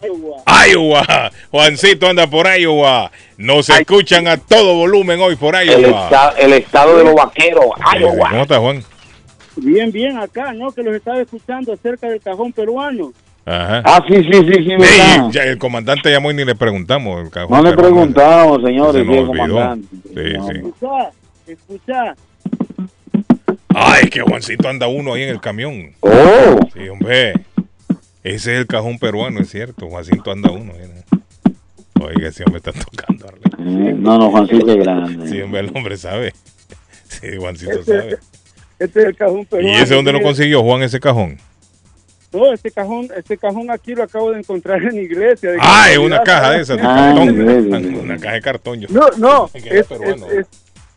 Iowa. 0.01 0.43
Iowa. 0.67 1.31
Juancito 1.51 2.07
anda 2.07 2.27
por 2.27 2.47
Iowa. 2.47 3.11
Nos 3.37 3.69
escuchan 3.69 4.27
a 4.27 4.37
todo 4.37 4.75
volumen 4.75 5.19
hoy 5.21 5.35
por 5.35 5.55
El, 5.55 5.69
Iowa. 5.69 6.03
esta- 6.05 6.29
el 6.39 6.53
estado 6.53 6.97
de 6.97 7.03
los 7.05 7.15
vaqueros, 7.15 7.65
Iowa. 7.99 8.29
¿Cómo 8.29 8.41
está, 8.43 8.59
Juan? 8.59 8.83
Bien, 9.55 9.91
bien, 9.91 10.17
acá, 10.17 10.53
¿no? 10.53 10.71
Que 10.71 10.83
los 10.83 10.95
estaba 10.95 11.19
escuchando 11.21 11.73
acerca 11.73 12.07
del 12.07 12.21
cajón 12.21 12.51
peruano. 12.53 13.11
Ajá. 13.45 13.81
Ah, 13.83 14.03
sí, 14.07 14.15
sí, 14.23 14.31
sí, 14.31 14.53
sí, 14.63 14.71
Ey, 14.73 15.21
ya 15.31 15.43
el 15.43 15.57
comandante 15.57 16.11
llamó 16.11 16.29
y 16.29 16.33
ni 16.35 16.45
le 16.45 16.55
preguntamos. 16.55 17.23
el 17.23 17.29
cajón 17.31 17.49
No 17.57 17.63
le 17.63 17.75
peruano. 17.75 17.95
preguntamos, 17.95 18.61
señores, 18.63 19.01
Se 19.05 19.11
sí, 19.11 19.17
el 19.17 19.29
olvidó. 19.29 19.47
comandante. 19.47 19.87
Sí, 20.03 20.13
sí. 20.13 20.57
Escucha, 20.57 21.11
escucha. 21.47 22.15
Ay, 23.73 24.09
que 24.09 24.21
Juancito 24.21 24.67
anda 24.69 24.87
uno 24.87 25.13
ahí 25.13 25.23
en 25.23 25.29
el 25.29 25.39
camión. 25.41 25.93
Oh. 26.01 26.59
Sí, 26.73 26.89
hombre. 26.89 27.33
Ese 28.23 28.53
es 28.53 28.59
el 28.59 28.67
cajón 28.67 28.99
peruano, 28.99 29.39
es 29.39 29.49
cierto. 29.49 29.87
Juancito 29.87 30.31
anda 30.31 30.51
uno. 30.51 30.73
mira. 30.73 30.87
Oiga, 32.01 32.29
ese 32.29 32.43
hombre 32.45 32.57
está 32.65 32.71
tocando. 32.71 33.27
Arle. 33.27 33.41
Eh, 33.89 33.93
No, 33.97 34.17
no, 34.17 34.31
Juancito 34.31 34.71
es 34.71 34.77
grande. 34.77 35.27
Sí, 35.27 35.41
hombre, 35.41 35.61
el 35.61 35.71
hombre 35.75 35.97
sabe. 35.97 36.33
Sí, 37.07 37.27
Juancito 37.37 37.71
Este, 37.79 37.97
sabe. 37.97 38.17
este 38.79 38.99
es 39.01 39.05
el 39.07 39.15
cajón 39.15 39.41
¿Y 39.41 39.45
peruano. 39.45 39.77
ese 39.83 39.95
dónde 39.95 40.11
lo 40.13 40.21
consiguió, 40.21 40.61
Juan, 40.63 40.83
ese 40.83 40.99
cajón? 40.99 41.37
No, 42.31 42.53
este 42.53 42.69
cajón, 42.71 43.09
este 43.17 43.37
cajón 43.37 43.71
aquí 43.71 43.95
lo 43.95 44.03
acabo 44.03 44.31
de 44.31 44.39
encontrar 44.39 44.81
en 44.83 44.95
la 44.95 45.01
iglesia. 45.01 45.51
de 45.51 45.57
Ah, 45.59 45.87
es 45.91 45.97
una 45.97 46.21
caja 46.21 46.51
de 46.51 46.61
esas, 46.61 46.77
de 46.77 46.83
Ah, 46.83 47.13
cartón. 47.15 47.95
Una 47.95 48.17
caja 48.19 48.33
de 48.35 48.41
cartón. 48.41 48.79
Yo. 48.81 48.87
No, 48.91 49.07
no, 49.17 49.49
es, 49.53 49.85
peruano. 49.87 50.27
es- 50.27 50.37
es- 50.39 50.47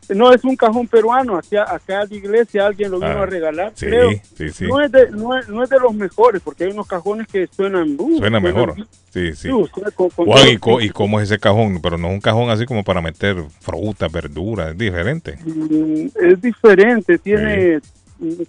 no 0.09 0.33
es 0.33 0.45
un 0.45 0.57
cajón 0.57 0.87
peruano. 0.89 1.37
Acá, 1.37 1.65
acá 1.73 2.05
la 2.09 2.15
iglesia 2.17 2.67
alguien 2.67 2.91
lo 2.91 2.99
vino 2.99 3.13
Ah, 3.13 3.23
a 3.23 3.27
regalar. 3.27 3.73
sí, 3.75 3.87
creo. 3.87 4.11
sí, 4.37 4.51
sí. 4.51 4.67
No, 4.67 4.81
es 4.81 4.91
de, 4.93 5.11
no, 5.11 5.39
es, 5.39 5.49
no 5.49 5.63
es 5.63 5.71
de 5.71 5.79
los 5.79 5.95
mejores, 5.95 6.43
porque 6.43 6.65
hay 6.65 6.71
unos 6.73 6.87
cajones 6.87 7.27
que 7.29 7.47
suenan. 7.47 7.97
uh, 7.99 8.19
Suena 8.19 8.41
suenan- 8.41 8.43
mejor. 8.43 8.75
Sí, 9.11 9.35
sí. 9.35 9.51
uh, 9.51 9.67
con- 9.95 10.11
con 10.11 10.29
¿y, 10.49 10.57
co- 10.59 10.81
y 10.81 10.89
cómo 10.91 11.21
es 11.21 11.31
ese 11.31 11.39
cajón? 11.39 11.81
Pero 11.83 11.99
no 11.99 12.09
es 12.09 12.15
un 12.15 12.21
cajón 12.21 12.51
así 12.51 12.65
como 12.67 12.83
para 12.85 13.01
meter 13.01 13.37
fruta, 13.61 14.09
verdura, 14.09 14.71
es 14.71 14.79
diferente. 14.79 15.39
Mm, 15.45 16.07
es 16.21 16.41
diferente, 16.43 17.19
tiene 17.19 17.81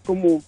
como, 0.05 0.41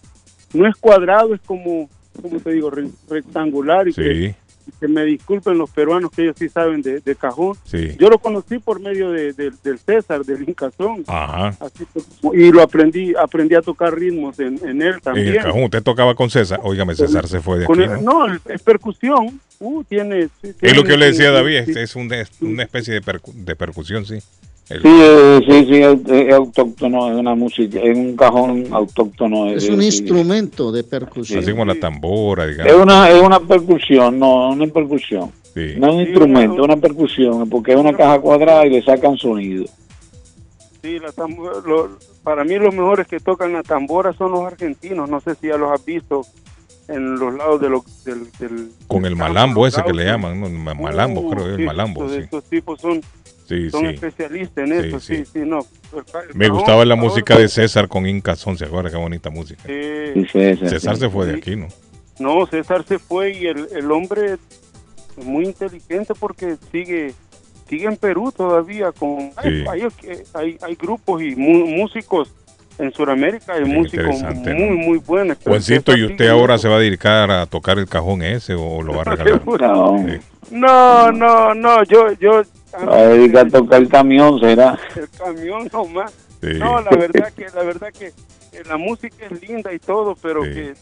no 0.54 0.68
es 0.68 0.76
cuadrado, 0.76 1.34
es 1.36 1.42
como, 1.42 1.90
como 2.22 2.40
te 2.40 2.52
digo, 2.52 2.70
re- 2.70 2.90
rectangular 3.10 3.88
y 3.88 3.94
Sí. 3.94 4.02
que, 4.02 4.36
que 4.80 4.88
me 4.88 5.04
disculpen 5.06 5.58
los 5.58 5.70
peruanos 5.70 6.12
que 6.12 6.24
ellos 6.24 6.36
sí 6.38 6.50
saben 6.50 6.82
de, 6.82 7.00
de 7.00 7.16
cajón. 7.16 7.56
Sí. 7.66 7.96
Yo 8.00 8.10
lo 8.10 8.18
conocí 8.20 8.60
por 8.60 8.80
medio 8.80 9.12
de, 9.12 9.34
de- 9.34 9.52
del 9.64 9.80
César, 9.80 10.24
del 10.26 10.48
Incazón. 10.48 11.04
Ajá. 11.08 11.56
Así 11.60 11.86
y 12.34 12.52
lo 12.52 12.62
aprendí, 12.62 13.14
aprendí 13.16 13.56
a 13.56 13.62
tocar 13.62 13.94
ritmos 13.96 14.40
en, 14.40 14.60
en 14.68 14.82
él 14.82 14.94
En 14.96 15.00
también. 15.02 15.28
el 15.36 15.42
cajón, 15.44 15.64
usted 15.64 15.84
tocaba 15.84 16.16
con 16.16 16.30
César. 16.30 16.60
Óigame, 16.64 16.96
César 16.96 17.28
se 17.28 17.40
fue 17.42 17.60
de 17.60 17.66
Con 17.66 17.82
aquí, 17.82 17.92
el- 17.94 18.04
¿no? 18.04 18.28
no, 18.28 18.40
es 18.46 18.62
percusión. 18.62 19.40
Uh, 19.60 19.84
tiene, 19.86 20.28
Es 20.62 20.76
lo 20.76 20.84
que 20.84 20.90
yo 20.92 20.98
le 20.98 21.06
decía 21.08 21.30
a 21.30 21.32
David, 21.32 21.56
es, 21.56 21.70
es 21.78 21.96
un 21.96 22.10
de- 22.10 22.28
una 22.42 22.64
especie 22.64 22.94
de, 22.94 23.02
percu- 23.02 23.34
de 23.34 23.56
percusión, 23.56 24.06
sí. 24.06 24.20
El- 24.70 24.82
Sí, 24.82 24.88
eh, 24.90 25.42
sí, 25.48 25.66
sí, 25.66 26.12
es, 26.12 26.34
autóctono, 26.34 27.12
es 27.12 27.18
una 27.20 27.36
música, 27.36 27.80
es 27.80 27.96
un 27.98 28.16
cajón 28.16 28.66
autóctono. 28.72 29.48
Es 29.52 29.70
un 29.70 29.80
sí. 29.80 29.86
instrumento 29.86 30.72
de 30.72 30.84
percusión. 30.84 31.40
así 31.40 31.52
como 31.52 31.66
la 31.66 31.76
tambora, 31.76 32.48
digamos. 32.48 32.74
Es 32.74 32.80
una, 32.80 33.10
es 33.12 33.22
una 33.22 33.40
percusión, 33.40 34.18
no, 34.18 34.50
una 34.50 34.66
percusión. 34.68 35.32
Sí. 35.54 35.76
No 35.78 35.88
es 35.90 35.94
un 35.94 36.02
instrumento, 36.02 36.56
es 36.56 36.62
una 36.62 36.78
percusión, 36.78 37.48
porque 37.50 37.74
es 37.74 37.78
una 37.78 37.94
caja 37.96 38.20
cuadrada 38.20 38.66
y 38.66 38.72
le 38.72 38.82
sacan 38.82 39.16
sonido. 39.18 39.66
Sí, 40.82 41.00
la 41.00 41.12
tambo- 41.12 41.62
lo- 41.66 41.98
para 42.24 42.44
mí 42.44 42.56
los 42.56 42.74
mejores 42.74 43.08
que 43.08 43.20
tocan 43.20 43.54
la 43.54 43.62
tambora 43.64 44.14
son 44.14 44.32
los 44.32 44.42
argentinos. 44.46 45.10
No 45.10 45.20
sé 45.22 45.36
si 45.36 45.48
ya 45.48 45.58
los 45.58 45.72
has 45.72 45.84
visto 45.86 46.26
en 46.88 47.18
los 47.20 47.34
lados 47.36 47.62
de 47.62 47.70
los, 47.70 48.04
del, 48.04 48.28
del- 48.40 48.70
Con 48.88 49.06
el 49.06 49.16
malambo 49.16 49.66
ese 49.68 49.84
que 49.84 49.94
le 49.94 50.06
llaman, 50.06 50.40
¿no? 50.42 50.50
Ma- 50.50 50.74
Malambo, 50.74 51.30
creo 51.30 51.46
que 51.46 51.52
es 51.52 51.58
sí, 51.58 51.64
malambo, 51.64 52.02
estos- 52.06 52.16
sí. 52.18 52.22
Estos 52.24 52.44
tipos 52.46 52.82
son, 52.82 53.02
Sí, 53.48 53.70
son 53.70 53.82
sí. 53.82 53.88
especialistas 53.94 54.70
en 54.70 54.82
Sí, 54.82 54.88
eso. 54.88 55.00
sí. 55.00 55.16
Sí, 55.18 55.26
sí, 55.34 55.40
no. 55.46 55.60
El 55.96 56.04
ca- 56.12 56.22
el 56.22 56.36
Me 56.36 56.46
cajón, 56.46 56.58
gustaba 56.58 56.86
la 56.86 56.96
ahora- 56.96 57.08
música 57.08 57.38
de 57.38 57.48
César 57.48 57.88
con 57.88 58.08
Inca 58.08 58.36
Son, 58.36 58.58
¿se 58.58 58.66
acuerda? 58.66 58.90
Qué 58.90 58.98
bonita 58.98 59.30
música. 59.30 59.62
Sí. 59.66 60.56
César 60.68 60.98
se 60.98 61.10
fue 61.10 61.26
de 61.28 61.36
aquí, 61.36 61.56
¿no? 61.56 61.68
No, 62.20 62.46
César 62.48 62.84
se 62.88 62.98
fue 63.00 63.32
y 63.38 63.46
el, 63.48 63.68
el 63.76 63.92
hombre 63.92 64.34
es 65.18 65.26
muy 65.26 65.46
inteligente 65.46 66.14
porque 66.20 66.56
sigue 66.72 67.14
sigue 67.70 67.86
en 67.88 67.98
Perú 67.98 68.32
todavía 68.36 68.92
con 68.92 69.32
hay, 69.38 69.52
Sí. 69.52 69.66
hay, 69.70 69.82
hay- 70.34 70.58
hay 70.62 70.76
grupos 70.76 71.22
y 71.24 71.36
mu- 71.36 71.66
músicos 71.66 72.32
en 72.78 72.92
Sudamérica 72.92 73.54
hay 73.54 73.66
músicos 73.66 74.22
muy 74.22 74.54
¿no? 74.54 74.76
muy 74.76 74.98
buenos 75.00 75.38
Juancito, 75.44 75.92
César 75.94 75.98
¿y 76.00 76.12
usted 76.12 76.28
ahora 76.30 76.58
se 76.60 76.68
va 76.68 76.76
a 76.76 76.80
dedicar 76.80 77.32
a 77.32 77.46
tocar 77.48 77.80
el 77.80 77.88
cajón 77.88 78.22
ese 78.22 78.54
o 78.54 78.82
lo 78.84 78.94
va 78.94 79.02
a 79.02 79.04
regalar? 79.16 79.42
Sí. 79.42 80.28
no 80.52 81.12
no 81.12 81.54
no 81.56 81.84
yo 81.86 82.12
yo 82.20 82.44
Va 82.88 82.98
a 82.98 83.08
dedicar 83.08 83.48
a 83.48 83.50
tocar 83.50 83.82
el 83.82 83.90
camión, 83.90 84.40
será. 84.40 84.78
el 84.96 85.10
camión 85.10 85.70
nomás 85.72 86.14
Sí. 86.42 86.60
no 86.60 86.80
la 86.82 86.92
verdad 86.92 87.32
que 87.34 87.46
la 87.56 87.64
verdad 87.64 87.88
que 87.98 88.08
eh, 88.08 88.64
la 88.68 88.78
música 88.78 89.26
es 89.32 89.42
linda 89.48 89.74
y 89.74 89.80
todo 89.80 90.16
pero 90.22 90.42
que 90.44 90.74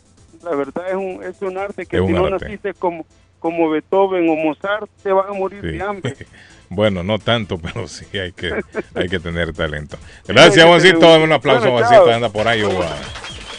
la 0.43 0.55
verdad 0.55 0.83
es 0.89 0.95
un 0.95 1.23
es 1.23 1.41
un 1.41 1.57
arte 1.57 1.85
que 1.85 1.97
Es 1.97 2.05
si 2.05 2.11
no 2.11 2.25
arte. 2.25 2.45
naciste 2.45 2.73
como 2.73 3.05
como 3.39 3.69
Beethoven 3.69 4.27
o 4.29 4.35
Mozart 4.35 4.89
te 5.03 5.11
vas 5.13 5.29
a 5.29 5.33
morir 5.33 5.61
Sí. 5.61 5.67
de 5.77 5.81
hambre 5.81 6.15
Bueno, 6.69 7.03
no 7.03 7.19
tanto, 7.19 7.59
pero 7.59 7.87
sí 7.87 8.05
hay 8.17 8.31
que, 8.31 8.49
hay 8.95 9.07
que 9.07 9.19
tener 9.19 9.53
talento. 9.53 9.97
Gracias, 10.27 10.65
Juancito. 10.65 10.95
un- 10.97 11.01
Dame 11.03 11.23
un 11.25 11.31
aplauso, 11.33 11.69
Bueno, 11.69 11.85
Juancito. 11.87 12.11
Anda 12.11 12.29
por 12.29 12.47
ahí, 12.47 12.63
Uva. 12.63 12.89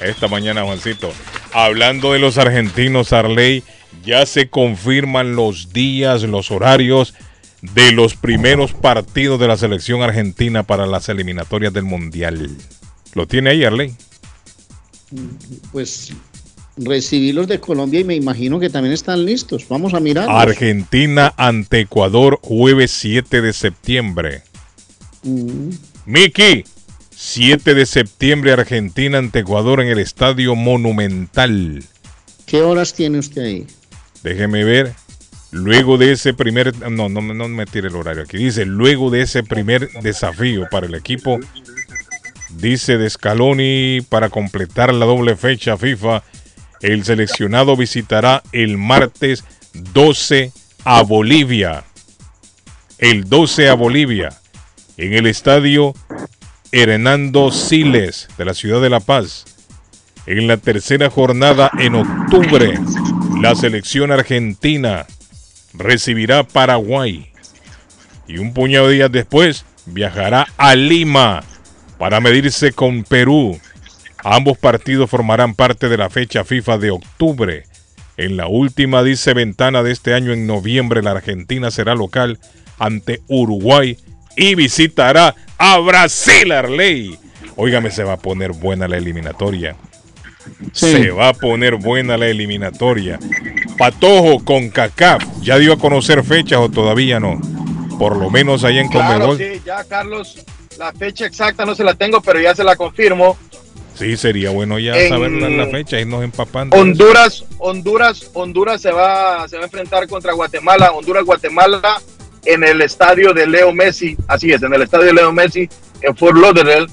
Esta 0.01 0.27
mañana, 0.27 0.65
Juancito. 0.65 1.12
Hablando 1.52 2.12
de 2.12 2.19
los 2.19 2.39
argentinos, 2.39 3.12
Arley, 3.12 3.62
ya 4.05 4.27
se 4.27 4.51
confirman 4.51 5.36
los 5.36 5.73
días, 5.73 6.24
los 6.24 6.51
horarios 6.51 7.15
de 7.72 7.92
los 7.92 8.14
primeros 8.14 8.72
partidos 8.74 9.40
de 9.40 9.48
la 9.48 9.56
selección 9.56 10.02
argentina 10.02 10.64
para 10.64 10.86
las 10.86 11.08
eliminatorias 11.08 11.72
del 11.72 11.84
Mundial. 11.84 12.50
¿Lo 13.14 13.26
tiene 13.26 13.50
ahí, 13.50 13.64
Arley? 13.64 13.94
Pues 15.72 16.12
recibí 16.76 17.32
los 17.32 17.46
de 17.46 17.60
Colombia 17.60 18.00
y 18.00 18.04
me 18.04 18.16
imagino 18.16 18.60
que 18.60 18.68
también 18.68 18.92
están 18.92 19.24
listos. 19.24 19.66
Vamos 19.68 19.94
a 19.94 20.00
mirar. 20.00 20.28
Argentina 20.28 21.32
ante 21.36 21.80
Ecuador, 21.80 22.38
jueves 22.42 22.90
7 22.90 23.40
de 23.40 23.52
septiembre. 23.52 24.42
Miki, 26.04 26.64
7 27.10 27.74
de 27.74 27.86
septiembre, 27.86 28.52
Argentina 28.52 29.18
ante 29.18 29.38
Ecuador 29.38 29.80
en 29.80 29.88
el 29.88 30.00
Estadio 30.00 30.54
Monumental. 30.54 31.82
¿Qué 32.44 32.60
horas 32.60 32.92
tiene 32.92 33.20
usted 33.20 33.42
ahí? 33.42 33.66
Déjeme 34.22 34.64
ver. 34.64 34.94
Luego 35.55 35.98
de 35.98 36.10
ese 36.10 36.35
primer. 36.35 36.76
No, 36.90 37.09
no, 37.09 37.20
no 37.20 37.48
me 37.48 37.64
tire 37.64 37.86
el 37.86 37.94
horario 37.94 38.24
aquí. 38.24 38.39
Dice: 38.39 38.66
luego 38.66 39.09
de 39.10 39.22
ese 39.22 39.44
primer 39.44 39.89
desafío 40.02 40.66
para 40.68 40.86
el 40.86 40.97
equipo, 40.97 41.39
dice 42.56 42.98
de 42.98 43.09
Scaloni, 43.09 44.01
para 44.09 44.31
completar 44.31 44.93
la 44.93 45.06
doble 45.06 45.36
fecha 45.36 45.76
FIFA, 45.76 46.24
el 46.81 47.05
seleccionado 47.05 47.76
visitará 47.76 48.43
el 48.51 48.78
martes 48.78 49.44
12 49.74 50.51
a 50.82 51.02
Bolivia. 51.05 51.85
El 52.98 53.28
12 53.28 53.68
a 53.68 53.74
Bolivia. 53.74 54.31
En 54.97 55.12
el 55.12 55.26
estadio 55.26 55.94
Hernando 56.72 57.52
Siles 57.52 58.26
de 58.36 58.44
la 58.44 58.55
ciudad 58.55 58.82
de 58.82 58.90
La 58.90 58.98
Paz. 58.98 59.44
En 60.26 60.48
la 60.48 60.56
tercera 60.56 61.10
jornada 61.10 61.70
en 61.78 61.94
octubre, 61.94 62.76
la 63.40 63.55
selección 63.55 64.10
argentina 64.10 65.06
recibirá 65.74 66.44
Paraguay. 66.44 67.30
Y 68.26 68.38
un 68.38 68.55
puñado 68.55 68.88
de 68.88 68.94
días 68.94 69.12
después 69.12 69.64
viajará 69.86 70.46
a 70.56 70.74
Lima 70.74 71.42
para 71.98 72.20
medirse 72.20 72.72
con 72.72 73.05
Perú. 73.05 73.59
Ambos 74.22 74.56
partidos 74.56 75.10
formarán 75.10 75.55
parte 75.55 75.88
de 75.88 75.98
la 75.98 76.09
fecha 76.09 76.44
FIFA 76.44 76.78
de 76.78 76.90
octubre. 76.90 77.64
En 78.16 78.36
la 78.36 78.46
última, 78.46 79.02
dice 79.02 79.34
ventana 79.34 79.82
de 79.82 79.92
este 79.92 80.14
año, 80.14 80.32
en 80.32 80.46
noviembre, 80.46 81.02
la 81.02 81.10
Argentina 81.10 81.70
será 81.70 81.94
local 81.94 82.38
ante 82.78 83.20
Uruguay 83.28 83.98
y 84.36 84.55
visitará 84.55 85.34
a 85.59 85.78
Brasil, 85.78 86.52
Arley. 86.52 87.18
Óigame, 87.56 87.90
se 87.90 88.05
va 88.05 88.14
a 88.14 88.18
poner 88.18 88.52
buena 88.52 88.88
la 88.88 88.96
eliminatoria. 88.96 89.76
Se 90.72 91.10
va 91.10 91.28
a 91.28 91.32
poner 91.34 91.76
buena 91.76 92.16
la 92.16 92.26
eliminatoria. 92.26 93.18
Patojo 93.78 94.44
con 94.44 94.70
CACAF. 94.70 95.24
¿Ya 95.40 95.58
dio 95.58 95.74
a 95.74 95.78
conocer 95.78 96.22
fechas 96.24 96.58
o 96.58 96.68
todavía 96.68 97.20
no? 97.20 97.40
Por 97.98 98.16
lo 98.16 98.30
menos 98.30 98.64
ahí 98.64 98.78
en 98.78 98.88
Claro, 98.88 99.36
sí, 99.36 99.60
ya, 99.64 99.84
Carlos, 99.84 100.44
la 100.78 100.92
fecha 100.92 101.26
exacta 101.26 101.64
no 101.64 101.74
se 101.74 101.84
la 101.84 101.94
tengo, 101.94 102.20
pero 102.20 102.40
ya 102.40 102.54
se 102.54 102.64
la 102.64 102.76
confirmo. 102.76 103.36
Sí, 103.94 104.16
sería 104.16 104.50
bueno 104.50 104.80
ya 104.80 104.96
En 104.96 105.08
saber 105.08 105.30
la, 105.30 105.48
la 105.48 105.66
fecha 105.68 106.00
y 106.00 106.04
nos 106.04 106.24
empapando. 106.24 106.76
Honduras, 106.76 107.44
Honduras, 107.58 108.30
Honduras 108.34 108.82
se 108.82 108.90
va, 108.90 109.46
se 109.48 109.56
va 109.56 109.62
a 109.62 109.66
enfrentar 109.66 110.08
contra 110.08 110.32
Guatemala. 110.32 110.90
Honduras, 110.90 111.24
Guatemala 111.24 112.00
en 112.44 112.64
el 112.64 112.82
estadio 112.82 113.32
de 113.32 113.46
Leo 113.46 113.72
Messi. 113.72 114.16
Así 114.26 114.50
es, 114.52 114.62
en 114.62 114.74
el 114.74 114.82
estadio 114.82 115.06
de 115.06 115.14
Leo 115.14 115.32
Messi 115.32 115.68
en 116.02 116.16
Fort 116.16 116.36
Lauderdale. 116.36 116.86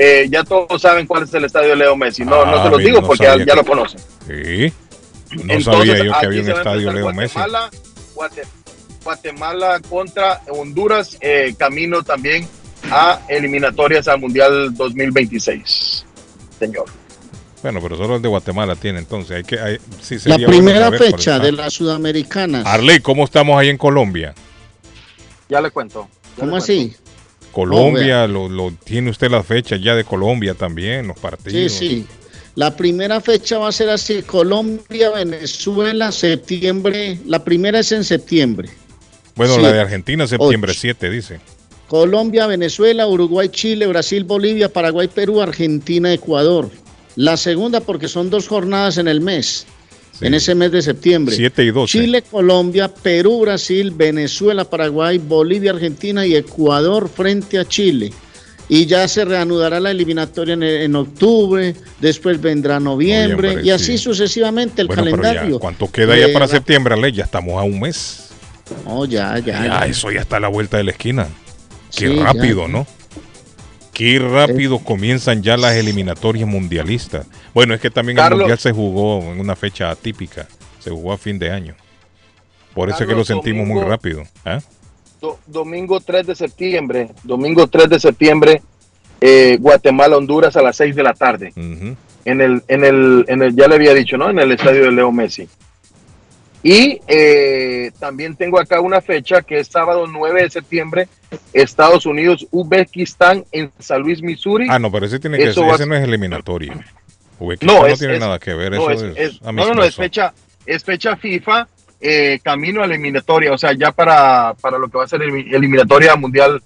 Eh, 0.00 0.28
ya 0.30 0.44
todos 0.44 0.80
saben 0.80 1.08
cuál 1.08 1.24
es 1.24 1.34
el 1.34 1.44
estadio 1.44 1.70
de 1.70 1.76
Leo 1.76 1.96
Messi. 1.96 2.24
No, 2.24 2.46
no 2.46 2.56
Ah, 2.58 2.64
se 2.64 2.70
los 2.70 2.78
digo 2.78 3.00
no 3.00 3.06
porque 3.08 3.24
ya, 3.24 3.54
lo 3.56 3.64
conocen. 3.64 3.98
Sí. 4.28 4.72
No 5.34 5.54
Entonces, 5.54 5.64
sabía 5.64 5.96
yo 6.04 6.12
que 6.20 6.26
había 6.26 6.42
un 6.42 6.50
estadio 6.50 6.92
Leo 6.92 7.12
Messi. 7.12 7.34
Guatemala, 7.34 7.70
Guate- 8.14 8.46
Guatemala 9.02 9.80
contra 9.90 10.40
Honduras, 10.50 11.18
eh, 11.20 11.52
camino 11.58 12.04
también 12.04 12.46
a 12.92 13.20
eliminatorias 13.28 14.06
al 14.06 14.20
Mundial 14.20 14.72
2026. 14.76 16.04
Señor. 16.60 16.84
Bueno, 17.60 17.80
pero 17.82 17.96
solo 17.96 18.14
el 18.16 18.22
de 18.22 18.28
Guatemala 18.28 18.76
tiene 18.76 19.00
entonces. 19.00 19.38
Hay 19.38 19.42
que, 19.42 19.58
hay- 19.58 19.78
sí 20.00 20.14
La 20.14 20.20
sería 20.20 20.46
bueno 20.46 20.48
primera 20.50 20.92
fecha 20.92 21.40
de 21.40 21.50
las 21.50 21.72
sudamericanas. 21.74 22.64
Arley, 22.66 23.00
¿cómo 23.00 23.24
estamos 23.24 23.58
ahí 23.58 23.68
en 23.68 23.78
Colombia? 23.78 24.32
Ya 25.48 25.60
le 25.60 25.72
cuento. 25.72 26.08
ya 26.36 26.40
¿Cómo 26.44 26.52
le 26.56 26.62
así? 26.62 26.96
Colombia, 27.52 28.26
lo, 28.26 28.48
lo- 28.48 28.72
tiene 28.84 29.10
usted 29.10 29.30
las 29.30 29.46
fechas 29.46 29.80
ya 29.82 29.94
de 29.94 30.04
Colombia 30.04 30.54
también, 30.54 31.06
los 31.08 31.16
Sí, 31.16 31.22
partidos. 31.22 31.72
sí. 31.72 32.06
La 32.54 32.74
primera 32.76 33.20
fecha 33.20 33.58
va 33.58 33.68
a 33.68 33.72
ser 33.72 33.88
así, 33.90 34.22
Colombia, 34.22 35.10
Venezuela, 35.10 36.10
septiembre. 36.10 37.18
La 37.26 37.44
primera 37.44 37.78
es 37.78 37.92
en 37.92 38.02
septiembre. 38.04 38.68
Bueno, 39.36 39.54
Sí. 39.54 39.60
la 39.62 39.72
de 39.72 39.80
Argentina, 39.80 40.26
septiembre 40.26 40.72
Ocho. 40.72 40.80
7, 40.80 41.08
dice. 41.10 41.38
Colombia, 41.86 42.46
Venezuela, 42.48 43.06
Uruguay, 43.06 43.48
Chile, 43.48 43.86
Brasil, 43.86 44.24
Bolivia, 44.24 44.72
Paraguay, 44.72 45.08
Perú, 45.08 45.40
Argentina, 45.40 46.12
Ecuador. 46.12 46.68
La 47.16 47.36
segunda 47.36 47.80
porque 47.80 48.08
son 48.08 48.28
dos 48.28 48.48
jornadas 48.48 48.98
en 48.98 49.08
el 49.08 49.20
mes, 49.20 49.66
en 50.20 50.34
ese 50.34 50.54
mes 50.54 50.72
de 50.72 50.82
septiembre. 50.82 51.34
7 51.36 51.64
y 51.64 51.70
12. 51.70 51.98
Chile, 51.98 52.22
Colombia, 52.22 52.88
Perú, 52.88 53.40
Brasil, 53.40 53.92
Venezuela, 53.94 54.64
Paraguay, 54.64 55.18
Bolivia, 55.18 55.70
Argentina 55.72 56.26
y 56.26 56.34
Ecuador 56.34 57.08
frente 57.08 57.58
a 57.58 57.64
Chile. 57.66 58.12
Y 58.70 58.84
ya 58.84 59.08
se 59.08 59.24
reanudará 59.24 59.80
la 59.80 59.90
eliminatoria 59.92 60.52
en, 60.54 60.62
en 60.62 60.94
octubre, 60.94 61.74
después 62.00 62.38
vendrá 62.40 62.78
noviembre, 62.78 63.48
Noviembre, 63.48 63.66
y 63.66 63.70
así 63.70 63.96
sí. 63.96 63.98
sucesivamente 63.98 64.82
el 64.82 64.88
Bueno, 64.88 65.04
calendario. 65.04 65.54
ya, 65.54 65.58
¿cuánto 65.58 65.90
queda 65.90 66.14
ya 66.18 66.26
Eh, 66.26 66.32
para 66.34 66.44
va- 66.46 66.52
septiembre, 66.52 66.92
Arley? 66.94 67.12
Ya 67.12 67.24
estamos 67.24 67.58
a 67.58 67.62
un 67.62 67.80
mes. 67.80 68.28
Oh, 68.84 69.06
ya, 69.06 69.38
ya. 69.38 69.64
Ya, 69.64 69.80
ya. 69.80 69.86
eso 69.86 70.10
ya 70.10 70.20
está 70.20 70.36
a 70.36 70.40
la 70.40 70.48
vuelta 70.48 70.76
de 70.76 70.84
la 70.84 70.90
esquina. 70.90 71.28
Qué 71.96 72.08
Sí, 72.08 72.16
ya. 72.16 72.24
rápido, 72.24 72.68
¿no? 72.68 72.86
Qué 73.98 74.18
rápido 74.20 74.78
comienzan 74.78 75.42
ya 75.42 75.56
las 75.56 75.74
eliminatorias 75.74 76.48
mundialistas. 76.48 77.26
Bueno, 77.52 77.74
es 77.74 77.80
que 77.80 77.90
también 77.90 78.16
el 78.18 78.22
mundial 78.42 78.58
se 78.58 78.72
jugó 78.72 79.20
en 79.32 79.40
una 79.40 79.56
fecha 79.56 79.90
atípica. 79.90 80.46
Se 80.78 80.90
jugó 80.90 81.12
a 81.12 81.18
fin 81.18 81.38
de 81.38 81.50
año. 81.50 81.74
Por 82.74 82.88
eso 82.88 82.98
es 83.02 83.08
que 83.08 83.14
lo 83.14 83.24
sentimos 83.24 83.66
muy 83.66 83.82
rápido. 83.90 84.22
¿ah? 84.44 84.60
Do- 85.20 85.38
domingo 85.46 85.98
3 86.00 86.26
de 86.28 86.34
septiembre, 86.36 87.08
domingo 87.24 87.66
3 87.66 87.88
de 87.90 87.98
septiembre, 87.98 88.62
eh, 89.20 89.58
Guatemala, 89.60 90.16
Honduras 90.16 90.56
a 90.56 90.62
las 90.62 90.76
6 90.76 90.94
de 90.94 91.02
la 91.02 91.12
tarde. 91.14 91.52
En 92.24 92.40
el, 92.40 92.62
en 92.68 92.84
el, 92.84 93.24
en 93.26 93.42
el, 93.42 93.56
ya 93.56 93.66
le 93.66 93.74
había 93.74 93.94
dicho, 93.94 94.16
¿no? 94.16 94.30
En 94.30 94.38
el 94.38 94.52
estadio 94.52 94.84
de 94.84 94.92
Leo 94.92 95.10
Messi. 95.10 95.48
Y 96.62 97.00
eh, 97.06 97.92
también 98.00 98.34
tengo 98.36 98.58
acá 98.58 98.80
una 98.80 99.00
fecha 99.00 99.42
que 99.42 99.60
es 99.60 99.68
sábado 99.68 100.06
9 100.08 100.42
de 100.42 100.50
septiembre, 100.50 101.08
Estados 101.52 102.04
Unidos, 102.04 102.46
Uzbekistán 102.50 103.44
en 103.52 103.70
San 103.78 104.02
Luis, 104.02 104.22
Missouri. 104.22 104.66
Ah, 104.68 104.78
no, 104.78 104.90
pero 104.90 105.06
ese 105.06 105.18
tiene 105.20 105.38
que 105.38 105.52
ser, 105.52 105.64
va- 105.64 105.74
ese 105.76 105.86
no 105.86 105.94
es 105.94 106.02
eliminatorio. 106.02 106.72
Uzbekistán 107.38 107.74
No, 107.76 107.82
no, 107.82 107.86
es- 107.86 107.98
tiene 107.98 108.14
es- 108.14 108.20
nada 108.20 108.38
que 108.40 108.54
ver, 108.54 108.72
no, 108.72 108.90
eso 108.90 109.06
es- 109.14 109.40
no, 109.42 109.52
no, 109.52 109.74
no, 109.74 109.84
es 109.84 109.94
fecha, 109.94 110.34
es 110.66 110.82
fecha 110.82 111.16
FIFA, 111.16 111.68
eh, 112.00 112.40
camino 112.42 112.82
a 112.82 112.86
eliminatoria, 112.86 113.52
o 113.52 113.58
sea, 113.58 113.72
ya 113.72 113.92
para, 113.92 114.54
para 114.60 114.78
lo 114.78 114.88
que 114.88 114.98
va 114.98 115.04
a 115.04 115.08
ser 115.08 115.22
el- 115.22 115.54
eliminatoria 115.54 116.16
mundial. 116.16 116.60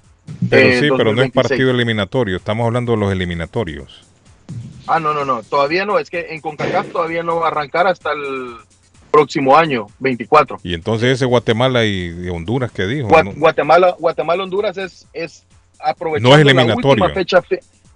Pero 0.48 0.68
eh, 0.68 0.74
sí, 0.80 0.80
pero 0.82 1.12
no 1.12 1.22
es 1.22 1.32
2026. 1.32 1.32
partido 1.34 1.70
eliminatorio, 1.70 2.36
estamos 2.36 2.64
hablando 2.66 2.92
de 2.92 2.98
los 2.98 3.12
eliminatorios. 3.12 4.06
Ah, 4.86 4.98
no, 5.00 5.12
no, 5.12 5.24
no, 5.24 5.42
todavía 5.42 5.84
no, 5.84 5.98
es 5.98 6.08
que 6.10 6.28
en 6.30 6.40
CONCACAF 6.40 6.88
todavía 6.92 7.22
no 7.22 7.36
va 7.36 7.46
a 7.46 7.50
arrancar 7.50 7.86
hasta 7.86 8.12
el 8.12 8.56
próximo 9.12 9.56
año, 9.56 9.86
24. 10.00 10.58
Y 10.64 10.74
entonces 10.74 11.10
ese 11.10 11.24
Guatemala 11.26 11.84
y, 11.84 12.28
Honduras 12.30 12.72
que 12.72 12.86
dijo. 12.86 13.08
Gua- 13.08 13.24
¿no? 13.24 13.32
Guatemala, 13.36 13.94
Guatemala, 13.98 14.42
Honduras 14.42 14.76
es, 14.78 15.06
es 15.12 15.44
aprovechando 15.78 16.28
No 16.30 16.36
es 16.36 16.44
la 16.66 16.74
última 16.74 17.08
fecha, 17.10 17.40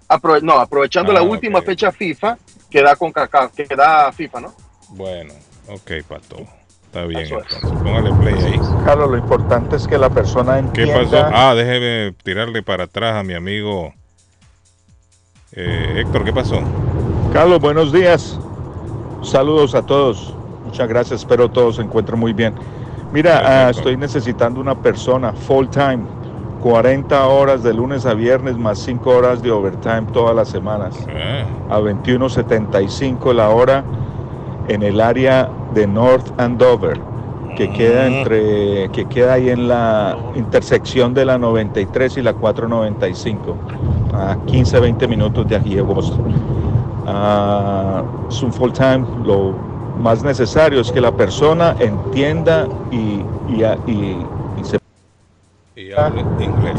aprove- 0.07 0.41
no, 0.41 0.53
aprovechando 0.59 1.11
Ah, 1.11 1.15
la 1.15 1.21
última 1.23 1.61
fecha 1.61 1.91
FIFA 1.91 2.37
que 2.69 2.81
da 2.81 2.95
CONCACAF, 2.95 3.53
que 3.53 3.75
da 3.75 4.11
FIFA, 4.13 4.39
¿no? 4.41 4.53
Bueno, 4.89 5.33
ok, 5.67 5.91
Pato. 6.07 6.37
Está 6.85 7.05
bien, 7.05 7.21
Eso 7.21 7.39
es. 7.39 7.45
entonces. 7.53 7.79
Póngale 7.83 8.13
play 8.13 8.33
ahí. 8.53 8.59
Carlos, 8.85 9.09
lo 9.11 9.17
importante 9.17 9.75
es 9.75 9.85
que 9.87 9.97
la 9.97 10.09
persona 10.09 10.53
¿Qué 10.71 10.83
entienda. 10.83 11.21
pasó? 11.21 11.29
Ah, 11.33 11.53
déjeme 11.53 12.13
tirarle 12.23 12.63
para 12.63 12.85
atrás 12.85 13.15
a 13.15 13.23
mi 13.23 13.33
amigo 13.33 13.93
eh, 15.51 16.01
Héctor. 16.01 16.23
¿Qué 16.23 16.31
pasó? 16.33 16.61
Carlos, 17.33 17.59
buenos 17.59 17.91
días. 17.91 18.39
Saludos 19.23 19.75
a 19.75 19.81
todos. 19.85 20.33
Muchas 20.67 20.89
gracias. 20.89 21.21
Espero 21.21 21.49
todos 21.49 21.77
se 21.77 21.81
encuentren 21.81 22.19
muy 22.19 22.33
bien. 22.33 22.53
Mira, 23.13 23.41
ah, 23.45 23.69
estoy 23.69 23.95
necesitando 23.95 24.59
una 24.59 24.75
persona 24.75 25.31
full 25.31 25.67
time. 25.67 25.99
40 26.61 27.27
horas 27.27 27.63
de 27.63 27.73
lunes 27.73 28.05
a 28.05 28.13
viernes 28.13 28.57
más 28.57 28.79
5 28.79 29.09
horas 29.09 29.41
de 29.41 29.49
overtime 29.49 30.03
todas 30.11 30.35
las 30.35 30.49
semanas. 30.49 31.07
A 31.69 31.79
21.75 31.79 33.33
la 33.33 33.49
hora 33.49 33.85
en 34.67 34.83
el 34.83 34.99
área 34.99 35.49
de 35.73 35.87
North 35.87 36.37
Andover, 36.37 36.99
que 37.55 37.71
queda 37.71 38.07
entre 38.07 38.89
que 38.91 39.05
queda 39.05 39.33
ahí 39.33 39.49
en 39.49 39.69
la 39.69 40.17
intersección 40.35 41.13
de 41.13 41.23
la 41.23 41.37
93 41.37 42.17
y 42.17 42.21
la 42.21 42.33
495, 42.33 43.55
a 44.13 44.35
15 44.45 44.79
20 44.81 45.07
minutos 45.07 45.47
de 45.47 45.55
aquí 45.55 45.75
de 45.75 45.81
Boston. 45.81 46.25
Ah, 47.05 48.03
es 48.27 48.43
un 48.43 48.51
full 48.51 48.71
time, 48.71 49.05
lo 49.23 49.66
más 49.99 50.23
necesario 50.23 50.81
es 50.81 50.91
que 50.91 51.01
la 51.01 51.11
persona 51.11 51.75
entienda 51.79 52.67
y, 52.91 53.21
y, 53.49 53.63
y- 53.87 54.25
y 54.59 54.63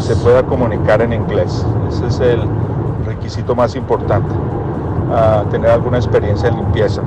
se 0.00 0.16
pueda 0.16 0.42
comunicar 0.44 1.02
en 1.02 1.12
inglés. 1.12 1.64
Ese 1.88 2.06
es 2.06 2.20
el 2.20 2.40
requisito 3.04 3.54
más 3.54 3.74
importante. 3.76 4.34
Ah, 5.10 5.44
tener 5.50 5.70
alguna 5.70 5.98
experiencia 5.98 6.48
en 6.48 6.56
limpieza. 6.56 7.02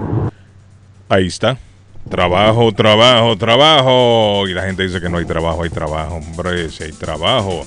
Ahí 1.09 1.27
está. 1.27 1.57
Trabajo, 2.09 2.73
trabajo, 2.73 3.37
trabajo. 3.37 4.49
Y 4.49 4.55
la 4.55 4.63
gente 4.63 4.85
dice 4.85 5.01
que 5.01 5.09
no 5.09 5.19
hay 5.19 5.25
trabajo, 5.25 5.63
hay 5.63 5.71
trabajo. 5.71 6.17
Hombre, 6.17 6.71
si 6.71 6.85
hay 6.85 6.93
trabajo. 6.93 7.65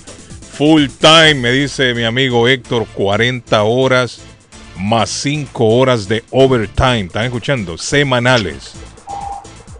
Full 0.53 0.87
time, 0.99 1.35
me 1.35 1.51
dice 1.51 1.93
mi 1.93 2.03
amigo 2.03 2.47
Héctor, 2.47 2.85
40 2.93 3.63
horas 3.63 4.21
más 4.77 5.09
5 5.09 5.65
horas 5.65 6.07
de 6.07 6.23
overtime. 6.31 7.01
¿Están 7.01 7.25
escuchando? 7.25 7.77
Semanales. 7.77 8.73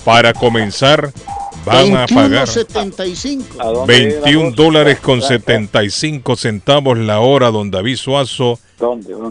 Para 0.06 0.34
comenzar, 0.34 1.12
van 1.66 1.98
a 1.98 2.08
pagar 2.08 2.48
21.75. 2.48 3.86
21 3.86 4.52
dólares 4.52 5.00
con 5.00 5.22
75 5.22 6.36
centavos 6.36 6.98
la 6.98 7.20
hora, 7.20 7.52
don 7.52 7.72
David 7.72 7.98
Suazo. 7.98 8.60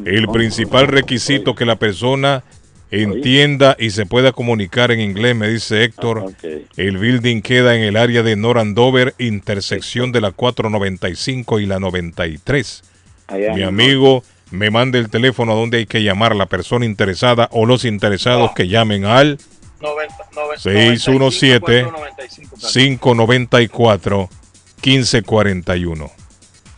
El 0.04 0.28
principal 0.28 0.86
requisito 0.88 1.54
que 1.54 1.64
la 1.64 1.76
persona 1.76 2.44
entienda 2.90 3.76
y 3.78 3.90
se 3.90 4.06
pueda 4.06 4.32
comunicar 4.32 4.90
en 4.90 5.00
inglés, 5.00 5.36
me 5.36 5.48
dice 5.48 5.84
Héctor. 5.84 6.32
El 6.76 6.98
building 6.98 7.42
queda 7.42 7.76
en 7.76 7.82
el 7.82 7.96
área 7.96 8.22
de 8.22 8.36
Norandover, 8.36 9.14
intersección 9.18 10.12
de 10.12 10.20
la 10.20 10.32
495 10.32 11.60
y 11.60 11.66
la 11.66 11.80
93. 11.80 12.82
Allá 13.26 13.52
Mi 13.54 13.62
amigo 13.62 14.22
me 14.50 14.70
manda 14.70 14.98
el 14.98 15.10
teléfono 15.10 15.52
a 15.52 15.54
donde 15.54 15.78
hay 15.78 15.86
que 15.86 16.02
llamar 16.02 16.34
la 16.34 16.46
persona 16.46 16.86
interesada 16.86 17.48
o 17.52 17.66
los 17.66 17.84
interesados 17.84 18.52
que 18.52 18.68
llamen 18.68 19.04
al 19.04 19.38
617 20.56 21.86
594 22.72 24.28
1541. 24.82 26.10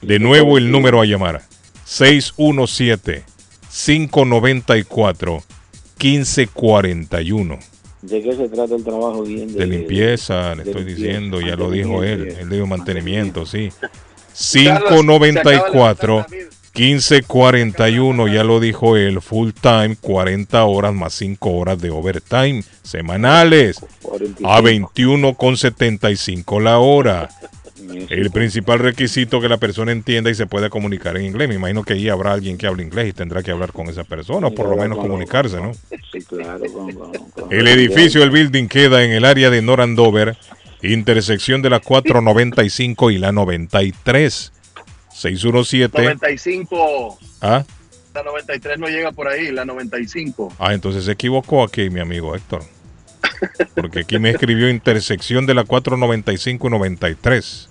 De 0.02 0.18
nuevo 0.18 0.58
el 0.58 0.70
número 0.70 1.00
a 1.00 1.04
llamar. 1.04 1.42
617 1.84 3.24
594 3.70 5.32
1541. 5.34 5.49
¿De 8.02 8.22
qué 8.22 8.34
se 8.34 8.48
trata 8.48 8.74
el 8.74 8.82
trabajo 8.82 9.22
bien? 9.22 9.52
De 9.52 9.66
limpieza, 9.66 10.54
le 10.54 10.64
de 10.64 10.70
estoy 10.70 10.84
limpieza, 10.84 11.02
diciendo, 11.02 11.40
ya 11.40 11.56
lo 11.56 11.70
dijo 11.70 12.02
él. 12.02 12.34
Él 12.40 12.48
dijo 12.48 12.66
mantenimiento, 12.66 13.46
sí. 13.46 13.70
Carlos, 14.64 14.90
594 14.90 16.26
1541, 16.74 18.28
ya 18.28 18.44
lo 18.44 18.60
dijo 18.60 18.96
él, 18.96 19.20
full 19.20 19.50
time, 19.60 19.96
40 20.00 20.64
horas 20.64 20.94
más 20.94 21.12
5 21.14 21.50
horas 21.50 21.80
de 21.80 21.90
overtime 21.90 22.62
semanales 22.82 23.80
a 24.44 24.60
21,75 24.60 26.62
la 26.62 26.78
hora. 26.78 27.28
El 28.08 28.30
principal 28.30 28.78
requisito 28.78 29.40
que 29.40 29.48
la 29.48 29.56
persona 29.56 29.92
entienda 29.92 30.30
y 30.30 30.34
se 30.34 30.46
pueda 30.46 30.68
comunicar 30.70 31.16
en 31.16 31.26
inglés. 31.26 31.48
Me 31.48 31.54
imagino 31.54 31.82
que 31.82 31.94
ahí 31.94 32.08
habrá 32.08 32.32
alguien 32.32 32.58
que 32.58 32.66
hable 32.66 32.82
inglés 32.82 33.08
y 33.08 33.12
tendrá 33.12 33.42
que 33.42 33.50
hablar 33.50 33.72
con 33.72 33.88
esa 33.88 34.04
persona, 34.04 34.48
o 34.48 34.54
por 34.54 34.68
lo 34.68 34.76
menos 34.76 34.98
comunicarse, 34.98 35.56
¿no? 35.56 35.72
Sí, 36.12 36.20
claro. 36.28 36.62
El 37.50 37.68
edificio, 37.68 38.22
el 38.22 38.30
building 38.30 38.68
queda 38.68 39.04
en 39.04 39.12
el 39.12 39.24
área 39.24 39.50
de 39.50 39.62
Norandover, 39.62 40.36
intersección 40.82 41.62
de 41.62 41.70
la 41.70 41.80
495 41.80 43.10
y 43.10 43.18
la 43.18 43.32
93. 43.32 44.52
617. 45.12 46.02
95. 46.02 47.18
Ah, 47.42 47.64
La 48.14 48.22
93 48.22 48.78
no 48.78 48.88
llega 48.88 49.12
por 49.12 49.28
ahí, 49.28 49.50
la 49.50 49.64
95. 49.64 50.54
ah, 50.58 50.72
entonces 50.74 51.04
se 51.04 51.12
equivocó 51.12 51.62
aquí 51.62 51.90
mi 51.90 52.00
amigo 52.00 52.34
Héctor. 52.34 52.62
Porque 53.74 54.00
aquí 54.00 54.18
me 54.18 54.30
escribió 54.30 54.68
intersección 54.68 55.46
de 55.46 55.54
la 55.54 55.64
495 55.64 56.66
y 56.66 56.70
93. 56.70 57.69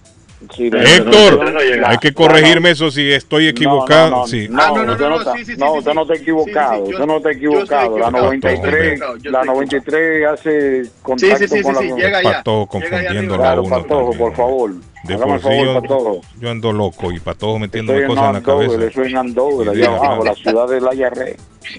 Sí, 0.55 0.67
Héctor, 0.73 1.51
no 1.51 1.87
hay 1.87 1.97
que 1.97 2.13
corregirme 2.13 2.71
eso 2.71 2.89
si 2.91 3.11
estoy 3.11 3.47
equivocado. 3.49 4.09
No, 4.11 4.15
no, 4.15 4.21
no, 4.21 4.27
sí. 4.27 4.47
no, 4.49 4.73
usted 4.93 5.57
no 5.57 5.73
usted 5.73 5.93
no 5.93 6.01
está 6.03 6.13
equivocado, 6.15 6.83
usted 6.83 7.05
no 7.05 7.17
está 7.17 7.31
equivocado. 7.31 7.97
La 7.99 8.09
93, 8.09 8.99
la 9.23 9.43
93 9.43 10.25
hace 10.27 10.83
contacto 11.01 11.37
Sí, 11.37 11.47
sí, 11.47 11.57
sí, 11.57 11.61
con 11.61 11.75
sí, 11.75 11.89
la... 11.89 11.95
llega. 11.97 12.21
Patojo 12.21 12.67
confundiendo 12.67 13.35
la 13.35 13.43
Claro, 13.43 13.63
uno 13.63 13.81
Patojo, 13.81 13.99
también. 14.11 14.17
por 14.19 14.35
favor. 14.35 14.71
De 15.03 15.17
por 15.17 15.37
sí 15.37 15.43
favor, 15.43 15.65
yo, 15.65 15.81
Patojo. 15.81 16.21
yo 16.39 16.49
ando 16.49 16.71
loco 16.71 17.11
y 17.11 17.19
Patojo 17.19 17.59
metiendo 17.59 17.93
Estoy 17.93 18.03
en 18.03 18.07
cosas 18.09 18.27
en 18.27 18.33
la 18.33 18.41
cabeza. 18.41 19.01
en 19.09 19.17
Andover, 19.17 19.69
allá 19.69 19.87
abajo, 19.87 20.23
la 20.23 20.35
ciudad 20.35 20.67
de 20.69 20.81
la 20.81 20.93
Yarre. 20.93 21.35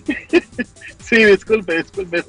Sí, 1.10 1.24
disculpe, 1.24 1.78
disculpe. 1.78 2.22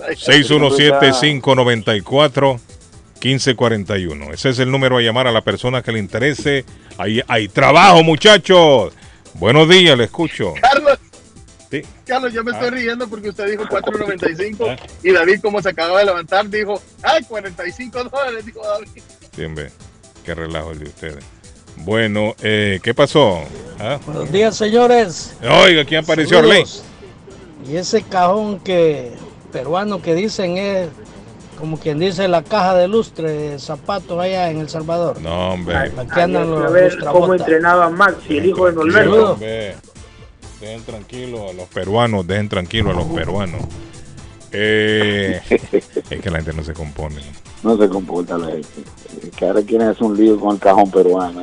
617-594-1541. 3.22 4.34
Ese 4.34 4.50
es 4.50 4.60
el 4.60 4.72
número 4.72 4.98
a 4.98 5.02
llamar 5.02 5.28
a 5.28 5.32
la 5.32 5.42
persona 5.42 5.82
que 5.82 5.92
le 5.92 6.00
interese. 6.00 6.66
Ahí 6.98 7.22
hay 7.28 7.48
trabajo, 7.48 8.04
muchachos. 8.04 8.94
Buenos 9.36 9.70
días, 9.70 9.98
le 9.98 10.06
escucho. 10.06 10.54
Carlos. 10.62 10.98
Sí. 11.70 11.82
Carlos, 12.06 12.34
yo 12.34 12.44
me 12.44 12.52
Ah. 12.52 12.56
estoy 12.56 12.70
riendo 12.82 13.08
porque 13.08 13.30
usted 13.30 13.50
dijo 13.50 13.64
4.95 13.70 14.76
y 15.04 15.12
David, 15.12 15.40
como 15.42 15.62
se 15.62 15.70
acaba 15.70 16.00
de 16.00 16.06
levantar, 16.06 16.50
dijo, 16.50 16.82
ay, 17.02 17.24
45 17.24 18.04
dólares, 18.04 18.46
dijo 18.46 18.60
David. 18.62 19.02
Bien, 19.38 19.56
ve. 19.56 19.70
Qué 20.26 20.36
relajo 20.36 20.72
el 20.72 20.80
de 20.80 20.86
ustedes. 20.86 21.24
Bueno, 21.78 22.36
eh, 22.44 22.80
¿qué 22.84 22.94
pasó? 22.94 23.42
¿Ah? 23.80 23.98
Buenos 24.06 24.30
días, 24.32 24.58
señores. 24.58 25.34
Oiga, 25.42 25.86
¿quién 25.86 26.04
apareció, 26.04 26.40
Arley? 26.40 26.66
Saludos. 26.66 26.84
Y 27.70 27.78
ese 27.78 28.02
cajón 28.04 28.60
que 28.60 29.14
peruano 29.54 30.02
que 30.02 30.14
dicen 30.14 30.58
es 30.58 30.90
como 31.62 31.78
quien 31.78 32.00
dice 32.00 32.28
la 32.28 32.44
caja 32.44 32.76
de 32.76 32.88
lustre 32.88 33.32
de 33.32 33.60
zapatos 33.60 34.20
allá 34.20 34.50
en 34.50 34.60
El 34.60 34.68
Salvador. 34.68 35.22
No, 35.22 35.54
hombre. 35.54 35.78
Aquí 35.78 36.20
andan 36.20 36.50
los, 36.50 36.66
a 36.66 36.70
ver 36.70 36.96
los 36.96 37.14
cómo 37.14 37.34
entrenaba 37.34 37.90
Maxi, 37.90 38.38
el 38.40 38.48
hijo 38.48 38.66
de 38.66 38.74
Norberto. 38.74 39.34
hombre. 39.34 39.76
Dejen 40.60 40.84
tranquilo 40.84 41.50
a 41.50 41.54
los 41.54 41.68
peruanos, 41.70 42.28
dejen 42.28 42.50
tranquilo 42.50 42.92
a 42.92 42.94
los 42.94 43.06
peruanos. 43.06 43.62
Eh, 44.52 45.40
es 45.50 46.22
que 46.22 46.30
la 46.30 46.38
gente 46.38 46.54
no 46.54 46.64
se 46.64 46.74
compone. 46.74 47.22
No 47.64 47.78
se 47.78 47.88
comporta 47.88 48.38
la 48.38 48.48
gente. 48.48 48.68
Que 49.36 49.46
ahora 49.46 49.62
quieren 49.62 49.88
hacer 49.88 50.04
un 50.04 50.18
lío 50.18 50.40
con 50.40 50.56
el 50.56 50.60
cajón 50.60 50.90
peruano. 50.92 51.42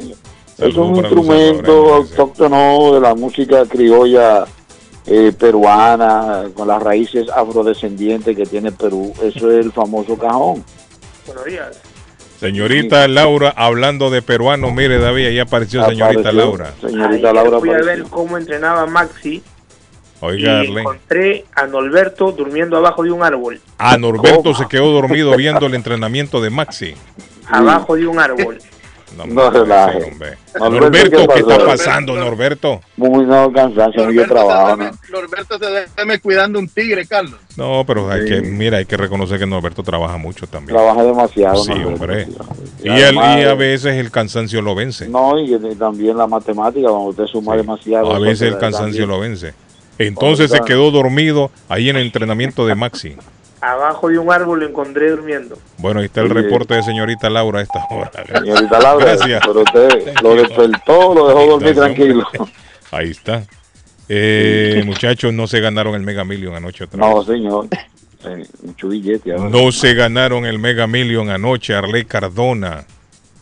Es 0.58 0.76
un 0.76 0.96
instrumento 0.96 1.94
autóctono 1.94 2.94
de 2.94 3.00
la 3.00 3.14
música 3.14 3.64
criolla 3.66 4.46
eh, 5.10 5.32
peruana, 5.32 6.44
con 6.54 6.68
las 6.68 6.82
raíces 6.82 7.28
afrodescendientes 7.30 8.36
que 8.36 8.44
tiene 8.44 8.72
Perú. 8.72 9.12
Eso 9.22 9.50
es 9.50 9.64
el 9.64 9.72
famoso 9.72 10.18
cajón. 10.18 10.64
Buenos 11.26 11.44
días. 11.44 11.80
Señorita 12.38 13.08
Laura, 13.08 13.52
hablando 13.56 14.10
de 14.10 14.22
peruanos, 14.22 14.72
mire 14.72 14.98
David, 14.98 15.26
ahí 15.26 15.38
apareció 15.40 15.84
señorita 15.84 16.20
Apareció. 16.20 16.32
Laura. 16.32 16.72
Señorita 16.80 17.32
Laura 17.32 17.58
fui 17.58 17.70
a 17.70 17.78
ver 17.78 18.04
cómo 18.04 18.38
entrenaba 18.38 18.86
Maxi 18.86 19.42
Oiga, 20.20 20.64
y 20.64 20.76
encontré 20.76 21.44
a 21.54 21.66
Norberto 21.66 22.32
durmiendo 22.32 22.76
abajo 22.76 23.02
de 23.02 23.10
un 23.10 23.22
árbol. 23.22 23.60
A 23.78 23.96
Norberto 23.98 24.54
se 24.54 24.66
quedó 24.66 24.92
dormido 24.92 25.36
viendo 25.36 25.66
el 25.66 25.74
entrenamiento 25.74 26.40
de 26.40 26.50
Maxi. 26.50 26.94
Abajo 27.46 27.96
de 27.96 28.06
un 28.06 28.18
árbol. 28.18 28.58
No, 29.16 29.26
No 29.26 29.50
relaje. 29.50 29.98
Norberto, 30.58 30.70
Norberto, 30.70 31.18
¿qué 31.18 31.26
¿qué 31.34 31.40
está 31.40 31.64
pasando, 31.64 32.14
Norberto? 32.16 32.80
Muy 32.96 33.24
no, 33.24 33.52
cansancio, 33.52 34.04
mucho 34.06 34.24
trabajo. 34.26 34.76
¿no? 34.76 34.90
Norberto 35.10 35.58
se 35.58 35.86
debe 35.96 36.20
cuidando 36.20 36.58
un 36.58 36.68
tigre, 36.68 37.06
Carlos. 37.06 37.38
No, 37.56 37.84
pero 37.86 38.10
hay 38.10 38.24
que, 38.26 38.40
mira, 38.42 38.78
hay 38.78 38.84
que 38.86 38.96
reconocer 38.96 39.38
que 39.38 39.46
Norberto 39.46 39.82
trabaja 39.82 40.16
mucho 40.18 40.46
también. 40.46 40.76
Trabaja 40.76 41.02
demasiado. 41.02 41.64
Sí, 41.64 41.70
Norberto. 41.74 41.88
hombre. 41.98 42.26
Y 42.82 42.88
Y, 42.88 42.92
el- 42.92 43.04
además- 43.04 43.38
y 43.40 43.42
a 43.44 43.54
veces 43.54 43.94
el 43.96 44.10
cansancio 44.10 44.62
lo 44.62 44.74
vence. 44.74 45.08
No, 45.08 45.38
y 45.38 45.58
también 45.76 46.16
la 46.16 46.26
matemática, 46.26 46.88
cuando 46.88 47.08
usted 47.10 47.24
suma 47.26 47.56
demasiado. 47.56 48.14
A 48.14 48.18
veces 48.18 48.42
el 48.42 48.58
cansancio 48.58 49.02
también- 49.04 49.08
lo 49.08 49.20
vence. 49.20 49.54
Entonces 49.98 50.50
se 50.50 50.60
quedó 50.60 50.90
dormido 50.92 51.50
ahí 51.68 51.88
en 51.88 51.96
el 51.96 52.06
entrenamiento 52.06 52.66
de 52.66 52.74
Maxi. 52.76 53.16
Abajo 53.60 54.08
de 54.08 54.18
un 54.18 54.30
árbol 54.32 54.60
lo 54.60 54.66
encontré 54.68 55.10
durmiendo. 55.10 55.58
Bueno, 55.78 56.00
ahí 56.00 56.06
está 56.06 56.20
el 56.20 56.28
Sí. 56.28 56.34
reporte 56.34 56.74
de 56.74 56.82
señorita 56.82 57.28
Laura 57.28 57.60
a 57.60 57.62
esta 57.62 57.84
hora. 57.90 58.10
Señorita 58.40 58.78
Laura, 58.80 59.04
Gracias. 59.06 59.42
pero 59.46 59.60
usted 59.62 60.22
lo 60.22 60.34
despertó, 60.36 61.14
lo 61.14 61.28
dejó 61.28 61.46
dormir 61.46 61.74
tranquilo. 61.74 62.24
hombre. 62.38 62.54
Ahí 62.92 63.10
está. 63.10 63.42
Eh, 64.08 64.82
muchachos, 64.86 65.32
no 65.34 65.46
se 65.46 65.60
ganaron 65.60 65.94
el 65.94 66.02
Mega 66.02 66.24
Million 66.24 66.54
anoche 66.54 66.84
otra 66.84 66.98
No, 66.98 67.18
vez. 67.18 67.26
señor. 67.26 67.66
Eh, 68.24 68.44
mucho 68.62 68.88
billete. 68.88 69.32
ahora. 69.32 69.50
No 69.50 69.70
se 69.72 69.94
ganaron 69.94 70.44
el 70.46 70.58
Mega 70.58 70.86
Million 70.86 71.28
anoche, 71.30 71.74
Arley 71.74 72.04
Cardona. 72.04 72.84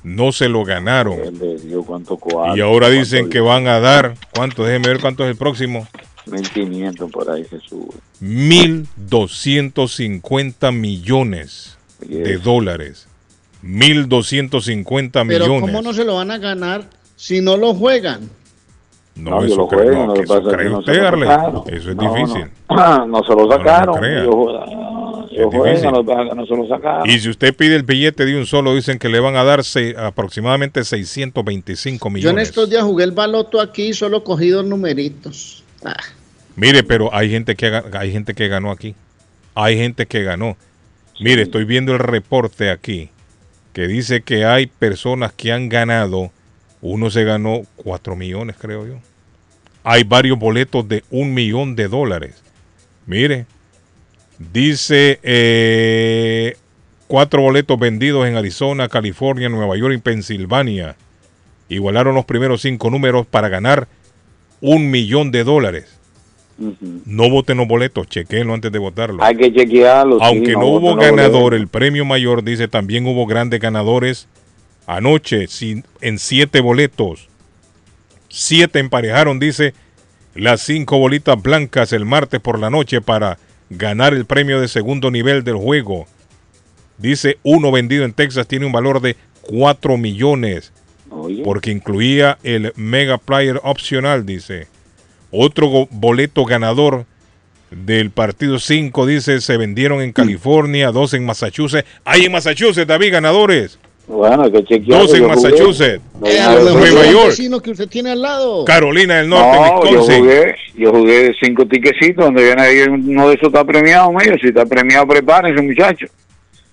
No 0.02 0.32
se 0.32 0.48
lo 0.48 0.64
ganaron. 0.64 1.18
Le 1.38 1.56
dio 1.58 1.82
cuánto 1.82 2.16
cuarto, 2.16 2.56
Y 2.56 2.60
ahora 2.60 2.86
cuánto 2.86 2.98
dicen 3.00 3.28
que 3.30 3.40
van 3.40 3.66
a 3.68 3.80
dar, 3.80 4.14
¿cuánto? 4.34 4.64
Déjeme 4.64 4.88
ver 4.88 5.00
cuánto 5.00 5.24
es 5.24 5.30
el 5.30 5.36
próximo. 5.36 5.86
1500 6.26 7.10
por 7.10 7.30
ahí 7.30 7.44
se 7.44 7.60
sube. 7.60 7.94
1.250 8.22 10.72
millones 10.72 11.76
de 12.00 12.38
dólares. 12.38 13.06
1.250 13.62 15.10
Pero 15.12 15.24
millones. 15.46 15.60
¿cómo 15.60 15.82
no 15.82 15.92
se 15.92 16.04
lo 16.04 16.14
van 16.16 16.30
a 16.30 16.38
ganar 16.38 16.84
si 17.16 17.40
no 17.40 17.56
lo 17.56 17.74
juegan? 17.74 18.28
No, 19.16 19.42
eso, 19.42 19.56
lo 19.56 19.66
cree, 19.68 19.84
juego, 19.86 20.06
no, 20.08 20.14
que 20.14 20.20
eso 20.22 20.42
cree 20.42 20.64
que 20.66 20.70
no 20.70 20.82
se 20.82 20.90
usted, 20.90 20.94
sacaron. 21.02 21.22
Eso 21.68 21.90
es 21.90 21.96
No, 21.96 22.14
difícil. 22.14 22.44
No, 22.68 23.06
no 23.06 23.22
se 23.24 23.32
lo 23.34 23.50
sacaron. 23.50 23.96
Yo- 24.26 24.60
difícil. 25.50 25.90
no, 25.90 26.46
se 26.46 26.56
lo 26.56 26.68
sacaron. 26.68 27.08
Y 27.08 27.18
si 27.18 27.30
usted 27.30 27.54
pide 27.56 27.76
el 27.76 27.82
billete 27.84 28.26
de 28.26 28.36
un 28.36 28.44
solo, 28.46 28.74
dicen 28.74 28.98
que 28.98 29.08
le 29.08 29.20
van 29.20 29.36
a 29.36 29.44
dar 29.44 29.64
se- 29.64 29.94
aproximadamente 29.98 30.84
625 30.84 32.04
Yo 32.04 32.08
en 32.08 32.12
millones. 32.14 32.48
estos 32.48 32.68
días 32.68 32.82
jugué 32.82 33.04
el 33.04 33.12
baloto 33.12 33.58
aquí 33.60 33.86
y 33.88 33.92
solo 33.94 34.22
cogí 34.22 34.48
dos 34.50 34.66
numeritos. 34.66 35.64
Ah, 35.84 35.96
Mire, 36.56 36.82
pero 36.82 37.14
hay 37.14 37.30
gente 37.30 37.54
que 37.54 37.66
ha- 37.66 37.84
hay 37.92 38.12
gente 38.12 38.34
que 38.34 38.48
ganó 38.48 38.70
aquí. 38.70 38.94
Hay 39.54 39.76
gente 39.76 40.06
que 40.06 40.22
ganó. 40.22 40.56
Mire, 41.20 41.42
estoy 41.42 41.64
viendo 41.64 41.92
el 41.92 41.98
reporte 41.98 42.70
aquí 42.70 43.10
que 43.72 43.86
dice 43.86 44.22
que 44.22 44.44
hay 44.46 44.66
personas 44.66 45.32
que 45.32 45.52
han 45.52 45.68
ganado. 45.68 46.30
Uno 46.80 47.10
se 47.10 47.24
ganó 47.24 47.62
4 47.76 48.16
millones, 48.16 48.56
creo 48.58 48.86
yo. 48.86 48.94
Hay 49.84 50.04
varios 50.04 50.38
boletos 50.38 50.88
de 50.88 51.04
un 51.10 51.34
millón 51.34 51.76
de 51.76 51.88
dólares. 51.88 52.42
Mire, 53.06 53.46
dice 54.38 55.20
eh, 55.22 56.56
cuatro 57.06 57.42
boletos 57.42 57.78
vendidos 57.78 58.26
en 58.26 58.36
Arizona, 58.36 58.88
California, 58.88 59.48
Nueva 59.48 59.76
York 59.76 59.94
y 59.94 59.98
Pensilvania. 59.98 60.96
Igualaron 61.68 62.14
los 62.14 62.24
primeros 62.24 62.62
cinco 62.62 62.90
números 62.90 63.26
para 63.26 63.48
ganar 63.48 63.88
un 64.60 64.90
millón 64.90 65.30
de 65.30 65.44
dólares. 65.44 65.92
No 66.58 67.28
voten 67.28 67.58
los 67.58 67.68
boletos, 67.68 68.08
chequenlo 68.08 68.54
antes 68.54 68.72
de 68.72 68.78
votarlo. 68.78 69.22
Hay 69.22 69.36
que 69.36 69.52
chequearlo. 69.52 70.18
sí, 70.18 70.24
Aunque 70.24 70.52
no, 70.52 70.66
hubo 70.66 70.96
ganador, 70.96 71.52
el 71.54 71.68
premio 71.68 72.04
mayor 72.06 72.42
dice 72.42 72.66
también 72.66 73.06
hubo 73.06 73.26
grandes 73.26 73.60
ganadores. 73.60 74.26
Anoche, 74.86 75.48
sin- 75.48 75.84
en 76.00 76.18
siete 76.18 76.60
boletos, 76.60 77.28
siete 78.28 78.78
emparejaron, 78.78 79.38
dice, 79.38 79.74
las 80.34 80.62
cinco 80.62 80.98
bolitas 80.98 81.40
blancas 81.42 81.92
el 81.92 82.04
martes 82.06 82.40
por 82.40 82.58
la 82.58 82.70
noche 82.70 83.00
para 83.00 83.38
ganar 83.68 84.14
el 84.14 84.24
premio 84.26 84.60
de 84.60 84.68
segundo 84.68 85.10
nivel 85.10 85.44
del 85.44 85.56
juego. 85.56 86.06
Dice, 86.98 87.38
uno 87.42 87.70
vendido 87.72 88.04
en 88.04 88.12
Texas 88.14 88.46
tiene 88.46 88.64
un 88.64 88.72
valor 88.72 89.00
de 89.00 89.16
4 89.42 89.96
millones, 89.98 90.72
porque 91.44 91.70
incluía 91.70 92.38
el 92.42 92.72
Mega 92.76 93.18
Player 93.18 93.60
opcional, 93.62 94.26
dice. 94.26 94.66
Otro 95.30 95.88
boleto 95.90 96.44
ganador 96.44 97.04
del 97.70 98.10
partido 98.10 98.58
5, 98.58 99.06
dice, 99.06 99.40
se 99.40 99.56
vendieron 99.56 100.00
en 100.00 100.12
California, 100.12 100.90
dos 100.92 101.14
en 101.14 101.26
Massachusetts. 101.26 101.88
Hay 102.04 102.24
en 102.24 102.32
Massachusetts, 102.32 102.86
David, 102.86 103.12
ganadores. 103.12 103.78
Bueno, 104.06 104.50
que. 104.52 104.78
Dos 104.80 105.12
en 105.14 105.26
Massachusetts, 105.26 106.00
Eh, 106.24 106.40
a 106.40 106.54
Nueva 106.54 107.06
York, 107.10 107.26
vecino 107.30 107.60
que 107.60 107.72
usted 107.72 107.88
tiene 107.88 108.12
al 108.12 108.22
lado. 108.22 108.64
Carolina 108.64 109.16
del 109.16 109.28
Norte, 109.28 109.58
No, 109.58 109.90
yo 109.92 110.02
jugué, 110.02 110.54
yo 110.76 110.92
jugué 110.92 111.34
cinco 111.42 111.66
tiquecitos 111.66 112.24
donde 112.24 112.44
viene 112.44 112.62
ahí 112.62 112.78
uno 112.88 113.28
de 113.28 113.34
esos 113.34 113.48
está 113.48 113.64
premiado, 113.64 114.12
medio. 114.12 114.38
Si 114.40 114.46
está 114.48 114.64
premiado, 114.64 115.08
prepárense, 115.08 115.60
muchachos. 115.60 116.08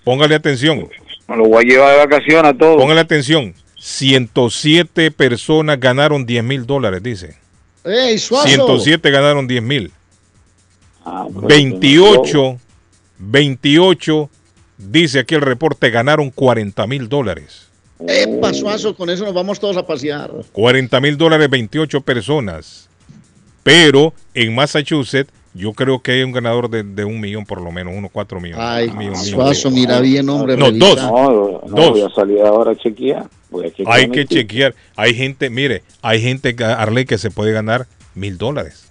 Póngale 0.03 0.35
atención. 0.35 0.87
Me 1.27 1.37
lo 1.37 1.45
voy 1.45 1.65
a 1.65 1.67
llevar 1.67 1.91
de 1.93 1.97
vacaciones 2.05 2.51
a 2.51 2.53
todos. 2.53 2.77
Póngale 2.79 3.01
atención. 3.01 3.53
107 3.83 5.11
personas 5.11 5.77
ganaron 5.77 6.25
10 6.25 6.41
mil 6.45 6.65
dólares, 6.65 7.03
dice. 7.03 7.35
¡Ey, 7.83 8.17
Suazo! 8.17 8.47
107 8.47 9.11
ganaron 9.11 9.45
10 9.45 9.61
mil. 9.61 9.91
Ah, 11.03 11.27
pues, 11.31 11.45
28, 11.47 12.59
28, 13.17 14.29
dice 14.77 15.19
aquí 15.19 15.35
el 15.35 15.41
reporte, 15.41 15.89
ganaron 15.89 16.29
40 16.29 16.87
mil 16.87 17.09
dólares. 17.09 17.67
¡Epa, 18.07 18.53
Suazo! 18.53 18.95
Con 18.95 19.09
eso 19.09 19.25
nos 19.25 19.33
vamos 19.33 19.59
todos 19.59 19.75
a 19.75 19.85
pasear. 19.85 20.31
40 20.53 21.01
mil 21.01 21.17
dólares, 21.17 21.49
28 21.49 21.99
personas. 21.99 22.87
Pero 23.63 24.13
en 24.33 24.55
Massachusetts, 24.55 25.33
yo 25.53 25.73
creo 25.73 26.01
que 26.01 26.11
hay 26.13 26.23
un 26.23 26.31
ganador 26.31 26.69
de, 26.69 26.83
de 26.83 27.05
un 27.05 27.19
millón 27.19 27.45
por 27.45 27.61
lo 27.61 27.71
menos, 27.71 27.93
unos 27.95 28.09
4 28.11 28.39
millones. 28.39 28.65
Ay, 28.67 28.87
Un 28.89 28.97
millón, 28.97 29.15
Suazo, 29.17 29.69
millón. 29.69 29.81
mira 29.81 29.99
bien, 30.01 30.27
hombre. 30.29 30.57
No, 30.57 30.65
revisa. 30.67 30.85
dos. 30.87 30.97
No, 31.03 31.61
no, 31.67 31.75
Dos. 31.75 31.91
voy 31.91 32.01
a 32.01 32.09
salir 32.09 32.41
ahora 32.41 32.71
a 32.71 32.75
chequear. 32.75 33.27
Voy 33.51 33.65
a 33.67 33.69
chequear 33.69 33.91
Hay 33.91 34.09
que 34.09 34.25
chequear. 34.25 34.73
Hay 34.95 35.13
gente, 35.13 35.49
mire, 35.49 35.83
hay 36.01 36.21
gente, 36.21 36.55
Arley, 36.63 37.05
que 37.05 37.17
se 37.17 37.29
puede 37.29 37.51
ganar 37.51 37.85
mil 38.15 38.37
dólares. 38.37 38.89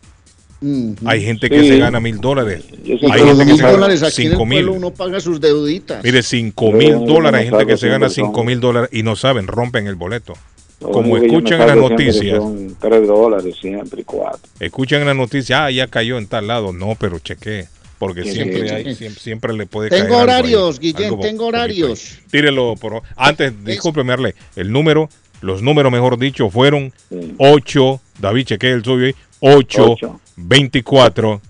Hay 1.06 1.24
gente 1.24 1.50
que 1.50 1.60
Sí. 1.60 1.68
se 1.70 1.78
gana 1.78 1.98
mil 1.98 2.20
dólares. 2.20 2.62
Hay 2.70 2.98
gente 2.98 3.38
que 3.38 3.44
mil 3.44 3.56
se 3.56 3.62
gana 3.64 4.10
cinco 4.10 4.46
mil. 4.46 4.68
uno 4.68 4.92
paga 4.92 5.18
sus 5.18 5.40
deuditas. 5.40 6.04
Mire, 6.04 6.22
cinco 6.22 6.70
mil 6.70 7.04
dólares. 7.04 7.40
Hay 7.40 7.48
gente 7.50 7.66
que 7.66 7.76
se 7.76 7.88
gana 7.88 8.08
cinco 8.08 8.44
mil 8.44 8.60
dólares 8.60 8.88
y 8.92 9.02
no 9.02 9.16
saben, 9.16 9.48
rompen 9.48 9.88
el 9.88 9.96
boleto. 9.96 10.34
Como 10.82 11.16
escuchan 11.16 11.60
en 11.62 11.66
las 11.68 11.76
noticias, 11.76 12.36
Son 12.38 12.76
tres 12.80 13.06
dólares 13.06 13.54
siempre, 13.60 14.04
cuatro. 14.04 14.40
escuchan 14.60 15.00
en 15.02 15.06
las 15.08 15.16
noticias, 15.16 15.58
ah, 15.60 15.70
ya 15.70 15.86
cayó 15.86 16.18
en 16.18 16.26
tal 16.26 16.46
lado. 16.48 16.72
No, 16.72 16.94
pero 16.98 17.18
chequee, 17.18 17.66
porque 17.98 18.24
siempre, 18.24 18.70
hay, 18.72 18.94
siempre, 18.94 19.20
siempre 19.22 19.52
le 19.54 19.66
puede 19.66 19.88
caer 19.90 20.02
Tengo 20.02 20.18
algo 20.18 20.30
ahí, 20.32 20.38
horarios, 20.38 20.78
Guillén, 20.80 21.04
algo 21.10 21.20
tengo 21.22 21.44
ahí. 21.44 21.48
horarios. 21.48 22.18
Tírelo 22.30 22.74
por 22.76 23.02
antes, 23.16 23.52
discúlpeme, 23.64 24.12
Arley, 24.12 24.32
el 24.56 24.72
número, 24.72 25.08
los 25.40 25.62
números 25.62 25.90
mejor 25.92 26.18
dicho 26.18 26.50
fueron 26.50 26.92
8, 27.38 28.00
David 28.20 28.44
chequee 28.46 28.70
el 28.72 28.84
suyo 28.84 29.06
ahí, 29.06 29.14
8, 29.40 29.90
Ocho. 29.92 30.20
24, 30.36 31.40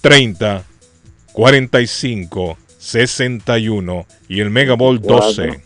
30, 0.00 0.64
45, 1.32 2.58
61 2.78 4.06
y 4.28 4.40
el 4.40 4.50
Mega 4.50 4.74
Ball 4.74 5.00
12. 5.00 5.60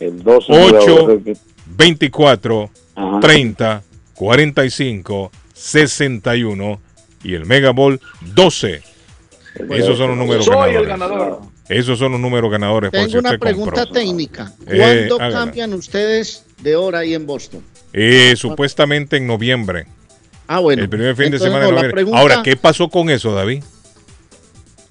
El 0.00 0.22
12. 0.22 0.52
8, 0.52 1.18
24, 1.66 2.70
Ajá. 2.94 3.20
30, 3.20 3.82
45, 4.14 5.30
61 5.54 6.80
y 7.24 7.34
el 7.34 7.46
Mega 7.46 7.70
Ball 7.72 8.00
12. 8.34 8.82
Esos 9.70 9.96
son 9.98 10.08
los 10.10 10.18
números 10.18 10.44
Soy 10.44 10.74
el 10.74 10.86
ganadores. 10.86 10.88
ganador. 10.88 11.40
Esos 11.68 11.98
son 11.98 12.12
los 12.12 12.20
números 12.20 12.50
ganadores. 12.50 12.90
por 12.90 13.00
si 13.00 13.06
Tengo 13.06 13.18
una 13.20 13.30
usted 13.30 13.40
pregunta 13.40 13.82
compró. 13.84 13.92
técnica. 13.92 14.52
Eh, 14.68 14.76
¿Cuándo 14.78 15.14
hágala. 15.16 15.34
cambian 15.44 15.74
ustedes 15.74 16.44
de 16.62 16.76
hora 16.76 17.00
ahí 17.00 17.14
en 17.14 17.26
Boston? 17.26 17.62
Eh, 17.92 18.34
supuestamente 18.36 19.16
en 19.16 19.26
noviembre. 19.26 19.86
Ah, 20.46 20.60
bueno. 20.60 20.82
El 20.82 20.88
primer 20.88 21.16
fin 21.16 21.30
de 21.30 21.38
Entonces, 21.38 21.46
semana 21.48 21.62
no, 21.64 21.66
de 21.70 21.72
noviembre. 21.74 21.92
pregunta- 21.94 22.18
Ahora, 22.20 22.42
¿qué 22.44 22.56
pasó 22.56 22.88
con 22.88 23.10
eso, 23.10 23.34
David? 23.34 23.64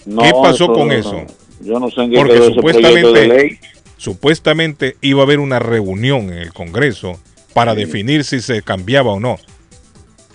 No, 0.06 0.22
¿Qué 0.22 0.32
pasó 0.32 0.66
eso 0.66 0.74
con 0.74 0.88
no, 0.90 0.94
eso? 0.94 1.26
Yo 1.62 1.80
no 1.80 1.90
sé 1.90 2.02
en 2.02 2.12
qué 2.12 2.18
Porque 2.18 2.34
de 2.40 2.54
supuestamente, 2.54 3.28
ley. 3.28 3.60
Supuestamente 3.98 4.98
iba 5.02 5.22
a 5.22 5.24
haber 5.24 5.40
una 5.40 5.60
reunión 5.60 6.32
en 6.32 6.40
el 6.40 6.54
Congreso 6.54 7.20
para 7.54 7.76
definir 7.76 8.24
si 8.24 8.42
se 8.42 8.62
cambiaba 8.62 9.12
o 9.14 9.20
no. 9.20 9.38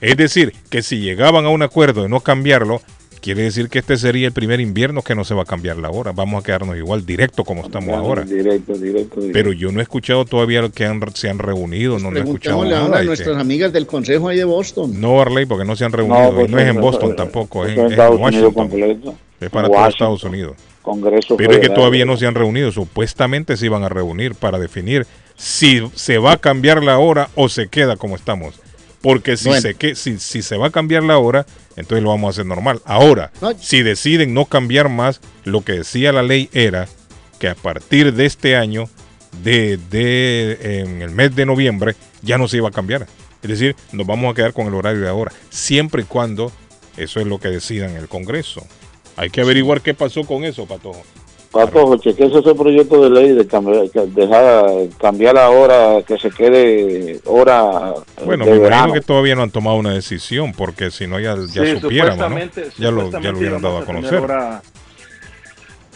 Es 0.00 0.16
decir, 0.16 0.54
que 0.70 0.82
si 0.82 1.00
llegaban 1.00 1.44
a 1.44 1.50
un 1.50 1.62
acuerdo 1.62 2.02
de 2.02 2.08
no 2.08 2.20
cambiarlo, 2.20 2.80
quiere 3.20 3.42
decir 3.42 3.68
que 3.68 3.80
este 3.80 3.98
sería 3.98 4.26
el 4.26 4.32
primer 4.32 4.58
invierno 4.60 5.02
que 5.02 5.14
no 5.14 5.24
se 5.24 5.34
va 5.34 5.42
a 5.42 5.44
cambiar 5.44 5.76
la 5.76 5.90
hora. 5.90 6.12
Vamos 6.12 6.40
a 6.42 6.46
quedarnos 6.46 6.74
igual, 6.78 7.04
directo 7.04 7.44
como 7.44 7.62
estamos 7.62 7.90
ahora. 7.94 8.22
Directo, 8.22 8.72
directo, 8.72 9.20
directo. 9.20 9.32
Pero 9.34 9.52
yo 9.52 9.70
no 9.72 9.80
he 9.80 9.82
escuchado 9.82 10.24
todavía 10.24 10.66
que 10.70 10.86
han- 10.86 11.02
se 11.14 11.28
han 11.28 11.38
reunido, 11.38 11.98
no, 11.98 12.10
no 12.10 12.16
he 12.16 12.20
escuchado 12.20 12.60
Preguntémosle 12.60 12.74
ahora 12.76 12.88
nada. 12.88 13.00
a 13.02 13.04
nuestras 13.04 13.36
que- 13.36 13.40
amigas 13.42 13.72
del 13.74 13.86
consejo 13.86 14.28
ahí 14.30 14.38
de 14.38 14.44
Boston. 14.44 14.98
No, 14.98 15.20
Arley, 15.20 15.44
porque 15.44 15.66
no 15.66 15.76
se 15.76 15.84
han 15.84 15.92
reunido. 15.92 16.18
No, 16.18 16.28
y 16.30 16.34
pues, 16.34 16.50
no 16.50 16.58
es 16.58 16.68
en 16.68 16.80
Boston 16.80 17.14
tampoco, 17.14 17.66
es, 17.66 17.76
en- 17.76 17.98
Washington. 17.98 19.18
Es 19.40 19.50
para 19.50 19.68
todo 19.68 19.76
Washington. 19.76 19.92
Estados 19.92 20.24
Unidos. 20.24 20.56
Congreso 20.82 21.36
Pero 21.36 21.52
es 21.52 21.60
que 21.60 21.68
todavía 21.68 22.04
no 22.04 22.16
se 22.16 22.26
han 22.26 22.34
reunido. 22.34 22.72
Supuestamente 22.72 23.56
se 23.56 23.66
iban 23.66 23.82
a 23.82 23.88
reunir 23.88 24.34
para 24.34 24.58
definir 24.58 25.06
si 25.36 25.82
se 25.94 26.18
va 26.18 26.32
a 26.32 26.36
cambiar 26.36 26.82
la 26.82 26.98
hora 26.98 27.28
o 27.34 27.48
se 27.48 27.68
queda 27.68 27.96
como 27.96 28.16
estamos. 28.16 28.60
Porque 29.02 29.36
si, 29.36 29.48
Bueno. 29.48 29.62
se, 29.62 29.74
que, 29.74 29.94
si, 29.94 30.18
si 30.18 30.42
se 30.42 30.56
va 30.56 30.66
a 30.66 30.70
cambiar 30.70 31.02
la 31.02 31.18
hora, 31.18 31.46
entonces 31.76 32.02
lo 32.02 32.10
vamos 32.10 32.28
a 32.28 32.30
hacer 32.32 32.46
normal. 32.46 32.82
Ahora, 32.84 33.30
si 33.58 33.82
deciden 33.82 34.34
no 34.34 34.44
cambiar 34.44 34.90
más, 34.90 35.20
lo 35.44 35.62
que 35.62 35.72
decía 35.72 36.12
la 36.12 36.22
ley 36.22 36.50
era 36.52 36.86
que 37.38 37.48
a 37.48 37.54
partir 37.54 38.12
de 38.12 38.26
este 38.26 38.56
año, 38.56 38.90
de, 39.42 39.78
de 39.90 40.80
en 40.80 41.00
el 41.00 41.10
mes 41.10 41.34
de 41.34 41.46
noviembre, 41.46 41.94
ya 42.20 42.36
no 42.36 42.46
se 42.48 42.58
iba 42.58 42.68
a 42.68 42.72
cambiar. 42.72 43.06
Es 43.42 43.48
decir, 43.48 43.74
nos 43.92 44.06
vamos 44.06 44.30
a 44.30 44.34
quedar 44.34 44.52
con 44.52 44.66
el 44.66 44.74
horario 44.74 45.00
de 45.00 45.08
ahora, 45.08 45.32
siempre 45.48 46.02
y 46.02 46.04
cuando 46.04 46.52
eso 46.98 47.20
es 47.20 47.26
lo 47.26 47.38
que 47.38 47.48
decidan 47.48 47.90
en 47.90 47.96
el 47.96 48.08
Congreso. 48.08 48.66
Hay 49.16 49.30
que 49.30 49.40
averiguar 49.42 49.80
qué 49.80 49.94
pasó 49.94 50.24
con 50.24 50.44
eso, 50.44 50.66
Patojo. 50.66 51.02
Pato, 51.52 51.96
chequeese 51.96 52.38
ese 52.38 52.54
proyecto 52.54 53.02
de 53.02 53.10
ley 53.10 53.32
de 53.32 53.44
cambiar, 53.44 53.82
dejar, 53.90 54.66
cambiar 55.00 55.34
la 55.34 55.50
hora, 55.50 56.00
que 56.06 56.16
se 56.16 56.30
quede 56.30 57.20
hora 57.26 57.92
Bueno, 58.24 58.44
de 58.44 58.52
me 58.52 58.58
verano. 58.60 58.76
imagino 58.84 58.92
que 58.94 59.00
todavía 59.00 59.34
no 59.34 59.42
han 59.42 59.50
tomado 59.50 59.76
una 59.76 59.92
decisión, 59.92 60.52
porque 60.52 60.92
si 60.92 61.08
no 61.08 61.18
ya, 61.18 61.34
ya 61.52 61.64
Sí, 61.64 61.80
supiéramos, 61.80 62.30
¿no? 62.30 62.38
Ya 62.78 62.92
lo, 62.92 63.10
ya 63.10 63.32
lo 63.32 63.38
hubieran 63.38 63.60
dado 63.60 63.78
a 63.78 63.84
conocer. 63.84 64.20
hora- 64.20 64.62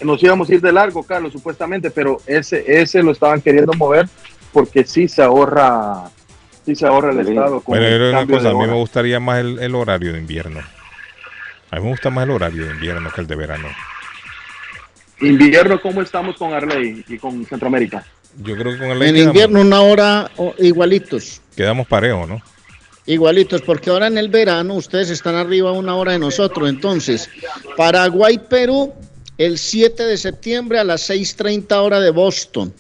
Nos 0.03 0.21
íbamos 0.25 0.51
a 0.51 0.55
ir 0.55 0.61
de 0.61 0.73
largo, 0.73 1.05
Carlos, 1.05 1.33
supuestamente, 1.33 1.89
pero 1.93 2.21
ese, 2.27 2.65
ese 2.67 3.01
lo 3.05 3.13
estaban 3.13 3.41
queriendo 3.41 3.73
mover 3.75 4.09
porque 4.53 4.83
sí 4.85 5.07
se 5.07 5.23
ahorra, 5.23 6.11
sí 6.67 6.75
se 6.75 6.85
ahorra 6.85 7.13
el 7.13 7.21
Estado 7.21 7.61
con 7.61 7.77
Bueno, 7.79 7.87
el 7.87 7.93
era 7.93 8.11
una 8.23 8.27
cosa, 8.27 8.49
a 8.51 8.53
mí 8.55 8.59
hora. 8.59 8.73
me 8.73 8.79
gustaría 8.79 9.21
más 9.21 9.39
el, 9.39 9.61
el 9.61 9.75
horario 9.77 10.13
de 10.13 10.19
invierno. 10.19 10.61
A 11.75 11.79
mí 11.79 11.83
me 11.87 11.91
gusta 11.91 12.09
más 12.09 12.23
el 12.23 12.31
horario 12.31 12.67
de 12.67 12.71
invierno 12.71 13.11
que 13.13 13.21
el 13.21 13.27
de 13.27 13.35
verano. 13.35 13.67
Invierno, 15.21 15.81
¿cómo 15.81 16.03
estamos 16.03 16.37
con 16.37 16.55
Arley 16.55 17.05
y 17.09 17.19
con 17.19 17.45
Centroamérica? 17.45 18.07
Yo 18.45 18.57
creo 18.57 18.75
que 18.75 18.79
con 18.79 18.91
el 18.91 19.03
En 19.03 19.15
quedamos, 19.17 19.35
invierno 19.35 19.61
una 19.61 19.81
hora 19.81 20.31
igualitos. 20.59 21.41
quedamos 21.57 21.89
parejos, 21.89 22.29
¿no? 22.29 22.41
Igualitos, 23.07 23.61
porque 23.63 23.91
ahora 23.91 24.07
en 24.07 24.19
el 24.19 24.29
verano 24.29 24.75
ustedes 24.75 25.11
están 25.11 25.35
arriba 25.35 25.73
una 25.73 25.97
hora 25.97 26.13
de 26.13 26.21
nosotros. 26.21 26.69
Entonces, 26.69 27.29
Paraguay, 27.77 28.39
Perú, 28.39 28.95
el 29.37 29.59
7 29.59 30.05
de 30.05 30.17
septiembre 30.17 30.79
a 30.79 30.85
las 30.85 31.11
6.30 31.11 31.73
hora 31.83 31.99
de 31.99 32.11
Boston. 32.11 32.73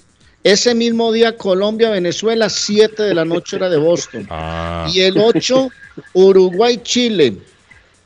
Ese 0.44 0.72
mismo 0.72 1.10
día, 1.10 1.36
Colombia, 1.36 1.90
Venezuela, 1.90 2.48
7 2.48 3.02
de 3.02 3.14
la 3.14 3.24
noche 3.24 3.56
hora 3.56 3.68
de 3.70 3.76
Boston. 3.76 4.28
Ah, 4.30 4.88
Y 4.92 5.00
el 5.00 5.18
8, 5.18 5.68
Uruguay, 6.12 6.78
Chile, 6.84 7.38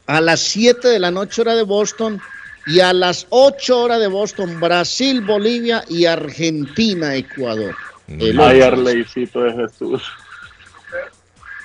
a 0.09 0.21
las 0.21 0.41
7 0.41 0.89
de 0.89 0.99
la 0.99 1.13
noche 1.13 1.43
hora 1.43 1.55
de 1.55 1.63
Boston. 1.63 2.21
Y 2.67 2.81
a 2.81 2.93
las 2.93 3.27
8 3.31 3.81
horas 3.81 4.01
de 4.01 4.09
Boston, 4.09 4.59
Brasil, 4.61 5.23
Bolivia 5.23 5.85
y 5.89 6.05
Argentina, 6.05 7.15
Ecuador. 7.15 7.75
El 8.09 8.39
Ay, 8.41 8.59
ocho. 8.61 8.67
Arleycito 8.67 9.41
de 9.43 9.53
Jesús. 9.53 10.03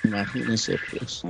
Imagínense, 0.04 0.78
pues. 0.92 1.24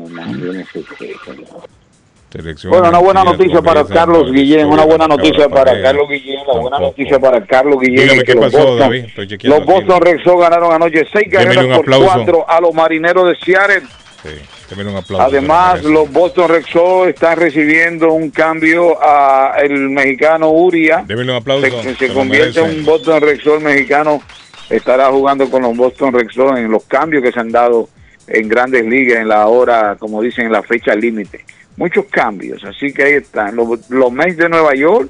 selección 2.31 2.71
Bueno, 2.71 2.89
una 2.89 2.97
buena 2.99 3.23
noticia 3.23 3.61
para 3.61 3.85
Carlos 3.85 4.31
Guillén, 4.31 4.67
una 4.67 4.83
buena 4.85 5.07
noticia 5.07 5.47
para. 5.49 5.79
Carlos 5.81 6.09
Guillén, 6.09 6.39
la 6.47 6.59
buena 6.59 6.79
noticia 6.79 7.19
para 7.19 7.45
Carlos 7.45 7.77
Guillén. 7.79 7.95
Dígame 8.07 8.23
qué 8.23 8.35
pasó, 8.35 8.57
Boston- 8.57 8.79
David. 8.79 9.05
Estoy 9.05 9.27
Los. 9.27 9.65
Boston 9.65 10.01
Red 10.01 10.23
Sox 10.23 10.41
ganaron 10.41 10.73
anoche 10.73 11.03
seis 11.13 11.27
carreras 11.31 11.77
por 11.77 11.85
cuatro 11.85 12.49
a 12.49 12.59
los 12.59 12.73
marineros 12.73 13.27
de 13.29 13.35
Seattle. 13.45 13.81
Sí, 14.23 14.29
démele 14.75 14.91
un 14.91 14.97
aplauso. 14.97 15.25
Además, 15.25 15.83
los 15.83 16.11
Boston 16.11 16.49
Red 16.49 16.65
Sox 16.65 17.09
están 17.09 17.37
recibiendo 17.37 18.11
un 18.13 18.29
cambio 18.29 18.97
a 19.01 19.55
el 19.61 19.89
mexicano 19.89 20.49
Uria. 20.51 21.03
Démele 21.07 21.31
un 21.31 21.37
aplauso. 21.37 21.65
Se, 21.81 21.81
se 21.81 21.95
se 21.95 22.07
lo 22.09 22.13
convierte 22.15 22.59
en 22.59 22.79
un 22.79 22.85
Boston 22.85 23.21
Red 23.21 23.39
Sox 23.41 23.61
mexicano. 23.61 24.21
Estará 24.69 25.09
jugando 25.11 25.49
con 25.49 25.61
los 25.61 25.75
Boston 25.75 26.13
Red 26.13 26.29
Sox 26.31 26.57
en 26.57 26.71
los 26.71 26.83
cambios 26.85 27.23
que 27.23 27.31
se 27.31 27.39
han 27.39 27.51
dado 27.51 27.89
en 28.27 28.47
grandes 28.47 28.85
ligas 28.85 29.19
en 29.19 29.27
la 29.27 29.47
hora, 29.47 29.95
como 29.99 30.21
dicen, 30.21 30.45
en 30.45 30.51
la 30.51 30.63
fecha 30.63 30.95
límite. 30.95 31.43
Muchos 31.75 32.05
cambios, 32.05 32.63
así 32.63 32.93
que 32.93 33.03
ahí 33.03 33.13
están. 33.13 33.55
Los, 33.55 33.89
los 33.89 34.11
Mets 34.11 34.37
de 34.37 34.49
Nueva 34.49 34.75
York, 34.75 35.09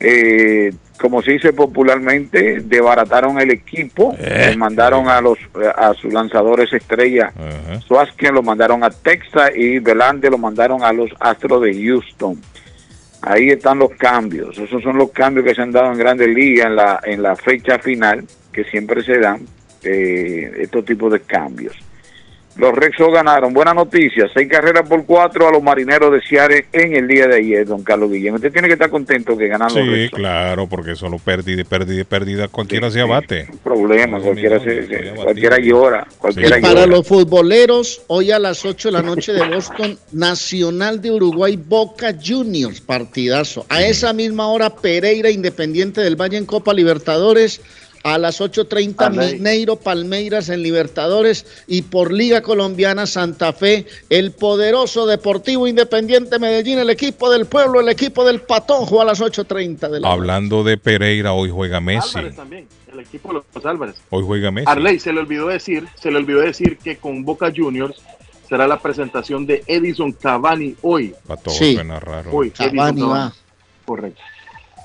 eh, 0.00 0.72
como 1.00 1.22
se 1.22 1.32
dice 1.32 1.52
popularmente, 1.52 2.60
desbarataron 2.60 3.40
el 3.40 3.50
equipo, 3.50 4.16
les 4.18 4.56
mandaron 4.56 5.08
a 5.08 5.20
los 5.20 5.38
a 5.76 5.92
sus 5.94 6.12
lanzadores 6.12 6.72
estrella 6.72 7.32
Suazken 7.86 8.34
lo 8.34 8.42
mandaron 8.42 8.84
a 8.84 8.90
Texas 8.90 9.50
y 9.54 9.78
Belande 9.78 10.30
lo 10.30 10.38
mandaron 10.38 10.82
a 10.82 10.92
los 10.92 11.10
Astros 11.20 11.62
de 11.62 11.74
Houston. 11.74 12.40
Ahí 13.22 13.48
están 13.48 13.78
los 13.78 13.90
cambios. 13.92 14.58
Esos 14.58 14.82
son 14.82 14.98
los 14.98 15.10
cambios 15.10 15.46
que 15.46 15.54
se 15.54 15.62
han 15.62 15.72
dado 15.72 15.90
en 15.90 15.98
Grandes 15.98 16.28
Ligas 16.28 16.66
en 16.66 16.76
la, 16.76 17.00
en 17.04 17.22
la 17.22 17.36
fecha 17.36 17.78
final. 17.78 18.24
que 18.52 18.64
siempre 18.64 19.02
se 19.02 19.18
dan 19.18 19.40
eh, 19.82 20.52
estos 20.60 20.84
tipos 20.84 21.12
de 21.12 21.20
cambios. 21.20 21.74
Los 22.56 22.72
Rexos 22.72 23.12
ganaron. 23.12 23.52
Buena 23.52 23.74
noticia. 23.74 24.28
Seis 24.32 24.48
carreras 24.48 24.88
por 24.88 25.04
cuatro 25.04 25.48
a 25.48 25.50
los 25.50 25.62
marineros 25.62 26.12
de 26.12 26.20
Seattle 26.22 26.66
en 26.72 26.94
el 26.94 27.08
día 27.08 27.26
de 27.26 27.36
ayer, 27.36 27.66
don 27.66 27.82
Carlos 27.82 28.10
Guillén. 28.12 28.34
Usted 28.34 28.52
tiene 28.52 28.68
que 28.68 28.74
estar 28.74 28.90
contento 28.90 29.36
que 29.36 29.48
ganaron 29.48 29.74
los 29.76 29.84
Sí, 29.84 29.90
Rexos. 29.90 30.18
claro, 30.18 30.66
porque 30.68 30.94
solo 30.94 31.18
pérdida, 31.18 31.64
pérdida, 31.64 32.04
pérdida, 32.04 32.46
cualquiera 32.48 32.90
se 32.90 33.00
abate. 33.00 33.48
Problema, 33.64 34.20
cualquiera, 34.20 34.60
se- 34.60 34.86
se- 34.86 35.10
cualquiera 35.14 35.58
llora. 35.58 36.06
Cualquiera 36.18 36.58
Y 36.58 36.62
para 36.62 36.86
los 36.86 37.06
futboleros, 37.08 38.02
hoy 38.06 38.30
a 38.30 38.38
las 38.38 38.64
8 38.64 38.88
de 38.88 38.92
la 38.92 39.02
noche 39.02 39.32
de 39.32 39.48
Boston, 39.48 39.98
Nacional 40.12 41.00
de 41.02 41.10
Uruguay, 41.10 41.56
Boca 41.56 42.14
Juniors, 42.24 42.80
partidazo. 42.80 43.66
A 43.68 43.82
esa 43.82 44.12
misma 44.12 44.46
hora, 44.48 44.70
Pereira, 44.70 45.30
Independiente 45.30 46.00
del 46.00 46.16
Valle 46.16 46.36
en 46.38 46.46
Copa 46.46 46.72
Libertadores. 46.72 47.60
A 48.06 48.18
las 48.18 48.42
8.30, 48.42 48.94
Arley. 48.98 49.32
Mineiro, 49.36 49.76
Palmeiras 49.76 50.50
en 50.50 50.62
Libertadores. 50.62 51.46
Y 51.66 51.80
por 51.82 52.12
Liga 52.12 52.42
Colombiana, 52.42 53.06
Santa 53.06 53.54
Fe, 53.54 53.86
el 54.10 54.32
poderoso 54.32 55.06
Deportivo 55.06 55.66
Independiente 55.66 56.38
Medellín, 56.38 56.78
el 56.78 56.90
equipo 56.90 57.30
del 57.30 57.46
pueblo, 57.46 57.80
el 57.80 57.88
equipo 57.88 58.26
del 58.26 58.42
Patojo 58.42 59.00
a 59.00 59.06
las 59.06 59.22
8.30 59.22 59.88
de 59.88 60.00
la 60.00 60.12
Hablando 60.12 60.62
de 60.62 60.76
Pereira, 60.76 61.32
hoy 61.32 61.48
juega 61.48 61.80
Messi. 61.80 62.10
Álvarez 62.18 62.36
también, 62.36 62.68
el 62.92 63.00
equipo 63.00 63.28
de 63.32 63.40
los 63.54 63.64
Álvarez. 63.64 63.96
Hoy 64.10 64.22
juega 64.22 64.50
Messi. 64.50 64.66
Arley, 64.70 64.98
se 65.00 65.10
le 65.10 65.20
olvidó 65.20 65.46
decir, 65.48 65.88
se 65.98 66.10
le 66.10 66.18
olvidó 66.18 66.40
decir 66.40 66.76
que 66.76 66.98
con 66.98 67.24
Boca 67.24 67.50
Juniors 67.56 67.96
será 68.46 68.66
la 68.68 68.80
presentación 68.80 69.46
de 69.46 69.64
Edison 69.66 70.12
Cavani 70.12 70.76
hoy. 70.82 71.14
Para 71.26 71.40
todo 71.40 71.54
Sí. 71.54 71.72
suena 71.72 71.98
raro. 72.00 72.30
Hoy, 72.34 72.48
Edison 72.48 72.66
Cavani 72.76 73.00
va 73.02 73.32
Correcto. 73.86 74.20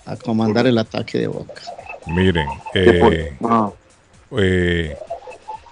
a 0.06 0.16
comandar 0.16 0.66
el 0.68 0.78
ataque 0.78 1.18
de 1.18 1.28
Boca. 1.28 1.62
Miren, 2.14 2.48
¿Qué 2.74 2.94
por- 2.94 3.14
eh, 3.14 3.34
eh, 4.38 4.96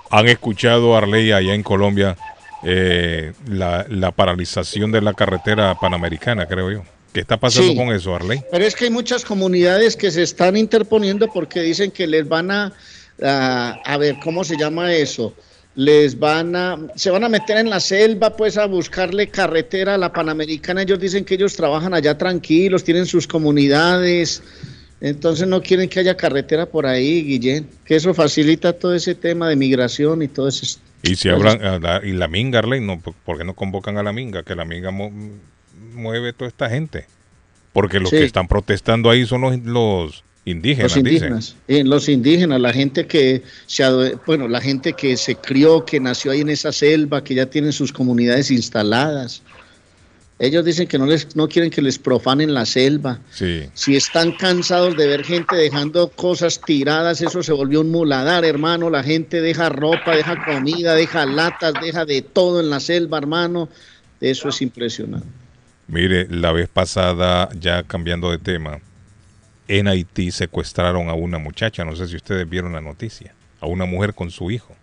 han 0.09 0.27
escuchado 0.27 0.95
Arley 0.95 1.31
allá 1.31 1.53
en 1.53 1.64
Colombia 1.64 2.18
eh, 2.64 3.34
la, 3.49 3.85
la 3.89 4.11
paralización 4.11 4.91
de 4.91 5.01
la 5.01 5.14
carretera 5.14 5.76
panamericana, 5.80 6.45
creo 6.47 6.72
yo. 6.72 6.84
¿Qué 7.14 7.22
está 7.22 7.38
pasando 7.38 7.72
Sí. 7.72 7.76
con 7.77 7.91
eso, 7.91 8.15
Arley? 8.15 8.41
Pero 8.51 8.65
es 8.65 8.76
que 8.76 8.85
hay 8.85 8.91
muchas 8.91 9.23
comunidades 9.26 9.95
que 9.95 10.11
se 10.11 10.23
están 10.23 10.57
interponiendo 10.57 11.27
porque 11.31 11.61
dicen 11.61 11.91
que 11.91 12.05
les 12.07 12.27
van 12.27 12.51
a, 12.51 12.73
a, 13.23 13.80
a 13.85 13.97
ver, 13.97 14.15
¿cómo 14.23 14.43
se 14.43 14.57
llama 14.57 14.93
eso? 14.93 15.34
Les 15.76 16.18
van 16.18 16.55
a, 16.55 16.77
se 16.95 17.11
van 17.11 17.23
a 17.23 17.30
meter 17.30 17.57
en 17.57 17.69
la 17.69 17.80
selva 17.80 18.35
pues 18.35 18.57
a 18.57 18.65
buscarle 18.65 19.30
carretera 19.30 19.93
a 19.95 19.97
la 19.97 20.11
Panamericana. 20.11 20.81
Ellos 20.81 20.99
dicen 20.99 21.23
que 21.26 21.35
ellos 21.35 21.55
trabajan 21.55 21.93
allá 21.93 22.18
tranquilos, 22.18 22.84
tienen 22.84 23.05
sus 23.05 23.27
comunidades, 23.27 24.41
entonces 25.02 25.48
no 25.48 25.61
quieren 25.61 25.90
que 25.90 25.99
haya 25.99 26.18
carretera 26.18 26.65
por 26.65 26.86
ahí, 26.86 27.24
Guillén, 27.24 27.68
que 27.86 27.95
eso 27.95 28.14
facilita 28.14 28.74
todo 28.74 28.94
ese 28.95 29.15
tema 29.15 29.49
de 29.49 29.56
migración 29.56 30.22
y 30.22 30.28
todo 30.28 30.48
eso. 30.48 30.80
Y 31.03 31.15
si 31.15 31.30
hablan, 31.30 31.64
a 31.64 31.80
la- 31.80 32.02
y 32.03 32.11
la 32.14 32.28
minga, 32.28 32.60
Arley, 32.60 32.82
no, 32.82 32.99
¿por 32.99 33.38
qué 33.38 33.44
no 33.44 33.53
convocan 33.53 33.98
a 33.98 34.03
la 34.03 34.11
minga? 34.11 34.44
Que 34.44 34.56
la 34.56 34.65
minga 34.65 34.90
mo- 34.91 35.11
mueve 35.94 36.34
toda 36.34 36.48
esta 36.49 36.69
gente. 36.69 37.06
Porque 37.74 37.99
los 37.99 38.10
Sí. 38.10 38.18
que 38.18 38.24
están 38.26 38.48
protestando 38.48 39.10
ahí 39.11 39.26
son 39.28 39.41
los, 39.41 39.60
los 39.60 40.24
indígenas, 40.45 40.95
los 40.95 41.03
dicen. 41.03 41.07
indígenas, 41.30 41.56
eh, 41.68 41.84
los 41.84 42.10
indígenas, 42.10 42.60
la 42.60 42.74
gente 42.74 43.06
que 43.06 43.44
se, 43.68 43.84
bueno, 44.26 44.48
la 44.48 44.61
gente 44.61 44.94
que 44.94 45.15
se 45.18 45.36
crió, 45.36 45.86
que 45.86 45.99
nació 45.99 46.32
ahí 46.32 46.41
en 46.41 46.49
esa 46.49 46.72
selva, 46.72 47.24
que 47.24 47.36
ya 47.36 47.45
tienen 47.48 47.74
sus 47.74 47.94
comunidades 47.94 48.49
instaladas. 48.49 49.44
Ellos 50.39 50.64
dicen 50.64 50.88
que 50.88 50.99
no 50.99 51.07
les, 51.07 51.35
no 51.35 51.47
quieren 51.47 51.72
que 51.72 51.81
les 51.81 51.97
profanen 51.97 52.53
la 52.53 52.65
selva. 52.65 53.19
Sí. 53.31 53.64
Si 53.73 53.95
están 53.95 54.34
cansados 54.34 54.95
de 54.95 55.07
ver 55.07 55.23
gente 55.23 55.55
dejando 55.55 56.09
cosas 56.09 56.61
tiradas, 56.64 57.22
eso 57.22 57.41
se 57.41 57.53
volvió 57.53 57.81
un 57.81 57.89
muladar, 57.89 58.45
hermano. 58.45 58.91
La 58.91 59.01
gente 59.01 59.41
deja 59.41 59.69
ropa, 59.69 60.15
deja 60.15 60.45
comida, 60.45 60.93
deja 60.93 61.26
latas, 61.26 61.73
deja 61.81 62.05
de 62.05 62.22
todo 62.22 62.59
en 62.59 62.69
la 62.69 62.80
selva, 62.80 63.18
hermano. 63.18 63.68
Eso 64.22 64.49
es 64.49 64.61
impresionante. 64.61 65.27
Mire, 65.88 66.27
la 66.30 66.51
vez 66.51 66.68
pasada, 66.68 67.49
ya 67.59 67.81
cambiando 67.81 68.30
de 68.30 68.38
tema, 68.38 68.80
en 69.68 69.88
Haití 69.88 70.31
secuestraron 70.31 71.09
a 71.09 71.14
una 71.14 71.39
muchacha, 71.39 71.84
no 71.84 71.95
sé 71.95 72.07
si 72.07 72.15
ustedes 72.15 72.47
vieron 72.47 72.73
la 72.73 72.81
noticia, 72.81 73.34
a 73.59 73.65
una 73.65 73.85
mujer 73.85 74.14
con 74.14 74.30
su 74.30 74.51
hijo, 74.51 74.76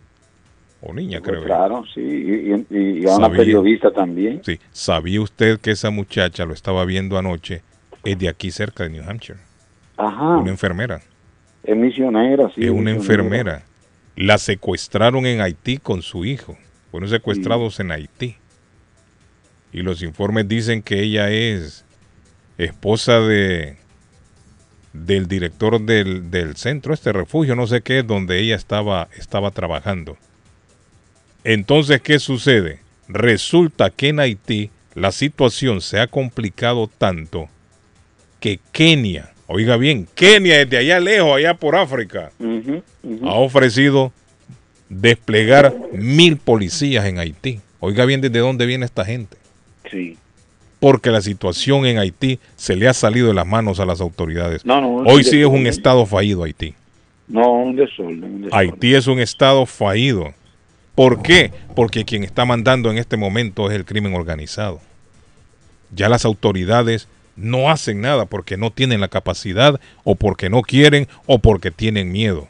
o 0.87 0.93
niña 0.93 1.21
creo. 1.21 1.41
yo. 1.41 1.47
Claro, 1.47 1.85
sí. 1.95 2.01
Y, 2.01 2.75
y- 2.77 2.99
y 3.03 3.07
a 3.09 3.17
una 3.17 3.31
periodista 3.31 3.91
también. 3.93 4.43
Sí, 4.45 4.59
¿sabía 4.73 5.21
usted 5.21 5.59
que 5.61 5.71
esa 5.71 5.91
muchacha, 5.91 6.45
lo 6.45 6.53
estaba 6.55 6.85
viendo 6.85 7.17
anoche, 7.19 7.63
es 8.05 8.19
de 8.19 8.29
aquí 8.29 8.51
cerca 8.51 8.85
de 8.85 8.91
New 8.91 9.03
Hampshire? 9.09 9.39
Ajá. 9.97 10.37
Una 10.39 10.51
enfermera. 10.51 11.01
Es 11.63 11.77
misionera, 11.77 12.51
sí. 12.55 12.65
es 12.65 12.71
una 12.71 12.93
misionera. 12.93 12.97
enfermera. 13.23 13.63
La 14.17 14.39
secuestraron 14.39 15.27
en 15.27 15.41
Haití 15.41 15.79
con 15.79 16.03
su 16.03 16.25
hijo. 16.25 16.57
Fueron 16.91 17.09
secuestrados 17.09 17.81
en 17.81 17.91
Haití. 17.91 18.37
Y 19.73 19.83
los 19.83 20.03
informes 20.03 20.47
dicen 20.47 20.83
que 20.83 21.01
ella 21.01 21.31
es 21.31 21.85
esposa 22.59 23.21
de 23.21 23.77
del 24.93 25.27
director 25.27 25.81
del, 25.81 26.31
del 26.31 26.55
centro, 26.55 26.95
este 26.95 27.13
refugio, 27.13 27.57
no 27.57 27.67
sé 27.67 27.81
qué, 27.81 28.05
donde 28.05 28.39
ella 28.39 28.55
estaba, 28.55 29.09
estaba 29.19 29.51
trabajando. 29.51 30.17
Entonces, 31.45 32.01
¿qué 32.01 32.19
sucede? 32.19 32.81
Resulta 33.07 33.91
que 33.91 34.09
en 34.09 34.21
Haití 34.21 34.71
la 34.95 35.13
situación 35.13 35.81
se 35.81 36.01
ha 36.01 36.07
complicado 36.07 36.89
tanto 36.99 37.49
que 38.41 38.61
Kenia, 38.73 39.33
oiga 39.47 39.77
bien, 39.77 40.09
Kenia 40.15 40.59
desde 40.59 40.79
allá 40.79 41.01
lejos, 41.01 41.37
allá 41.37 41.55
por 41.55 41.77
África, 41.77 42.31
ha 43.23 43.35
ofrecido 43.35 44.13
desplegar 44.89 45.75
mil 45.93 46.37
policías 46.37 47.05
en 47.07 47.19
Haití. 47.19 47.61
Oiga 47.81 48.07
bien 48.07 48.21
desde 48.21 48.39
dónde 48.39 48.65
viene 48.65 48.87
esta 48.87 49.05
gente. 49.05 49.37
Sí. 49.91 50.17
Porque 50.81 51.11
la 51.11 51.21
situación 51.21 51.85
en 51.87 51.99
Haití 51.99 52.39
se 52.57 52.77
le 52.77 52.89
ha 52.89 52.95
salido 52.95 53.29
de 53.29 53.35
las 53.35 53.47
manos 53.47 53.81
a 53.81 53.87
las 53.87 54.01
autoridades. 54.01 54.65
No, 54.65 54.81
no, 54.81 54.97
Hoy 55.11 55.25
sí, 55.25 55.41
es 55.41 55.47
un 55.47 55.67
estado 55.67 56.07
fallido 56.07 56.45
Haití. 56.45 56.75
No, 57.29 57.53
un 57.53 57.77
desorden. 57.77 58.25
un 58.25 58.43
desorden. 58.43 58.71
Haití 58.71 58.95
es 58.95 59.07
un 59.07 59.19
estado 59.21 59.67
fallido. 59.67 60.33
¿Por 60.95 61.23
qué? 61.23 61.53
Porque 61.75 62.05
quien 62.05 62.23
está 62.23 62.45
mandando 62.45 62.91
en 62.91 62.99
este 62.99 63.17
momento 63.17 63.71
es 63.71 63.77
el 63.77 63.85
crimen 63.85 64.15
organizado. 64.15 64.81
Ya 65.95 66.09
las 66.09 66.25
autoridades 66.25 67.09
no 67.37 67.71
hacen 67.71 68.01
nada 68.01 68.27
porque 68.27 68.57
no 68.57 68.71
tienen 68.71 69.01
la 69.01 69.09
capacidad 69.09 69.81
o 70.05 70.15
porque 70.15 70.51
no 70.51 70.63
quieren 70.63 71.09
o 71.27 71.41
porque 71.41 71.71
tienen 71.71 72.13
miedo. 72.13 72.49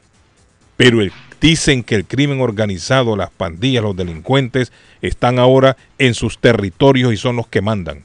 Pero 0.77 0.99
dicen 1.41 1.83
que 1.83 1.95
el 1.95 2.05
crimen 2.05 2.41
organizado, 2.41 3.17
las 3.17 3.31
pandillas, 3.31 3.83
los 3.83 3.97
delincuentes 3.97 4.73
están 5.01 5.39
ahora 5.39 5.77
en 5.99 6.15
sus 6.15 6.39
territorios 6.39 7.13
y 7.13 7.17
son 7.17 7.37
los 7.37 7.47
que 7.47 7.63
mandan. 7.63 8.05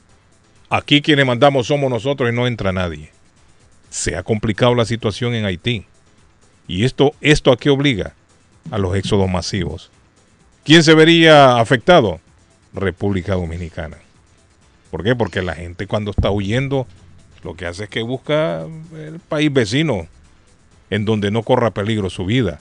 Aquí 0.70 1.02
quienes 1.02 1.26
mandamos 1.26 1.66
somos 1.66 1.90
nosotros 1.90 2.30
y 2.30 2.34
no 2.34 2.46
entra 2.46 2.72
nadie. 2.72 3.10
Se 3.90 4.16
ha 4.16 4.22
complicado 4.22 4.74
la 4.74 4.84
situación 4.84 5.34
en 5.34 5.44
Haití. 5.44 5.84
¿Y 6.68 6.84
esto, 6.84 7.12
esto 7.20 7.50
a 7.50 7.56
qué 7.56 7.68
obliga? 7.70 8.14
A 8.70 8.78
los 8.78 8.94
éxodos 8.94 9.28
masivos. 9.28 9.90
¿Quién 10.64 10.82
se 10.82 10.94
vería 10.94 11.58
afectado? 11.58 12.20
República 12.72 13.34
Dominicana. 13.34 13.96
¿Por 14.90 15.02
qué? 15.02 15.16
Porque 15.16 15.42
la 15.42 15.54
gente 15.54 15.86
cuando 15.86 16.10
está 16.10 16.30
huyendo 16.30 16.86
lo 17.42 17.54
que 17.54 17.66
hace 17.66 17.84
es 17.84 17.90
que 17.90 18.02
busca 18.02 18.66
el 18.94 19.18
país 19.20 19.52
vecino 19.52 20.06
en 20.90 21.04
donde 21.04 21.30
no 21.30 21.42
corra 21.42 21.70
peligro 21.70 22.10
su 22.10 22.26
vida. 22.26 22.58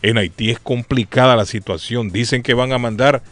En 0.00 0.16
Haití 0.16 0.50
es 0.50 0.58
complicada 0.58 1.36
la 1.36 1.44
situación. 1.44 2.10
Dicen 2.10 2.42
que 2.42 2.54
van 2.54 2.72
a 2.72 2.78
mandar 2.78 3.22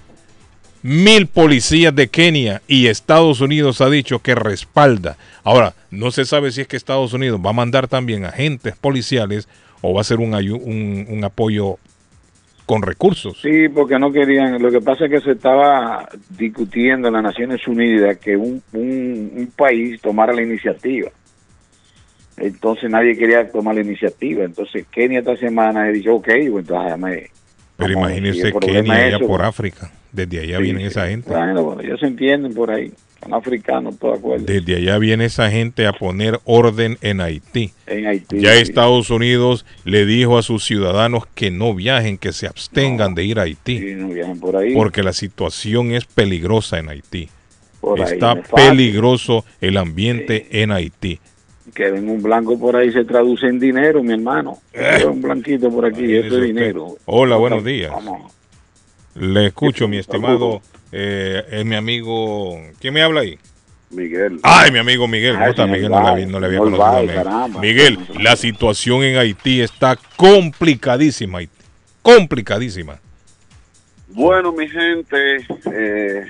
mil 0.82 1.26
policías 1.26 1.94
de 1.94 2.08
Kenia 2.08 2.62
y 2.68 2.86
Estados 2.86 3.40
Unidos 3.40 3.80
ha 3.80 3.88
dicho 3.88 4.20
que 4.20 4.34
respalda. 4.34 5.16
Ahora, 5.42 5.74
no 5.90 6.10
se 6.10 6.24
sabe 6.24 6.52
si 6.52 6.62
es 6.62 6.68
que 6.68 6.76
Estados 6.76 7.12
Unidos 7.12 7.40
va 7.44 7.50
a 7.50 7.54
mandar 7.54 7.88
también 7.88 8.24
agentes 8.24 8.76
policiales 8.76 9.48
o 9.80 9.94
va 9.94 10.02
a 10.02 10.04
ser 10.04 10.18
un, 10.18 10.34
un 10.34 11.24
apoyo 11.24 11.78
con 12.70 12.82
recursos. 12.82 13.36
Sí, 13.42 13.68
porque 13.68 13.98
no 13.98 14.12
querían. 14.12 14.62
Lo 14.62 14.70
que 14.70 14.80
pasa 14.80 15.06
es 15.06 15.10
que 15.10 15.20
se 15.20 15.32
estaba 15.32 16.08
discutiendo 16.38 17.08
en 17.08 17.14
las 17.14 17.22
Naciones 17.24 17.66
Unidas 17.66 18.16
que 18.18 18.36
un, 18.36 18.62
un, 18.72 19.32
un 19.34 19.52
país 19.56 20.00
tomara 20.00 20.32
la 20.32 20.42
iniciativa. 20.42 21.10
Entonces 22.36 22.88
nadie 22.88 23.16
quería 23.16 23.50
tomar 23.50 23.74
la 23.74 23.80
iniciativa. 23.80 24.44
Entonces 24.44 24.86
Kenia 24.88 25.18
esta 25.18 25.36
semana 25.36 25.88
dicho, 25.88 26.14
ok, 26.14 26.26
pues 26.26 26.38
entonces 26.46 26.68
déjame- 26.92 27.30
Pero 27.76 27.88
problema 28.60 28.94
Kenia 28.94 29.06
allá 29.16 29.18
por. 29.26 29.42
África. 29.42 29.90
Desde 30.12 30.38
allá 30.40 30.56
Sí, 30.58 30.62
vienen 30.62 30.86
esa 30.86 31.08
gente. 31.08 31.28
Bueno, 31.28 31.64
bueno, 31.64 31.82
ellos 31.82 31.98
se 31.98 32.06
entienden 32.06 32.54
por 32.54 32.70
ahí. 32.70 32.92
Son 33.22 33.34
africanos, 33.34 33.98
todo 33.98 34.14
acuerdo. 34.14 34.46
Desde 34.46 34.76
allá 34.76 34.98
viene 34.98 35.26
esa 35.26 35.50
gente 35.50 35.86
a 35.86 35.92
poner 35.92 36.40
orden 36.44 36.96
en 37.02 37.20
Haití. 37.20 37.72
En 37.86 38.06
Haití. 38.06 38.40
Ya. 38.40 38.54
Estados 38.54 39.10
Unidos 39.10 39.66
le 39.84 40.06
dijo 40.06 40.38
a 40.38 40.42
sus 40.42 40.64
ciudadanos 40.64 41.24
que 41.34 41.50
no 41.50 41.74
viajen, 41.74 42.16
que 42.16 42.32
se 42.32 42.46
abstengan 42.46 43.14
de 43.14 43.24
ir 43.24 43.38
a 43.38 43.42
Haití. 43.42 43.78
Sí, 43.78 43.94
no 43.94 44.08
viajen 44.08 44.40
por 44.40 44.56
ahí. 44.56 44.74
Porque 44.74 45.02
la 45.02 45.12
situación 45.12 45.92
es 45.92 46.06
peligrosa 46.06 46.78
en 46.78 46.88
Haití. 46.88 47.28
Por 47.80 48.00
Está 48.00 48.40
peligroso 48.40 49.44
el 49.60 49.76
ambiente 49.76 50.62
en 50.62 50.72
Haití. 50.72 51.18
Que 51.74 51.90
ven 51.90 52.08
un 52.08 52.22
blanco 52.22 52.58
por 52.58 52.74
ahí 52.74 52.90
se 52.90 53.04
traduce 53.04 53.46
en 53.46 53.60
dinero, 53.60 54.02
mi 54.02 54.14
hermano. 54.14 54.58
Veo 54.72 55.12
un 55.12 55.22
blanquito 55.22 55.70
por 55.70 55.86
aquí, 55.86 56.16
eso 56.16 56.38
es 56.38 56.44
dinero. 56.44 56.96
Hola, 57.04 57.36
buenos 57.36 57.64
días. 57.64 57.92
Le 59.14 59.46
escucho, 59.46 59.88
mi 59.88 59.98
estimado, 59.98 60.62
eh, 60.92 61.44
es 61.50 61.64
mi 61.64 61.76
amigo. 61.76 62.60
¿Quién 62.80 62.94
me 62.94 63.02
habla 63.02 63.20
ahí? 63.20 63.38
Miguel. 63.90 64.38
Ay, 64.44 64.70
mi 64.70 64.78
amigo 64.78 65.08
Miguel. 65.08 65.34
¿Cómo 65.34 65.46
está, 65.46 65.66
Miguel? 65.66 65.90
No 65.90 66.00
le, 66.00 66.08
había- 66.08 66.12
Bay, 66.12 66.26
no 66.26 66.40
le 66.40 66.46
había 66.46 66.58
señor 66.60 66.76
conocido. 66.76 66.96
A 66.98 67.00
Miguel. 67.02 67.16
caramba. 67.24 67.60
Miguel, 67.60 67.98
la 68.20 68.36
situación 68.36 69.02
en 69.02 69.16
Haití 69.16 69.60
está 69.60 69.98
complicadísima. 70.16 71.40
Complicadísima. 72.02 72.98
Bueno, 74.08 74.52
mi 74.52 74.68
gente, 74.68 75.36
eh, 75.72 76.24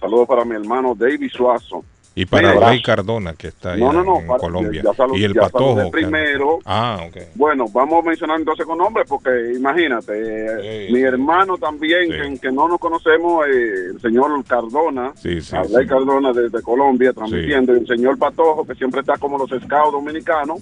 saludos 0.00 0.26
para 0.28 0.44
mi 0.44 0.54
hermano 0.54 0.94
David 0.94 1.30
Suazo. 1.30 1.84
Y 2.16 2.26
para 2.26 2.54
Mira, 2.54 2.68
Rey 2.68 2.80
Cardona, 2.80 3.34
que 3.34 3.48
está 3.48 3.72
allá 3.72 3.84
No, 3.86 3.92
no, 3.92 4.04
no, 4.04 4.20
en 4.20 4.26
para- 4.28 4.38
Colombia. 4.38 4.82
ya- 4.84 4.90
ya 4.92 4.96
salud- 4.96 5.16
y 5.16 5.24
el 5.24 5.34
Patojo. 5.34 5.90
primero. 5.90 6.60
Ah. 6.64 7.08
Bueno, 7.34 7.66
vamos 7.72 8.04
a 8.04 8.08
mencionar 8.08 8.38
entonces 8.38 8.64
con 8.64 8.78
nombres 8.78 9.04
porque 9.08 9.52
imagínate, 9.56 10.12
eh, 10.14 10.88
mi 10.92 11.00
hermano 11.02 11.58
también, 11.58 12.08
que, 12.10 12.38
que 12.40 12.52
no 12.52 12.68
nos 12.68 12.78
conocemos, 12.78 13.44
eh, 13.48 13.86
el 13.94 14.00
señor 14.00 14.30
Cardona, 14.44 15.12
Sí, 15.16 15.40
sí, 15.40 15.56
Arley 15.56 15.82
sí. 15.82 15.88
Cardona 15.88 16.32
desde 16.32 16.62
Colombia 16.62 17.12
transmitiendo, 17.12 17.74
y 17.74 17.78
el 17.80 17.86
señor 17.88 18.16
Patojo 18.16 18.64
que 18.64 18.76
siempre 18.76 19.00
está 19.00 19.16
como 19.18 19.36
los 19.36 19.50
scouts 19.50 19.90
dominicanos, 19.92 20.60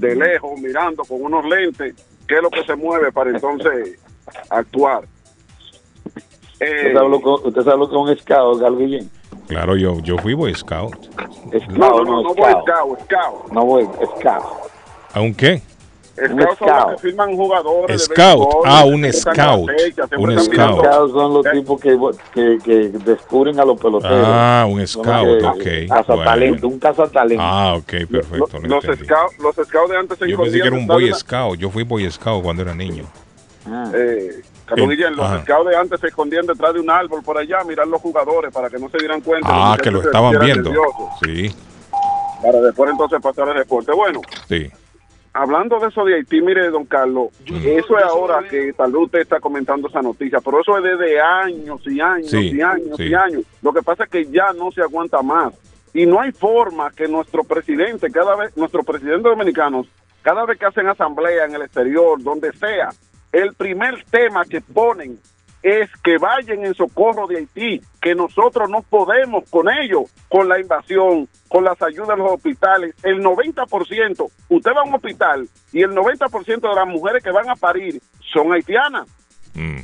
de 0.00 0.16
lejos, 0.16 0.60
mirando 0.60 1.04
con 1.04 1.22
unos 1.22 1.44
lentes, 1.48 1.94
qué 2.26 2.34
es 2.36 2.42
lo 2.42 2.50
que 2.50 2.64
se 2.64 2.74
mueve 2.74 3.12
para 3.12 3.30
entonces 3.30 4.00
actuar. 4.50 5.04
Eh, 6.60 6.66
¿Usted 6.88 6.94
sabe 6.94 7.08
lo 7.08 7.20
que, 7.20 7.48
usted 7.48 7.62
sabe 7.62 7.78
lo 7.78 7.88
que 7.88 7.94
es 7.94 8.00
un 8.02 8.18
scout? 8.18 8.60
Claro, 9.48 9.76
yo, 9.76 9.98
yo 10.00 10.16
fui 10.18 10.34
Boy 10.34 10.54
Scout. 10.54 10.94
Scout, 10.94 11.68
no, 11.70 11.90
no, 11.90 12.04
no, 12.04 12.22
no 12.22 12.34
voy 12.34 12.50
scout. 12.52 12.62
scout, 12.68 13.00
scout. 13.04 13.52
No 13.52 13.64
voy, 13.64 13.88
scout. 14.18 14.44
¿Aunque? 15.14 15.62
Scouts 16.18 16.58
son 16.58 16.68
los 16.68 17.00
que 17.00 17.08
firman 17.08 17.36
jugadores. 17.36 18.08
de 18.08 18.14
Scout. 18.14 18.38
béisbol, 18.40 18.62
Ah, 18.66 18.82
que 18.82 18.88
un 18.90 19.12
scout. 19.12 19.70
fecha, 19.70 20.02
Un 20.18 20.40
scout. 20.40 20.84
Scouts 20.84 21.12
son 21.12 21.34
los 21.34 21.46
tipos 21.52 21.80
que, 21.80 21.98
que, 22.34 22.58
que 22.64 22.88
descubren 23.04 23.60
a 23.60 23.64
los 23.64 23.80
peloteros. 23.80 24.26
Ah, 24.28 24.66
un 24.68 24.84
scout, 24.86 25.06
los 25.06 25.44
ok. 25.44 25.58
que- 25.62 25.86
Cazatalento, 25.86 26.60
Bueno. 26.62 26.74
un 26.74 26.78
cazatalento. 26.80 27.42
Ah, 27.46 27.74
ok, 27.76 27.92
perfecto. 28.10 28.58
lo 28.60 28.68
Los 28.68 28.84
scouts, 28.84 29.38
los 29.38 29.54
scouts 29.66 29.90
de 29.90 29.96
antes 29.96 30.18
se 30.18 30.28
Yo 30.28 30.36
pensé 30.42 30.60
que 30.60 30.66
era 30.66 30.76
un 30.76 30.86
Boy 30.88 31.12
Scout. 31.14 31.56
Yo 31.58 31.70
fui 31.70 31.84
Boy 31.84 32.10
Scout 32.10 32.42
cuando 32.42 32.62
era 32.62 32.74
niño. 32.74 33.04
de 33.64 33.70
una- 33.70 33.92
Eh, 33.94 34.40
Carlos 34.68 34.88
Guillén, 34.90 35.16
los 35.16 35.24
ajá. 35.26 35.42
scouts 35.42 35.70
de 35.70 35.76
antes 35.76 36.00
se 36.00 36.06
escondían 36.08 36.46
detrás 36.46 36.74
de 36.74 36.80
un 36.80 36.90
árbol 36.90 37.22
por 37.22 37.38
allá 37.38 37.60
a 37.60 37.64
mirar 37.64 37.86
los 37.88 38.00
jugadores 38.00 38.52
para 38.52 38.68
que 38.70 38.78
no 38.78 38.88
se 38.90 38.98
dieran 38.98 39.20
cuenta. 39.20 39.48
Ah, 39.50 39.76
que 39.82 39.90
lo 39.90 40.02
estaban 40.02 40.38
viendo. 40.38 40.70
Sí, 41.24 41.50
Para 42.42 42.60
después 42.60 42.90
entonces 42.90 43.20
pasar 43.20 43.48
al 43.48 43.56
deporte. 43.58 43.92
Bueno, 43.92 44.20
sí. 44.48 44.70
hablando 45.32 45.78
de 45.80 45.88
eso 45.88 46.04
de 46.04 46.14
Haití, 46.16 46.40
mire, 46.40 46.68
don 46.70 46.84
Carlos, 46.84 47.28
eso 47.46 47.98
es 47.98 48.04
ahora 48.04 48.42
que 48.48 48.72
tal 48.74 48.92
vez 48.92 49.02
usted 49.02 49.20
está 49.20 49.40
comentando 49.40 49.88
esa 49.88 50.02
noticia, 50.02 50.38
pero 50.44 50.60
eso 50.60 50.76
es 50.78 50.84
desde 50.84 51.20
años 51.20 51.80
y 51.86 52.00
años 52.00 52.30
Sí, 52.30 52.50
y 52.54 52.60
años 52.60 52.96
sí. 52.96 53.04
y 53.04 53.14
años. 53.14 53.42
Lo 53.62 53.72
que 53.72 53.82
pasa 53.82 54.04
es 54.04 54.10
que 54.10 54.26
ya 54.26 54.52
no 54.52 54.70
se 54.70 54.82
aguanta 54.82 55.22
más. 55.22 55.52
Y 55.94 56.04
no 56.06 56.20
hay 56.20 56.32
forma 56.32 56.90
que 56.90 57.08
nuestro 57.08 57.42
presidente, 57.44 58.10
cada 58.10 58.36
vez, 58.36 58.56
nuestros 58.56 58.84
presidentes 58.84 59.22
dominicanos, 59.24 59.86
cada 60.22 60.44
vez 60.44 60.58
que 60.58 60.66
hacen 60.66 60.86
asamblea 60.86 61.46
en 61.46 61.54
el 61.54 61.62
exterior, 61.62 62.22
donde 62.22 62.52
sea, 62.52 62.90
el 63.32 63.54
primer 63.54 64.04
tema 64.04 64.44
que 64.44 64.60
ponen 64.60 65.18
es 65.62 65.90
que 66.02 66.18
vayan 66.18 66.64
en 66.64 66.74
socorro 66.74 67.26
de 67.26 67.38
Haití, 67.38 67.80
que 68.00 68.14
nosotros 68.14 68.70
no 68.70 68.82
podemos 68.82 69.48
con 69.50 69.68
ellos, 69.68 70.04
con 70.28 70.48
la 70.48 70.60
invasión, 70.60 71.28
con 71.48 71.64
las 71.64 71.80
ayudas 71.82 72.10
a 72.10 72.16
los 72.16 72.32
hospitales. 72.32 72.94
El 73.02 73.22
90%, 73.22 74.30
usted 74.48 74.70
va 74.70 74.80
a 74.80 74.84
un 74.84 74.94
hospital 74.94 75.48
y 75.72 75.82
el 75.82 75.90
90% 75.90 76.60
de 76.60 76.74
las 76.74 76.86
mujeres 76.86 77.22
que 77.22 77.32
van 77.32 77.50
a 77.50 77.56
parir 77.56 78.00
son 78.32 78.52
haitianas. 78.52 79.08
Mm. 79.54 79.80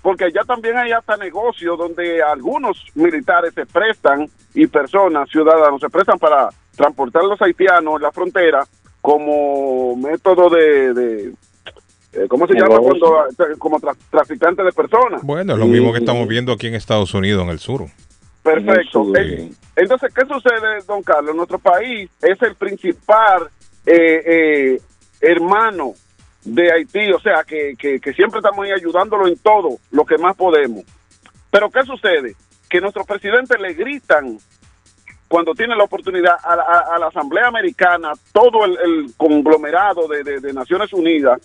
Porque 0.00 0.24
allá 0.24 0.42
también 0.46 0.76
hay 0.76 0.92
hasta 0.92 1.16
negocios 1.16 1.78
donde 1.78 2.22
algunos 2.22 2.84
militares 2.94 3.54
se 3.54 3.66
prestan 3.66 4.28
y 4.54 4.66
personas, 4.66 5.28
ciudadanos, 5.30 5.80
se 5.80 5.88
prestan 5.90 6.18
para 6.18 6.48
transportar 6.76 7.22
a 7.22 7.26
los 7.26 7.42
haitianos 7.42 7.96
en 7.96 8.02
la 8.02 8.12
frontera 8.12 8.64
como 9.00 9.96
método 9.96 10.48
de... 10.48 10.94
de 10.94 11.34
¿Cómo 12.28 12.46
se 12.46 12.54
llama? 12.54 12.78
Cuando, 12.78 13.26
como 13.58 13.78
tra- 13.80 13.96
traficante 14.10 14.62
de 14.62 14.72
personas. 14.72 15.22
Bueno, 15.22 15.54
es 15.54 15.58
lo 15.58 15.66
mismo 15.66 15.92
que 15.92 15.98
estamos 15.98 16.26
viendo 16.28 16.52
aquí 16.52 16.66
en 16.68 16.74
Estados 16.74 17.12
Unidos, 17.14 17.42
en 17.44 17.50
el 17.50 17.58
sur. 17.58 17.86
Perfecto. 18.42 19.04
Sí. 19.14 19.20
Eh, 19.20 19.52
Entonces, 19.76 20.12
¿qué 20.14 20.22
sucede, 20.26 20.80
don 20.86 21.02
Carlos? 21.02 21.34
Nuestro 21.34 21.58
país 21.58 22.10
es 22.22 22.40
el 22.42 22.54
principal 22.56 23.48
eh, 23.86 24.22
eh, 24.26 24.80
hermano 25.20 25.94
de 26.44 26.70
Haití, 26.72 27.10
o 27.12 27.20
sea, 27.20 27.42
que, 27.44 27.74
que, 27.78 27.98
que 28.00 28.12
siempre 28.12 28.38
estamos 28.40 28.64
ahí 28.64 28.72
ayudándolo 28.72 29.26
en 29.26 29.38
todo 29.38 29.78
lo 29.90 30.04
que 30.04 30.18
más 30.18 30.36
podemos. 30.36 30.84
Pero 31.50 31.70
¿qué 31.70 31.82
sucede? 31.84 32.34
Que 32.68 32.80
nuestros 32.80 33.06
presidentes 33.06 33.58
le 33.60 33.72
gritan 33.72 34.38
cuando 35.26 35.54
tiene 35.54 35.74
la 35.74 35.84
oportunidad 35.84 36.34
a, 36.44 36.54
la- 36.56 36.62
a- 36.64 36.94
a 36.96 36.98
la 36.98 37.06
Asamblea 37.06 37.46
Americana, 37.48 38.12
todo 38.32 38.66
el, 38.66 38.72
el 38.84 39.06
conglomerado 39.16 40.06
de, 40.06 40.22
de- 40.22 40.40
de 40.40 40.52
Naciones 40.52 40.92
Unidas, 40.92 41.40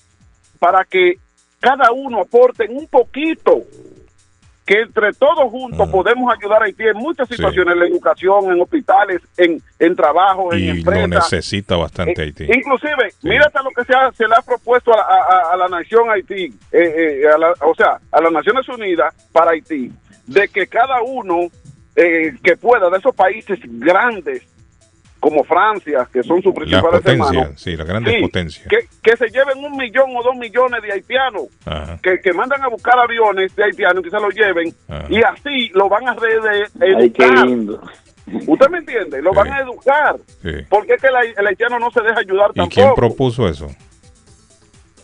para 0.60 0.84
que 0.86 1.15
cada 1.60 1.91
uno 1.91 2.22
aporten 2.22 2.76
un 2.76 2.88
poquito, 2.88 3.61
que 4.65 4.81
entre 4.81 5.14
todos 5.14 5.49
juntos 5.49 5.90
podemos 5.90 6.31
ayudar 6.31 6.61
a 6.61 6.65
Haití 6.65 6.84
en 6.84 6.98
muchas 6.98 7.27
situaciones, 7.27 7.73
en 7.73 7.80
la 7.80 7.88
educación, 7.88 8.52
en 8.52 8.61
hospitales, 8.61 9.19
en, 9.36 9.60
en 9.80 9.95
trabajo, 9.95 10.53
en 10.53 10.60
Y 10.60 10.65
lo 10.68 10.73
empresas. 10.91 11.10
necesita 11.10 11.76
bastante 11.76 12.22
Haití. 12.22 12.44
Inclusive, 12.44 13.11
mira 13.23 13.48
hasta 13.48 13.64
lo 13.64 13.72
que 13.72 13.84
se, 13.84 13.94
ha- 13.95 14.11
se 14.11 14.27
le 14.27 14.36
ha 14.36 14.41
propuesto 14.44 14.94
a, 14.94 14.98
la- 14.98 15.03
a- 15.03 15.53
a 15.53 15.57
la 15.57 15.68
nación 15.69 16.11
Haití, 16.11 16.53
eh, 16.72 17.22
eh, 17.23 17.27
a 17.34 17.38
la- 17.40 17.53
o 17.61 17.73
sea, 17.73 17.99
a 18.11 18.22
las 18.22 18.31
Naciones 18.31 18.69
Unidas 18.69 19.11
para 19.31 19.52
Haití, 19.52 19.91
de 20.27 20.48
que 20.49 20.68
cada 20.68 21.02
uno 21.02 21.48
eh, 21.95 22.34
que 22.44 22.56
pueda 22.56 22.90
de 22.91 22.98
esos 22.99 23.15
países 23.15 23.60
grandes, 23.64 24.44
como 25.20 25.44
Francia, 25.44 26.08
que 26.12 26.24
son 26.24 26.41
sus 26.41 26.54
principales 26.54 27.02
hermanos, 27.06 27.28
potencias, 27.28 27.62
sí, 27.62 27.76
las 27.76 27.88
grandes 27.88 28.14
Sí, 28.16 28.22
potencias. 28.22 28.68
que, 28.68 28.78
que 29.04 29.18
se 29.18 29.28
lleven 29.30 29.64
un 29.64 29.76
millón 29.78 30.16
o 30.16 30.24
dos 30.24 30.36
millones 30.36 30.82
de 30.82 30.94
haitianos, 30.94 31.44
que, 32.02 32.20
que 32.22 32.34
mandan 32.34 32.62
a 32.64 32.68
buscar 32.70 32.98
aviones 33.00 33.56
de 33.56 33.64
haitianos 33.66 34.04
que 34.04 34.10
se 34.10 34.20
los 34.20 34.34
lleven, 34.34 34.74
y 35.10 35.22
así 35.22 35.70
lo 35.74 35.90
van 35.90 36.08
a 36.08 36.14
re- 36.14 36.40
de- 36.40 36.96
Ay, 36.96 37.10
qué 37.12 37.24
educar. 37.26 37.46
lindo. 37.48 37.82
¿Usted 38.48 38.70
me 38.70 38.78
entiende? 38.78 39.22
Lo 39.24 39.34
van 39.34 39.52
a 39.52 39.60
educar. 39.62 40.16
Sí. 40.41 40.52
Porque 40.70 40.94
es 40.94 41.02
que 41.02 41.08
el, 41.08 41.16
el 41.38 41.48
haitiano 41.48 41.80
no 41.80 41.90
se 41.90 42.02
deja 42.02 42.20
ayudar 42.20 42.52
¿Y 42.54 42.60
quién 42.68 42.70
tampoco. 42.70 42.96
propuso 42.96 43.48
eso? 43.48 43.68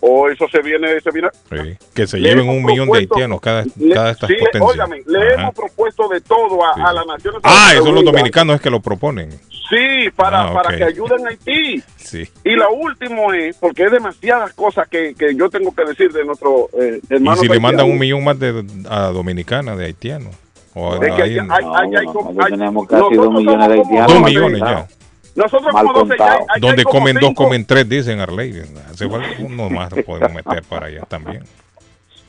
O 0.02 0.30
eso 0.30 0.48
se 0.52 0.62
viene, 0.62 1.00
se 1.02 1.12
viene. 1.12 1.30
Sí. 1.50 1.78
Que 1.94 2.06
se 2.08 2.18
Le 2.20 2.30
lleven 2.30 2.50
un 2.50 2.64
millón 2.64 2.90
de 2.90 3.00
haitianos 3.00 3.42
cada, 3.42 3.64
Le- 3.76 3.94
cada 3.94 4.12
estas 4.12 4.28
sí, 4.28 4.34
le- 4.34 4.40
potencias. 4.46 4.72
óigame, 4.72 5.02
le 5.08 5.34
Ajá. 5.34 5.42
hemos 5.42 5.56
propuesto 5.56 6.08
de 6.08 6.22
todo 6.22 6.64
a, 6.64 6.74
a 6.90 6.94
las 6.94 7.06
Naciones 7.08 7.42
Ah, 7.44 7.70
esos 7.74 7.86
son 7.86 7.96
los 7.96 8.04
dominicanos 8.06 8.56
es 8.58 8.62
que 8.62 8.70
lo 8.70 8.80
proponen. 8.82 9.32
Sí, 9.70 10.10
para, 10.16 10.44
Ah, 10.50 10.54
para 10.54 10.78
que 10.78 10.84
ayuden 10.84 11.26
a 11.26 11.30
Haití. 11.30 11.82
Sí. 11.98 12.24
Y 12.44 12.52
lo 12.52 12.72
último 12.72 13.34
es, 13.34 13.58
porque 13.58 13.86
es 13.86 13.92
demasiadas 13.92 14.54
cosas 14.54 14.88
que, 14.88 15.16
que 15.16 15.34
yo 15.36 15.50
tengo 15.50 15.74
que 15.74 15.86
decir 15.86 16.12
de 16.14 16.24
nuestro 16.24 16.70
eh, 16.80 17.00
Y 17.10 17.14
hermano. 17.16 17.42
si 17.42 17.48
le 17.48 17.60
mandan 17.60 17.90
un 17.90 17.98
millón 17.98 18.24
más 18.24 18.38
de, 18.40 18.64
a 18.88 19.08
Dominicana, 19.08 19.76
de 19.76 19.86
haitianos. 19.86 20.36
O 20.76 20.94
Es 20.96 21.00
que 21.16 21.22
ahí 21.24 21.40
hay- 21.40 21.40
hay- 21.40 21.48
hay- 21.50 21.96
hay- 21.96 22.06
Nosotros 22.06 22.36
hay- 22.46 22.52
tenemos 22.52 22.88
casi 22.88 23.02
nosotros 23.02 23.26
dos 23.26 23.34
millones 23.34 23.68
de 23.70 23.74
haitianos. 23.74 24.14
Dos 24.14 24.22
millones 24.24 24.60
ya. 24.62 24.88
Nosotros 25.36 25.74
Mal 25.74 25.86
como 25.86 26.00
12 26.00 26.16
ya 26.18 26.24
hay- 26.26 26.30
contado. 26.38 26.48
hay- 26.56 26.62
Donde 26.62 26.78
hay 26.82 26.84
como 26.86 27.00
comen 27.00 27.16
dos, 27.20 27.34
comen 27.36 27.66
tres, 27.66 27.90
dicen 27.90 28.20
Arley. 28.22 28.62
Hace 28.90 29.10
falta 29.10 29.28
uno 29.40 29.70
más 29.70 29.92
lo 29.92 30.04
podemos 30.04 30.34
meter 30.34 30.64
para 30.64 30.88
allá 30.88 31.02
también. 31.08 31.44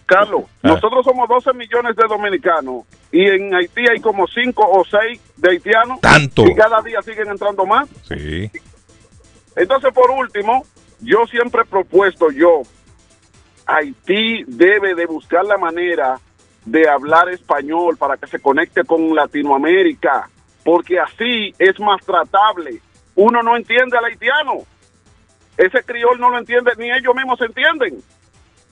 Carlos, 0.06 0.42
Ah. 0.62 0.68
nosotros 0.68 1.04
somos 1.04 1.28
12 1.28 1.52
millones 1.52 1.96
de 1.96 2.04
dominicanos 2.08 2.84
y 3.10 3.28
en 3.28 3.52
Haití 3.54 3.82
hay 3.90 4.00
como 4.00 4.26
5 4.28 4.62
o 4.68 4.84
6 4.84 5.20
de 5.36 5.50
haitianos. 5.50 6.00
¿Tanto? 6.00 6.46
Y 6.46 6.54
cada 6.54 6.80
día 6.82 7.00
siguen 7.02 7.28
entrando 7.28 7.64
más. 7.66 7.88
Sí. 8.08 8.50
Entonces, 9.56 9.92
por 9.92 10.10
último, 10.10 10.64
yo 11.00 11.26
siempre 11.26 11.62
he 11.62 11.64
propuesto 11.64 12.30
yo, 12.30 12.62
Haití 13.66 14.44
debe 14.46 14.94
de 14.94 15.06
buscar 15.06 15.44
la 15.44 15.56
manera 15.58 16.20
de 16.64 16.88
hablar 16.88 17.28
español 17.30 17.96
para 17.96 18.16
que 18.16 18.26
se 18.28 18.38
conecte 18.38 18.84
con 18.84 19.14
Latinoamérica, 19.14 20.28
porque 20.64 21.00
así 21.00 21.52
es 21.58 21.78
más 21.80 22.00
tratable. 22.04 22.80
Uno 23.16 23.42
no 23.42 23.56
entiende 23.56 23.98
al 23.98 24.04
haitiano. 24.04 24.64
Ese 25.56 25.82
criol 25.82 26.20
no 26.20 26.30
lo 26.30 26.38
entiende, 26.38 26.72
ni 26.78 26.90
ellos 26.90 27.14
mismos 27.14 27.38
se 27.38 27.46
entienden. 27.46 27.96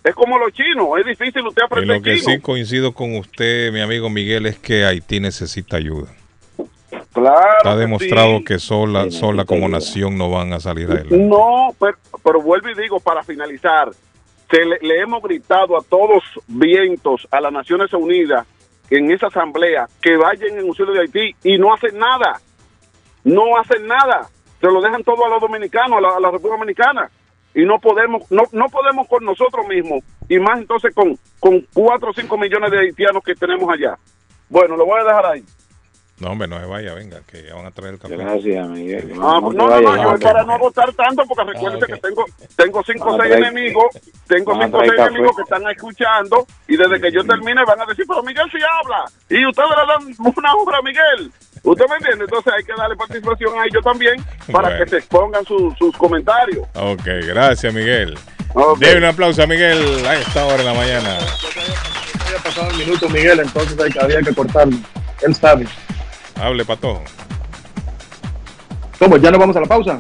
Es 0.05 0.15
como 0.15 0.39
los 0.39 0.53
chinos, 0.53 0.89
es 0.99 1.07
difícil 1.07 1.47
usted 1.47 1.63
En 1.63 1.67
aprender 1.67 1.97
lo 1.97 2.03
que 2.03 2.17
chino. 2.19 2.33
sí 2.35 2.41
coincido 2.41 2.93
con 2.93 3.17
usted, 3.17 3.73
mi 3.73 3.81
amigo 3.81 4.11
Miguel, 4.11 4.45
es 4.45 4.59
que 4.59 4.85
Haití 4.85 5.19
necesita 5.19 5.79
ayuda. 5.79 6.09
Claro 7.15 7.41
Está 7.59 7.73
que 7.75 7.81
demostrado 7.81 8.39
sí. 8.39 8.45
que 8.45 8.59
sola, 8.59 9.11
sola 9.11 9.45
como 9.47 9.69
nación 9.69 10.19
no 10.19 10.31
van 10.31 10.53
a 10.53 10.61
salir 10.61 10.91
adelante. 10.91 11.17
No, 11.17 11.75
pero, 11.81 11.97
pero 12.23 12.43
vuelvo 12.43 12.69
y 12.69 12.75
digo, 12.75 13.01
para 13.01 13.23
finalizar, 13.23 13.91
se 14.51 14.65
le, 14.65 14.79
le 14.83 15.01
hemos 15.01 15.23
gritado 15.23 15.79
a 15.79 15.83
todos 15.83 16.23
vientos, 16.49 17.27
a 17.31 17.41
las 17.41 17.53
Naciones 17.53 17.93
Unidas, 17.95 18.47
en 18.91 19.11
esa 19.11 19.29
asamblea, 19.29 19.87
que 20.03 20.17
vayan 20.17 20.59
en 20.59 20.67
auxilio 20.67 20.93
de 20.93 21.01
Haití 21.01 21.35
y 21.45 21.57
no 21.57 21.73
hacen 21.73 21.97
nada. 21.99 22.41
No 23.25 23.57
hacen 23.59 23.87
nada. 23.87 24.29
se 24.61 24.67
lo 24.71 24.81
dejan 24.81 25.03
todo 25.05 25.25
a 25.27 25.29
los 25.29 25.41
dominicanos, 25.41 25.99
a 25.99 26.01
la, 26.01 26.17
a 26.17 26.21
la 26.21 26.31
República 26.31 26.57
Dominicana. 26.57 27.11
Y 27.55 27.65
no 27.65 27.79
podemos, 27.79 28.23
no, 28.31 28.43
no 28.53 28.67
podemos 28.69 29.07
con 29.09 29.25
nosotros 29.25 29.67
mismos, 29.69 30.03
y 30.29 30.39
más 30.41 30.59
entonces 30.59 30.93
con, 30.95 31.17
con 31.39 31.65
4 31.73 32.11
o 32.11 32.13
5 32.13 32.37
millones 32.39 32.71
de 32.73 32.79
haitianos 32.81 33.23
que 33.23 33.35
tenemos 33.35 33.69
allá. 33.73 33.97
Bueno, 34.49 34.77
lo 34.77 34.85
voy 34.87 35.01
a 35.01 35.05
dejar 35.05 35.27
ahí. 35.27 35.45
No, 36.21 36.31
hombre, 36.31 36.47
no 36.49 36.59
se 36.61 36.67
vaya, 36.67 36.95
venga, 36.95 37.21
que 37.27 37.43
ya 37.43 37.55
van 37.55 37.67
a 37.67 37.71
traer 37.73 37.95
el 37.95 38.01
café. 38.01 38.17
Gracias, 38.17 38.69
Miguel. 38.69 39.13
Ah, 39.21 39.39
pues 39.41 39.57
no, 39.57 39.69
no, 39.69 39.81
no, 39.81 39.97
yo 40.15 40.19
para 40.21 40.45
no 40.45 40.53
agotar 40.55 40.93
tanto, 40.95 41.23
porque 41.29 41.53
recuérdense 41.53 41.87
que 41.93 41.97
tengo 42.01 42.25
tengo 42.57 42.83
cinco 42.85 43.05
o 43.05 43.07
Vamos 43.11 43.21
a 43.21 43.23
seis 43.29 43.35
traer- 43.37 43.51
enemigos, 43.53 43.85
tengo 44.27 44.53
cinco 44.63 44.77
o 44.77 44.81
seis 44.81 44.93
café. 44.97 45.11
enemigos 45.11 45.37
que 45.37 45.43
están 45.43 45.71
escuchando, 45.71 46.47
y 46.69 46.77
desde 46.77 47.01
que 47.01 47.13
yo 47.13 47.25
termine 47.25 47.63
van 47.67 47.81
a 47.81 47.87
decir, 47.87 48.05
pero 48.09 48.23
Miguel 48.23 48.49
sí 48.51 48.59
habla, 48.83 49.05
y 49.29 49.47
ustedes 49.47 49.71
le 49.71 49.87
dan 49.87 50.33
una 50.37 50.55
hora 50.55 50.79
a 50.79 50.83
Miguel. 50.83 51.33
¿Usted 51.65 51.85
me 51.89 51.97
entiende? 51.97 52.25
Entonces 52.25 52.53
hay 52.57 52.63
que 52.65 52.73
darle 52.77 52.95
participación 52.97 53.59
a 53.59 53.65
ellos 53.65 53.83
también 53.83 54.23
para 54.53 54.69
Bueno. 54.69 54.85
que 54.85 54.91
se 54.91 54.97
expongan 54.99 55.45
su- 55.45 55.75
sus 55.79 55.97
comentarios. 55.97 56.67
Ok, 56.75 57.03
gracias, 57.27 57.73
Miguel. 57.75 58.17
Ok. 58.55 58.79
Debe 58.79 58.99
un 58.99 59.05
aplauso 59.07 59.43
a 59.43 59.47
Miguel 59.47 60.07
a 60.07 60.15
esta 60.15 60.45
hora 60.47 60.59
de 60.59 60.65
la 60.65 60.75
mañana. 60.75 61.19
había 62.27 62.39
pasado 62.43 62.71
el 62.71 62.77
minuto, 62.79 63.09
Miguel, 63.09 63.41
entonces 63.41 63.79
hay 63.81 63.91
que- 63.91 64.01
había 64.01 64.21
que 64.21 64.35
cortarlo. 64.35 64.77
Él 65.23 65.35
sabe. 65.35 65.67
Hable, 66.41 66.65
pato. 66.65 67.03
¿Cómo? 68.99 69.17
¿Ya 69.17 69.31
nos 69.31 69.41
vamos 69.41 69.57
a 69.57 69.61
la 69.61 69.67
pausa? 69.67 69.99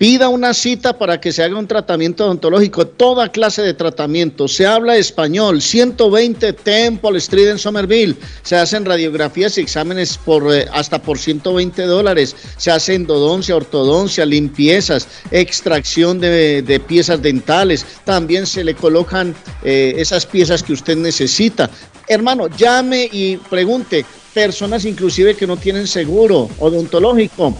Pida 0.00 0.30
una 0.30 0.54
cita 0.54 0.96
para 0.96 1.20
que 1.20 1.30
se 1.30 1.42
haga 1.42 1.58
un 1.58 1.66
tratamiento 1.66 2.24
odontológico, 2.24 2.86
toda 2.86 3.30
clase 3.30 3.60
de 3.60 3.74
tratamiento. 3.74 4.48
Se 4.48 4.66
habla 4.66 4.96
español, 4.96 5.60
120 5.60 6.54
Temple 6.54 7.18
Street 7.18 7.48
en 7.48 7.58
Somerville. 7.58 8.16
Se 8.40 8.56
hacen 8.56 8.86
radiografías 8.86 9.58
y 9.58 9.60
exámenes 9.60 10.18
eh, 10.26 10.66
hasta 10.72 11.02
por 11.02 11.18
120 11.18 11.82
dólares. 11.82 12.34
Se 12.56 12.70
hace 12.70 12.94
endodoncia, 12.94 13.54
ortodoncia, 13.54 14.24
limpiezas, 14.24 15.06
extracción 15.30 16.18
de, 16.18 16.62
de 16.62 16.80
piezas 16.80 17.20
dentales. 17.20 17.84
También 18.06 18.46
se 18.46 18.64
le 18.64 18.74
colocan 18.74 19.34
eh, 19.62 19.96
esas 19.98 20.24
piezas 20.24 20.62
que 20.62 20.72
usted 20.72 20.96
necesita. 20.96 21.68
Hermano, 22.08 22.48
llame 22.48 23.06
y 23.12 23.36
pregunte. 23.36 24.06
Personas 24.32 24.86
inclusive 24.86 25.36
que 25.36 25.46
no 25.46 25.58
tienen 25.58 25.86
seguro 25.86 26.48
odontológico. 26.58 27.54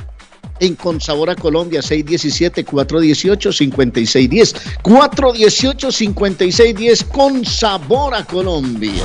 En 0.61 0.75
Consabor 0.75 1.31
a 1.31 1.37
Colombia, 1.37 1.81
617-418-5610. 1.81 4.55
418-5610 4.83 7.09
con 7.09 7.43
sabor 7.45 8.15
a 8.15 8.25
Colombia. 8.25 9.05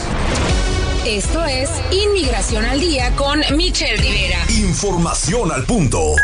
Esto 1.07 1.45
es 1.47 1.71
Inmigración 1.91 2.63
al 2.65 2.79
Día 2.79 3.11
con 3.17 3.41
Michelle 3.57 3.97
Rivera. 3.97 4.45
Información 4.49 5.51
al 5.51 5.65
punto. 5.65 6.15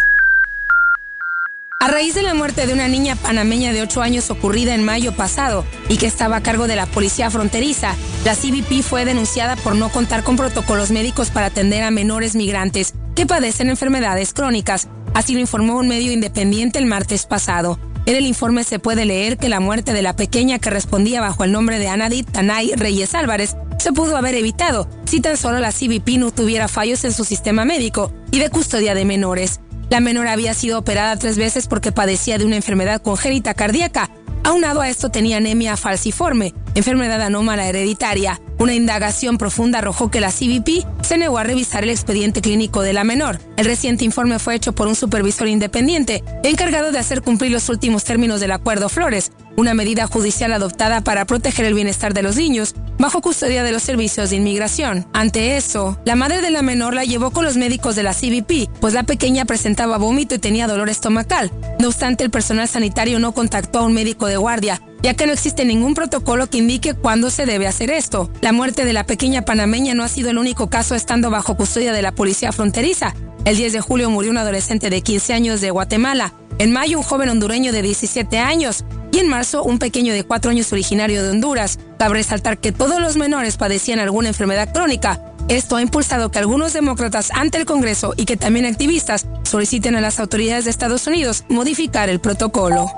A 1.78 1.88
raíz 1.88 2.14
de 2.14 2.22
la 2.22 2.32
muerte 2.32 2.66
de 2.66 2.72
una 2.72 2.88
niña 2.88 3.16
panameña 3.16 3.72
de 3.72 3.82
8 3.82 4.00
años 4.00 4.30
ocurrida 4.30 4.74
en 4.74 4.82
mayo 4.82 5.14
pasado 5.14 5.64
y 5.90 5.98
que 5.98 6.06
estaba 6.06 6.36
a 6.36 6.42
cargo 6.42 6.66
de 6.66 6.74
la 6.74 6.86
policía 6.86 7.30
fronteriza, 7.30 7.94
la 8.24 8.34
CBP 8.34 8.82
fue 8.82 9.04
denunciada 9.04 9.56
por 9.56 9.76
no 9.76 9.90
contar 9.90 10.24
con 10.24 10.36
protocolos 10.36 10.90
médicos 10.90 11.30
para 11.30 11.46
atender 11.46 11.82
a 11.82 11.90
menores 11.90 12.34
migrantes 12.34 12.94
que 13.14 13.26
padecen 13.26 13.68
enfermedades 13.68 14.32
crónicas. 14.32 14.88
Así 15.12 15.34
lo 15.34 15.40
informó 15.40 15.76
un 15.76 15.86
medio 15.86 16.12
independiente 16.12 16.78
el 16.78 16.86
martes 16.86 17.26
pasado. 17.26 17.78
En 18.06 18.16
el 18.16 18.24
informe 18.24 18.64
se 18.64 18.78
puede 18.78 19.04
leer 19.04 19.36
que 19.36 19.50
la 19.50 19.60
muerte 19.60 19.92
de 19.92 20.02
la 20.02 20.16
pequeña 20.16 20.58
que 20.58 20.70
respondía 20.70 21.20
bajo 21.20 21.44
el 21.44 21.52
nombre 21.52 21.78
de 21.78 21.88
Anadit 21.88 22.30
Tanay 22.32 22.72
Reyes 22.74 23.14
Álvarez 23.14 23.54
se 23.78 23.92
pudo 23.92 24.16
haber 24.16 24.34
evitado 24.34 24.88
si 25.04 25.20
tan 25.20 25.36
solo 25.36 25.60
la 25.60 25.72
CBP 25.72 26.16
no 26.18 26.32
tuviera 26.32 26.68
fallos 26.68 27.04
en 27.04 27.12
su 27.12 27.24
sistema 27.24 27.66
médico 27.66 28.12
y 28.30 28.38
de 28.38 28.48
custodia 28.48 28.94
de 28.94 29.04
menores. 29.04 29.60
La 29.88 30.00
menor 30.00 30.26
había 30.26 30.52
sido 30.54 30.78
operada 30.78 31.16
tres 31.16 31.38
veces 31.38 31.68
porque 31.68 31.92
padecía 31.92 32.38
de 32.38 32.44
una 32.44 32.56
enfermedad 32.56 33.00
congénita 33.00 33.54
cardíaca. 33.54 34.10
Aunado 34.42 34.80
a 34.80 34.88
esto 34.88 35.10
tenía 35.10 35.38
anemia 35.38 35.76
falciforme, 35.76 36.54
enfermedad 36.74 37.20
anómala 37.20 37.68
hereditaria. 37.68 38.40
Una 38.58 38.74
indagación 38.74 39.38
profunda 39.38 39.78
arrojó 39.78 40.10
que 40.10 40.20
la 40.20 40.30
CBP 40.30 40.86
se 41.02 41.18
negó 41.18 41.38
a 41.38 41.44
revisar 41.44 41.82
el 41.82 41.90
expediente 41.90 42.40
clínico 42.40 42.82
de 42.82 42.92
la 42.92 43.04
menor. 43.04 43.40
El 43.56 43.66
reciente 43.66 44.04
informe 44.04 44.38
fue 44.38 44.54
hecho 44.54 44.72
por 44.72 44.86
un 44.86 44.94
supervisor 44.94 45.48
independiente 45.48 46.22
encargado 46.44 46.92
de 46.92 46.98
hacer 46.98 47.22
cumplir 47.22 47.50
los 47.50 47.68
últimos 47.68 48.04
términos 48.04 48.40
del 48.40 48.52
Acuerdo 48.52 48.88
Flores, 48.88 49.32
una 49.56 49.74
medida 49.74 50.06
judicial 50.06 50.52
adoptada 50.52 51.02
para 51.02 51.24
proteger 51.24 51.64
el 51.64 51.74
bienestar 51.74 52.14
de 52.14 52.22
los 52.22 52.36
niños 52.36 52.74
bajo 52.98 53.20
custodia 53.20 53.62
de 53.62 53.72
los 53.72 53.82
servicios 53.82 54.30
de 54.30 54.36
inmigración. 54.36 55.06
Ante 55.12 55.56
eso, 55.56 55.98
la 56.04 56.16
madre 56.16 56.40
de 56.40 56.50
la 56.50 56.62
menor 56.62 56.94
la 56.94 57.04
llevó 57.04 57.30
con 57.30 57.44
los 57.44 57.56
médicos 57.56 57.96
de 57.96 58.02
la 58.02 58.14
CBP, 58.14 58.70
pues 58.80 58.94
la 58.94 59.02
pequeña 59.02 59.44
presentaba 59.44 59.98
vómito 59.98 60.34
y 60.34 60.38
tenía 60.38 60.66
dolor 60.66 60.88
estomacal. 60.88 61.50
No 61.78 61.88
obstante, 61.88 62.24
el 62.24 62.30
personal 62.30 62.68
sanitario 62.68 63.18
no 63.18 63.32
contactó 63.32 63.80
a 63.80 63.82
un 63.82 63.92
médico 63.92 64.26
de 64.26 64.36
guardia, 64.36 64.80
ya 65.02 65.14
que 65.14 65.26
no 65.26 65.32
existe 65.32 65.64
ningún 65.64 65.94
protocolo 65.94 66.48
que 66.48 66.58
indique 66.58 66.94
cuándo 66.94 67.30
se 67.30 67.46
debe 67.46 67.66
hacer 67.66 67.90
esto. 67.90 68.30
La 68.40 68.52
muerte 68.52 68.84
de 68.84 68.92
la 68.92 69.04
pequeña 69.04 69.42
panameña 69.42 69.94
no 69.94 70.04
ha 70.04 70.08
sido 70.08 70.30
el 70.30 70.38
único 70.38 70.70
caso 70.70 70.94
estando 70.94 71.30
bajo 71.30 71.56
custodia 71.56 71.92
de 71.92 72.02
la 72.02 72.12
policía 72.12 72.52
fronteriza. 72.52 73.14
El 73.46 73.56
10 73.56 73.74
de 73.74 73.80
julio 73.80 74.10
murió 74.10 74.32
un 74.32 74.38
adolescente 74.38 74.90
de 74.90 75.02
15 75.02 75.32
años 75.32 75.60
de 75.60 75.70
Guatemala. 75.70 76.32
En 76.58 76.72
mayo, 76.72 76.98
un 76.98 77.04
joven 77.04 77.28
hondureño 77.28 77.70
de 77.70 77.80
17 77.80 78.40
años. 78.40 78.84
Y 79.12 79.20
en 79.20 79.28
marzo, 79.28 79.62
un 79.62 79.78
pequeño 79.78 80.12
de 80.12 80.24
4 80.24 80.50
años 80.50 80.72
originario 80.72 81.22
de 81.22 81.30
Honduras. 81.30 81.78
Cabe 81.96 82.14
resaltar 82.14 82.58
que 82.58 82.72
todos 82.72 83.00
los 83.00 83.16
menores 83.16 83.56
padecían 83.56 84.00
alguna 84.00 84.26
enfermedad 84.26 84.72
crónica. 84.72 85.32
Esto 85.46 85.76
ha 85.76 85.82
impulsado 85.82 86.32
que 86.32 86.40
algunos 86.40 86.72
demócratas 86.72 87.30
ante 87.30 87.58
el 87.58 87.66
Congreso 87.66 88.14
y 88.16 88.24
que 88.24 88.36
también 88.36 88.66
activistas 88.66 89.26
soliciten 89.44 89.94
a 89.94 90.00
las 90.00 90.18
autoridades 90.18 90.64
de 90.64 90.72
Estados 90.72 91.06
Unidos 91.06 91.44
modificar 91.48 92.08
el 92.08 92.18
protocolo. 92.18 92.90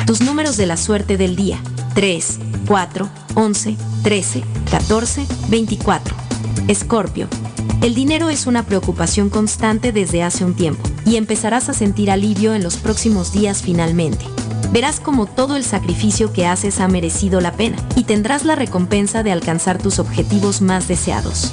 Tus 0.05 0.21
números 0.21 0.57
de 0.57 0.65
la 0.65 0.77
suerte 0.77 1.17
del 1.17 1.35
día, 1.35 1.61
3, 1.93 2.39
4, 2.67 3.09
11, 3.35 3.77
13, 4.03 4.43
14, 4.69 5.25
24. 5.49 6.15
Escorpio. 6.67 7.27
El 7.81 7.95
dinero 7.95 8.29
es 8.29 8.47
una 8.47 8.63
preocupación 8.63 9.29
constante 9.29 9.91
desde 9.91 10.23
hace 10.23 10.45
un 10.45 10.55
tiempo 10.55 10.81
y 11.05 11.15
empezarás 11.15 11.69
a 11.69 11.73
sentir 11.73 12.11
alivio 12.11 12.53
en 12.53 12.63
los 12.63 12.77
próximos 12.77 13.31
días 13.31 13.61
finalmente. 13.61 14.25
Verás 14.71 14.99
como 14.99 15.25
todo 15.25 15.55
el 15.55 15.63
sacrificio 15.63 16.31
que 16.31 16.45
haces 16.45 16.79
ha 16.79 16.87
merecido 16.87 17.41
la 17.41 17.51
pena 17.53 17.77
y 17.95 18.03
tendrás 18.03 18.45
la 18.45 18.55
recompensa 18.55 19.23
de 19.23 19.31
alcanzar 19.31 19.77
tus 19.81 19.99
objetivos 19.99 20.61
más 20.61 20.87
deseados. 20.87 21.51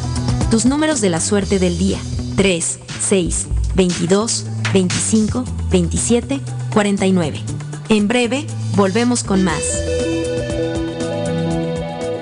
Tus 0.50 0.64
números 0.64 1.02
de 1.02 1.10
la 1.10 1.20
suerte 1.20 1.58
del 1.58 1.76
día, 1.76 1.98
3, 2.36 2.78
6, 3.00 3.46
22, 3.74 4.46
25, 4.72 5.44
27, 5.70 6.40
49. 6.72 7.38
En 7.90 8.08
breve, 8.08 8.46
volvemos 8.74 9.24
con 9.24 9.44
más. 9.44 10.07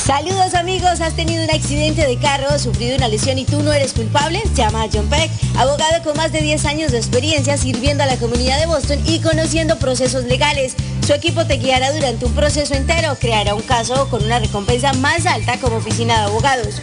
Saludos 0.05 0.55
amigos, 0.55 1.01
¿has 1.01 1.17
tenido 1.17 1.43
un 1.45 1.51
accidente 1.51 2.07
de 2.07 2.19
carro, 2.19 2.59
sufrido 2.59 2.97
una 2.97 3.09
lesión 3.09 3.39
y 3.39 3.47
tú 3.47 3.63
no 3.63 3.73
eres 3.73 3.95
culpable? 3.95 4.43
Llama 4.55 4.83
a 4.83 4.89
John 4.93 5.09
Peck, 5.09 5.31
abogado 5.57 6.03
con 6.03 6.15
más 6.17 6.31
de 6.31 6.43
10 6.43 6.67
años 6.67 6.93
de 6.93 6.99
experiencia 6.99 7.57
sirviendo 7.57 8.03
a 8.03 8.07
la 8.07 8.19
comunidad 8.19 8.61
de 8.61 8.67
Boston 8.67 9.01
y 9.07 9.21
conociendo 9.21 9.79
procesos 9.79 10.25
legales. 10.25 10.75
Su 11.07 11.15
equipo 11.15 11.47
te 11.47 11.57
guiará 11.57 11.91
durante 11.93 12.27
un 12.27 12.35
proceso 12.35 12.75
entero, 12.75 13.17
creará 13.19 13.55
un 13.55 13.63
caso 13.63 14.11
con 14.11 14.23
una 14.23 14.41
recompensa 14.41 14.93
más 14.95 15.25
alta 15.25 15.59
como 15.59 15.77
oficina 15.77 16.19
de 16.19 16.25
abogados. 16.25 16.83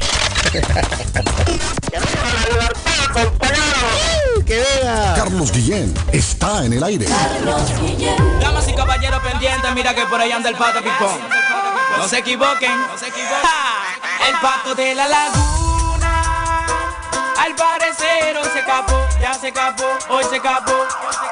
¡Que 4.45 4.61
venga! 4.61 5.15
Carlos 5.17 5.51
Guillén 5.51 5.93
está 6.13 6.65
en 6.65 6.75
el 6.75 6.85
aire. 6.85 7.07
Damas 8.41 8.69
y 8.69 8.75
caballeros 8.75 9.21
pendientes, 9.21 9.75
mira 9.75 9.95
que 9.95 10.07
por 10.07 10.21
ahí 10.21 10.31
anda 10.31 10.51
el 10.51 10.57
pato 10.57 10.79
pipón. 10.79 11.19
No 11.98 12.09
se 12.09 12.18
equivoquen, 12.18 12.86
no 12.86 12.98
se 12.98 13.09
equivoquen. 13.09 13.51
El 14.28 14.35
pato 14.40 14.74
de 14.74 14.94
la 14.94 15.09
laguna, 15.09 16.66
al 17.39 17.55
parecer 17.55 18.36
hoy 18.36 18.48
se 18.52 18.59
escapó, 18.60 19.06
ya 19.20 19.35
se 19.35 19.48
escapó, 19.48 19.85
hoy 20.09 20.24
se 20.24 20.36
escapó. 20.36 20.73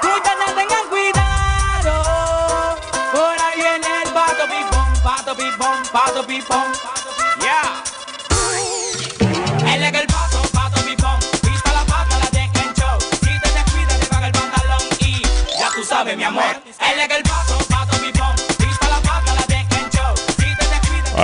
Cuidan, 0.01 0.55
tengan 0.57 0.89
cuidado, 0.89 2.77
por 3.12 3.36
ahí 3.41 3.57
viene 3.57 4.03
el 4.05 4.11
pato 4.11 4.45
pipón, 4.47 5.03
pato 5.03 5.36
pipón, 5.36 5.82
pato 5.93 6.27
pipón. 6.27 6.73
Yeah. 7.41 7.82
Él 9.74 9.82
es 9.82 9.95
el 9.95 10.07
pato, 10.07 10.43
pato 10.53 10.81
pipón, 10.85 11.19
pita 11.43 11.73
la 11.73 11.85
pata, 11.85 12.19
la 12.19 12.31
deja 12.31 12.61
en 12.62 12.74
show. 12.74 12.99
Si 13.20 13.41
te 13.41 13.51
descuidas, 13.51 14.01
te 14.01 14.07
paga 14.07 14.27
el 14.27 14.32
pantalón 14.32 14.82
y 15.01 15.23
ya 15.59 15.70
tú 15.74 15.85
sabes, 15.85 16.16
mi 16.16 16.24
amor. 16.24 16.45
Él 16.45 17.01
es 17.01 17.11
el 17.11 17.23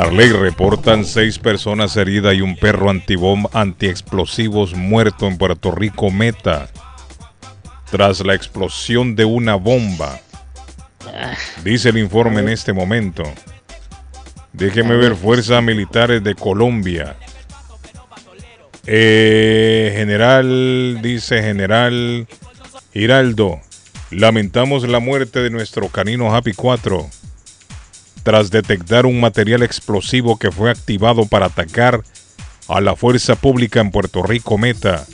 Arley 0.00 0.32
reportan 0.32 1.04
seis 1.04 1.38
personas 1.38 1.94
heridas 1.94 2.34
y 2.34 2.40
un 2.40 2.56
perro 2.56 2.88
antibomba 2.88 3.50
antiexplosivos 3.52 4.74
muerto 4.74 5.26
en 5.26 5.36
Puerto 5.36 5.72
Rico 5.72 6.10
Meta 6.10 6.70
tras 7.90 8.24
la 8.24 8.34
explosión 8.34 9.14
de 9.14 9.26
una 9.26 9.56
bomba. 9.56 10.18
Dice 11.62 11.90
el 11.90 11.98
informe 11.98 12.40
en 12.40 12.48
este 12.48 12.72
momento. 12.72 13.24
Déjeme 14.54 14.96
ver 14.96 15.16
fuerzas 15.16 15.62
militares 15.62 16.24
de 16.24 16.34
Colombia. 16.34 17.16
Eh, 18.86 19.92
general, 19.94 21.00
dice 21.02 21.42
General 21.42 22.26
Giraldo, 22.94 23.60
lamentamos 24.10 24.88
la 24.88 24.98
muerte 24.98 25.40
de 25.40 25.50
nuestro 25.50 25.88
canino 25.88 26.34
Happy 26.34 26.54
4 26.54 27.19
tras 28.22 28.50
detectar 28.50 29.06
un 29.06 29.20
material 29.20 29.62
explosivo 29.62 30.38
que 30.38 30.50
fue 30.50 30.70
activado 30.70 31.26
para 31.26 31.46
atacar 31.46 32.02
a 32.68 32.80
la 32.80 32.94
fuerza 32.96 33.34
pública 33.34 33.80
en 33.80 33.90
Puerto 33.90 34.22
Rico 34.22 34.58
Meta. 34.58 35.06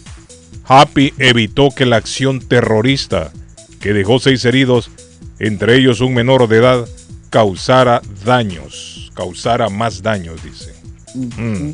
Happy 0.65 1.15
evitó 1.19 1.69
que 1.71 1.87
la 1.87 1.97
acción 1.97 2.41
terrorista, 2.41 3.33
que 3.81 3.93
dejó 3.93 4.19
seis 4.19 4.45
heridos, 4.45 4.91
entre 5.39 5.77
ellos 5.77 6.01
un 6.01 6.15
menor 6.15 6.49
de 6.49 6.59
edad, 6.59 6.89
causara 7.31 8.03
daños, 8.25 9.13
causara 9.15 9.69
más 9.69 10.03
daños, 10.03 10.43
dice. 10.43 10.75
Mm. 11.15 11.71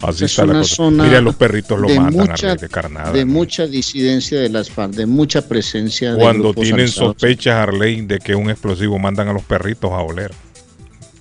Así 0.00 0.24
Es 0.24 0.30
está 0.30 0.44
la 0.46 0.52
una 0.52 0.60
cosa. 0.62 0.74
zona 0.76 1.04
Mira, 1.04 1.20
los 1.20 1.34
perritos 1.34 1.78
lo 1.80 1.88
de 1.88 1.98
matan 1.98 2.28
mucha- 2.28 2.52
a 2.52 2.56
de 2.56 2.68
carnada. 2.68 3.12
De 3.12 3.24
mucha 3.24 3.66
disidencia 3.66 4.38
de 4.40 4.48
las 4.48 4.70
FARC, 4.70 4.92
de 4.92 5.06
mucha 5.06 5.48
presencia 5.48 6.12
de 6.14 6.20
Cuando 6.20 6.54
tienen 6.54 6.82
alzados. 6.86 7.14
sospechas, 7.16 7.54
Arley, 7.54 8.02
de 8.02 8.18
que 8.20 8.34
un 8.36 8.48
explosivo 8.50 8.98
mandan 8.98 9.28
a 9.28 9.32
los 9.32 9.42
perritos 9.42 9.90
a 9.90 9.96
oler. 9.98 10.32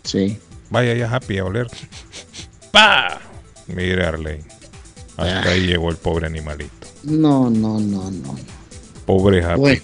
Sí. 0.03 0.37
Vaya 0.69 0.93
ya, 0.93 1.09
Happy, 1.13 1.37
a 1.39 1.45
oler. 1.45 1.67
¡Pa! 2.71 3.19
Mire, 3.67 4.05
Arley. 4.05 4.39
Hasta 5.17 5.39
Ah. 5.41 5.49
ahí 5.49 5.65
llegó 5.65 5.89
el 5.89 5.97
pobre 5.97 6.27
animalito. 6.27 6.71
No, 7.03 7.49
no, 7.49 7.79
no, 7.79 8.11
no. 8.11 8.35
Pobre 9.05 9.43
Happy. 9.43 9.59
Bueno. 9.59 9.81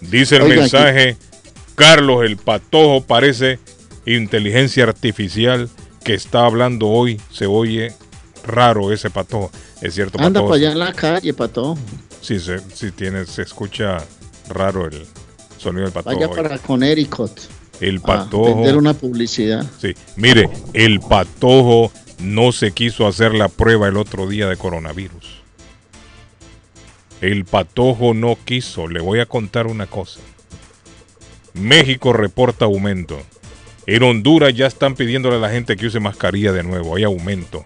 Dice 0.00 0.36
el 0.36 0.42
Oiga, 0.42 0.62
mensaje, 0.62 1.16
Carlos 1.74 2.24
el 2.24 2.36
Patojo 2.38 3.02
parece 3.02 3.58
inteligencia 4.06 4.84
artificial 4.84 5.68
que 6.04 6.14
está 6.14 6.46
hablando 6.46 6.88
hoy. 6.88 7.20
Se 7.30 7.46
oye 7.46 7.94
raro 8.44 8.92
ese 8.92 9.10
Patojo. 9.10 9.50
Es 9.80 9.94
cierto, 9.94 10.20
Anda 10.20 10.42
para 10.42 10.54
allá 10.54 10.72
en 10.72 10.78
la 10.78 10.92
calle, 10.92 11.32
pato. 11.32 11.76
Sí, 12.20 12.38
se, 12.38 12.58
sí 12.74 12.90
tiene, 12.92 13.24
se 13.24 13.42
escucha 13.42 13.98
raro 14.48 14.86
el 14.86 15.06
sonido 15.56 15.84
del 15.84 15.92
Patojo. 15.92 16.14
Vaya 16.14 16.28
hoy. 16.28 16.36
para 16.36 16.58
Connecticut. 16.58 17.32
El 17.80 17.96
a 17.98 18.00
Patojo. 18.00 18.44
vender 18.44 18.76
una 18.76 18.92
publicidad. 18.92 19.64
Sí, 19.80 19.94
mire, 20.16 20.50
el 20.74 21.00
Patojo 21.00 21.90
no 22.18 22.52
se 22.52 22.72
quiso 22.72 23.06
hacer 23.06 23.34
la 23.34 23.48
prueba 23.48 23.88
el 23.88 23.96
otro 23.96 24.28
día 24.28 24.48
de 24.48 24.56
coronavirus. 24.56 25.40
El 27.20 27.44
Patojo 27.44 28.14
no 28.14 28.36
quiso. 28.44 28.88
Le 28.88 29.00
voy 29.00 29.20
a 29.20 29.26
contar 29.26 29.66
una 29.66 29.86
cosa. 29.86 30.20
México 31.54 32.12
reporta 32.12 32.66
aumento. 32.66 33.20
En 33.90 34.04
Honduras 34.04 34.54
ya 34.54 34.68
están 34.68 34.94
pidiéndole 34.94 35.34
a 35.34 35.40
la 35.40 35.50
gente 35.50 35.76
que 35.76 35.88
use 35.88 35.98
mascarilla 35.98 36.52
de 36.52 36.62
nuevo. 36.62 36.94
Hay 36.94 37.02
aumento. 37.02 37.64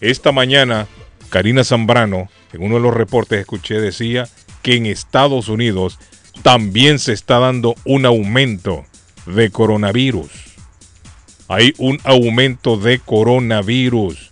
Esta 0.00 0.30
mañana, 0.30 0.86
Karina 1.30 1.64
Zambrano, 1.64 2.28
en 2.52 2.62
uno 2.62 2.76
de 2.76 2.80
los 2.80 2.94
reportes 2.94 3.40
escuché, 3.40 3.80
decía 3.80 4.28
que 4.62 4.76
en 4.76 4.86
Estados 4.86 5.48
Unidos 5.48 5.98
también 6.42 7.00
se 7.00 7.12
está 7.12 7.40
dando 7.40 7.74
un 7.84 8.06
aumento 8.06 8.86
de 9.26 9.50
coronavirus. 9.50 10.30
Hay 11.48 11.74
un 11.78 11.98
aumento 12.04 12.76
de 12.76 13.00
coronavirus. 13.00 14.30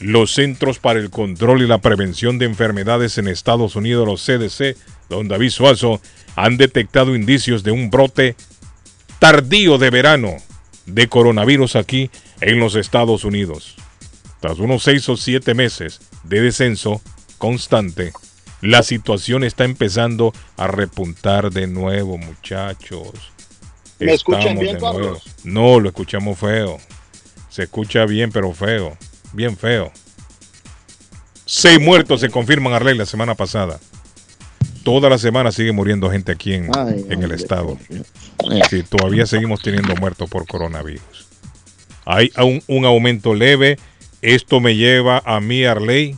Los 0.00 0.32
Centros 0.34 0.80
para 0.80 0.98
el 0.98 1.10
Control 1.10 1.62
y 1.62 1.68
la 1.68 1.78
Prevención 1.78 2.40
de 2.40 2.46
Enfermedades 2.46 3.18
en 3.18 3.28
Estados 3.28 3.76
Unidos, 3.76 4.04
los 4.04 4.26
CDC, 4.26 4.76
don 5.08 5.28
David 5.28 5.50
Suazo, 5.50 6.00
han 6.34 6.56
detectado 6.56 7.14
indicios 7.14 7.62
de 7.62 7.70
un 7.70 7.88
brote 7.88 8.34
tardío 9.20 9.78
de 9.78 9.90
verano 9.90 10.36
de 10.86 11.08
coronavirus 11.08 11.76
aquí 11.76 12.10
en 12.40 12.58
los 12.58 12.74
Estados 12.74 13.22
Unidos. 13.22 13.76
Tras 14.40 14.58
unos 14.58 14.82
seis 14.82 15.08
o 15.08 15.16
siete 15.16 15.54
meses 15.54 16.00
de 16.24 16.40
descenso 16.40 17.00
constante, 17.38 18.12
la 18.62 18.82
situación 18.82 19.44
está 19.44 19.64
empezando 19.64 20.32
a 20.56 20.66
repuntar 20.66 21.52
de 21.52 21.66
nuevo, 21.66 22.18
muchachos. 22.18 23.12
¿Me 23.98 24.14
escuchan 24.14 24.58
Estamos 24.58 24.62
bien, 24.62 24.74
de 24.74 24.80
nuevo. 24.80 24.98
Carlos? 24.98 25.22
No, 25.44 25.78
lo 25.78 25.90
escuchamos 25.90 26.38
feo. 26.38 26.78
Se 27.50 27.64
escucha 27.64 28.06
bien, 28.06 28.32
pero 28.32 28.52
feo. 28.54 28.96
Bien 29.34 29.56
feo. 29.56 29.92
Seis 31.44 31.78
muertos 31.78 32.20
se 32.20 32.30
confirman, 32.30 32.72
Arley, 32.72 32.96
la 32.96 33.06
semana 33.06 33.34
pasada. 33.34 33.78
Toda 34.84 35.10
la 35.10 35.18
semana 35.18 35.52
sigue 35.52 35.72
muriendo 35.72 36.10
gente 36.10 36.32
aquí 36.32 36.54
en, 36.54 36.70
Ay, 36.76 37.04
en 37.10 37.22
el 37.22 37.32
estado. 37.32 37.76
Sí, 38.70 38.82
todavía 38.82 39.26
seguimos 39.26 39.60
teniendo 39.62 39.94
muertos 39.96 40.28
por 40.30 40.46
coronavirus. 40.46 41.28
Hay 42.06 42.30
un, 42.38 42.62
un 42.66 42.84
aumento 42.86 43.34
leve. 43.34 43.78
Esto 44.22 44.60
me 44.60 44.76
lleva 44.76 45.22
a 45.24 45.40
mí, 45.40 45.64
Arley, 45.64 46.16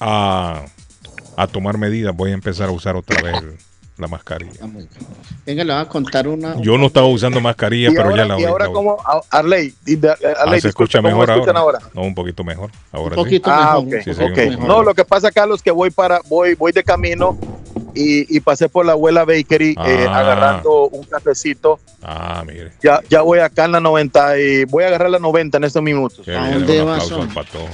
a, 0.00 0.64
a 1.36 1.46
tomar 1.48 1.78
medidas. 1.78 2.14
Voy 2.14 2.30
a 2.30 2.34
empezar 2.34 2.68
a 2.68 2.72
usar 2.72 2.96
otra 2.96 3.20
vez 3.22 3.34
la 3.98 4.08
mascarilla. 4.08 4.60
Venga, 5.46 5.64
le 5.64 5.72
voy 5.72 5.82
a 5.82 5.88
contar 5.88 6.26
una. 6.26 6.56
Yo 6.60 6.78
no 6.78 6.86
estaba 6.86 7.06
usando 7.06 7.40
mascarilla, 7.40 7.90
pero 7.90 8.04
ahora, 8.04 8.16
ya 8.16 8.24
la 8.26 8.40
y 8.40 8.44
ahora 8.44 8.66
como 8.68 8.96
a- 9.04 9.20
Arley, 9.30 9.74
y 9.86 9.96
de- 9.96 10.10
Ah, 10.10 10.16
Arley, 10.42 10.60
se 10.60 10.68
escucha 10.68 10.98
¿cómo 10.98 11.08
mejor 11.08 11.30
ahora. 11.30 11.58
ahora? 11.58 11.78
No, 11.94 12.02
un 12.02 12.14
poquito 12.14 12.42
mejor. 12.42 12.70
Ahora 12.90 13.16
Un 13.16 13.24
sí. 13.28 13.38
poquito 13.38 13.50
Ah, 13.50 13.80
mejor. 13.80 13.98
ok, 13.98 14.02
Sí, 14.04 14.10
ok. 14.10 14.16
seguimos 14.16 14.36
mejor. 14.60 14.66
No, 14.66 14.82
lo 14.82 14.94
que 14.94 15.04
pasa, 15.04 15.30
Carlos, 15.30 15.62
que 15.62 15.70
voy 15.70 15.90
para, 15.90 16.20
voy, 16.28 16.54
voy 16.54 16.72
de 16.72 16.82
camino 16.82 17.38
y, 17.94 18.34
y 18.34 18.40
pasé 18.40 18.68
por 18.70 18.86
la 18.86 18.92
abuela 18.92 19.24
Bakery 19.26 19.72
eh, 19.84 20.06
Ah. 20.08 20.18
agarrando 20.18 20.88
un 20.88 21.04
cafecito. 21.04 21.78
Ah, 22.02 22.42
mire. 22.46 22.72
Ya, 22.82 23.00
ya 23.10 23.20
voy 23.22 23.38
acá 23.40 23.66
en 23.66 23.72
la 23.72 23.80
90 23.80 24.38
y 24.38 24.64
voy 24.64 24.84
a 24.84 24.88
agarrar 24.88 25.10
la 25.10 25.18
90 25.18 25.58
en 25.58 25.64
estos 25.64 25.82
minutos. 25.82 26.22
Qué 26.24 26.30
bien, 26.32 26.64
un 26.82 26.88
aplauso 26.90 27.20
al 27.20 27.28
patojo. 27.28 27.68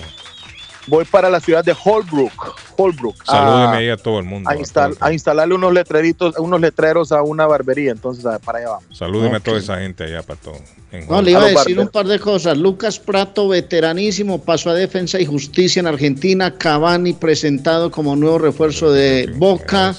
Voy 0.89 1.05
para 1.05 1.29
la 1.31 1.39
ciudad 1.41 1.65
de 1.65 1.75
Holbrook. 1.85 2.33
Holbrook. 2.77 3.17
Salúdeme 3.25 3.65
a- 3.65 3.77
ahí 3.77 3.89
a 3.91 3.97
todo 3.97 4.19
el 4.19 4.25
mundo. 4.25 4.49
a, 4.49 4.57
instal- 4.57 4.97
a 5.01 5.13
instalarle 5.13 5.55
unos 5.55 5.73
letreritos, 5.73 6.37
unos 6.39 6.61
letreros 6.61 7.13
a 7.13 7.23
una 7.23 7.47
barbería. 7.47 7.93
Entonces, 7.93 8.25
a- 8.27 8.39
para 8.39 8.59
allá 8.59 8.69
vamos. 8.71 8.97
Salúdeme 8.97 9.37
Ok. 9.37 9.43
a 9.43 9.45
toda 9.45 9.59
esa 9.59 9.79
gente 9.79 10.05
allá, 10.05 10.23
pato. 10.23 10.53
En 10.91 11.07
No, 11.09 11.21
le 11.21 11.33
iba 11.33 11.43
a 11.43 11.49
decir 11.49 11.79
un 11.79 11.89
par 11.89 12.07
de 12.07 12.19
cosas. 12.19 12.57
Lucas 12.57 12.99
Prato, 12.99 13.49
veteranísimo, 13.49 14.41
pasó 14.43 14.71
a 14.71 14.75
Defensa 14.75 15.21
y 15.21 15.27
Justicia 15.27 15.81
en 15.81 15.87
Argentina. 15.87 16.55
Cavani 16.57 17.13
presentado 17.13 17.91
como 17.91 18.17
nuevo 18.17 18.39
refuerzo 18.39 18.91
de 18.91 19.31
Boca. 19.37 19.95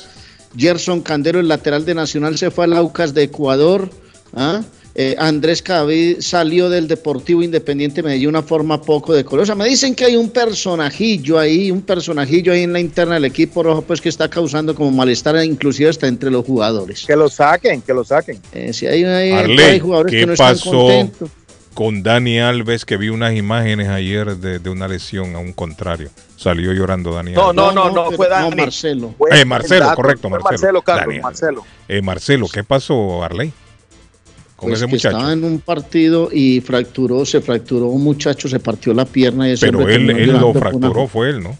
Gerson 0.58 1.02
Candero, 1.02 1.40
el 1.40 1.48
lateral 1.48 1.86
de 1.86 1.94
Nacional, 1.94 2.38
se 2.38 2.50
fue 2.50 2.64
al 2.66 2.74
Aucas 2.74 3.14
de 3.14 3.24
Ecuador. 3.24 3.90
¿Ah? 4.36 4.62
Eh, 5.02 5.16
Andrés 5.18 5.62
Cadavid 5.62 6.18
salió 6.20 6.70
del 6.70 6.90
Deportivo 6.90 7.42
Independiente 7.42 8.04
Medellín 8.04 8.24
de 8.24 8.28
una 8.28 8.44
forma 8.44 8.82
poco 8.82 9.14
decorosa. 9.14 9.56
Me 9.56 9.64
dicen 9.66 9.96
que 9.96 10.04
hay 10.04 10.18
un 10.18 10.30
personajillo 10.30 11.40
ahí, 11.40 11.72
un 11.72 11.82
personajillo 11.84 12.52
ahí 12.52 12.64
en 12.64 12.74
la 12.74 12.82
interna 12.82 13.14
del 13.14 13.24
equipo 13.24 13.64
rojo, 13.64 13.82
pues 13.82 14.02
que 14.02 14.10
está 14.10 14.30
causando 14.30 14.76
como 14.76 14.92
malestar, 14.92 15.42
inclusive 15.46 15.90
hasta 15.90 16.08
entre 16.08 16.30
los 16.30 16.44
jugadores. 16.46 17.06
Que 17.06 17.16
lo 17.16 17.30
saquen, 17.30 17.82
que 17.82 17.94
lo 17.94 18.04
saquen. 18.04 18.42
Eh, 18.52 18.74
si 18.74 18.88
hay, 18.88 19.06
hay- 19.06 19.32
Arley, 19.32 19.58
hay 19.60 19.80
jugadores 19.80 20.12
¿qué 20.12 20.20
que 20.20 20.26
no 20.26 20.34
están 20.34 20.54
pasó 20.56 20.72
contentos. 20.72 21.30
con 21.74 22.04
Dani 22.04 22.42
Alves? 22.42 22.84
Que 22.84 22.98
vi 22.98 23.08
unas 23.08 23.34
imágenes 23.38 23.88
ayer 23.88 24.36
de, 24.36 24.60
de 24.60 24.70
una 24.70 24.90
lesión 24.90 25.34
a 25.34 25.40
un 25.40 25.54
contrario. 25.54 26.10
Salió 26.36 26.74
llorando 26.74 27.14
Dani 27.14 27.32
No, 27.32 27.52
Alves. 27.52 27.56
no, 27.56 27.72
no, 27.72 27.86
no, 27.90 28.04
pero- 28.08 28.18
fue 28.18 28.28
no, 28.28 28.36
Dani. 28.36 28.56
Marcelo. 28.64 29.16
Fue 29.18 29.30
Eh, 29.40 29.46
Marcelo, 29.46 29.94
correcto, 29.96 30.30
Marcelo. 30.30 30.52
Marcelo, 30.52 30.82
Carlos, 30.82 31.06
Dani. 31.08 31.20
Marcelo. 31.22 31.66
Eh, 31.88 32.02
Marcelo, 32.02 32.48
¿qué 32.52 32.66
pasó, 32.66 33.24
Arley? 33.24 33.54
Con 34.60 34.70
Pues 34.72 34.80
ese 34.82 34.88
que 34.88 34.92
muchacho. 34.96 35.16
estaba 35.16 35.32
en 35.32 35.44
un 35.46 35.60
partido 35.62 36.28
y 36.34 36.60
fracturó, 36.60 37.26
se 37.26 37.40
fracturó 37.40 37.86
un 37.88 38.04
muchacho, 38.04 38.50
se 38.50 38.60
partió 38.60 38.94
la 38.94 39.06
pierna 39.06 39.48
y 39.48 39.54
ese 39.54 39.68
Pero 39.68 39.88
él, 39.88 40.06
lo 40.34 40.48
una- 40.50 40.60
fracturó, 40.60 41.08
fue 41.08 41.30
él, 41.30 41.42
¿no? 41.42 41.58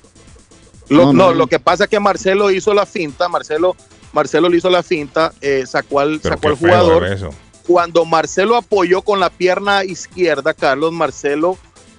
Lo, 0.90 1.06
No, 1.06 1.14
no, 1.14 1.26
no, 1.30 1.34
lo 1.34 1.48
que 1.48 1.60
pasa 1.60 1.86
es 1.86 1.90
que 1.90 2.00
Marcelo 2.00 2.52
hizo 2.52 2.74
la 2.74 2.86
finta, 2.86 3.30
Marcelo, 3.30 3.78
Marcelo 4.12 4.50
le 4.50 4.58
hizo 4.58 4.70
la 4.70 4.84
finta, 4.84 5.32
eh, 5.40 5.64
sacó 5.66 6.02
al, 6.02 6.20
Pero 6.20 6.36
sacó 6.36 6.48
al 6.50 6.56
jugador. 6.56 7.06
eso. 7.08 7.30
Cuando 7.66 8.04
Marcelo 8.04 8.58
apoyó 8.58 9.02
con 9.02 9.20
la 9.22 9.30
pierna 9.30 9.86
izquierda, 9.86 10.54
Carlos 10.54 10.92
Marcelo 10.92 11.58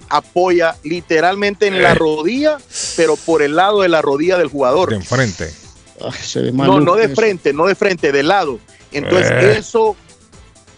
apoya 0.09 0.75
literalmente 0.83 1.65
en 1.67 1.81
la 1.81 1.93
Eh. 1.93 1.95
rodilla, 1.95 2.57
pero 2.95 3.15
por 3.15 3.41
el 3.41 3.55
lado 3.55 3.81
de 3.81 3.89
la 3.89 4.01
rodilla 4.03 4.37
del 4.37 4.49
jugador. 4.49 4.89
De 4.89 4.97
enfrente. 4.97 5.49
Ay, 6.03 6.11
se 6.21 6.41
ve 6.41 6.51
No, 6.51 6.79
no 6.79 6.95
de 6.95 7.05
eso. 7.05 7.15
frente, 7.15 7.53
no 7.53 7.65
de 7.65 7.75
frente, 7.75 8.11
de 8.11 8.21
lado. 8.23 8.59
Entonces 8.91 9.31
Eh. 9.31 9.55
eso 9.57 9.95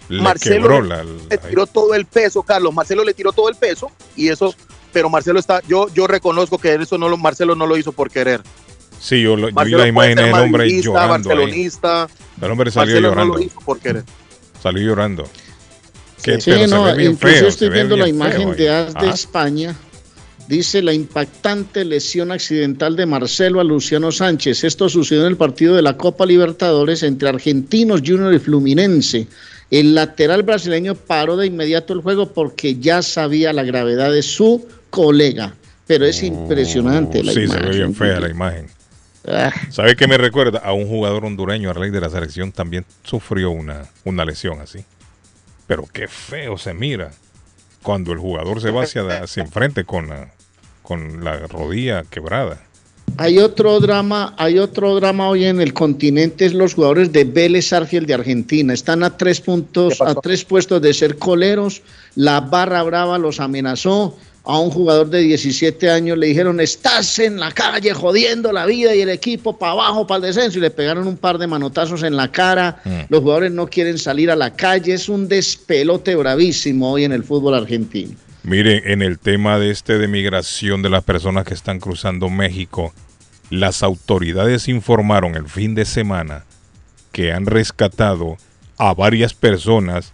Le 0.09 0.21
Marcelo 0.21 0.81
le- 0.81 0.88
la. 0.89 1.03
le 1.03 1.38
tiró 1.38 1.65
todo 1.65 1.93
el 1.93 2.05
peso, 2.05 2.43
Carlos. 2.43 2.73
Marcelo 2.73 3.03
le 3.03 3.13
tiró 3.13 3.31
todo 3.31 3.49
el 3.49 3.55
peso 3.55 3.91
y 4.15 4.27
eso, 4.27 4.53
pero 4.91 5.09
Marcelo 5.09 5.39
está, 5.39 5.61
yo, 5.67 5.88
yo 5.93 6.07
reconozco 6.07 6.57
que 6.57 6.73
eso 6.75 6.97
no 6.97 7.09
lo, 7.09 7.17
Marcelo 7.17 7.55
no 7.55 7.65
lo 7.65 7.77
hizo 7.77 7.91
por 7.91 8.09
querer. 8.11 8.41
Sí, 8.99 9.21
yo, 9.21 9.35
lo, 9.35 9.49
yo 9.49 9.63
vi 9.65 9.71
la 9.71 9.88
imagen 9.88 10.15
del 10.15 10.34
hombre 10.34 10.81
llorando 10.81 11.30
ahí. 11.30 11.35
barcelonista. 11.38 12.07
El 12.41 12.51
hombre 12.51 12.71
salió 12.71 12.93
Marcelo 12.95 13.09
llorando. 13.09 13.34
no 13.34 13.39
lo 13.39 13.45
hizo 13.45 13.59
por 13.61 13.80
querer. 13.80 14.03
Salió 14.61 14.84
llorando. 14.84 15.23
Que, 16.21 16.39
Sí, 16.39 16.51
pero 16.51 16.61
se 16.61 16.67
no, 16.69 16.84
ve 16.85 16.93
bien 16.95 17.11
incluso 17.11 17.35
feo, 17.35 17.47
estoy 17.49 17.67
se 17.67 17.69
ve 17.69 17.75
viendo 17.75 17.97
la 17.97 18.07
imagen 18.07 18.55
de 18.55 18.69
AS 18.69 18.93
de 18.93 19.09
España. 19.09 19.75
Dice 20.47 20.81
la 20.81 20.93
impactante 20.93 21.84
lesión 21.85 22.31
accidental 22.31 22.95
de 22.95 23.05
Marcelo 23.05 23.59
a 23.59 23.63
Luciano 23.63 24.11
Sánchez. 24.11 24.63
Esto 24.65 24.88
sucedió 24.89 25.21
en 25.21 25.27
el 25.30 25.38
partido 25.38 25.75
de 25.75 25.81
la 25.81 25.97
Copa 25.97 26.25
Libertadores 26.25 27.03
entre 27.03 27.30
Argentinos 27.30 28.01
Junior 28.05 28.34
y 28.34 28.39
Fluminense. 28.39 29.27
El 29.79 29.95
lateral 29.95 30.43
brasileño 30.43 30.93
paró 30.93 31.35
de 31.35 31.47
inmediato 31.47 31.93
el 31.93 32.01
juego 32.01 32.31
porque 32.31 32.75
ya 32.75 33.01
sabía 33.01 33.53
la 33.53 33.63
gravedad 33.63 34.11
de 34.11 34.21
su 34.21 34.67
colega. 34.91 35.55
Pero 35.87 36.05
es 36.05 36.21
impresionante 36.21 37.23
la 37.23 37.31
Oh, 37.31 37.33
sí, 37.33 37.41
imagen. 37.41 37.63
se 37.63 37.69
ve 37.69 37.75
bien 37.77 37.95
fea 37.95 38.19
la 38.19 38.29
imagen. 38.29 38.67
Ah. 39.27 39.51
¿Sabe 39.71 39.95
qué 39.95 40.07
me 40.07 40.17
recuerda? 40.19 40.59
A 40.59 40.73
un 40.73 40.87
jugador 40.87 41.25
hondureño, 41.25 41.71
a 41.71 41.73
raíz 41.73 41.91
de 41.91 42.01
la 42.01 42.09
selección, 42.11 42.51
también 42.51 42.85
sufrió 43.03 43.49
una, 43.49 43.89
una 44.03 44.25
lesión 44.25 44.61
así. 44.61 44.85
Pero 45.65 45.87
qué 45.91 46.07
feo 46.07 46.57
se 46.59 46.75
mira 46.75 47.09
cuando 47.81 48.11
el 48.11 48.19
jugador 48.19 48.61
se 48.61 48.69
va 48.69 48.83
hacia, 48.83 49.01
hacia 49.23 49.41
enfrente 49.41 49.85
con 49.85 50.07
la, 50.07 50.31
con 50.83 51.23
la 51.23 51.47
rodilla 51.47 52.03
quebrada. 52.03 52.61
Hay 53.18 53.38
otro 53.38 53.80
drama, 53.80 54.34
hay 54.38 54.57
otro 54.57 54.95
drama 54.95 55.30
hoy 55.30 55.45
en 55.45 55.61
el 55.61 55.73
continente, 55.73 56.45
es 56.45 56.53
los 56.53 56.73
jugadores 56.73 57.11
de 57.11 57.23
Vélez 57.23 57.72
Arfiel 57.72 58.06
de 58.06 58.15
Argentina. 58.15 58.73
Están 58.73 59.03
a 59.03 59.15
tres 59.15 59.40
puntos, 59.40 60.02
a 60.02 60.15
tres 60.15 60.44
puestos 60.44 60.81
de 60.81 60.94
ser 60.94 61.18
coleros. 61.18 61.84
La 62.15 62.41
barra 62.41 62.81
brava 62.84 63.18
los 63.18 63.40
amenazó. 63.40 64.18
A 64.45 64.60
un 64.60 64.72
jugador 64.72 65.10
de 65.10 65.22
17 65.22 65.90
años 65.90 66.18
le 66.18 66.27
dijeron, 66.27 66.60
estás 66.60 67.18
en 67.19 67.40
la 67.40 67.52
calle 67.52 67.94
jodiendo 67.94 68.52
la 68.52 68.65
vida 68.65 68.94
y 68.94 68.99
el 68.99 69.07
equipo 69.07 69.57
para 69.57 69.72
abajo, 69.72 70.06
para 70.06 70.18
el 70.18 70.34
descenso. 70.34 70.57
Y 70.57 70.61
le 70.61 70.69
pegaron 70.69 71.07
un 71.07 71.15
par 71.15 71.38
de 71.38 71.48
manotazos 71.48 72.03
en 72.03 72.18
la 72.18 72.30
cara. 72.30 72.81
Los 73.07 73.22
jugadores 73.22 73.53
no 73.53 73.68
quieren 73.68 73.98
salir 73.98 74.30
a 74.31 74.35
la 74.35 74.53
calle. 74.53 74.95
Es 74.95 75.07
un 75.07 75.30
despelote 75.30 76.15
bravísimo 76.15 76.91
hoy 76.91 77.06
en 77.06 77.14
el 77.14 77.23
fútbol 77.23 77.53
argentino. 77.53 78.15
Miren, 78.44 78.81
en 78.85 79.02
el 79.02 79.19
tema 79.19 79.57
de 79.57 79.72
este 79.72 79.98
de 79.98 80.10
migración 80.10 80.81
de 80.81 80.90
las 80.90 81.06
personas 81.06 81.45
que 81.45 81.53
están 81.53 81.80
cruzando 81.80 82.30
México, 82.30 82.94
las 83.59 83.84
autoridades 83.84 84.67
informaron 84.67 85.35
el 85.35 85.47
fin 85.47 85.75
de 85.75 85.85
semana 85.85 86.43
que 87.11 87.31
han 87.31 87.45
rescatado 87.45 88.38
a 88.77 88.95
varias 88.95 89.35
personas, 89.35 90.11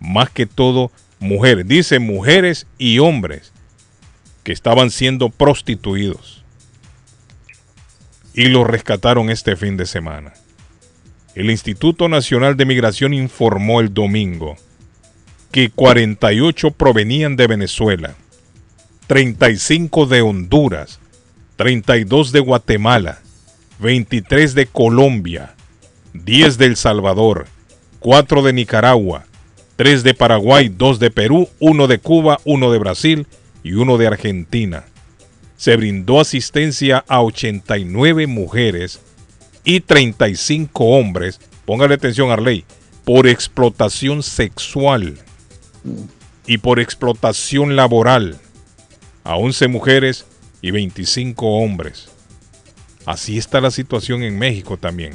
más 0.00 0.28
que 0.28 0.44
todo 0.44 0.92
mujeres, 1.18 1.66
dice 1.66 1.98
mujeres 1.98 2.66
y 2.76 2.98
hombres, 2.98 3.54
que 4.42 4.52
estaban 4.52 4.90
siendo 4.90 5.30
prostituidos. 5.30 6.44
Y 8.34 8.48
los 8.48 8.66
rescataron 8.66 9.30
este 9.30 9.56
fin 9.56 9.78
de 9.78 9.86
semana. 9.86 10.34
El 11.34 11.50
Instituto 11.50 12.10
Nacional 12.10 12.58
de 12.58 12.66
Migración 12.66 13.14
informó 13.14 13.80
el 13.80 13.94
domingo 13.94 14.56
que 15.50 15.70
48 15.70 16.72
provenían 16.72 17.36
de 17.36 17.46
Venezuela, 17.46 18.14
35 19.06 20.04
de 20.04 20.20
Honduras, 20.20 21.00
32 21.56 22.32
de 22.32 22.40
Guatemala, 22.40 23.20
23 23.78 24.54
de 24.54 24.66
Colombia, 24.66 25.54
10 26.12 26.58
de 26.58 26.66
El 26.66 26.76
Salvador, 26.76 27.46
4 28.00 28.42
de 28.42 28.52
Nicaragua, 28.52 29.24
3 29.76 30.02
de 30.02 30.14
Paraguay, 30.14 30.68
2 30.68 30.98
de 30.98 31.10
Perú, 31.10 31.48
1 31.60 31.86
de 31.86 31.98
Cuba, 31.98 32.40
1 32.44 32.72
de 32.72 32.78
Brasil 32.78 33.26
y 33.62 33.74
1 33.74 33.98
de 33.98 34.06
Argentina. 34.06 34.84
Se 35.56 35.76
brindó 35.76 36.20
asistencia 36.20 37.04
a 37.06 37.22
89 37.22 38.26
mujeres 38.26 39.00
y 39.64 39.80
35 39.80 40.84
hombres, 40.84 41.40
póngale 41.64 41.94
atención 41.94 42.30
Arley, 42.30 42.64
por 43.04 43.28
explotación 43.28 44.22
sexual 44.22 45.18
y 46.46 46.58
por 46.58 46.80
explotación 46.80 47.76
laboral 47.76 48.38
a 49.22 49.36
11 49.36 49.68
mujeres 49.68 50.26
y 50.64 50.70
25 50.70 51.46
hombres. 51.58 52.08
Así 53.04 53.36
está 53.36 53.60
la 53.60 53.70
situación 53.70 54.22
en 54.22 54.38
México 54.38 54.78
también. 54.78 55.12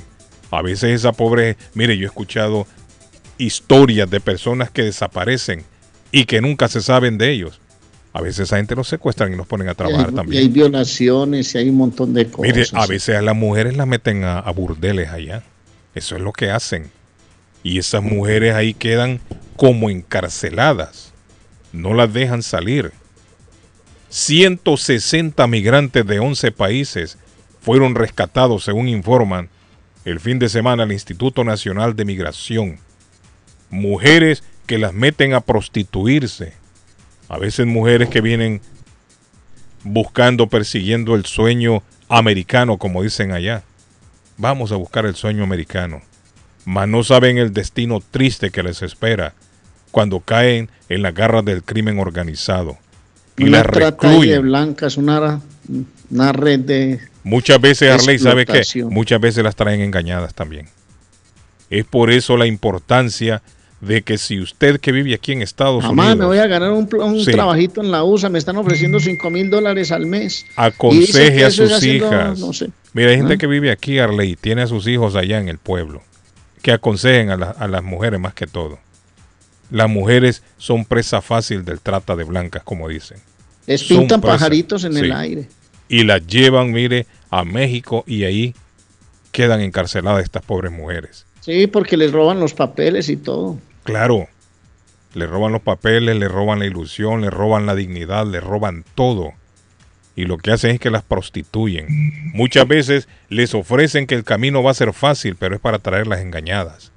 A 0.51 0.61
veces 0.61 0.91
esa 0.91 1.11
pobre, 1.11 1.57
mire, 1.73 1.97
yo 1.97 2.03
he 2.03 2.05
escuchado 2.05 2.67
historias 3.39 4.07
de 4.11 4.19
personas 4.19 4.69
que 4.69 4.83
desaparecen 4.83 5.63
y 6.11 6.25
que 6.25 6.39
nunca 6.39 6.67
se 6.67 6.81
saben 6.81 7.17
de 7.17 7.31
ellos. 7.31 7.59
A 8.13 8.21
veces 8.21 8.41
esa 8.41 8.57
gente 8.57 8.75
los 8.75 8.87
secuestran 8.89 9.33
y 9.33 9.37
los 9.37 9.47
ponen 9.47 9.69
a 9.69 9.75
Y 9.75 9.75
trabajar 9.75 10.11
hay, 10.11 10.13
y 10.13 10.13
también. 10.13 10.43
hay 10.43 10.49
violaciones 10.49 11.55
y 11.55 11.57
hay 11.57 11.69
un 11.69 11.77
montón 11.77 12.13
de 12.13 12.29
cosas. 12.29 12.55
Mire, 12.55 12.67
a 12.73 12.85
veces 12.85 13.15
a 13.15 13.23
las 13.23 13.35
mujeres 13.35 13.75
las 13.75 13.87
meten 13.87 14.25
a, 14.25 14.37
a 14.37 14.51
burdeles 14.51 15.09
allá. 15.09 15.43
Eso 15.95 16.15
es 16.15 16.21
lo 16.21 16.31
que 16.31 16.51
hacen. 16.51 16.91
Y 17.63 17.79
esas 17.79 18.03
mujeres 18.03 18.53
ahí 18.53 18.75
quedan 18.75 19.19
como 19.55 19.89
encarceladas. 19.89 21.11
No 21.71 21.95
las 21.95 22.13
dejan 22.13 22.43
salir. 22.43 22.93
160 24.09 25.45
migrantes 25.47 26.05
de 26.05 26.19
11 26.19 26.51
países 26.51 27.17
fueron 27.61 27.95
rescatados, 27.95 28.63
según 28.63 28.87
informan 28.87 29.49
el 30.05 30.19
fin 30.19 30.39
de 30.39 30.49
semana 30.49 30.83
el 30.83 30.91
Instituto 30.91 31.43
Nacional 31.43 31.95
de 31.95 32.05
Migración. 32.05 32.79
Mujeres 33.69 34.43
que 34.65 34.79
las 34.79 34.93
meten 34.93 35.33
a 35.33 35.41
prostituirse. 35.41 36.53
A 37.27 37.37
veces 37.37 37.67
mujeres 37.67 38.09
que 38.09 38.21
vienen 38.21 38.61
buscando, 39.83 40.47
persiguiendo 40.47 41.15
el 41.15 41.25
sueño 41.25 41.83
americano, 42.07 42.77
como 42.77 43.03
dicen 43.03 43.31
allá. 43.31 43.63
Vamos 44.37 44.71
a 44.71 44.77
buscar 44.77 45.05
el 45.05 45.15
sueño 45.15 45.43
americano. 45.43 46.01
Mas 46.65 46.87
no 46.87 47.03
saben 47.03 47.37
el 47.37 47.53
destino 47.53 47.99
triste 47.99 48.49
que 48.49 48.63
les 48.63 48.81
espera 48.81 49.35
cuando 49.91 50.19
caen 50.19 50.69
en 50.87 51.03
las 51.03 51.13
garras 51.13 51.45
del 51.45 51.63
crimen 51.63 51.99
organizado. 51.99 52.77
Y 53.39 53.47
una 53.49 53.57
de 53.59 53.63
recluyen. 53.63 54.41
blancas, 54.43 54.97
una, 54.97 55.41
una 56.11 56.31
red 56.31 56.59
de... 56.59 56.99
Muchas 57.23 57.59
veces, 57.61 57.91
Arley, 57.91 58.17
¿sabe 58.19 58.45
qué? 58.45 58.61
Muchas 58.85 59.19
veces 59.21 59.43
las 59.43 59.55
traen 59.55 59.81
engañadas 59.81 60.33
también. 60.33 60.67
Es 61.69 61.85
por 61.85 62.09
eso 62.11 62.37
la 62.37 62.47
importancia 62.47 63.41
de 63.81 64.01
que 64.01 64.17
si 64.17 64.39
usted 64.41 64.79
que 64.79 64.91
vive 64.91 65.13
aquí 65.13 65.31
en 65.31 65.41
Estados 65.41 65.83
Mamá, 65.83 66.03
me 66.07 66.11
Unidos 66.11 66.27
voy 66.27 66.37
a 66.39 66.47
ganar 66.47 66.71
un, 66.71 66.87
pl- 66.87 67.01
un 67.03 67.23
Sí. 67.23 67.31
trabajito 67.31 67.81
en 67.81 67.91
la 67.91 68.03
USA, 68.03 68.27
me 68.29 68.37
están 68.39 68.57
ofreciendo 68.57 68.99
5 68.99 69.29
mil 69.29 69.49
dólares 69.49 69.91
al 69.91 70.05
mes. 70.05 70.45
Aconseje 70.55 71.45
a 71.45 71.47
es 71.47 71.55
sus 71.55 71.71
haciendo, 71.71 72.07
hijas. 72.07 72.39
no 72.39 72.51
sé. 72.51 72.69
Mira, 72.93 73.11
hay 73.11 73.17
gente 73.17 73.35
¿Ah? 73.35 73.37
que 73.37 73.47
vive 73.47 73.71
aquí, 73.71 73.99
Arley, 73.99 74.35
tiene 74.35 74.63
a 74.63 74.67
sus 74.67 74.87
hijos 74.87 75.15
allá 75.15 75.37
en 75.39 75.47
el 75.47 75.59
pueblo, 75.59 76.01
que 76.61 76.71
aconsejen 76.73 77.29
a, 77.29 77.37
la- 77.37 77.51
a 77.51 77.67
las 77.67 77.83
mujeres 77.83 78.19
más 78.19 78.33
que 78.33 78.47
todo. 78.47 78.79
Las 79.69 79.89
mujeres 79.89 80.43
son 80.57 80.85
presa 80.85 81.21
fácil 81.21 81.63
del 81.65 81.79
trata 81.79 82.15
de 82.15 82.23
blancas, 82.23 82.63
como 82.63 82.87
dicen. 82.87 83.17
Les 83.67 83.83
pintan 83.83 84.21
pajaritos 84.21 84.83
en 84.83 84.97
el 84.97 85.11
aire. 85.11 85.47
Y 85.87 86.03
las 86.03 86.25
llevan, 86.25 86.71
mire, 86.71 87.05
a 87.29 87.43
México 87.43 88.03
y 88.07 88.23
ahí 88.23 88.55
quedan 89.31 89.61
encarceladas 89.61 90.23
estas 90.23 90.43
pobres 90.43 90.71
mujeres. 90.71 91.25
Sí, 91.41 91.67
porque 91.67 91.97
les 91.97 92.11
roban 92.11 92.39
los 92.39 92.53
papeles 92.53 93.09
y 93.09 93.17
todo. 93.17 93.57
Claro, 93.83 94.27
le 95.13 95.25
roban 95.25 95.51
los 95.51 95.61
papeles, 95.61 96.15
le 96.15 96.27
roban 96.27 96.59
la 96.59 96.65
ilusión, 96.65 97.21
le 97.21 97.29
roban 97.29 97.65
la 97.65 97.75
dignidad, 97.75 98.25
le 98.25 98.39
roban 98.39 98.85
todo. 98.95 99.33
Y 100.15 100.25
lo 100.25 100.37
que 100.37 100.51
hacen 100.51 100.71
es 100.71 100.79
que 100.79 100.89
las 100.89 101.03
prostituyen. 101.03 101.87
Muchas 102.33 102.67
veces 102.67 103.07
les 103.29 103.53
ofrecen 103.53 104.05
que 104.05 104.15
el 104.15 104.23
camino 104.23 104.61
va 104.61 104.71
a 104.71 104.75
ser 104.75 104.93
fácil, 104.93 105.35
pero 105.35 105.55
es 105.55 105.61
para 105.61 105.79
traerlas 105.79 106.19
engañadas. 106.19 106.91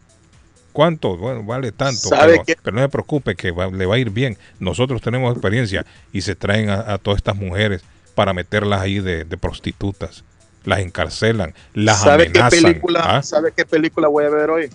¿Cuánto? 0.72 1.16
Bueno, 1.16 1.42
vale 1.44 1.70
tanto. 1.72 2.08
¿Sabe 2.08 2.32
Pero, 2.32 2.44
qué? 2.44 2.56
pero 2.62 2.76
no 2.76 2.82
se 2.82 2.88
preocupe 2.88 3.34
que 3.34 3.50
va- 3.50 3.68
le 3.70 3.86
va 3.86 3.96
a 3.96 3.98
ir 3.98 4.10
bien. 4.10 4.38
Nosotros 4.58 5.00
tenemos 5.02 5.32
experiencia 5.32 5.84
y 6.12 6.22
se 6.22 6.34
traen 6.34 6.70
a, 6.70 6.92
a 6.94 6.98
todas 6.98 7.18
estas 7.18 7.36
mujeres 7.36 7.82
para 8.14 8.32
meterlas 8.32 8.80
ahí 8.80 9.00
de, 9.00 9.24
de 9.24 9.36
prostitutas. 9.36 10.24
Las 10.64 10.78
encarcelan, 10.80 11.54
las 11.74 12.00
¿Sabe 12.02 12.30
qué 12.30 12.38
amenazan. 12.38 12.62
película? 12.62 13.00
¿ah? 13.04 13.22
¿Sabe 13.22 13.52
qué 13.56 13.64
película 13.64 14.06
voy 14.08 14.24
a 14.24 14.30
ver 14.30 14.48
hoy? 14.50 14.70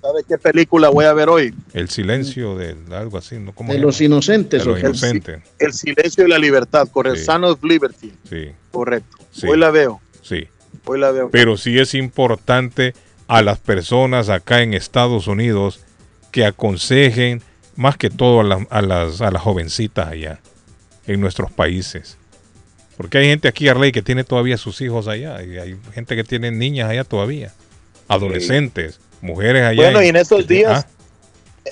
¿Sabe 0.00 0.22
qué 0.26 0.38
película 0.38 0.88
voy 0.90 1.04
a 1.06 1.12
ver 1.12 1.28
hoy? 1.28 1.52
El 1.74 1.88
silencio 1.90 2.56
de 2.56 2.76
algo 2.94 3.18
así, 3.18 3.36
¿no? 3.38 3.52
¿Cómo 3.52 3.72
De 3.72 3.80
los 3.80 4.00
inocentes. 4.00 4.62
De 4.64 4.68
¿o 4.70 4.72
los 4.72 4.80
qué? 4.80 4.86
inocentes. 4.86 5.42
El 5.58 5.72
silencio 5.72 6.22
de 6.22 6.28
la 6.30 6.38
libertad, 6.38 6.88
correcto. 6.88 7.18
Sí. 7.18 7.24
Son 7.24 7.44
of 7.44 7.62
Liberty, 7.64 8.12
Sí, 8.30 8.52
correcto. 8.70 9.16
Sí. 9.32 9.46
Hoy 9.48 9.58
la 9.58 9.70
veo, 9.70 10.00
sí. 10.22 10.46
hoy 10.84 11.00
la 11.00 11.10
veo. 11.10 11.28
Pero 11.30 11.56
sí 11.56 11.78
es 11.78 11.94
importante 11.94 12.94
a 13.28 13.42
las 13.42 13.58
personas 13.58 14.28
acá 14.28 14.62
en 14.62 14.74
Estados 14.74 15.26
Unidos 15.28 15.80
que 16.32 16.44
aconsejen 16.44 17.42
más 17.76 17.96
que 17.96 18.10
todo 18.10 18.40
a, 18.40 18.44
la- 18.44 18.66
a 18.70 18.82
las, 18.82 19.20
a 19.20 19.30
las 19.30 19.42
jovencitas 19.42 20.08
allá, 20.08 20.40
en 21.06 21.20
nuestros 21.20 21.52
países. 21.52 22.16
Porque 22.96 23.18
hay 23.18 23.26
gente 23.26 23.46
aquí, 23.46 23.68
Arley, 23.68 23.92
que 23.92 24.02
tiene 24.02 24.24
todavía 24.24 24.56
sus 24.56 24.80
hijos 24.80 25.06
allá. 25.06 25.40
Y 25.44 25.56
hay 25.58 25.76
gente 25.94 26.16
que 26.16 26.24
tiene 26.24 26.50
niñas 26.50 26.90
allá 26.90 27.04
todavía. 27.04 27.52
Adolescentes, 28.08 28.98
mujeres 29.20 29.62
allá. 29.64 29.82
Bueno, 29.84 30.02
y 30.02 30.08
en 30.08 30.16
estos 30.16 30.46
días, 30.48 30.84
Ah, 30.86 30.90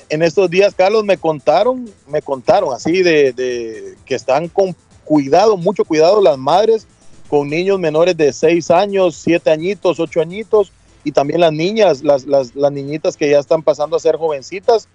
en 0.09 0.21
estos 0.21 0.49
días, 0.49 0.73
Carlos, 0.75 1.03
me 1.03 1.17
contaron, 1.17 1.89
me 2.07 2.21
contaron 2.21 2.73
así 2.73 3.01
de, 3.03 3.33
de 3.33 3.95
que 4.05 4.15
están 4.15 4.47
con 4.47 4.75
cuidado, 5.03 5.57
mucho 5.57 5.83
cuidado 5.83 6.21
las 6.21 6.37
madres 6.37 6.85
con 7.27 7.49
niños 7.49 7.79
menores 7.79 8.15
de 8.15 8.31
6 8.31 8.69
años, 8.71 9.15
7 9.15 9.49
añitos, 9.49 9.99
8 9.99 10.21
añitos, 10.21 10.71
y 11.07 11.11
también 11.11 11.39
las 11.39 11.53
niñas, 11.53 12.03
las, 12.03 12.25
las, 12.25 12.55
las 12.55 12.71
niñitas 12.71 13.15
que 13.15 13.29
ya 13.29 13.39
están 13.39 13.63
pasando 13.63 13.95
a 13.95 13.99
ser 13.99 14.17
jovencitas, 14.17 14.87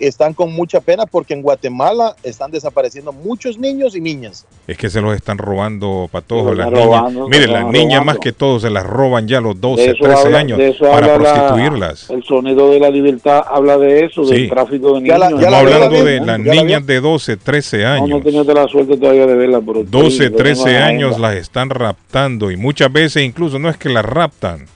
están 0.00 0.32
con 0.32 0.52
mucha 0.52 0.80
pena 0.80 1.06
porque 1.06 1.34
en 1.34 1.42
Guatemala 1.42 2.14
están 2.22 2.52
desapareciendo 2.52 3.12
muchos 3.12 3.58
niños 3.58 3.96
y 3.96 4.00
niñas. 4.00 4.46
Es 4.68 4.78
que 4.78 4.88
se 4.90 5.00
los 5.00 5.12
están 5.16 5.38
robando 5.38 6.08
para 6.12 6.24
todos. 6.24 6.50
Se 6.50 6.54
los 6.54 6.58
Las 6.58 6.70
niñas. 6.70 6.84
robando, 6.86 7.24
se 7.24 7.30
Mire, 7.30 7.40
los 7.46 7.50
las 7.50 7.58
están 7.62 7.72
niñas 7.72 7.90
robando. 7.98 8.04
más 8.04 8.18
que 8.20 8.32
todo 8.32 8.60
se 8.60 8.70
las 8.70 8.86
roban 8.86 9.26
ya 9.26 9.38
a 9.38 9.40
los 9.40 9.56
De 9.56 9.60
12, 9.60 9.84
eso 9.86 9.96
13 10.04 10.22
habla- 10.22 10.38
años 10.38 10.60
para 10.78 10.94
habla 10.94 11.18
la- 11.18 11.34
prostituirlas. 11.48 12.10
el 12.10 12.22
sonido 12.22 12.70
de 12.70 12.78
la 12.78 12.90
libertad 12.90 13.42
habla 13.50 13.76
de 13.76 14.04
eso, 14.04 14.24
Sí. 14.24 14.34
del 14.34 14.50
tráfico 14.50 14.94
de 14.94 15.00
niños. 15.00 15.16
Estamos 15.20 15.52
hablando 15.52 16.04
de 16.04 16.20
las 16.20 16.38
niñas 16.38 16.86
de 16.86 17.00
12, 17.00 17.36
13 17.36 17.78
No, 17.82 17.88
años. 17.88 18.08
no 18.10 18.20
tenido 18.20 18.44
la 18.54 18.68
suerte 18.68 18.96
todavía 18.98 19.26
de 19.26 19.34
verla, 19.34 19.60
pero 19.66 19.82
12, 19.82 20.10
sí, 20.10 20.18
lo 20.20 20.24
tengo 20.26 20.36
13 20.38 20.68
en 20.76 20.80
la 20.80 20.86
años 20.86 21.18
las 21.18 21.34
están 21.34 21.70
raptando 21.70 22.52
y 22.52 22.56
muchas 22.56 22.92
veces 22.92 23.24
incluso 23.24 23.58
no 23.58 23.68
es 23.68 23.76
que 23.76 23.88
las 23.88 24.04
raptan. 24.04 24.66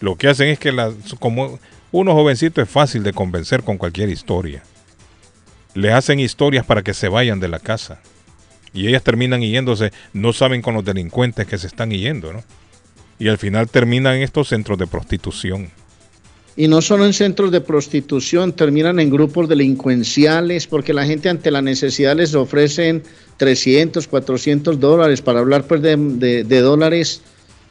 Lo 0.00 0.16
que 0.16 0.28
hacen 0.28 0.48
es 0.48 0.58
que 0.58 0.72
las, 0.72 0.94
como 1.18 1.58
unos 1.90 2.14
jovencitos 2.14 2.62
es 2.62 2.70
fácil 2.70 3.02
de 3.02 3.12
convencer 3.12 3.62
con 3.62 3.78
cualquier 3.78 4.08
historia. 4.08 4.62
Le 5.74 5.92
hacen 5.92 6.20
historias 6.20 6.64
para 6.64 6.82
que 6.82 6.94
se 6.94 7.08
vayan 7.08 7.40
de 7.40 7.48
la 7.48 7.58
casa. 7.58 8.00
Y 8.72 8.86
ellas 8.86 9.02
terminan 9.02 9.40
yéndose, 9.40 9.92
no 10.12 10.32
saben 10.32 10.62
con 10.62 10.74
los 10.74 10.84
delincuentes 10.84 11.46
que 11.46 11.58
se 11.58 11.66
están 11.66 11.90
yendo, 11.90 12.32
¿no? 12.32 12.44
Y 13.18 13.28
al 13.28 13.38
final 13.38 13.68
terminan 13.68 14.16
en 14.16 14.22
estos 14.22 14.48
centros 14.48 14.78
de 14.78 14.86
prostitución. 14.86 15.70
Y 16.56 16.68
no 16.68 16.82
solo 16.82 17.06
en 17.06 17.12
centros 17.12 17.50
de 17.50 17.60
prostitución, 17.60 18.52
terminan 18.52 19.00
en 19.00 19.10
grupos 19.10 19.48
delincuenciales 19.48 20.66
porque 20.66 20.92
la 20.92 21.06
gente 21.06 21.28
ante 21.28 21.50
la 21.50 21.62
necesidad 21.62 22.16
les 22.16 22.34
ofrecen 22.34 23.02
300, 23.36 24.06
400 24.06 24.78
dólares. 24.78 25.22
Para 25.22 25.40
hablar 25.40 25.66
pues, 25.66 25.82
de 25.82 26.60
dólares, 26.60 27.22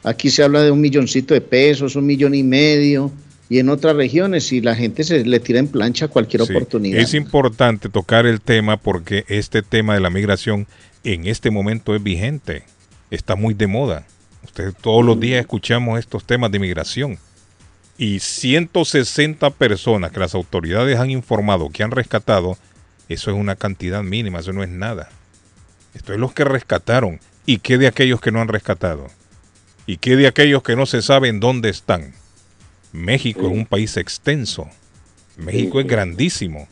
aquí 0.02 0.30
se 0.30 0.42
habla 0.42 0.62
de 0.62 0.70
un 0.70 0.80
milloncito 0.80 1.34
de 1.34 1.40
pesos, 1.40 1.96
un 1.96 2.06
millón 2.06 2.34
y 2.34 2.42
medio. 2.42 3.12
Y 3.50 3.60
en 3.60 3.70
otras 3.70 3.96
regiones, 3.96 4.52
y 4.52 4.60
la 4.60 4.74
gente 4.74 5.04
se 5.04 5.24
le 5.24 5.40
tira 5.40 5.58
en 5.58 5.68
plancha 5.68 6.04
a 6.04 6.08
cualquier 6.08 6.44
Sí, 6.44 6.52
oportunidad. 6.52 7.00
Es 7.00 7.14
importante 7.14 7.88
tocar 7.88 8.26
el 8.26 8.42
tema 8.42 8.76
porque 8.76 9.24
este 9.28 9.62
tema 9.62 9.94
de 9.94 10.00
la 10.00 10.10
migración 10.10 10.66
en 11.02 11.26
este 11.26 11.50
momento 11.50 11.94
es 11.94 12.02
vigente, 12.02 12.64
está 13.10 13.36
muy 13.36 13.54
de 13.54 13.66
moda. 13.66 14.06
Ustedes 14.44 14.74
todos 14.76 15.04
los 15.04 15.18
días 15.18 15.40
escuchamos 15.40 15.98
estos 15.98 16.24
temas 16.24 16.50
de 16.50 16.58
migración. 16.58 17.18
Y 17.96 18.20
160 18.20 19.50
personas 19.50 20.12
que 20.12 20.20
las 20.20 20.34
autoridades 20.34 20.98
han 20.98 21.10
informado 21.10 21.70
que 21.70 21.82
han 21.82 21.90
rescatado, 21.90 22.58
eso 23.08 23.30
es 23.30 23.36
una 23.36 23.56
cantidad 23.56 24.02
mínima, 24.02 24.40
eso 24.40 24.52
no 24.52 24.62
es 24.62 24.68
nada. 24.68 25.08
Esto 25.94 26.12
es 26.12 26.20
los 26.20 26.32
que 26.32 26.44
rescataron. 26.44 27.18
¿Y 27.46 27.58
qué 27.58 27.78
de 27.78 27.86
aquellos 27.86 28.20
que 28.20 28.30
no 28.30 28.40
han 28.40 28.48
rescatado? 28.48 29.08
¿Y 29.88 29.96
qué 29.96 30.16
de 30.16 30.26
aquellos 30.26 30.62
que 30.62 30.76
no 30.76 30.84
se 30.84 31.00
saben 31.00 31.40
dónde 31.40 31.70
están? 31.70 32.12
México 32.92 33.40
es 33.46 33.52
un 33.52 33.64
país 33.64 33.96
extenso. 33.96 34.68
México 35.38 35.80
es 35.80 35.86
grandísimo. 35.86 36.68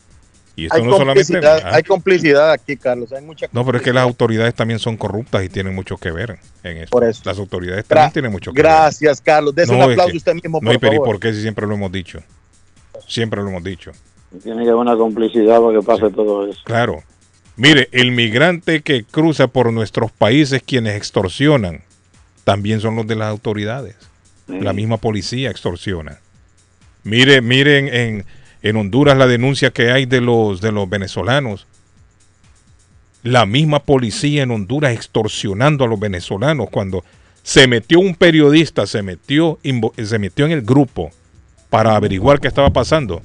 Y 0.55 0.65
esto 0.65 0.75
Hay 0.77 0.83
no 0.83 0.91
solamente... 0.97 1.23
complicidad, 1.33 1.61
Ah, 1.65 1.75
hay 1.77 1.83
complicidad 1.83 2.51
aquí, 2.51 2.77
Carlos. 2.77 3.11
Hay 3.13 3.23
mucha 3.23 3.47
no, 3.51 3.65
pero 3.65 3.79
es 3.79 3.83
que 3.83 3.91
las 3.91 4.03
autoridades 4.03 4.53
también 4.53 4.77
son 4.79 4.97
corruptas 4.97 5.43
y 5.43 5.49
tienen 5.49 5.73
mucho 5.73 5.97
que 5.97 6.11
ver 6.11 6.37
en 6.63 6.77
esto. 6.77 6.91
Por 6.91 7.05
eso. 7.05 7.23
Las 7.25 7.39
autoridades 7.39 7.85
Gra- 7.85 7.87
también 7.87 8.11
tienen 8.13 8.31
mucho 8.31 8.53
que 8.53 8.61
Gracias, 8.61 9.19
Carlos. 9.19 9.55
ver. 9.55 9.65
Des 9.65 9.71
un 9.73 9.79
No, 9.79 9.85
es 9.85 9.91
aplauso 9.93 10.11
que- 10.11 10.17
usted 10.17 10.33
mismo, 10.35 10.59
No, 10.61 10.67
por 10.69 10.75
y 10.75 10.77
pero 10.77 10.93
¿y 10.93 10.97
por 10.99 11.19
qué 11.19 11.33
si 11.33 11.41
siempre 11.41 11.65
lo 11.65 11.73
hemos 11.73 11.91
dicho? 11.91 12.19
Siempre 13.07 13.41
lo 13.41 13.49
hemos 13.49 13.63
dicho. 13.63 13.91
Tiene 14.43 14.57
que 14.63 14.69
haber 14.69 14.75
una 14.81 14.95
complicidad 14.95 15.59
para 15.59 15.79
que 15.79 15.83
pase 15.83 16.09
todo 16.13 16.47
eso. 16.47 16.59
Claro. 16.65 17.01
Mire, 17.55 17.89
el 17.93 18.11
migrante 18.11 18.81
que 18.83 19.03
cruza 19.05 19.47
por 19.47 19.73
nuestros 19.73 20.11
países, 20.11 20.61
quienes 20.63 20.95
extorsionan, 20.95 21.81
también 22.47 22.79
son 22.79 22.95
los 22.95 23.05
de 23.05 23.17
las 23.17 23.27
autoridades. 23.27 23.97
La 24.47 24.71
misma 24.71 24.95
policía 24.95 25.51
extorsiona. 25.51 26.19
Mire, 27.03 27.41
miren 27.41 27.89
en, 27.93 28.25
en 28.61 28.75
Honduras 28.77 29.17
la 29.17 29.27
denuncia 29.27 29.71
que 29.71 29.91
hay 29.91 30.05
de 30.05 30.21
los, 30.21 30.61
de 30.61 30.71
los 30.71 30.89
venezolanos. 30.89 31.67
La 33.21 33.45
misma 33.45 33.79
policía 33.83 34.43
en 34.43 34.51
Honduras 34.51 34.93
extorsionando 34.93 35.83
a 35.83 35.87
los 35.89 35.99
venezolanos 35.99 36.69
cuando 36.71 37.03
se 37.43 37.67
metió 37.67 37.99
un 37.99 38.15
periodista, 38.15 38.87
se 38.87 39.01
metió, 39.01 39.59
se 40.01 40.17
metió 40.17 40.45
en 40.45 40.53
el 40.53 40.61
grupo 40.61 41.11
para 41.69 41.97
averiguar 41.97 42.39
qué 42.39 42.47
estaba 42.47 42.69
pasando. 42.69 43.21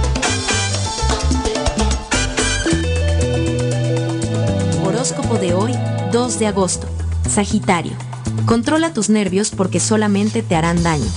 Horóscopo 5.01 5.39
de 5.39 5.55
hoy, 5.55 5.73
2 6.11 6.37
de 6.37 6.45
agosto. 6.45 6.85
Sagitario. 7.27 7.93
Controla 8.45 8.93
tus 8.93 9.09
nervios 9.09 9.49
porque 9.49 9.79
solamente 9.79 10.43
te 10.43 10.53
harán 10.53 10.83
daño. 10.83 11.07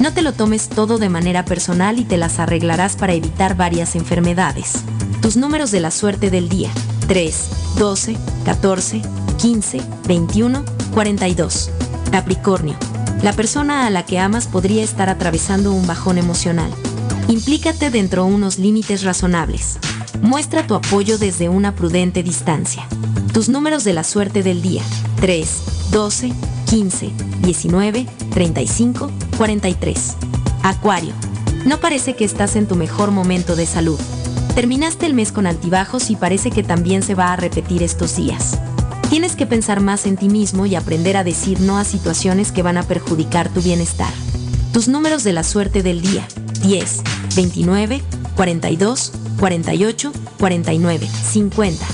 No 0.00 0.14
te 0.14 0.22
lo 0.22 0.32
tomes 0.32 0.70
todo 0.70 0.96
de 0.96 1.10
manera 1.10 1.44
personal 1.44 1.98
y 1.98 2.04
te 2.04 2.16
las 2.16 2.38
arreglarás 2.38 2.96
para 2.96 3.12
evitar 3.12 3.54
varias 3.54 3.96
enfermedades. 3.96 4.76
Tus 5.20 5.36
números 5.36 5.70
de 5.72 5.80
la 5.80 5.90
suerte 5.90 6.30
del 6.30 6.48
día. 6.48 6.70
3, 7.06 7.48
12, 7.76 8.16
14, 8.46 9.02
15, 9.36 9.82
21, 10.08 10.64
42. 10.94 11.70
Capricornio. 12.10 12.76
La 13.22 13.34
persona 13.34 13.86
a 13.86 13.90
la 13.90 14.06
que 14.06 14.18
amas 14.18 14.46
podría 14.46 14.82
estar 14.82 15.10
atravesando 15.10 15.70
un 15.74 15.86
bajón 15.86 16.16
emocional. 16.16 16.70
Implícate 17.28 17.90
dentro 17.90 18.24
de 18.24 18.32
unos 18.32 18.58
límites 18.58 19.02
razonables. 19.02 19.76
Muestra 20.20 20.66
tu 20.66 20.74
apoyo 20.74 21.18
desde 21.18 21.48
una 21.48 21.74
prudente 21.74 22.22
distancia. 22.22 22.86
Tus 23.32 23.48
números 23.48 23.84
de 23.84 23.92
la 23.92 24.04
suerte 24.04 24.42
del 24.42 24.62
día. 24.62 24.82
3, 25.20 25.90
12, 25.90 26.32
15, 26.70 27.10
19, 27.42 28.06
35, 28.30 29.10
43. 29.36 30.16
Acuario. 30.62 31.12
No 31.66 31.78
parece 31.78 32.14
que 32.14 32.24
estás 32.24 32.56
en 32.56 32.66
tu 32.66 32.76
mejor 32.76 33.10
momento 33.10 33.56
de 33.56 33.66
salud. 33.66 33.98
Terminaste 34.54 35.06
el 35.06 35.14
mes 35.14 35.32
con 35.32 35.46
altibajos 35.46 36.10
y 36.10 36.16
parece 36.16 36.50
que 36.50 36.62
también 36.62 37.02
se 37.02 37.14
va 37.14 37.32
a 37.32 37.36
repetir 37.36 37.82
estos 37.82 38.16
días. 38.16 38.58
Tienes 39.10 39.36
que 39.36 39.46
pensar 39.46 39.80
más 39.80 40.06
en 40.06 40.16
ti 40.16 40.28
mismo 40.28 40.66
y 40.66 40.74
aprender 40.74 41.16
a 41.16 41.24
decir 41.24 41.60
no 41.60 41.78
a 41.78 41.84
situaciones 41.84 42.52
que 42.52 42.62
van 42.62 42.78
a 42.78 42.82
perjudicar 42.82 43.48
tu 43.48 43.60
bienestar. 43.60 44.12
Tus 44.72 44.88
números 44.88 45.24
de 45.24 45.32
la 45.32 45.44
suerte 45.44 45.82
del 45.82 46.00
día. 46.00 46.26
10, 46.62 47.02
29, 47.36 48.02
42, 48.36 49.12
48, 49.44 50.10
49, 50.38 51.06
50. 51.06 51.86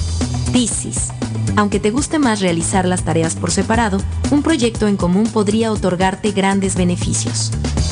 Piscis. 0.52 1.08
Aunque 1.56 1.80
te 1.80 1.90
guste 1.90 2.20
más 2.20 2.38
realizar 2.38 2.86
las 2.86 3.04
tareas 3.04 3.34
por 3.34 3.50
separado, 3.50 3.98
un 4.30 4.44
proyecto 4.44 4.86
en 4.86 4.96
común 4.96 5.24
podría 5.24 5.72
otorgarte 5.72 6.30
grandes 6.30 6.76
beneficios. 6.76 7.50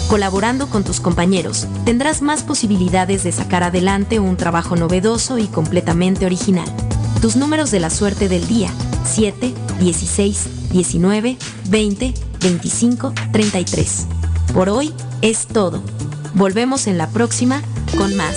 Colaborando 0.09 0.69
con 0.69 0.85
tus 0.85 1.01
compañeros, 1.01 1.67
tendrás 1.85 2.23
más 2.23 2.45
posibilidades 2.45 3.25
de 3.25 3.33
sacar 3.33 3.65
adelante 3.65 4.21
un 4.21 4.37
trabajo 4.37 4.77
novedoso 4.77 5.39
y 5.39 5.49
completamente 5.49 6.25
original. 6.25 6.73
Tus 7.21 7.35
números 7.35 7.73
de 7.73 7.81
la 7.81 7.91
suerte 7.91 8.29
del 8.29 8.47
día. 8.47 8.71
7, 9.07 9.53
16, 9.81 10.71
19, 10.71 11.37
20, 11.69 12.15
25, 12.43 13.13
33. 13.33 14.07
Por 14.55 14.69
hoy 14.69 14.95
es 15.21 15.49
todo. 15.49 15.83
Volvemos 16.35 16.87
en 16.87 16.97
la 16.97 17.09
próxima 17.09 17.61
con 17.97 18.15
más. 18.15 18.37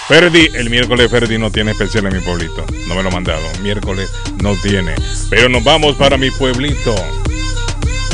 Ferdi, 0.11 0.49
el 0.55 0.69
miércoles 0.69 1.09
Ferdi 1.09 1.37
no 1.37 1.49
tiene 1.51 1.71
especial 1.71 2.05
en 2.05 2.13
mi 2.13 2.19
pueblito. 2.19 2.65
No 2.85 2.95
me 2.95 3.01
lo 3.01 3.07
ha 3.07 3.13
mandado. 3.13 3.41
Miércoles 3.61 4.09
no 4.43 4.57
tiene. 4.57 4.93
Pero 5.29 5.47
nos 5.47 5.63
vamos 5.63 5.95
para 5.95 6.17
mi 6.17 6.29
pueblito. 6.31 6.93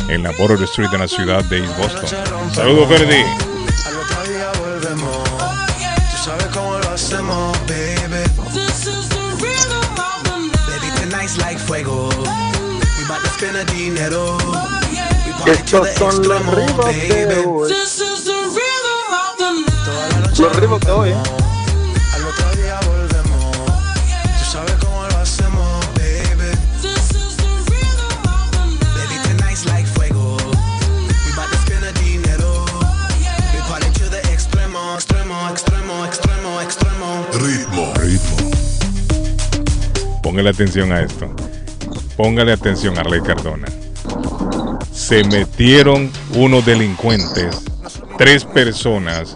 En 0.07 0.21
la 0.21 0.29
Border 0.29 0.61
Street 0.65 0.91
de 0.91 0.99
la 0.99 1.07
ciudad 1.07 1.43
de 1.45 1.57
East 1.57 1.75
Boston. 1.75 2.07
Saludos, 2.53 2.87
Ferdi. 2.87 3.15
Al 3.15 3.97
otro 3.97 4.23
día 4.31 4.51
volvemos. 4.59 5.23
Tú 5.23 6.17
sabes 6.23 6.45
cómo 6.53 6.77
lo 6.77 6.87
hacemos, 6.91 7.57
baby. 7.65 8.23
Baby, 10.67 10.91
tonight's 11.01 11.39
like 11.39 11.57
fuego. 11.57 12.09
We 12.09 13.07
bout 13.07 13.23
to 13.23 13.29
spend 13.29 13.55
the 13.55 13.65
dinero. 13.73 14.37
We 15.25 15.33
party 15.33 15.63
to 15.71 15.83
Estos 15.83 15.87
the 15.87 15.95
son 15.95 16.27
los 16.27 16.45
de 16.45 17.43
hoy. 17.43 17.73
Toda 19.83 20.09
la 20.09 20.19
noche 20.19 20.43
Los 20.43 20.55
ritmos 20.57 20.79
de 20.81 20.91
hoy, 20.91 21.09
¿eh? 21.09 21.46
Póngale 40.37 40.51
atención 40.51 40.91
a 40.91 41.01
esto. 41.01 41.27
Póngale 42.15 42.53
atención 42.53 42.95
a 42.95 43.01
Arley 43.01 43.21
Cardona. 43.21 43.65
Se 44.91 45.23
metieron 45.23 46.11
unos 46.35 46.63
delincuentes, 46.63 47.65
tres 48.19 48.45
personas, 48.45 49.35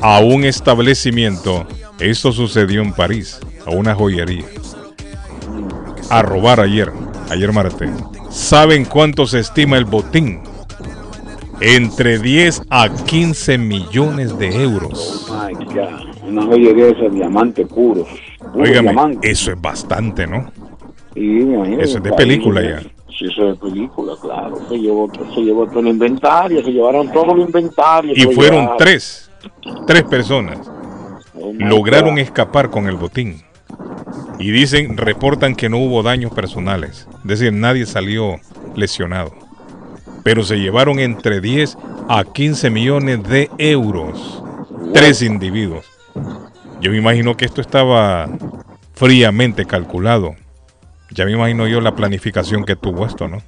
a 0.00 0.20
un 0.20 0.44
establecimiento. 0.44 1.66
Esto 2.00 2.32
sucedió 2.32 2.80
en 2.80 2.94
París, 2.94 3.38
a 3.66 3.72
una 3.72 3.94
joyería. 3.94 4.46
A 6.08 6.22
robar 6.22 6.60
ayer, 6.60 6.90
ayer 7.28 7.52
martes. 7.52 7.90
¿Saben 8.30 8.86
cuánto 8.86 9.26
se 9.26 9.40
estima 9.40 9.76
el 9.76 9.84
botín? 9.84 10.40
Entre 11.60 12.18
10 12.18 12.62
a 12.70 12.88
15 12.88 13.58
millones 13.58 14.38
de 14.38 14.62
euros. 14.62 15.26
My 15.28 15.52
God. 15.62 16.24
Una 16.26 16.42
joyería 16.46 16.86
de 16.86 17.66
puros. 17.66 18.08
Puro 18.08 18.23
Óigame, 18.54 19.18
eso 19.22 19.52
es 19.52 19.60
bastante, 19.60 20.26
¿no? 20.26 20.50
Imagino 21.14 21.80
Eso 21.80 21.98
es 21.98 22.04
de 22.04 22.12
película 22.12 22.62
ya. 22.62 22.80
Sí, 23.16 23.26
eso 23.26 23.48
es 23.48 23.60
de 23.60 23.68
película, 23.68 24.14
claro. 24.20 24.56
Se 24.68 24.76
llevó, 24.76 25.10
se 25.34 25.40
llevó 25.40 25.66
todo 25.66 25.80
el 25.80 25.88
inventario, 25.88 26.64
se 26.64 26.72
llevaron 26.72 27.12
todo 27.12 27.34
el 27.34 27.42
inventario. 27.42 28.12
Y 28.14 28.34
fueron 28.34 28.70
tres, 28.76 29.30
tres 29.86 30.02
personas. 30.04 30.58
Oh 31.36 31.52
Lograron 31.52 32.18
escapar 32.18 32.70
con 32.70 32.86
el 32.86 32.96
botín. 32.96 33.42
Y 34.38 34.50
dicen, 34.50 34.96
reportan 34.96 35.54
que 35.54 35.68
no 35.68 35.78
hubo 35.78 36.02
daños 36.02 36.32
personales. 36.32 37.08
Es 37.22 37.24
decir, 37.24 37.52
nadie 37.52 37.86
salió 37.86 38.40
lesionado. 38.74 39.32
Pero 40.22 40.42
se 40.42 40.56
llevaron 40.56 40.98
entre 40.98 41.40
10 41.40 41.76
a 42.08 42.24
15 42.24 42.70
millones 42.70 43.22
de 43.28 43.50
euros. 43.58 44.42
Tres 44.92 45.22
individuos. 45.22 45.93
Yo 46.84 46.90
me 46.90 46.98
imagino 46.98 47.34
que 47.34 47.46
esto 47.46 47.62
estaba 47.62 48.28
fríamente 48.92 49.64
calculado. 49.64 50.34
Ya 51.10 51.24
me 51.24 51.32
imagino 51.32 51.66
yo 51.66 51.80
la 51.80 51.96
planificación 51.96 52.62
que 52.66 52.76
tuvo 52.76 53.06
esto, 53.06 53.26
¿no? 53.26 53.38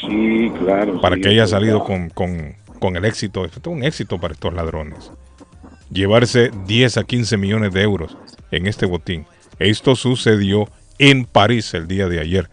Sí, 0.00 0.50
claro. 0.58 1.02
Para 1.02 1.16
sí, 1.16 1.20
que 1.20 1.28
haya 1.28 1.46
salido 1.46 1.84
claro. 1.84 2.08
con, 2.14 2.30
con- 2.30 2.56
con 2.80 2.96
el 2.96 3.04
éxito. 3.04 3.44
Esto 3.44 3.58
es 3.60 3.66
un 3.76 3.84
éxito 3.84 4.18
para 4.18 4.32
estos 4.32 4.54
ladrones. 4.54 5.12
Llevarse 5.90 6.50
10 6.66 6.96
a 6.96 7.04
15 7.04 7.36
millones 7.36 7.74
de 7.74 7.82
euros 7.82 8.16
en 8.50 8.66
este 8.66 8.86
botín. 8.86 9.26
Esto 9.58 9.94
sucedió 9.94 10.66
en 10.98 11.26
París 11.26 11.74
el 11.74 11.88
día 11.88 12.08
de 12.08 12.20
ayer. 12.20 12.48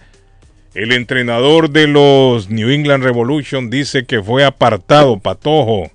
El 0.74 0.92
entrenador 0.92 1.70
de 1.70 1.88
los 1.88 2.50
New 2.50 2.70
England 2.72 3.06
Revolution 3.06 3.70
dice 3.70 4.06
que 4.06 4.22
fue 4.22 4.44
apartado, 4.44 5.18
Patojo. 5.18 5.90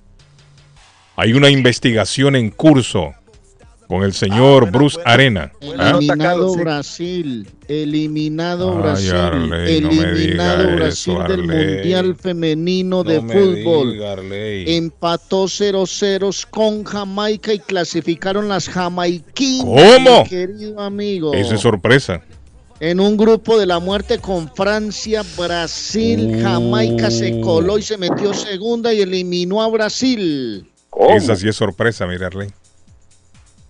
Hay 1.15 1.33
una 1.33 1.51
investigación 1.51 2.35
en 2.35 2.49
curso 2.49 3.13
con 3.87 4.03
el 4.03 4.13
señor 4.13 4.71
Bruce 4.71 4.99
Arena. 5.05 5.51
¿Ah? 5.77 5.91
Eliminado 5.97 6.55
Brasil, 6.55 7.47
eliminado 7.67 8.71
Ay, 8.75 8.81
Brasil, 8.81 9.11
Arley, 9.15 9.81
no 9.81 9.91
me 9.91 10.03
eliminado 10.03 10.63
diga 10.63 10.75
Brasil 10.75 11.13
eso, 11.17 11.27
del. 11.27 11.43
Mundial 11.47 12.15
Femenino 12.15 13.03
de 13.03 13.21
No 13.21 13.33
Fútbol. 13.33 13.93
diga. 13.93 14.15
Empató 14.75 15.45
0-0 15.45 16.45
con 16.49 16.83
Jamaica 16.83 17.53
y 17.53 17.59
clasificaron 17.59 18.47
las 18.49 18.69
jamaiquinas. 18.69 19.65
¿Cómo? 19.65 20.23
mi 20.23 20.29
Querido 20.29 20.79
amigo. 20.79 21.33
Eso 21.33 21.55
es 21.55 21.61
sorpresa. 21.61 22.21
en 22.79 22.99
un 22.99 23.15
grupo 23.15 23.57
de 23.57 23.65
la 23.65 23.79
muerte 23.79 24.17
con 24.19 24.53
Francia, 24.53 25.23
Brasil, 25.37 26.39
Jamaica 26.41 27.09
se 27.11 27.39
coló 27.41 27.77
y 27.77 27.81
se 27.81 27.97
metió 27.97 28.33
segunda 28.33 28.93
y 28.93 29.01
eliminó 29.01 29.61
a 29.61 29.69
Brasil. 29.69 30.69
Esa 31.09 31.35
sí 31.35 31.47
es 31.47 31.55
sorpresa, 31.55 32.05
mira, 32.05 32.27
Arley. 32.27 32.49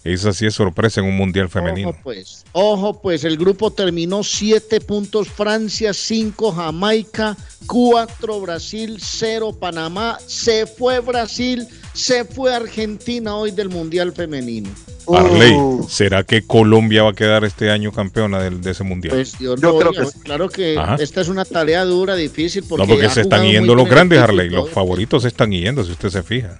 Esa 0.03 0.33
sí 0.33 0.45
es 0.45 0.53
sorpresa 0.53 0.99
en 0.99 1.07
un 1.07 1.15
mundial 1.15 1.47
femenino. 1.47 1.89
Ojo 1.89 1.99
pues, 2.03 2.45
ojo 2.51 3.01
pues, 3.01 3.23
el 3.23 3.37
grupo 3.37 3.71
terminó 3.71 4.21
siete 4.23 4.81
puntos 4.81 5.29
Francia, 5.29 5.93
cinco 5.93 6.51
Jamaica, 6.51 7.37
cuatro 7.67 8.41
Brasil, 8.41 8.97
cero 8.99 9.55
Panamá, 9.57 10.17
se 10.27 10.65
fue 10.65 10.99
Brasil, 10.99 11.65
se 11.93 12.25
fue 12.25 12.53
Argentina 12.53 13.35
hoy 13.35 13.51
del 13.51 13.69
mundial 13.69 14.11
femenino. 14.11 14.69
Arley, 15.07 15.57
¿será 15.89 16.23
que 16.23 16.45
Colombia 16.45 17.03
va 17.03 17.11
a 17.11 17.13
quedar 17.13 17.43
este 17.43 17.69
año 17.69 17.91
campeona 17.91 18.41
de, 18.41 18.71
ese 18.71 18.83
mundial? 18.83 19.15
Pues 19.15 19.37
yo, 19.39 19.55
Yo 19.55 19.73
no 19.73 19.77
creo 19.77 19.91
que 19.91 20.05
sí. 20.05 20.19
claro 20.19 20.49
que 20.49 20.77
Ajá. 20.77 20.95
esta 20.99 21.21
es 21.21 21.27
una 21.27 21.45
tarea 21.45 21.83
dura, 21.83 22.15
difícil, 22.15 22.63
porque, 22.67 22.87
no, 22.87 22.93
porque 22.93 23.09
se 23.09 23.21
están 23.21 23.45
yendo 23.45 23.75
los 23.75 23.87
grandes, 23.87 24.19
Arley. 24.19 24.49
Los 24.49 24.69
favoritos 24.69 25.23
se 25.23 25.29
están 25.29 25.51
yendo, 25.51 25.83
si 25.83 25.91
usted 25.91 26.09
se 26.09 26.23
fija. 26.23 26.57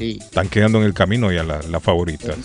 Sí. 0.00 0.18
Están 0.18 0.48
quedando 0.48 0.78
en 0.78 0.84
el 0.84 0.94
camino 0.94 1.30
ya 1.30 1.42
la- 1.44 1.60
las 1.68 1.82
favoritas. 1.82 2.36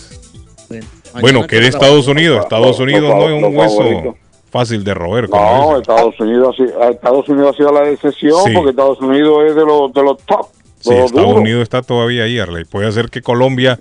Bueno, 0.68 0.86
Bueno, 1.22 1.46
que 1.46 1.56
de 1.58 1.68
Estados 1.68 2.06
Unidos. 2.06 2.40
Estados 2.42 2.78
Unidos 2.78 3.14
no 3.16 3.28
es 3.30 3.42
un 3.42 3.56
hueso 3.56 4.14
fácil 4.50 4.84
de 4.84 4.92
roer. 4.92 5.28
como 5.30 5.72
No. 5.72 5.78
Estados 5.80 6.20
Unidos, 6.20 6.54
ha 6.54 6.56
sido- 6.64 6.90
Estados 6.90 7.28
Unidos 7.30 7.54
ha 7.54 7.56
sido 7.56 7.72
la 7.72 7.88
excepción 7.88 8.44
Sí. 8.44 8.52
porque 8.54 8.70
Estados 8.70 9.00
Unidos 9.00 9.38
es 9.48 9.54
de 9.56 9.64
los, 9.64 9.90
de 9.92 10.02
los 10.02 10.18
top. 10.26 10.48
Sí, 10.80 10.90
los 10.90 11.06
Estados 11.06 11.12
duros. 11.28 11.40
Unidos 11.40 11.62
está 11.62 11.80
todavía 11.80 12.24
ahí, 12.24 12.38
Arley. 12.38 12.64
Puede 12.66 12.88
hacer 12.88 13.08
que 13.08 13.22
Colombia 13.22 13.80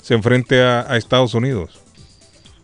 se 0.00 0.14
enfrente 0.14 0.62
a, 0.62 0.86
a 0.88 0.96
Estados 0.96 1.34
Unidos. 1.34 1.80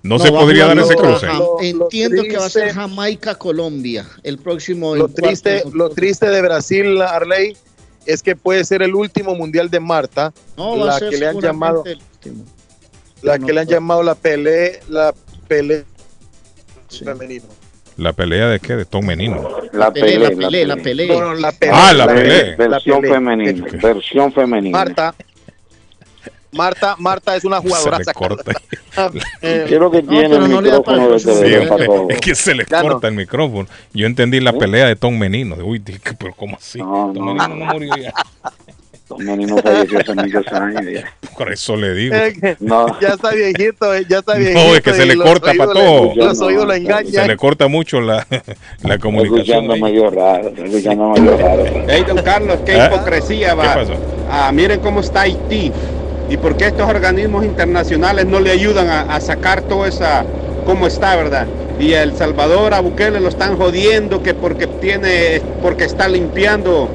No, 0.05 0.19
se 0.21 0.31
podría 0.31 0.67
dar 0.67 0.79
ese 0.79 0.95
cruce. 0.97 1.27
Entiendo 1.61 2.23
que 2.23 2.37
va 2.37 2.47
a 2.47 2.51
ser 2.51 2.73
Jamaica-Colombia 2.73 4.05
el 4.23 4.39
próximo. 4.39 4.95
Lo 4.97 5.09
triste, 5.09 5.63
lo 5.73 5.91
triste 5.91 6.29
de 6.29 6.43
Brasil, 6.43 7.01
Arley, 7.03 7.57
es 8.07 8.23
que 8.23 8.37
puede 8.37 8.65
ser 8.65 8.83
el 8.83 8.95
último 8.95 9.35
mundial 9.35 9.71
de 9.71 9.81
Marta, 9.81 10.33
No, 10.57 10.77
va 10.79 10.83
a 10.83 10.87
la 10.87 10.99
ser 10.99 11.11
que 11.11 11.19
le 11.19 11.27
han 11.27 11.41
llamado, 11.41 11.85
el 11.87 11.99
último. 12.13 12.45
la 13.23 13.39
No, 13.39 13.47
que 13.47 13.53
le 13.53 13.61
han 13.61 13.67
no. 13.67 13.73
llamado 13.73 14.03
la 14.03 14.15
pelea, 14.15 14.71
la 14.89 15.15
pelea 15.49 15.83
femenino. 16.89 17.45
¿La 17.99 18.13
pelea 18.15 18.49
de 18.49 18.59
qué? 18.59 18.75
De 18.75 18.85
Tom 18.87 19.05
Menino. 19.05 19.49
La 19.73 19.93
pelea, 19.93 20.31
pelea, 20.31 20.31
la 20.31 20.37
pelea, 20.37 20.67
la 20.67 20.77
pelea. 20.77 21.07
No, 21.15 21.21
no, 21.21 21.35
la 21.35 21.53
pelea. 21.53 21.89
Ah, 21.89 21.93
la 21.93 22.07
pelea. 22.07 22.57
Versión 22.57 23.01
pelea. 23.03 23.15
femenina. 23.17 23.67
Versión 23.83 24.33
femenina. 24.33 24.79
Marta, 24.79 25.15
Marta, 26.53 26.97
Marta 26.99 27.35
es 27.35 27.45
una 27.45 27.61
Se 27.63 27.69
jugadora. 27.69 27.99
le 27.99 28.05
corta. 28.13 28.53
¿Qué 29.41 29.65
es 29.65 29.71
lo 29.73 29.91
que 29.91 30.03
tiene 30.03 30.29
pero 30.29 30.45
el 30.45 30.51
no 30.51 30.61
le 30.61 30.71
da 30.71 30.83
para 30.83 30.99
micrófono 30.99 31.79
de 31.79 31.87
todo? 31.87 32.09
Es 32.11 32.21
que 32.21 32.35
se 32.35 32.55
le 32.55 32.67
Ya 32.71 32.83
no. 32.83 32.91
corta 32.91 33.09
el 33.09 33.15
micrófono. 33.15 33.67
Yo 33.95 34.07
entendí 34.07 34.39
la 34.41 34.53
pelea 34.53 34.87
de 34.87 34.97
Tom 34.97 35.19
Menino. 35.19 35.57
Uy, 35.65 35.79
dije, 35.79 36.01
pero 36.19 36.35
¿cómo 36.35 36.57
así? 36.57 36.79
No, 36.79 37.11
Tom 37.15 37.25
no. 37.25 37.35
Menino 37.35 37.49
no 37.67 37.73
murió 37.73 37.97
ya. 37.97 38.13
Tom 39.09 39.21
Menino 39.23 39.57
falleció 39.59 39.99
hace 40.01 40.15
muchos 40.15 40.47
años. 40.53 40.83
ya. 40.93 41.15
Por 41.39 41.51
eso 41.53 41.75
le 41.77 41.95
digo. 41.95 42.17
No. 42.61 43.01
Ya 43.01 43.09
está 43.09 43.31
viejito, 43.31 43.95
eh, 43.95 44.05
ya 44.09 44.19
está 44.19 44.35
viejito. 44.35 44.61
No, 44.63 44.75
es 44.75 44.81
que 44.83 44.93
se 44.93 45.07
le 45.07 45.17
corta 45.17 45.53
para 45.57 45.73
le- 45.73 45.81
todo. 45.81 46.13
Los 46.15 46.41
oídos 46.43 46.67
lo 46.67 46.73
Se 46.73 46.79
engañan. 46.81 47.29
le 47.29 47.37
corta 47.39 47.69
mucho 47.69 48.01
la, 48.03 48.27
la 48.83 48.99
comunicación. 48.99 49.41
Escuchando 49.41 49.73
ahí. 49.73 49.83
medio 49.83 50.11
raro. 50.11 50.49
Escuchando 50.55 51.09
medio 51.11 51.37
raro. 51.39 51.65
Hey, 51.89 52.05
don 52.07 52.19
Carlos, 52.23 52.59
qué 52.67 52.79
¿Ah? 52.79 52.87
hipocresía 52.93 53.55
va. 53.55 53.63
¿Qué 53.75 53.81
pasó? 53.81 53.95
Ah, 54.31 54.51
miren 54.53 54.81
cómo 54.81 55.01
está 55.01 55.23
Haití. 55.23 55.73
¿Y 56.33 56.39
por 56.39 56.57
qué 56.57 56.69
estos 56.69 56.89
organismos 56.89 57.45
internacionales 57.45 58.25
no 58.25 58.41
le 58.41 58.51
ayudan 58.51 58.89
a, 58.89 59.03
a 59.03 59.21
sacar 59.21 59.61
toda 59.61 59.87
esa, 59.87 60.25
cómo 60.65 60.87
está, 60.87 61.15
verdad? 61.15 61.47
Y 61.79 61.93
a 61.93 62.03
El 62.03 62.17
Salvador, 62.17 62.73
a 62.73 62.81
Bukele 62.81 63.21
lo 63.21 63.29
están 63.29 63.59
jodiendo 63.59 64.23
que 64.23 64.33
porque 64.33 64.67
tiene, 64.67 65.43
porque 65.61 65.85
está 65.85 66.09
limpiando 66.09 66.89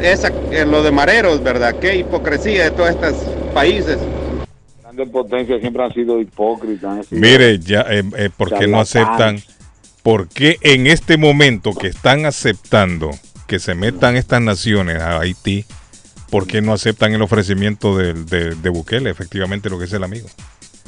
esa, 0.00 0.28
eh, 0.52 0.64
lo 0.64 0.84
de 0.84 0.92
mareros, 0.92 1.42
¿verdad? 1.42 1.74
Qué 1.80 1.96
hipocresía 1.96 2.62
de 2.64 2.70
todos 2.70 2.90
estos 2.90 3.14
países. 3.52 3.98
Grandes 4.80 5.08
potencias 5.08 5.60
siempre 5.60 5.82
han 5.82 5.92
sido 5.92 6.20
hipócritas. 6.20 7.10
Mire, 7.10 7.58
ya, 7.58 7.80
eh, 7.90 8.04
eh, 8.16 8.30
¿por 8.36 8.56
qué 8.56 8.68
no 8.68 8.78
aceptan? 8.78 9.42
¿Por 10.04 10.28
qué 10.28 10.56
en 10.60 10.86
este 10.86 11.16
momento 11.16 11.72
que 11.72 11.88
están 11.88 12.26
aceptando 12.26 13.10
que 13.48 13.58
se 13.58 13.74
metan 13.74 14.14
estas 14.14 14.40
naciones 14.40 15.02
a 15.02 15.18
Haití, 15.18 15.64
por 16.30 16.46
qué 16.46 16.60
no 16.62 16.72
aceptan 16.72 17.12
el 17.12 17.22
ofrecimiento 17.22 17.96
de, 17.96 18.14
de- 18.14 18.54
de 18.54 18.68
Bukele? 18.68 19.10
Efectivamente, 19.10 19.70
lo 19.70 19.78
que 19.78 19.84
es 19.86 19.92
el 19.92 20.04
amigo. 20.04 20.28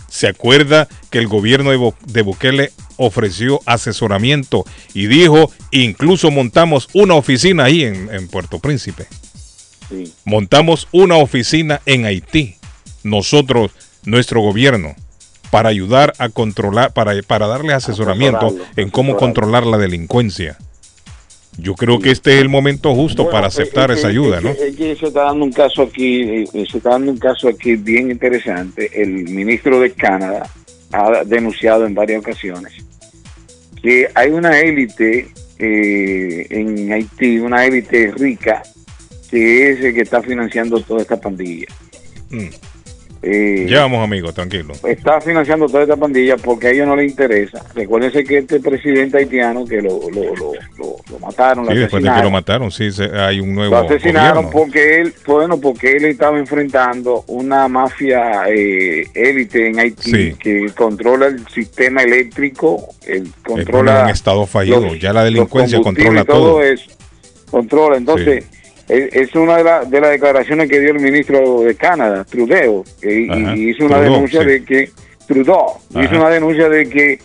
¿Se 0.09 0.27
acuerda 0.27 0.89
que 1.11 1.19
el 1.19 1.29
gobierno 1.29 1.71
de, 1.71 1.93
de 2.07 2.23
Bukele 2.23 2.73
ofreció 2.97 3.61
asesoramiento 3.65 4.65
y 4.93 5.07
dijo, 5.07 5.51
incluso 5.71 6.31
montamos 6.31 6.89
una 6.95 7.15
oficina 7.15 7.65
ahí 7.65 7.85
en, 7.85 8.13
en 8.13 8.29
Puerto 8.29 8.59
Príncipe? 8.59 9.07
Sí. 9.89 10.13
montamos 10.25 10.87
una 10.93 11.17
oficina 11.17 11.81
en 11.85 12.05
Haití, 12.05 12.55
nosotros, 13.03 13.73
nuestro 14.05 14.41
gobierno, 14.41 14.95
para 15.51 15.69
ayudar 15.69 16.13
a 16.19 16.29
controlar, 16.29 16.93
para, 16.93 17.21
para 17.23 17.49
darle 17.49 17.73
asesoramiento 17.73 18.55
en 18.77 18.91
cómo 18.91 19.17
controlar 19.17 19.67
la 19.67 19.79
delincuencia. 19.79 20.59
Yo 21.59 21.75
creo 21.75 21.99
que 21.99 22.11
este 22.11 22.35
es 22.35 22.41
el 22.41 22.49
momento 22.49 22.95
justo 22.95 23.25
Bueno, 23.25 23.33
para 23.37 23.49
es- 23.49 23.59
aceptar 23.59 23.91
es- 23.91 23.99
esa 23.99 24.09
es- 24.09 24.13
ayuda, 24.13 24.39
es 24.39 24.45
¿no? 24.45 24.55
que- 24.57 24.69
Es 24.69 24.77
que 24.77 24.97
se 24.97 25.07
está 25.09 25.25
dando 25.25 25.45
un 25.45 25.53
caso 25.53 25.83
aquí, 25.83 26.23
eh, 26.23 26.45
se 26.71 26.79
está 26.79 26.91
dando 26.91 27.11
un 27.13 27.19
caso 27.19 27.49
aquí 27.49 27.77
bien 27.77 28.11
interesante. 28.11 28.91
El 29.03 29.11
ministro 29.29 29.79
de 29.81 29.91
Canadá 29.93 30.49
ha 30.93 31.25
denunciado 31.25 31.87
en 31.87 31.95
varias 31.95 32.21
ocasiones 32.21 32.73
que 33.83 34.09
hay 34.15 34.31
una 34.31 34.59
élite 34.61 35.29
eh, 35.63 36.47
en 36.49 36.91
Haití, 36.93 37.39
una 37.39 37.67
élite 37.67 38.13
rica, 38.17 38.63
que 39.31 39.71
es 39.73 39.81
el 39.85 39.93
que 39.95 40.01
está 40.01 40.23
financiando 40.23 40.81
toda 40.81 41.03
esta 41.03 41.21
pandilla. 41.21 41.67
Mm. 42.31 42.47
Eh, 43.23 43.67
Ya 43.69 43.81
vamos, 43.83 44.03
amigos, 44.03 44.33
tranquilo. 44.35 44.73
está 44.89 45.21
financiando 45.21 45.67
toda 45.67 45.83
esta 45.83 45.97
pandilla 45.97 46.37
porque 46.39 46.69
a 46.69 46.71
ellos 46.71 46.87
no 46.87 46.97
les 46.97 47.11
interesa. 47.11 47.63
Recuérdense 47.75 48.25
que 48.25 48.39
este 48.39 48.61
presidente 48.61 49.19
haitiano 49.19 49.67
que 49.67 49.83
lo, 49.83 50.01
lo, 50.11 50.35
lo, 50.35 50.53
lo- 50.79 50.97
lo 51.11 51.19
mataron, 51.19 51.67
lo 51.67 51.73
Sí, 51.73 51.79
después 51.79 52.03
de 52.03 52.11
que 52.11 52.23
lo 52.23 52.31
mataron, 52.31 52.71
sí, 52.71 52.91
se- 52.91 53.11
hay 53.15 53.41
un 53.41 53.55
nuevo 53.55 53.73
lo 53.75 53.81
asesinaron 53.83 54.45
gobierno. 54.47 54.51
porque 54.51 55.01
él, 55.03 55.15
bueno, 55.27 55.61
porque 55.61 55.93
él 55.97 56.07
estaba 56.07 56.39
enfrentando 56.39 57.25
una 57.27 57.69
mafia 57.69 58.45
eh, 58.49 59.07
élite 59.15 59.67
en 59.69 59.79
Haití 59.81 60.11
Sí. 60.11 60.35
que 60.43 60.67
controla 60.75 61.27
el 61.27 61.47
sistema 61.49 62.03
eléctrico, 62.03 62.89
Es 63.07 63.23
controla 63.45 64.09
estado 64.11 64.47
fallido, 64.47 64.81
los- 64.81 64.99
ya 64.99 65.13
la 65.13 65.25
delincuencia 65.25 65.79
controla 65.83 66.25
todo. 66.25 66.63
eso. 66.63 66.91
Controla, 67.51 67.97
entonces 67.99 68.45
es, 68.45 68.60
es 68.91 69.35
una 69.35 69.57
de, 69.59 69.65
la- 69.65 69.85
de 69.85 70.01
las 70.01 70.11
declaraciones 70.11 70.69
que 70.69 70.81
dio 70.81 70.91
el 70.91 71.01
ministro 71.01 71.63
de 71.63 71.75
Canadá, 71.75 72.25
Trudeau, 72.25 72.85
y- 73.03 73.71
hizo 73.71 73.85
una 73.85 73.97
Trudeau, 73.97 74.13
denuncia 74.15 74.41
sí. 74.41 74.47
de 74.47 74.65
que 74.65 74.91
Trudeau 75.27 75.79
Ajá. 75.95 76.05
hizo 76.05 76.17
una 76.17 76.31
denuncia 76.31 76.69
de 76.69 76.89
que 76.89 77.19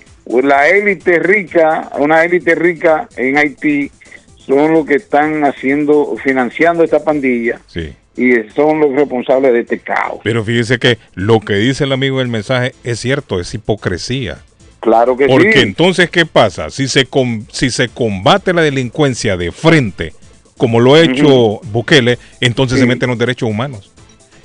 la 0.43 0.67
élite 0.69 1.19
rica, 1.19 1.89
una 1.99 2.23
élite 2.23 2.55
rica 2.55 3.07
en 3.17 3.37
Haití 3.37 3.91
son 4.37 4.73
los 4.73 4.85
que 4.85 4.95
están 4.95 5.43
haciendo, 5.43 6.15
financiando 6.23 6.83
esta 6.83 7.03
pandilla 7.03 7.59
Sí. 7.67 7.93
y 8.15 8.33
son 8.55 8.79
los 8.79 8.91
responsables 8.93 9.53
de 9.53 9.61
este 9.61 9.79
caos. 9.79 10.19
Pero 10.23 10.43
fíjese 10.43 10.77
que 10.77 10.97
lo 11.15 11.39
que 11.39 11.53
dice 11.55 11.83
el 11.83 11.91
amigo 11.91 12.19
del 12.19 12.27
mensaje 12.27 12.73
es 12.83 12.99
cierto, 12.99 13.39
es 13.39 13.53
hipocresía. 13.53 14.37
Claro 14.81 15.17
que 15.17 15.25
Porque 15.25 15.53
sí. 15.53 15.59
entonces, 15.59 16.11
¿qué 16.11 16.27
pasa? 16.27 16.69
Si 16.69 16.87
se, 16.87 17.05
com- 17.05 17.43
si 17.51 17.71
se 17.71 17.89
combate 17.89 18.53
la 18.53 18.61
delincuencia 18.61 19.35
de 19.35 19.51
frente, 19.51 20.13
como 20.57 20.79
lo 20.79 20.95
ha 20.95 21.01
hecho 21.01 21.59
Bukele, 21.71 22.17
entonces 22.39 22.79
se 22.79 22.85
meten 22.85 23.09
los 23.09 23.17
derechos 23.17 23.49
humanos. 23.49 23.91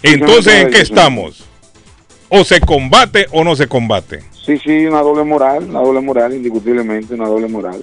Entonces, 0.03 0.55
¿en 0.55 0.71
qué 0.71 0.81
estamos? 0.81 1.45
¿O 2.29 2.45
se 2.45 2.61
combate 2.61 3.27
o 3.33 3.45
no 3.45 3.55
se 3.57 3.67
combate? 3.67 4.21
Sí, 4.45 4.57
sí, 4.59 4.87
una 4.87 5.01
doble 5.03 5.25
moral, 5.25 5.65
una 5.65 5.81
doble 5.81 6.01
moral, 6.01 6.33
indiscutiblemente, 6.35 7.15
una 7.15 7.29
doble 7.29 7.49
moral. 7.49 7.83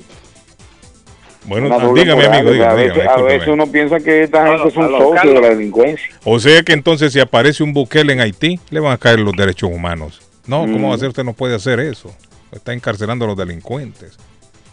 Bueno, 1.46 1.70
ah, 1.72 1.92
dígame, 1.96 2.24
moral, 2.24 2.34
amigo, 2.34 2.52
dígame, 2.52 2.72
a, 2.72 2.74
veces, 2.76 2.94
dígame, 2.94 3.02
a 3.10 3.14
discúlpeme. 3.14 3.38
veces 3.38 3.54
uno 3.54 3.68
piensa 3.72 4.00
que 4.02 4.24
esta 4.24 4.48
gente 4.58 4.72
son 4.72 4.84
aló, 4.86 5.00
socios 5.00 5.34
de 5.34 5.42
la 5.42 5.50
delincuencia. 5.50 6.08
O 6.26 6.40
sea 6.40 6.62
que 6.64 6.74
entonces 6.74 7.14
si 7.14 7.20
aparece 7.22 7.64
un 7.64 7.74
Bukele 7.74 8.12
en 8.14 8.20
Haití, 8.20 8.60
le 8.70 8.80
van 8.82 8.92
a 8.92 8.98
caer 8.98 9.20
los 9.20 9.34
derechos 9.34 9.70
humanos. 9.72 10.22
No, 10.46 10.62
¿cómo 10.62 10.88
Mm. 10.88 10.92
va 10.92 10.96
a 10.96 10.98
ser? 10.98 11.10
Usted 11.10 11.24
no 11.24 11.34
puede 11.34 11.56
hacer 11.56 11.80
eso. 11.80 12.14
Está 12.52 12.74
encarcelando 12.74 13.24
a 13.26 13.30
los 13.30 13.38
delincuentes. 13.38 14.18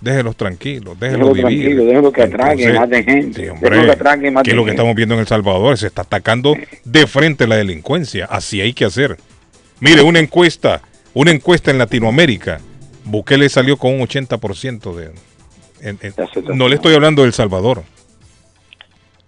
Déjelos 0.05 0.36
tranquilos, 0.36 1.00
déjelos 1.00 1.33
Déjelo 1.34 1.49
vivir. 1.49 1.60
tranquilo, 1.65 1.84
déjelo 1.86 2.12
que 2.12 2.23
atraquen, 2.23 2.74
maten 2.74 3.05
gente. 3.05 3.42
sí, 3.42 3.49
hombre, 3.49 3.70
que 3.84 3.91
atraquen, 3.91 4.23
que 4.23 4.31
maten 4.31 4.50
es 4.50 4.57
lo 4.57 4.62
que 4.62 4.70
gente. 4.70 4.83
estamos 4.83 4.94
viendo 4.97 5.15
en 5.15 5.20
El 5.20 5.26
Salvador, 5.26 5.78
se 5.78 5.86
está 5.86 6.02
atacando 6.02 6.55
de 6.84 7.07
frente 7.07 7.47
la 7.47 7.57
delincuencia. 7.57 8.26
Así 8.26 8.60
hay 8.60 8.73
que 8.74 8.84
hacer. 8.84 9.16
Mire, 9.81 10.02
una 10.02 10.18
encuesta, 10.18 10.83
una 11.15 11.31
encuesta 11.31 11.70
en 11.70 11.78
Latinoamérica, 11.78 12.60
Bukele 13.05 13.49
salió 13.49 13.76
con 13.78 13.94
un 13.94 14.00
80% 14.07 14.94
de... 14.94 15.10
en- 15.81 15.99
en- 16.02 16.15
no 16.57 16.68
le 16.68 16.74
estoy 16.76 16.94
hablando 16.94 17.23
de 17.23 17.28
El 17.28 17.34
Salvador. 17.34 17.83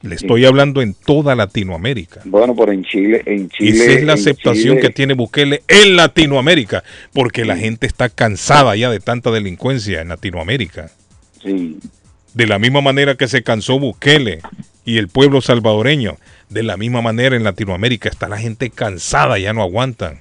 Le 0.07 0.15
estoy 0.15 0.45
hablando 0.45 0.83
en 0.83 0.95
toda 0.95 1.35
Latinoamérica. 1.35 2.21
Bueno, 2.25 2.55
pero 2.55 2.73
en 2.73 2.85
Chile, 2.85 3.23
en 3.27 3.49
Chile. 3.51 3.71
Esa 3.71 3.93
es 3.93 4.05
la 4.05 4.13
aceptación 4.15 4.77
Chile- 4.77 4.81
que 4.81 4.91
tiene 4.91 5.15
Bukele 5.15 5.63
en 5.69 5.97
Latinoamérica, 5.97 6.85
porque 7.13 7.45
la 7.45 7.57
gente 7.57 7.87
está 7.87 8.09
cansada 8.09 8.77
ya 8.77 8.91
de 8.91 9.01
tanta 9.01 9.31
delincuencia 9.31 10.01
en 10.01 10.09
Latinoamérica. 10.09 10.91
Sí. 11.43 11.79
De 12.35 12.47
la 12.47 12.59
misma 12.59 12.81
manera 12.81 13.15
que 13.17 13.29
se 13.29 13.43
cansó 13.43 13.79
Bukele 13.79 14.41
y 14.85 14.99
el 14.99 15.09
pueblo 15.09 15.41
salvadoreño, 15.41 16.17
de 16.51 16.63
la 16.63 16.77
misma 16.77 17.03
manera 17.03 17.35
en 17.35 17.43
Latinoamérica 17.45 18.09
está 18.09 18.29
la 18.29 18.39
gente 18.39 18.71
cansada, 18.71 19.39
ya 19.39 19.53
no 19.53 19.63
aguantan. 19.63 20.21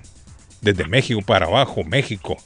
Desde 0.61 0.85
México 0.85 1.21
para 1.23 1.45
abajo, 1.45 1.83
México, 1.83 2.37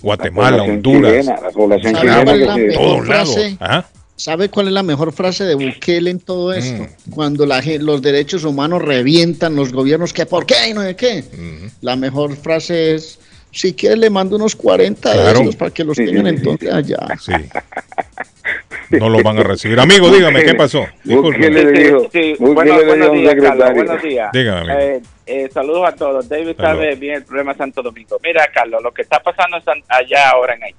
Guatemala, 0.00 0.62
Honduras, 0.62 1.12
chilena, 1.26 1.40
la 1.42 1.50
población 1.50 1.94
¿Sabe 1.94 2.08
chilena 2.24 2.54
que 2.56 2.70
se- 2.70 2.76
todos 2.78 3.06
lados. 3.08 3.36
Ajá. 3.60 3.86
¿Sabe 4.16 4.48
cuál 4.48 4.68
es 4.68 4.72
la 4.72 4.82
mejor 4.82 5.12
frase 5.12 5.44
de 5.44 5.54
Bukele 5.54 6.10
en 6.10 6.20
todo 6.20 6.50
Mm. 6.50 6.58
esto? 6.58 6.86
Cuando 7.10 7.44
la, 7.44 7.62
los 7.80 8.00
derechos 8.00 8.44
humanos 8.44 8.82
revientan 8.82 9.54
los 9.54 9.72
gobiernos, 9.72 10.12
que 10.12 10.24
por 10.26 10.46
qué 10.46 10.70
y 10.70 10.74
no 10.74 10.82
sé 10.82 10.96
qué. 10.96 11.22
La 11.82 11.96
mejor 11.96 12.34
frase 12.36 12.94
es, 12.94 13.18
si 13.52 13.74
quiere 13.74 13.96
le 13.96 14.08
mando 14.10 14.36
unos 14.36 14.56
40 14.56 15.10
de 15.10 15.16
Claro. 15.20 15.40
esos 15.42 15.56
para 15.56 15.70
que 15.70 15.84
los 15.84 15.96
tengan 15.96 16.26
entonces 16.28 16.72
allá. 16.72 16.98
Sí. 17.20 17.32
No 18.90 19.08
los 19.10 19.22
van 19.22 19.38
a 19.38 19.42
recibir. 19.42 19.78
Amigo, 19.80 20.08
dígame, 20.10 20.44
¿qué 20.44 20.54
pasó? 20.54 20.86
Disculpe. 21.04 21.50
Buenos 22.38 23.08
un 23.10 23.14
días, 23.20 23.34
Carlos. 23.34 23.72
Buenos 23.74 24.02
días. 24.02 24.30
Dígame, 24.32 24.60
amigo. 24.60 24.78
Eh, 24.78 25.02
eh, 25.26 25.48
saludos 25.52 25.88
a 25.88 25.92
todos. 25.96 26.28
David 26.28 26.54
sabe 26.56 26.94
bien 26.94 27.16
el 27.16 27.24
problema 27.24 27.52
de 27.52 27.58
Santo 27.58 27.82
Domingo. 27.82 28.18
Mira, 28.22 28.48
Carlos, 28.54 28.80
lo 28.82 28.92
que 28.92 29.02
está 29.02 29.18
pasando 29.20 29.56
en 29.56 29.64
San- 29.64 29.82
allá 29.88 30.30
ahora 30.30 30.54
en 30.54 30.62
Haití, 30.64 30.78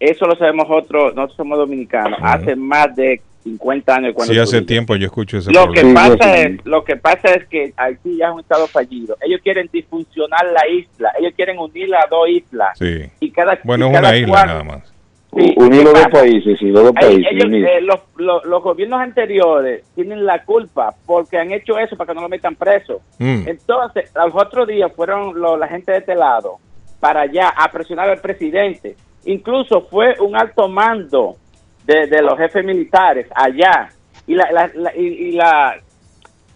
eso 0.00 0.26
lo 0.26 0.36
sabemos 0.36 0.66
otros, 0.68 1.14
nosotros 1.14 1.36
somos 1.36 1.58
dominicanos, 1.58 2.18
hace 2.22 2.54
más 2.56 2.94
de 2.96 3.20
50 3.44 3.94
años. 3.94 4.14
Cuando 4.14 4.34
Sí, 4.34 4.40
hace 4.40 4.62
tiempo 4.62 4.96
yo 4.96 5.06
escucho 5.06 5.38
ese 5.38 5.52
Lo 5.52 5.70
que 5.70 5.84
pasa 5.94 6.36
es, 6.38 6.64
lo 6.66 6.82
que 6.84 6.96
pasa 6.96 7.28
es 7.34 7.46
que 7.46 7.72
Haití 7.76 8.16
ya 8.16 8.26
es 8.28 8.34
un 8.34 8.40
estado 8.40 8.66
fallido. 8.66 9.16
Ellos 9.20 9.40
quieren 9.42 9.68
disfuncionar 9.72 10.44
la 10.46 10.66
isla. 10.68 11.12
Ellos 11.20 11.32
quieren 11.36 11.58
unir 11.58 11.88
las 11.88 12.10
dos 12.10 12.28
islas. 12.28 12.76
Sí. 12.78 13.04
Y 13.20 13.30
cada 13.30 13.58
Bueno, 13.62 13.86
y 13.86 13.88
es 13.90 13.94
cada 13.94 14.08
una 14.08 14.16
isla 14.18 14.28
cual- 14.32 14.46
nada 14.48 14.64
más. 14.64 14.92
Sí, 15.36 15.52
Unir 15.58 15.78
¿qué 15.80 15.84
los 15.84 15.92
dos 15.92 16.08
países, 16.08 16.58
sí, 16.58 16.66
los 16.70 16.82
dos 16.82 16.92
países. 16.92 17.26
ellos, 17.30 17.50
eh, 17.52 17.80
los, 17.82 18.00
los- 18.16 18.44
los 18.46 18.62
gobiernos 18.62 19.00
anteriores 19.00 19.84
tienen 19.94 20.24
la 20.24 20.42
culpa 20.44 20.94
porque 21.04 21.36
han 21.36 21.52
hecho 21.52 21.78
eso 21.78 21.94
para 21.94 22.08
que 22.08 22.14
no 22.14 22.22
lo 22.22 22.28
metan 22.30 22.54
preso. 22.56 23.02
Mm. 23.18 23.46
Entonces, 23.46 24.10
los 24.14 24.34
otros 24.34 24.66
días 24.66 24.90
fueron 24.96 25.38
los- 25.38 25.58
la 25.58 25.68
gente 25.68 25.92
de 25.92 25.98
este 25.98 26.14
lado 26.14 26.56
para 27.00 27.22
allá 27.22 27.48
a 27.50 27.70
presionar 27.70 28.08
al 28.08 28.18
presidente. 28.20 28.96
Incluso 29.26 29.82
fue 29.82 30.16
un 30.20 30.34
alto 30.36 30.68
mando 30.68 31.36
de, 31.84 32.06
de 32.06 32.22
los 32.22 32.36
jefes 32.38 32.64
militares 32.64 33.26
allá 33.34 33.90
y 34.26 34.34
la, 34.34 34.50
la- 34.50 34.70
la- 34.74 34.96
y, 34.96 35.06
y 35.06 35.32
la, 35.32 35.76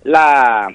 la 0.04 0.68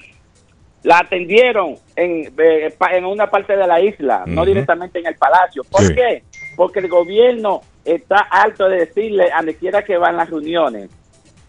la 0.82 0.98
atendieron 0.98 1.74
en, 1.96 2.32
eh, 2.38 2.72
en 2.92 3.04
una 3.04 3.28
parte 3.28 3.56
de 3.56 3.66
la 3.66 3.80
isla, 3.80 4.22
no 4.24 4.44
directamente 4.44 5.00
en 5.00 5.06
el 5.06 5.16
palacio. 5.16 5.64
¿Por 5.64 5.82
Sí. 5.82 5.94
qué? 5.96 6.22
Porque 6.54 6.78
el 6.78 6.86
gobierno 6.88 7.62
está 7.84 8.18
alto 8.30 8.68
de 8.68 8.78
decirle 8.86 9.32
a 9.32 9.38
donde 9.38 9.56
quiera 9.56 9.82
que 9.82 9.96
van 9.98 10.16
las 10.16 10.30
reuniones, 10.30 10.88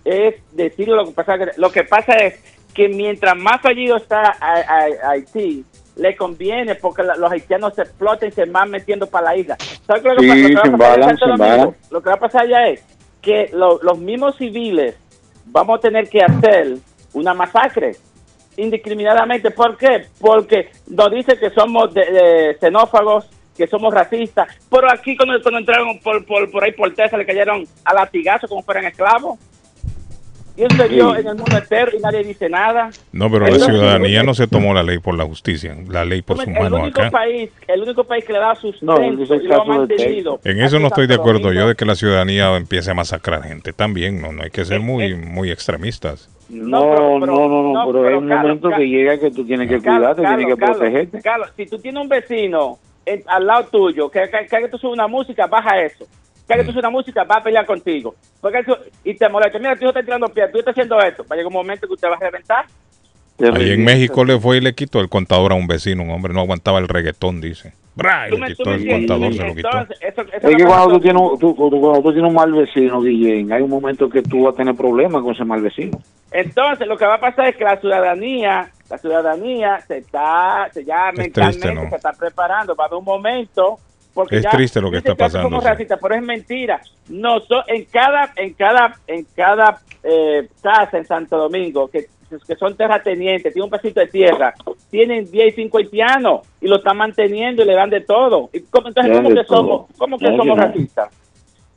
es 0.03 0.35
decirle 0.53 0.95
lo 0.95 1.05
que 1.05 1.11
pasa. 1.11 1.37
Lo 1.57 1.69
que 1.71 1.83
pasa 1.83 2.13
es 2.13 2.39
que 2.73 2.87
mientras 2.89 3.37
más 3.37 3.61
fallido 3.61 3.97
está 3.97 4.23
a- 4.41 4.63
a- 5.05 5.11
Haití, 5.11 5.63
le 5.97 6.15
conviene 6.15 6.75
porque 6.75 7.03
la- 7.03 7.15
los 7.15 7.31
haitianos 7.31 7.73
se 7.75 7.81
explotan 7.83 8.29
y 8.29 8.31
se 8.31 8.45
van 8.45 8.69
metiendo 8.69 9.07
para 9.07 9.25
la 9.31 9.37
isla. 9.37 9.57
¿Sabes 9.85 10.03
lo 10.03 10.15
que 10.17 10.21
Sí, 10.47 10.53
pasa? 10.53 10.67
Lo 10.67 10.77
que 10.77 10.83
va 10.83 10.93
a 10.93 10.95
pasar 10.97 11.29
embalan. 11.29 11.75
Lo 11.91 12.01
que 12.01 12.09
va 12.09 12.15
a 12.15 12.19
pasar 12.19 12.41
allá 12.43 12.67
es 12.69 12.83
que 13.21 13.49
lo- 13.53 13.79
los 13.81 13.97
mismos 13.99 14.35
civiles 14.37 14.95
vamos 15.45 15.79
a 15.79 15.81
tener 15.81 16.07
que 16.09 16.21
hacer 16.21 16.77
una 17.13 17.33
masacre 17.33 17.93
indiscriminadamente. 18.57 19.51
¿Por 19.51 19.77
qué? 19.77 20.05
Porque 20.19 20.69
nos 20.87 21.11
dice 21.11 21.37
que 21.37 21.49
somos 21.51 21.93
de, 21.93 22.01
de 22.11 22.57
xenófagos, 22.59 23.29
que 23.55 23.67
somos 23.67 23.93
racistas. 23.93 24.47
Pero 24.69 24.91
aquí 24.91 25.15
cuando, 25.15 25.41
cuando 25.41 25.59
entraron 25.59 25.99
por, 25.99 26.25
por, 26.25 26.49
por 26.51 26.63
ahí 26.63 26.71
por 26.73 26.93
Texas 26.93 27.17
le 27.19 27.25
cayeron 27.25 27.65
a 27.85 27.93
latigazo 27.93 28.47
como 28.47 28.61
fueran 28.63 28.85
esclavos. 28.85 29.39
Y 30.57 30.63
eso 30.63 30.75
se 30.75 30.89
dio 30.89 31.15
en 31.15 31.27
el 31.27 31.35
mundo 31.35 31.55
entero 31.55 31.91
y 31.95 32.01
nadie 32.01 32.23
dice 32.23 32.49
nada. 32.49 32.89
No, 33.11 33.29
pero 33.31 33.45
la 33.47 33.59
ciudadanía 33.59 34.23
no 34.23 34.33
se 34.33 34.47
tomó 34.47 34.73
la 34.73 34.81
ley 34.81 34.97
por 34.97 35.15
la 35.15 35.23
justicia, 35.23 35.75
la 35.87 36.03
ley 36.03 36.23
por 36.23 36.37
su 36.37 36.49
el 36.49 36.59
mano 36.59 36.77
único 36.77 36.99
acá. 36.99 37.11
país, 37.11 37.51
el 37.67 37.81
único 37.83 38.03
país 38.03 38.25
que 38.25 38.33
le 38.33 38.39
da 38.39 38.53
No, 38.81 38.97
ese 38.97 39.23
es 39.23 39.29
el 39.29 39.47
caso. 39.47 40.39
En 40.43 40.59
eso 40.59 40.79
no 40.79 40.87
estoy 40.87 41.05
de 41.05 41.13
acuerdo 41.13 41.53
yo 41.53 41.67
de 41.67 41.75
que 41.75 41.85
la 41.85 41.93
ciudadanía 41.95 42.55
empiece 42.57 42.89
a 42.89 42.95
masacrar 42.95 43.43
gente. 43.43 43.71
También, 43.71 44.19
no, 44.19 44.31
no 44.31 44.43
hay 44.43 44.49
que 44.49 44.65
ser 44.65 44.79
muy, 44.79 45.13
muy 45.15 45.51
extremistas. 45.51 46.29
No, 46.49 46.79
pero- 46.81 47.19
no, 47.19 47.25
no, 47.25 47.49
no, 47.49 47.73
no, 47.73 47.85
pero, 47.87 48.03
pero 48.03 48.07
hay 48.07 48.15
un 48.15 48.27
Carlos, 48.29 48.43
momento 48.61 48.69
que 48.69 48.87
llega 48.87 49.19
que 49.19 49.31
tú 49.31 49.45
tienes 49.45 49.67
que 49.69 49.81
Carlos, 49.81 50.15
cuidarte, 50.15 50.35
tienes 50.37 50.55
que 50.55 50.65
protegerte. 50.65 51.21
Carlos, 51.21 51.49
si 51.57 51.65
tú 51.65 51.77
tienes 51.77 52.01
un 52.01 52.07
vecino 52.09 52.79
en- 53.05 53.23
al 53.27 53.45
lado 53.45 53.65
tuyo, 53.65 54.09
que, 54.09 54.21
que, 54.29 54.47
que 54.47 54.67
tú 54.69 54.77
subes 54.77 54.93
una 54.93 55.07
música, 55.07 55.45
baja 55.47 55.81
eso. 55.81 56.05
Que, 56.47 56.53
que 56.55 56.59
tú 56.63 56.71
subes 56.71 56.77
una 56.83 56.89
música, 56.89 57.23
va 57.25 57.35
a 57.35 57.43
pelear 57.43 57.65
contigo. 57.65 58.15
Porque 58.41 58.59
eso- 58.59 58.77
y 59.03 59.13
te 59.15 59.27
molesta. 59.29 59.59
Mira, 59.59 59.75
tú 59.75 59.87
estás 59.87 60.05
tirando 60.05 60.27
piedras, 60.29 60.51
tú 60.53 60.59
estás 60.59 60.71
haciendo 60.71 60.99
esto. 60.99 61.23
Va 61.23 61.33
a 61.33 61.37
llegar 61.37 61.47
un 61.47 61.53
momento 61.53 61.87
que 61.87 61.93
usted 61.93 62.07
va 62.09 62.15
a 62.15 62.19
reventar. 62.19 62.65
Ahí 63.39 63.71
en 63.71 63.83
México 63.85 64.25
le 64.25 64.39
fue 64.39 64.57
y 64.57 64.61
le 64.61 64.73
quitó 64.73 64.99
el 64.99 65.09
contador 65.09 65.51
a 65.51 65.55
un 65.55 65.67
vecino, 65.67 66.01
un 66.01 66.09
hombre 66.09 66.33
no 66.33 66.39
aguantaba 66.41 66.79
el 66.79 66.87
reggaetón, 66.87 67.39
dice. 67.39 67.71
Bra, 67.93 68.27
le 68.27 68.37
quitó 68.47 68.71
el 68.73 68.87
contador, 68.89 69.33
se 69.33 69.43
lo 69.47 69.55
quitó. 69.55 69.69
Es 70.01 70.55
que 70.55 70.65
cuando 70.65 70.87
tú, 70.93 70.99
tienes, 71.01 71.21
un- 71.21 71.39
tú, 71.39 71.55
cuando- 71.55 71.79
cuando 71.79 72.01
tú 72.01 72.11
tienes 72.13 72.29
un 72.29 72.35
mal 72.35 72.51
vecino, 72.51 73.01
Guillén, 73.01 73.51
hay 73.51 73.61
un 73.61 73.69
momento 73.69 74.09
que 74.09 74.21
tú 74.23 74.43
vas 74.43 74.53
a 74.53 74.57
tener 74.57 74.75
problemas 74.75 75.21
con 75.21 75.33
ese 75.35 75.45
mal 75.45 75.61
vecino. 75.61 75.99
Entonces, 76.31 76.87
lo 76.87 76.97
que 76.97 77.05
va 77.05 77.15
a 77.15 77.19
pasar 77.19 77.47
es 77.49 77.55
que 77.55 77.63
la 77.63 77.79
ciudadanía, 77.79 78.71
la 78.89 78.97
ciudadanía 78.97 79.81
se 79.87 79.97
está, 79.99 80.69
se 80.73 80.83
ya 80.85 81.09
Es 81.09 81.17
mentalmente 81.17 81.59
triste, 81.61 81.73
¿no? 81.73 81.89
se 81.89 81.95
está 81.95 82.13
preparando. 82.13 82.75
Va 82.75 82.85
a 82.85 82.87
haber 82.87 82.99
un 82.99 83.05
momento. 83.05 83.77
Porque 84.17 84.37
Es 84.37 84.43
ya- 84.45 84.49
triste 84.49 84.81
lo 84.81 84.89
que 84.89 84.97
está 84.97 85.13
pasando, 85.13 85.47
somos 85.47 85.63
racistas, 85.63 85.99
pero 86.01 86.15
es 86.15 86.23
mentira. 86.23 86.81
No, 87.09 87.39
so- 87.41 87.63
en 87.67 87.85
cada, 87.85 88.33
en 88.35 88.53
cada, 88.55 88.95
en 89.05 89.27
cada 89.35 89.79
eh, 90.03 90.47
casa 90.59 90.97
en 90.97 91.05
Santo 91.05 91.37
Domingo 91.37 91.87
que, 91.87 92.07
que 92.47 92.55
son 92.55 92.75
terratenientes, 92.75 93.53
tienen 93.53 93.65
un 93.65 93.69
pedacito 93.69 93.99
de 93.99 94.07
tierra, 94.07 94.55
tienen 94.89 95.29
10 95.29 95.49
y 95.49 95.51
5 95.61 95.77
haitianos 95.77 96.41
y 96.59 96.67
lo 96.67 96.77
están 96.77 96.97
manteniendo 96.97 97.61
y 97.61 97.65
le 97.67 97.75
dan 97.75 97.91
de 97.91 98.01
todo. 98.01 98.49
¿Y 98.51 98.61
cómo, 98.61 98.87
entonces, 98.87 99.15
¿cómo 99.15 99.29
que 99.29 99.43
somos, 99.43 99.87
cómo 99.99 100.17
que 100.17 100.31
No, 100.31 100.37
somos 100.37 100.57
no. 100.57 100.63
racistas? 100.63 101.09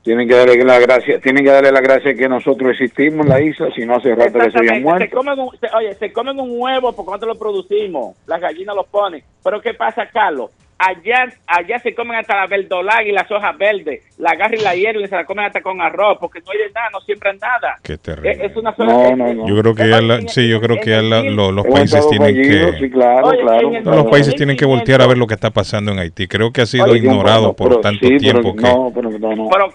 Tienen 0.02 0.26
que 0.26 0.34
darle 0.34 0.64
la 0.64 0.78
gracia, 0.78 1.20
tienen 1.20 1.44
que 1.44 1.50
darle 1.50 1.70
la 1.70 1.82
gracia 1.82 2.14
que 2.14 2.26
nosotros 2.26 2.70
existimos 2.70 3.26
en 3.26 3.32
la 3.32 3.42
isla, 3.42 3.68
si 3.76 3.84
no 3.84 3.96
hace 3.96 4.14
rato 4.14 4.38
que 4.38 4.50
se 4.50 4.58
habían. 4.58 4.76
Se 4.76 4.80
muerto. 4.80 5.16
comen 5.18 5.38
un, 5.40 5.50
se- 5.60 5.76
oye, 5.76 5.94
se 5.96 6.10
comen 6.10 6.40
un 6.40 6.52
huevo 6.58 6.90
porque 6.94 7.10
nosotros 7.10 7.34
lo 7.34 7.38
producimos. 7.38 8.16
Las 8.26 8.40
gallinas 8.40 8.74
lo 8.74 8.84
ponen. 8.84 9.22
Pero 9.44 9.60
¿qué 9.60 9.74
pasa, 9.74 10.06
Carlos? 10.06 10.50
Allá, 10.82 11.28
allá 11.46 11.78
se 11.80 11.94
comen 11.94 12.16
hasta 12.16 12.36
la 12.36 12.46
verdolaga 12.46 13.04
y 13.04 13.12
las 13.12 13.30
hojas 13.30 13.54
verdes. 13.58 14.00
La 14.16 14.30
agarran 14.30 14.58
y 14.58 14.62
la 14.62 14.74
hierven 14.74 15.04
y 15.04 15.08
se 15.08 15.14
la 15.14 15.26
comen 15.26 15.44
hasta 15.44 15.60
con 15.60 15.78
arroz 15.78 16.16
porque 16.18 16.40
no 16.40 16.52
hay 16.52 16.58
de 16.58 16.70
nada, 16.72 16.88
no 16.90 17.00
siembran 17.00 17.36
nada. 17.38 17.76
Qué 17.82 17.98
terrible. 17.98 18.30
Es, 18.32 18.50
es 18.50 18.56
una 18.56 18.74
sola... 18.74 18.92
No, 18.94 19.16
no, 19.16 19.34
no. 19.34 19.46
Yo 19.48 19.60
creo 19.60 19.74
que 19.74 19.88
ya 19.90 20.00
la- 20.00 20.20
sí, 20.28 20.48
yo 20.48 20.58
creo 20.58 20.80
que 20.80 20.88
ya 20.88 21.02
la- 21.02 21.22
lo- 21.22 21.52
los 21.52 21.66
países 21.66 22.08
tienen 22.08 22.34
fallido, 22.34 22.70
que 22.72 22.78
sí, 22.78 22.90
claro, 22.90 23.26
Oye, 23.26 23.40
claro. 23.42 23.70
los 23.96 24.06
países 24.06 24.34
tienen 24.36 24.56
que 24.56 24.64
voltear 24.64 25.02
a 25.02 25.06
ver 25.06 25.18
lo 25.18 25.26
que 25.26 25.34
está 25.34 25.50
pasando 25.50 25.92
en 25.92 25.98
Haití. 25.98 26.26
Creo 26.26 26.50
que 26.50 26.62
ha 26.62 26.66
sido 26.66 26.84
Oye, 26.86 26.96
ignorado 26.98 27.48
no, 27.48 27.52
por 27.52 27.68
pero- 27.68 27.80
tanto 27.82 28.06
sí, 28.06 28.16
pero 28.18 28.40
tiempo 28.40 28.56
que 28.56 28.62
No, 28.62 28.90
pero 28.94 29.10
no, 29.10 29.36
no. 29.36 29.48
Pero, 29.50 29.74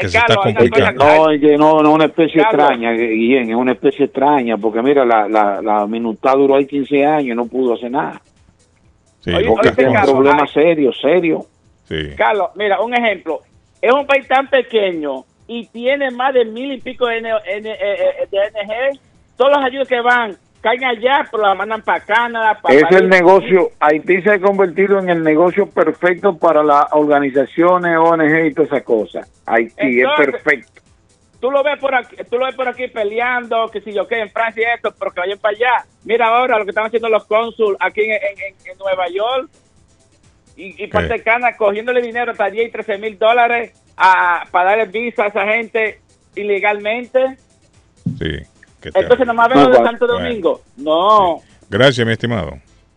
Que 0.00 0.08
se 0.08 0.18
está 0.18 0.34
complicando. 0.36 1.04
No, 1.04 1.30
es 1.30 1.40
que 1.40 1.56
no, 1.56 1.80
no 1.82 1.88
es 1.88 1.94
una 1.94 2.04
especie 2.04 2.42
extraña, 2.42 2.92
Guillén, 2.92 3.48
es 3.48 3.56
una 3.56 3.72
especie 3.72 4.04
extraña, 4.04 4.58
porque 4.58 4.82
mira, 4.82 5.06
la, 5.06 5.26
la, 5.26 5.62
la 5.62 5.86
minutad 5.86 6.34
duró 6.34 6.56
ahí 6.56 6.66
15 6.66 7.06
años 7.06 7.28
y 7.32 7.34
no 7.34 7.46
pudo 7.46 7.74
hacer 7.74 7.90
nada. 7.90 8.20
Sí, 9.24 9.32
oye, 9.32 9.72
tiene 9.74 9.88
un 9.90 9.94
Carlos, 9.96 10.14
problema 10.14 10.46
serio, 10.46 10.92
serio. 10.92 11.46
sí. 11.88 12.10
Carlos, 12.16 12.50
mira, 12.56 12.80
un 12.80 12.94
ejemplo. 12.94 13.40
Es 13.80 13.92
un 13.92 14.06
país 14.06 14.26
tan 14.28 14.48
pequeño 14.48 15.24
y 15.46 15.66
tiene 15.68 16.10
más 16.10 16.32
de 16.34 16.44
mil 16.44 16.72
y 16.72 16.80
pico 16.80 17.06
de, 17.06 17.18
N- 17.18 17.30
N- 17.46 17.70
eh, 17.70 17.76
eh, 17.80 18.28
de 18.30 18.38
NG. 18.94 19.00
Todos 19.36 19.52
los 19.56 19.64
ayudos 19.64 19.88
que 19.88 20.00
van 20.00 20.36
caen 20.60 20.82
allá, 20.84 21.26
pero 21.30 21.42
la 21.42 21.54
mandan 21.54 21.82
para 21.82 22.00
Canadá. 22.00 22.58
Para 22.62 22.74
Es 22.74 22.84
el 22.90 23.08
negocio, 23.10 23.70
Haití 23.80 24.22
se 24.22 24.30
ha 24.30 24.38
convertido 24.40 24.98
en 24.98 25.10
el 25.10 25.22
negocio 25.22 25.66
perfecto 25.68 26.38
para 26.38 26.62
las 26.62 26.86
organizaciones, 26.92 27.98
ONG 27.98 28.46
y 28.46 28.54
todas 28.54 28.70
esas 28.72 28.82
cosas. 28.82 29.42
Haití 29.46 30.00
Entonces- 30.00 30.26
es 30.28 30.30
perfecto. 30.42 30.73
Tú 31.44 31.50
lo 31.50 31.62
ves 31.62 31.78
por 31.78 31.94
aquí, 31.94 32.16
tú 32.30 32.38
lo 32.38 32.46
ves 32.46 32.54
por 32.54 32.66
aquí 32.66 32.88
peleando, 32.88 33.68
que 33.70 33.82
si 33.82 33.92
yo 33.92 34.08
qué, 34.08 34.18
en 34.18 34.30
Francia 34.30 34.62
y 34.66 34.74
esto, 34.76 34.94
pero 34.98 35.10
que 35.10 35.20
vayan 35.20 35.38
para 35.38 35.54
allá. 35.54 35.84
Mira 36.02 36.28
ahora 36.28 36.56
lo 36.56 36.64
que 36.64 36.70
están 36.70 36.86
haciendo 36.86 37.10
los 37.10 37.26
cónsul 37.26 37.76
aquí 37.80 38.00
en, 38.00 38.12
en- 38.12 38.18
en- 38.22 38.70
en 38.72 38.78
Nueva 38.78 39.04
York 39.10 39.50
y, 40.56 40.82
y 40.82 40.86
parte 40.86 41.12
de 41.12 41.22
Canadá 41.22 41.54
cogiéndole 41.54 42.00
dinero 42.00 42.32
hasta 42.32 42.48
10 42.48 42.68
y 42.68 42.70
13 42.72 42.96
mil 42.96 43.18
dólares 43.18 43.72
a, 43.94 44.46
para 44.50 44.70
darle 44.70 44.86
visa 44.86 45.24
a 45.24 45.26
esa 45.26 45.44
gente 45.44 46.00
ilegalmente. 46.34 47.36
Sí. 48.18 48.38
Entonces 48.82 49.26
nomás 49.26 49.50
vemos 49.50 49.70
de. 49.70 49.76
Santo 49.84 50.06
Domingo. 50.06 50.62
No. 50.78 51.42
Gracias, 51.68 52.06
mi 52.06 52.14
estimado. 52.14 52.52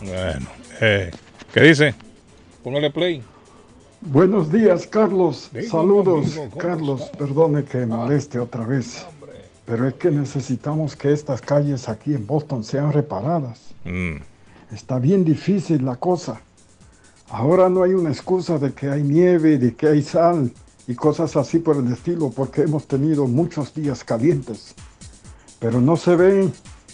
Bueno, 0.00 0.46
eh, 0.80 1.10
¿qué 1.52 1.60
dice? 1.60 1.94
Póngale 2.62 2.90
play. 2.90 3.22
Buenos 4.00 4.52
días, 4.52 4.86
Carlos. 4.86 5.50
Saludos, 5.68 6.26
digo, 6.26 6.48
¿cómo 6.50 6.62
Carlos. 6.62 7.02
Perdone 7.18 7.64
que 7.64 7.84
moleste 7.84 8.38
otra 8.38 8.64
vez. 8.64 9.04
Pero 9.66 9.88
es 9.88 9.94
que 9.94 10.10
necesitamos 10.10 10.96
que 10.96 11.12
estas 11.12 11.40
calles 11.40 11.88
aquí 11.88 12.14
en 12.14 12.26
Boston 12.26 12.64
sean 12.64 12.92
reparadas. 12.92 13.74
Mm. 13.84 14.16
Está 14.72 14.98
bien 14.98 15.24
difícil 15.24 15.84
la 15.84 15.96
cosa. 15.96 16.40
Ahora 17.30 17.68
no 17.68 17.82
hay 17.82 17.92
una 17.92 18.10
excusa 18.10 18.58
de 18.58 18.72
que 18.72 18.88
hay 18.88 19.02
nieve, 19.02 19.58
de 19.58 19.74
que 19.74 19.86
hay 19.88 20.02
sal 20.02 20.50
y 20.86 20.94
cosas 20.94 21.36
así 21.36 21.58
por 21.58 21.76
el 21.76 21.92
estilo, 21.92 22.30
porque 22.30 22.62
hemos 22.62 22.86
tenido 22.86 23.26
muchos 23.26 23.74
días 23.74 24.04
calientes. 24.04 24.74
Pero 25.58 25.80
no 25.80 25.96
se 25.96 26.16
ve 26.16 26.50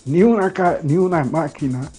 ni 0.07 0.23
una, 0.23 0.53
ni 0.83 0.97
una 0.97 1.25
máquina 1.25 1.91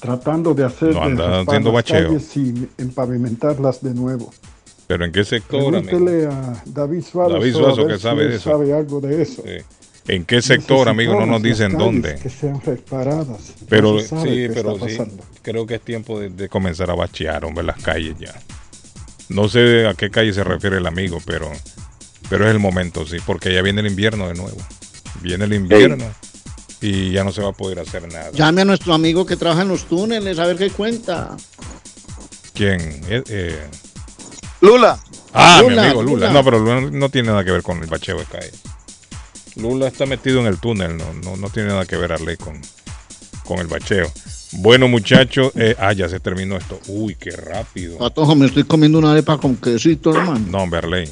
tratando 0.00 0.54
de 0.54 0.64
hacer 0.64 0.94
No 0.94 1.02
anda 1.02 1.40
haciendo 1.40 1.70
las 1.70 1.74
bacheo. 1.74 2.08
calles 2.08 2.36
y 2.36 2.68
empavimentarlas 2.78 3.82
de 3.82 3.94
nuevo. 3.94 4.30
¿Pero 4.86 5.04
en 5.04 5.12
qué 5.12 5.24
sector, 5.24 5.74
amigo? 5.74 5.82
Pregúntele 5.82 6.26
a 6.26 6.62
David 6.66 7.02
Suárez. 7.02 7.54
David 7.54 7.86
que 7.88 7.96
si 7.96 8.02
sabe 8.02 8.34
eso. 8.34 8.50
sabe 8.50 8.72
algo 8.72 9.00
de 9.00 9.22
eso. 9.22 9.42
¿En 10.08 10.24
qué 10.24 10.40
sector, 10.40 10.88
amigo? 10.88 11.18
No 11.18 11.26
nos 11.26 11.42
dicen 11.42 11.76
dónde. 11.76 12.16
Que 12.16 12.30
sean 12.30 12.60
reparadas. 12.60 13.54
Pero 13.68 13.98
sí, 14.00 14.48
pero 14.54 14.78
sí, 14.88 14.98
creo 15.42 15.66
que 15.66 15.76
es 15.76 15.80
tiempo 15.80 16.20
de, 16.20 16.30
de 16.30 16.48
comenzar 16.48 16.90
a 16.90 16.94
bachear, 16.94 17.44
hombre, 17.44 17.64
las 17.64 17.82
calles 17.82 18.14
ya. 18.18 18.34
No 19.28 19.48
sé 19.48 19.86
a 19.86 19.94
qué 19.94 20.10
calle 20.10 20.32
se 20.32 20.44
refiere 20.44 20.78
el 20.78 20.86
amigo, 20.86 21.18
pero, 21.26 21.50
pero 22.28 22.46
es 22.46 22.52
el 22.52 22.60
momento, 22.60 23.06
sí, 23.06 23.16
porque 23.26 23.52
ya 23.52 23.62
viene 23.62 23.80
el 23.80 23.88
invierno 23.88 24.28
de 24.28 24.34
nuevo. 24.34 24.58
Viene 25.22 25.44
el 25.44 25.54
invierno 25.54 26.04
y 26.80 27.10
ya 27.10 27.24
no 27.24 27.32
se 27.32 27.42
va 27.42 27.48
a 27.48 27.52
poder 27.52 27.80
hacer 27.80 28.06
nada. 28.06 28.30
Llame 28.32 28.62
a 28.62 28.64
nuestro 28.64 28.94
amigo 28.94 29.26
que 29.26 29.36
trabaja 29.36 29.62
en 29.62 29.68
los 29.68 29.84
túneles 29.84 30.38
a 30.38 30.46
ver 30.46 30.56
qué 30.56 30.70
cuenta. 30.70 31.36
¿Quién? 32.54 32.80
Eh, 33.08 33.22
eh, 33.28 33.66
Lula. 34.60 34.98
Ah, 35.32 35.62
mi 35.66 35.76
amigo 35.76 36.02
Lula. 36.02 36.28
Lula. 36.28 36.30
No, 36.30 36.44
pero 36.44 36.58
Lula 36.58 36.80
no 36.80 37.08
tiene 37.08 37.28
nada 37.28 37.44
que 37.44 37.50
ver 37.50 37.62
con 37.62 37.82
el 37.82 37.86
bacheo 37.86 38.18
de 38.18 38.24
calle. 38.24 38.52
Lula 39.56 39.88
está 39.88 40.06
metido 40.06 40.40
en 40.40 40.46
el 40.46 40.58
túnel, 40.58 40.96
no, 40.96 41.04
no, 41.24 41.36
no 41.36 41.48
tiene 41.50 41.68
nada 41.70 41.86
que 41.86 41.96
ver 41.96 42.12
Arley 42.12 42.36
con, 42.36 42.60
con 43.44 43.58
el 43.58 43.66
bacheo. 43.66 44.10
Bueno, 44.52 44.86
muchachos, 44.88 45.52
eh, 45.56 45.74
ah, 45.78 45.92
ya 45.92 46.08
se 46.08 46.20
terminó 46.20 46.56
esto. 46.56 46.78
Uy, 46.88 47.14
qué 47.16 47.30
rápido. 47.30 47.98
Patojo, 47.98 48.34
me 48.34 48.46
estoy 48.46 48.64
comiendo 48.64 48.98
una 48.98 49.12
arepa 49.12 49.38
con 49.38 49.56
quesito, 49.56 50.14
hermano. 50.16 50.44
No, 50.48 50.58
hombre, 50.58 50.78
Arley. 50.78 51.08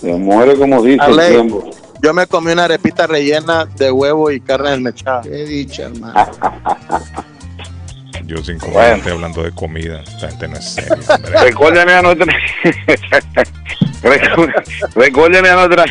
Se 0.00 0.12
muere 0.14 0.54
como 0.56 0.82
dice 0.82 1.04
el 1.06 1.18
Ale, 1.18 1.30
tiempo. 1.30 1.70
yo 2.02 2.14
me 2.14 2.26
comí 2.26 2.52
una 2.52 2.64
arepita 2.64 3.06
rellena 3.06 3.64
de 3.64 3.90
huevo 3.90 4.30
y 4.30 4.40
carne 4.40 4.70
desmechada. 4.70 5.22
Qué 5.22 5.44
dicha, 5.44 5.84
hermano. 5.84 6.30
Yo 8.24 8.36
sin 8.44 8.58
comer, 8.58 8.74
Bueno. 8.74 8.96
estoy 8.96 9.12
hablando 9.12 9.42
de 9.42 9.52
comida. 9.52 10.02
Esta 10.02 10.28
gente 10.28 10.48
no 10.48 10.56
es 10.58 10.64
seria, 10.74 10.92
hombre. 11.14 11.40
Recuérdenle 11.44 11.94
a 11.94 12.02
nuestra 12.02 12.26
Recu- 14.02 14.92
recuérdenle 14.94 15.48
a 15.50 15.54
nuestra 15.66 15.84